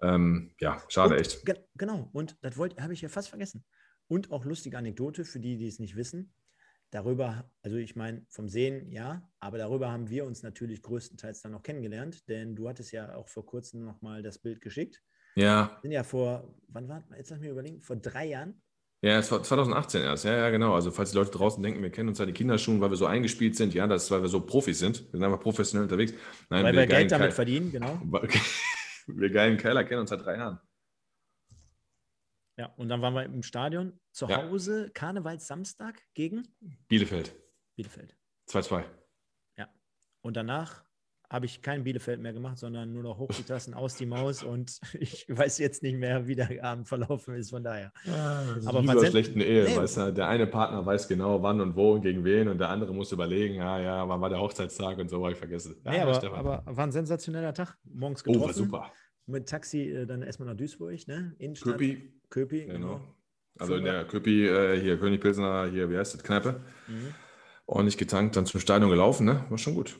Ähm, 0.00 0.52
ja, 0.60 0.80
schade, 0.88 1.14
Und, 1.14 1.20
echt. 1.20 1.44
ge 1.44 1.56
genau, 1.74 2.08
und 2.12 2.36
das 2.42 2.56
wollte 2.56 2.80
habe 2.82 2.92
ich 2.92 3.00
ja 3.00 3.08
fast 3.08 3.28
vergessen. 3.30 3.64
Und 4.06 4.30
auch 4.30 4.44
lustige 4.44 4.78
Anekdote 4.78 5.24
für 5.24 5.40
die, 5.40 5.56
die 5.58 5.66
es 5.66 5.80
nicht 5.80 5.96
wissen. 5.96 6.32
Darüber, 6.90 7.50
also 7.62 7.76
ich 7.76 7.96
meine, 7.96 8.24
vom 8.30 8.48
Sehen 8.48 8.90
ja, 8.90 9.28
aber 9.40 9.58
darüber 9.58 9.90
haben 9.92 10.08
wir 10.08 10.24
uns 10.24 10.42
natürlich 10.42 10.80
größtenteils 10.80 11.42
dann 11.42 11.52
noch 11.52 11.62
kennengelernt, 11.62 12.26
denn 12.28 12.56
du 12.56 12.66
hattest 12.68 12.92
ja 12.92 13.14
auch 13.14 13.28
vor 13.28 13.44
kurzem 13.44 13.84
nochmal 13.84 14.22
das 14.22 14.38
Bild 14.38 14.60
geschickt. 14.62 15.02
Ja, 15.34 15.78
Sind 15.82 15.90
ja 15.92 16.02
vor, 16.02 16.54
wann 16.68 16.88
war, 16.88 17.04
jetzt 17.16 17.28
lass 17.30 17.40
mich 17.40 17.50
überlegen, 17.50 17.82
vor 17.82 17.96
drei 17.96 18.26
Jahren. 18.26 18.62
Ja, 19.00 19.18
es 19.18 19.30
war 19.30 19.42
2018 19.42 20.02
erst. 20.02 20.24
Ja, 20.24 20.36
ja, 20.36 20.50
genau. 20.50 20.74
Also, 20.74 20.90
falls 20.90 21.10
die 21.12 21.16
Leute 21.16 21.30
draußen 21.30 21.62
denken, 21.62 21.82
wir 21.82 21.90
kennen 21.90 22.08
uns 22.08 22.18
seit 22.18 22.28
den 22.28 22.34
Kinderschuhen, 22.34 22.80
weil 22.80 22.90
wir 22.90 22.96
so 22.96 23.06
eingespielt 23.06 23.56
sind, 23.56 23.74
ja, 23.74 23.86
das 23.86 24.04
ist, 24.04 24.10
weil 24.10 24.22
wir 24.22 24.28
so 24.28 24.40
Profis 24.40 24.78
sind. 24.78 25.00
Wir 25.12 25.18
sind 25.18 25.24
einfach 25.24 25.40
professionell 25.40 25.84
unterwegs. 25.84 26.12
Nein, 26.50 26.64
weil 26.64 26.74
wir 26.74 26.86
geilen 26.86 27.00
Geld 27.08 27.12
damit 27.12 27.28
Kai- 27.28 27.34
verdienen, 27.34 27.70
genau. 27.72 28.00
Wir 29.10 29.30
geilen 29.30 29.56
Keiler 29.56 29.84
kennen 29.84 30.00
uns 30.02 30.10
seit 30.10 30.22
drei 30.22 30.36
Jahren. 30.36 30.60
Ja, 32.58 32.66
und 32.76 32.88
dann 32.90 33.00
waren 33.00 33.14
wir 33.14 33.22
im 33.22 33.42
Stadion 33.42 33.98
zu 34.12 34.26
Ja. 34.26 34.42
Hause, 34.42 34.90
Karnevalssamstag 34.92 36.02
gegen 36.12 36.46
Bielefeld. 36.88 37.34
Bielefeld. 37.76 38.16
2-2. 38.50 38.84
Und 40.20 40.36
danach 40.36 40.84
habe 41.30 41.44
ich 41.46 41.60
kein 41.60 41.84
Bielefeld 41.84 42.20
mehr 42.20 42.32
gemacht, 42.32 42.58
sondern 42.58 42.92
nur 42.92 43.02
noch 43.02 43.18
hoch 43.18 43.28
die 43.28 43.42
Tassen, 43.42 43.74
aus 43.74 43.96
die 43.96 44.06
Maus 44.06 44.42
und 44.42 44.80
ich 44.98 45.26
weiß 45.28 45.58
jetzt 45.58 45.82
nicht 45.82 45.98
mehr, 45.98 46.26
wie 46.26 46.34
der 46.34 46.64
Abend 46.64 46.88
verlaufen 46.88 47.34
ist, 47.34 47.50
von 47.50 47.62
daher. 47.62 47.92
Aber 48.06 48.68
Aber 48.68 48.82
man 48.82 48.96
bei 48.96 49.02
sen- 49.02 49.10
schlechten 49.10 49.40
Ehe, 49.40 49.64
Nee. 49.64 49.76
weißt 49.76 49.96
du, 49.98 50.12
der 50.14 50.28
eine 50.28 50.46
Partner 50.46 50.84
weiß 50.86 51.06
genau, 51.08 51.42
wann 51.42 51.60
und 51.60 51.76
wo 51.76 51.92
und 51.92 52.02
gegen 52.02 52.24
wen 52.24 52.48
und 52.48 52.58
der 52.58 52.70
andere 52.70 52.94
muss 52.94 53.12
überlegen, 53.12 53.56
ja, 53.56 53.78
ja, 53.78 54.08
wann 54.08 54.20
war 54.20 54.30
der 54.30 54.40
Hochzeitstag 54.40 54.98
und 54.98 55.10
so, 55.10 55.22
habe 55.22 55.32
ich 55.32 55.38
vergessen. 55.38 55.76
Ja, 55.84 55.90
nee, 55.90 56.00
aber, 56.00 56.32
aber 56.34 56.62
war 56.64 56.84
ein 56.86 56.92
sensationeller 56.92 57.52
Tag. 57.52 57.76
Morgens 57.84 58.22
oh, 58.26 58.32
getroffen. 58.32 58.46
war 58.46 58.54
super. 58.54 58.92
Mit 59.26 59.48
Taxi 59.48 59.90
äh, 59.90 60.06
dann 60.06 60.22
erstmal 60.22 60.48
nach 60.48 60.56
Duisburg, 60.56 61.06
ne? 61.06 61.34
Innenstadt. 61.38 61.72
Köpi, 61.74 62.14
Köpi, 62.30 62.64
genau. 62.64 62.94
genau. 62.94 63.14
Also 63.58 63.74
in 63.74 63.84
der 63.84 64.06
Köpi, 64.06 64.46
äh, 64.46 64.80
hier, 64.80 64.98
König 64.98 65.20
Pilsner, 65.20 65.68
hier, 65.70 65.90
wie 65.90 65.98
heißt 65.98 66.14
das, 66.14 66.22
Kneipe. 66.22 66.60
Mhm. 66.86 67.14
Ordentlich 67.66 67.98
getankt, 67.98 68.36
dann 68.36 68.46
zum 68.46 68.60
Stadion 68.60 68.88
gelaufen, 68.88 69.26
ne? 69.26 69.44
War 69.50 69.58
schon 69.58 69.74
gut. 69.74 69.98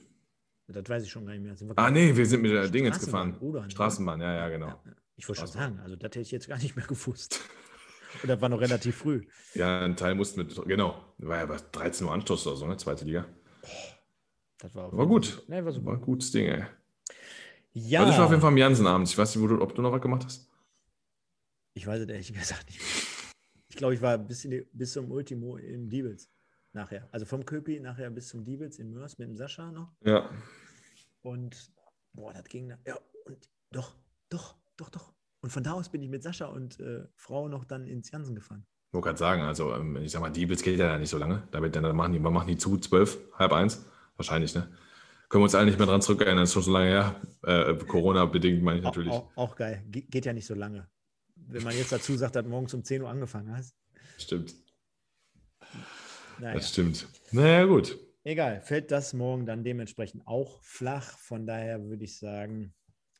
Das 0.70 0.86
weiß 0.88 1.02
ich 1.02 1.10
schon 1.10 1.24
gar 1.24 1.32
nicht 1.34 1.42
mehr. 1.42 1.76
Ah, 1.76 1.90
nee, 1.90 2.14
wir 2.14 2.26
sind 2.26 2.42
mit 2.42 2.52
der 2.52 2.68
Ding 2.68 2.84
jetzt 2.84 3.00
gefahren. 3.02 3.36
Ne? 3.40 3.70
Straßenbahn, 3.70 4.20
ja, 4.20 4.34
ja, 4.34 4.48
genau. 4.50 4.68
Ja. 4.68 4.82
Ich 5.16 5.26
wollte 5.26 5.40
schon 5.40 5.50
sagen, 5.50 5.80
also 5.80 5.96
das 5.96 6.04
hätte 6.04 6.20
ich 6.20 6.30
jetzt 6.30 6.46
gar 6.46 6.58
nicht 6.58 6.76
mehr 6.76 6.86
gewusst. 6.86 7.40
Und 8.22 8.28
das 8.28 8.40
war 8.40 8.48
noch 8.48 8.60
relativ 8.60 8.96
früh. 8.96 9.26
Ja, 9.54 9.80
ein 9.80 9.96
Teil 9.96 10.14
mussten 10.14 10.40
mit, 10.40 10.54
genau. 10.66 11.02
War 11.18 11.38
ja 11.38 11.46
bei 11.46 11.56
13 11.72 12.06
Uhr 12.06 12.12
Anstoß 12.12 12.46
oder 12.46 12.56
so, 12.56 12.66
ne? 12.66 12.76
Zweite 12.76 13.04
Liga. 13.04 13.26
Das 14.58 14.74
war, 14.74 14.96
War 14.96 15.06
gut. 15.06 15.42
Nee, 15.48 15.64
war 15.64 15.72
super. 15.72 15.86
War 15.86 15.94
ein 15.94 16.00
gutes 16.00 16.30
Ding, 16.30 16.46
ey. 16.46 16.64
Ja, 17.72 18.00
Also 18.00 18.12
ich 18.12 18.18
war 18.18 18.24
auf 18.26 18.30
jeden 18.30 18.40
Fall 18.40 18.50
am 18.50 18.56
Jansenabend. 18.56 19.08
Ich 19.08 19.16
weiß 19.16 19.36
nicht, 19.36 19.50
du, 19.50 19.60
ob 19.60 19.74
du 19.74 19.82
noch 19.82 19.92
was 19.92 20.00
gemacht 20.00 20.24
hast. 20.24 20.50
ich 21.74 21.86
weiß 21.86 22.00
es 22.00 22.08
ehrlich 22.08 22.32
gesagt 22.32 22.66
nicht. 22.66 22.80
Ich 23.68 23.76
glaube, 23.76 23.94
ich 23.94 24.02
war 24.02 24.18
bis, 24.18 24.44
in 24.44 24.50
die, 24.50 24.66
bis 24.72 24.92
zum 24.92 25.10
Ultimo 25.10 25.56
in 25.56 25.88
Diebels 25.88 26.28
nachher. 26.78 27.08
Also 27.12 27.26
vom 27.26 27.44
Köpi 27.44 27.80
nachher 27.80 28.10
bis 28.10 28.28
zum 28.28 28.44
Diebels 28.44 28.78
in 28.78 28.92
Mörs 28.92 29.18
mit 29.18 29.28
dem 29.28 29.36
Sascha 29.36 29.70
noch. 29.70 29.92
Ja. 30.04 30.30
Und 31.22 31.72
boah, 32.12 32.32
das 32.32 32.44
ging. 32.44 32.68
da- 32.68 32.78
Ja, 32.86 32.98
und 33.26 33.38
doch, 33.70 33.94
doch, 34.30 34.56
doch, 34.76 34.88
doch. 34.90 35.12
Und 35.40 35.50
von 35.50 35.62
da 35.62 35.72
aus 35.72 35.88
bin 35.90 36.02
ich 36.02 36.08
mit 36.08 36.22
Sascha 36.22 36.46
und 36.46 36.80
äh, 36.80 37.04
Frau 37.14 37.48
noch 37.48 37.64
dann 37.64 37.86
ins 37.86 38.10
Jansen 38.10 38.34
gefahren. 38.34 38.64
Ich 38.88 38.94
wollte 38.94 39.06
gerade 39.06 39.18
sagen, 39.18 39.42
also 39.42 39.74
ähm, 39.74 39.96
ich 39.96 40.12
sag 40.12 40.20
mal, 40.20 40.30
Diebels 40.30 40.62
geht 40.62 40.78
ja 40.78 40.96
nicht 40.98 41.10
so 41.10 41.18
lange. 41.18 41.46
Da 41.50 41.60
wird 41.62 41.76
dann, 41.76 41.94
machen 41.94 42.12
die, 42.12 42.18
machen 42.18 42.48
die 42.48 42.56
zu? 42.56 42.78
Zwölf, 42.78 43.18
halb 43.34 43.52
eins? 43.52 43.84
Wahrscheinlich, 44.16 44.54
ne? 44.54 44.62
Können 45.28 45.42
wir 45.42 45.44
uns 45.44 45.54
alle 45.54 45.66
nicht 45.66 45.78
mehr 45.78 45.86
dran 45.86 46.00
zurückerinnern, 46.00 46.38
das 46.38 46.48
ist 46.50 46.54
schon 46.54 46.62
so 46.62 46.72
lange 46.72 46.86
her. 46.88 47.20
Äh, 47.42 47.74
Corona-bedingt 47.84 48.62
meine 48.62 48.78
ich 48.78 48.84
Auch, 48.86 48.90
natürlich. 48.90 49.12
auch, 49.12 49.30
auch 49.36 49.56
geil. 49.56 49.84
Ge 49.90 50.02
geht 50.08 50.24
ja 50.24 50.32
nicht 50.32 50.46
so 50.46 50.54
lange. 50.54 50.88
Wenn 51.36 51.62
man 51.64 51.76
jetzt 51.76 51.92
dazu 51.92 52.16
sagt, 52.16 52.34
dass 52.36 52.46
morgens 52.46 52.72
um 52.72 52.82
10 52.82 53.02
Uhr 53.02 53.10
angefangen 53.10 53.54
hast. 53.54 53.74
Stimmt, 54.16 54.54
Naja. 56.40 56.54
das 56.54 56.70
stimmt. 56.70 57.08
Naja, 57.32 57.64
gut. 57.64 57.98
Egal, 58.24 58.60
fällt 58.60 58.90
das 58.90 59.14
morgen 59.14 59.46
dann 59.46 59.64
dementsprechend 59.64 60.26
auch 60.26 60.62
flach. 60.62 61.16
Von 61.18 61.46
daher 61.46 61.88
würde 61.88 62.04
ich 62.04 62.18
sagen, 62.18 62.74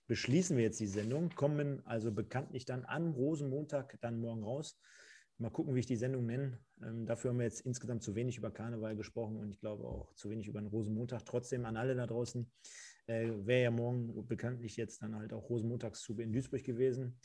beschließen 0.07 0.57
wir 0.57 0.65
jetzt 0.65 0.81
die 0.81 0.87
Sendung, 0.87 1.31
kommen 1.31 1.83
also 1.87 2.13
bekanntlich 2.13 2.65
dann 2.65 2.85
am 2.85 3.13
Rosenmontag 3.13 3.99
dann 4.01 4.21
morgen 4.21 4.43
raus. 4.43 4.79
Mal 5.39 5.51
gucken, 5.51 5.75
wie 5.75 5.81
ich 5.81 5.87
die 5.87 5.97
Sendung 5.97 6.27
nenne. 6.27 6.59
Ähm, 6.83 7.07
dafür 7.07 7.31
haben 7.31 7.39
wir 7.39 7.45
jetzt 7.45 7.61
insgesamt 7.61 8.03
zu 8.03 8.17
wenig 8.17 8.39
über 8.39 8.51
Karneval 8.51 8.97
gesprochen 8.97 9.37
und 9.37 9.51
ich 9.51 9.61
glaube 9.61 9.85
auch 9.85 10.13
zu 10.15 10.31
wenig 10.31 10.49
über 10.49 10.61
den 10.61 10.67
Rosenmontag. 10.67 11.25
Trotzdem 11.25 11.65
an 11.65 11.77
alle 11.77 11.95
da 11.95 12.07
draußen, 12.07 12.51
äh, 13.07 13.31
wäre 13.47 13.63
ja 13.63 13.71
morgen 13.71 14.27
bekanntlich 14.27 14.77
jetzt 14.77 15.01
dann 15.03 15.15
halt 15.15 15.33
auch 15.33 15.49
Rosenmontagszug 15.49 16.19
in 16.19 16.33
Duisburg 16.33 16.65
gewesen. 16.65 17.19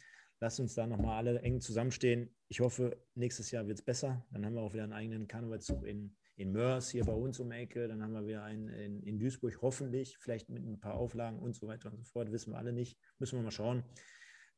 Lasst 0.43 0.59
uns 0.59 0.75
da 0.75 0.85
nochmal 0.85 1.19
alle 1.19 1.39
eng 1.39 1.61
zusammenstehen. 1.61 2.29
Ich 2.49 2.59
hoffe, 2.59 2.97
nächstes 3.15 3.49
Jahr 3.51 3.65
wird 3.65 3.79
es 3.79 3.85
besser. 3.85 4.25
Dann 4.29 4.45
haben 4.45 4.55
wir 4.55 4.61
auch 4.61 4.73
wieder 4.73 4.83
einen 4.83 4.91
eigenen 4.91 5.25
Karnevalszug 5.25 5.85
in, 5.85 6.17
in 6.35 6.51
Mörs 6.51 6.89
hier 6.89 7.05
bei 7.05 7.13
uns 7.13 7.39
um 7.39 7.49
Ecke. 7.53 7.87
Dann 7.87 8.03
haben 8.03 8.11
wir 8.11 8.27
wieder 8.27 8.43
einen 8.43 8.67
in, 8.67 9.01
in 9.03 9.19
Duisburg, 9.19 9.61
hoffentlich, 9.61 10.17
vielleicht 10.17 10.49
mit 10.49 10.61
ein 10.61 10.81
paar 10.81 10.95
Auflagen 10.95 11.39
und 11.39 11.55
so 11.55 11.65
weiter 11.67 11.89
und 11.89 11.95
so 11.95 12.03
fort. 12.03 12.29
Wissen 12.33 12.51
wir 12.51 12.57
alle 12.57 12.73
nicht. 12.73 12.99
Müssen 13.19 13.39
wir 13.39 13.43
mal 13.43 13.51
schauen. 13.51 13.85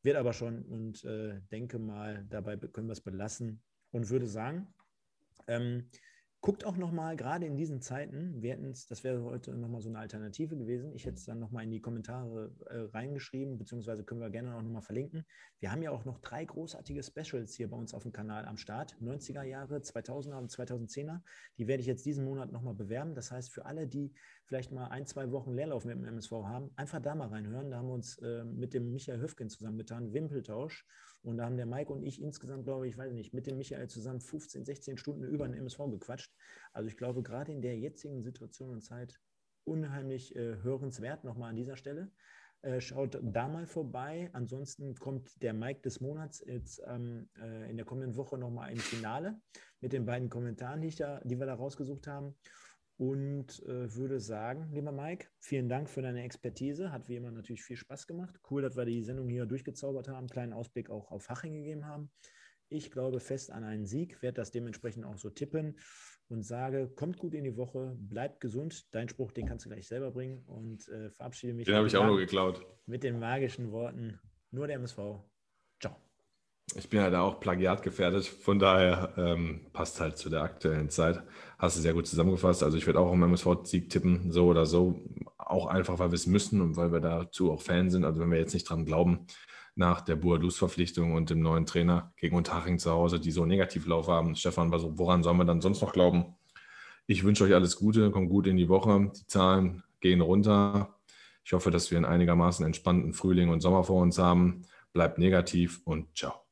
Wird 0.02 0.16
aber 0.16 0.34
schon 0.34 0.66
und 0.66 1.04
äh, 1.04 1.40
denke 1.52 1.78
mal, 1.78 2.26
dabei 2.32 2.58
können 2.58 2.88
wir 2.88 2.94
es 2.94 3.02
belassen. 3.02 3.62
und 3.92 4.10
würde 4.10 4.26
sagen, 4.26 4.74
ähm, 5.46 5.92
Guckt 6.42 6.64
auch 6.64 6.78
nochmal, 6.78 7.16
gerade 7.16 7.48
in 7.48 7.58
diesen 7.58 7.82
Zeiten, 7.82 8.42
wir 8.42 8.60
es, 8.60 8.86
das 8.86 9.04
wäre 9.04 9.24
heute 9.24 9.56
nochmal 9.56 9.82
so 9.82 9.90
eine 9.90 9.98
Alternative 9.98 10.56
gewesen. 10.56 10.94
Ich 10.94 11.06
hätte 11.06 11.16
es 11.16 11.26
dann 11.26 11.40
nochmal 11.40 11.64
in 11.64 11.72
die 11.72 11.82
Kommentare 11.82 12.52
äh, 12.68 12.82
reingeschrieben, 12.96 13.58
beziehungsweise 13.58 14.04
können 14.04 14.22
wir 14.22 14.30
gerne 14.30 14.56
auch 14.56 14.62
nochmal 14.62 14.84
verlinken. 14.84 15.26
Wir 15.60 15.72
haben 15.72 15.82
ja 15.82 15.90
auch 15.90 16.06
noch 16.06 16.20
drei 16.20 16.46
großartige 16.46 17.02
Specials 17.02 17.56
hier 17.56 17.70
bei 17.70 17.78
uns 17.78 17.96
auf 17.96 18.04
dem 18.04 18.12
Kanal 18.12 18.46
am 18.46 18.58
Start. 18.58 18.96
90er 19.02 19.42
Jahre, 19.42 19.78
2000er 19.78 20.38
und 20.38 20.52
2010er. 20.52 21.22
Die 21.58 21.68
werde 21.68 21.82
ich 21.82 21.88
jetzt 21.88 22.06
diesen 22.06 22.26
Monat 22.26 22.52
nochmal 22.52 22.76
bewerben. 22.76 23.16
Das 23.16 23.32
heißt, 23.32 23.52
für 23.52 23.66
alle, 23.66 23.88
die 23.88 24.14
vielleicht 24.46 24.72
mal 24.72 24.88
ein, 24.88 25.06
zwei 25.06 25.32
Wochen 25.32 25.54
Leerlauf 25.54 25.86
mit 25.86 25.96
dem 25.96 26.06
MSV 26.06 26.32
haben, 26.32 26.72
einfach 26.76 27.02
da 27.02 27.16
mal 27.16 27.28
reinhören. 27.28 27.72
Da 27.72 27.78
haben 27.78 27.88
wir 27.88 27.93
uns 27.93 28.18
äh, 28.20 28.43
mit 28.43 28.74
dem 28.74 28.91
Michael 28.91 29.20
Höfgen 29.20 29.50
zusammengetan, 29.50 30.14
Wimpeltausch. 30.14 30.86
Und 31.24 31.38
da 31.38 31.46
haben 31.46 31.58
der 31.58 31.66
Mike 31.66 31.91
und 31.91 32.04
ich 32.04 32.22
insgesamt, 32.22 32.66
glaube 32.66 32.88
ich, 32.88 32.93
ich 32.93 32.98
weiß 32.98 33.12
nicht, 33.14 33.34
mit 33.34 33.48
dem 33.48 33.58
Michael 33.58 33.88
zusammen 33.88 34.22
15, 34.22 34.64
16 34.64 34.98
Stunden 34.98 35.24
über 35.24 35.48
den 35.48 35.56
MSV 35.58 35.80
gequatscht. 35.89 36.32
Also 36.72 36.88
ich 36.88 36.98
glaube, 36.98 37.24
gerade 37.24 37.52
in 37.52 37.62
der 37.62 37.78
jetzigen 37.78 38.22
Situation 38.22 38.70
und 38.70 38.82
Zeit 38.82 39.20
unheimlich 39.64 40.36
äh, 40.36 40.58
hörenswert 40.62 41.24
nochmal 41.24 41.50
an 41.50 41.56
dieser 41.56 41.76
Stelle. 41.76 42.12
Äh, 42.62 42.82
schaut 42.82 43.20
da 43.22 43.48
mal 43.48 43.66
vorbei. 43.66 44.30
Ansonsten 44.34 44.93
kommt 44.93 45.41
der 45.41 45.54
Mike 45.54 45.82
des 45.82 46.02
Monats 46.02 46.43
jetzt 46.46 46.84
ähm, 46.86 47.30
äh, 47.41 47.70
in 47.70 47.78
der 47.78 47.86
kommenden 47.86 48.16
Woche 48.16 48.38
nochmal 48.38 48.72
im 48.72 48.78
Finale 48.78 49.39
mit 49.82 49.91
den 49.91 50.06
beiden 50.06 50.30
Kommentaren, 50.30 50.82
die, 50.82 50.89
da, 50.89 51.20
die 51.24 51.39
wir 51.39 51.48
da 51.48 51.56
rausgesucht 51.56 52.06
haben 52.06 52.36
und 52.98 53.62
äh, 53.64 53.93
würde 53.93 54.20
sagen, 54.20 54.70
lieber 54.74 54.91
Mike, 54.91 55.28
vielen 55.39 55.68
Dank 55.68 55.89
für 55.89 56.02
deine 56.02 56.24
Expertise. 56.24 56.91
Hat 56.91 57.10
wie 57.10 57.16
immer 57.16 57.32
natürlich 57.32 57.64
viel 57.64 57.76
Spaß 57.76 58.08
gemacht. 58.08 58.39
Cool, 58.50 58.62
dass 58.62 58.78
wir 58.78 58.86
die 58.86 59.04
Sendung 59.04 59.28
hier 59.28 59.46
durchgezaubert 59.46 60.08
haben, 60.08 60.28
kleinen 60.28 60.54
Ausblick 60.54 60.89
auch 60.89 61.12
auf 61.12 61.30
Haching 61.30 61.54
gegeben 61.54 61.86
haben. 61.86 62.10
Ich 62.70 62.91
glaube 62.91 63.20
fest 63.20 63.52
an 63.52 63.64
einen 63.64 63.86
Sieg, 63.86 64.22
werde 64.22 64.36
das 64.36 64.52
dementsprechend 64.52 65.06
auch 65.06 65.18
so 65.18 65.30
tippen 65.30 65.78
und 66.30 66.43
sage, 66.43 66.89
kommt 66.96 67.18
gut 67.20 67.36
in 67.36 67.43
die 67.43 67.58
Woche, 67.58 67.96
bleibt 68.00 68.39
gesund. 68.39 68.93
Dein 68.96 69.10
Spruch, 69.10 69.32
den 69.32 69.46
kannst 69.46 69.66
du 69.66 69.70
gleich 69.70 69.88
selber 69.88 70.12
bringen 70.12 70.43
und 70.48 70.88
äh, 70.88 71.12
verabschiede 71.12 71.54
mich. 71.54 71.66
Den 71.66 71.76
habe 71.76 71.88
ich 71.88 71.96
auch 71.96 72.06
nur 72.06 72.18
geklaut. 72.18 72.66
Mit 72.86 73.04
den 73.04 73.20
magischen 73.20 73.72
Worten, 73.72 74.20
nur 74.52 74.68
der 74.68 74.78
MSV. 74.78 75.00
Ich 76.74 76.89
bin 76.89 76.99
ja 76.99 77.09
da 77.09 77.22
auch 77.22 77.39
plagiatgefährdet, 77.39 78.26
von 78.26 78.59
daher 78.59 79.13
ähm, 79.18 79.61
passt 79.72 80.01
halt 80.01 80.18
zu 80.18 80.30
der 80.30 80.41
aktuellen 80.41 80.89
Zeit. 80.89 81.24
Hast 81.59 81.78
du 81.78 81.82
sehr 81.82 81.93
gut 81.93 82.07
zusammengefasst. 82.07 82.63
Also 82.63 82.78
ich 82.78 82.86
werde 82.88 82.99
auch 82.99 83.13
im 83.13 83.24
MSV-Sieg 83.24 83.89
tippen, 83.89 84.32
so 84.32 84.47
oder 84.47 84.66
so. 84.66 84.99
Auch 85.38 85.68
einfach, 85.68 85.99
weil 85.99 86.09
wir 86.11 86.16
es 86.16 86.26
müssen 86.28 86.59
und 86.61 86.76
weil 86.76 86.91
wir 86.91 86.99
dazu 86.99 87.51
auch 87.51 87.61
Fan 87.61 87.91
sind. 87.91 88.03
Also 88.03 88.20
wenn 88.20 88.32
wir 88.32 88.39
jetzt 88.39 88.53
nicht 88.53 88.70
dran 88.70 88.86
glauben, 88.86 89.28
nach 89.76 90.01
der 90.01 90.16
Buadus-Verpflichtung 90.16 91.13
und 91.13 91.30
dem 91.30 91.41
neuen 91.41 91.66
Trainer 91.66 92.13
gegen 92.18 92.36
Unterhaching 92.36 92.80
zu 92.80 92.91
Hause, 92.91 93.20
die 93.20 93.32
so 93.32 93.45
negativ 93.45 93.86
Lauf 93.86 94.07
haben. 94.07 94.36
Stefan, 94.36 94.72
woran 94.72 95.22
sollen 95.22 95.38
wir 95.38 95.45
dann 95.45 95.61
sonst 95.61 95.82
noch 95.82 95.93
glauben? 95.93 96.36
Ich 97.07 97.24
wünsche 97.24 97.43
euch 97.43 97.53
alles 97.53 97.76
Gute, 97.76 98.09
kommt 98.11 98.30
gut 98.30 98.47
in 98.47 98.57
die 98.57 98.70
Woche. 98.70 99.11
Die 99.16 99.28
Zahlen 99.28 99.84
gehen 99.99 100.22
runter. 100.22 100.95
Ich 101.43 101.53
hoffe, 101.53 101.72
dass 101.72 101.91
wir 101.91 101.97
einen 101.97 102.05
einigermaßen 102.05 102.66
entspannten 102.66 103.13
Frühling 103.13 103.49
und 103.49 103.61
Sommer 103.61 103.84
vor 103.84 104.01
uns 104.01 104.18
haben. 104.18 104.63
Bleibt 104.93 105.20
negativ 105.20 105.82
und 105.86 106.18
ciao. 106.18 106.45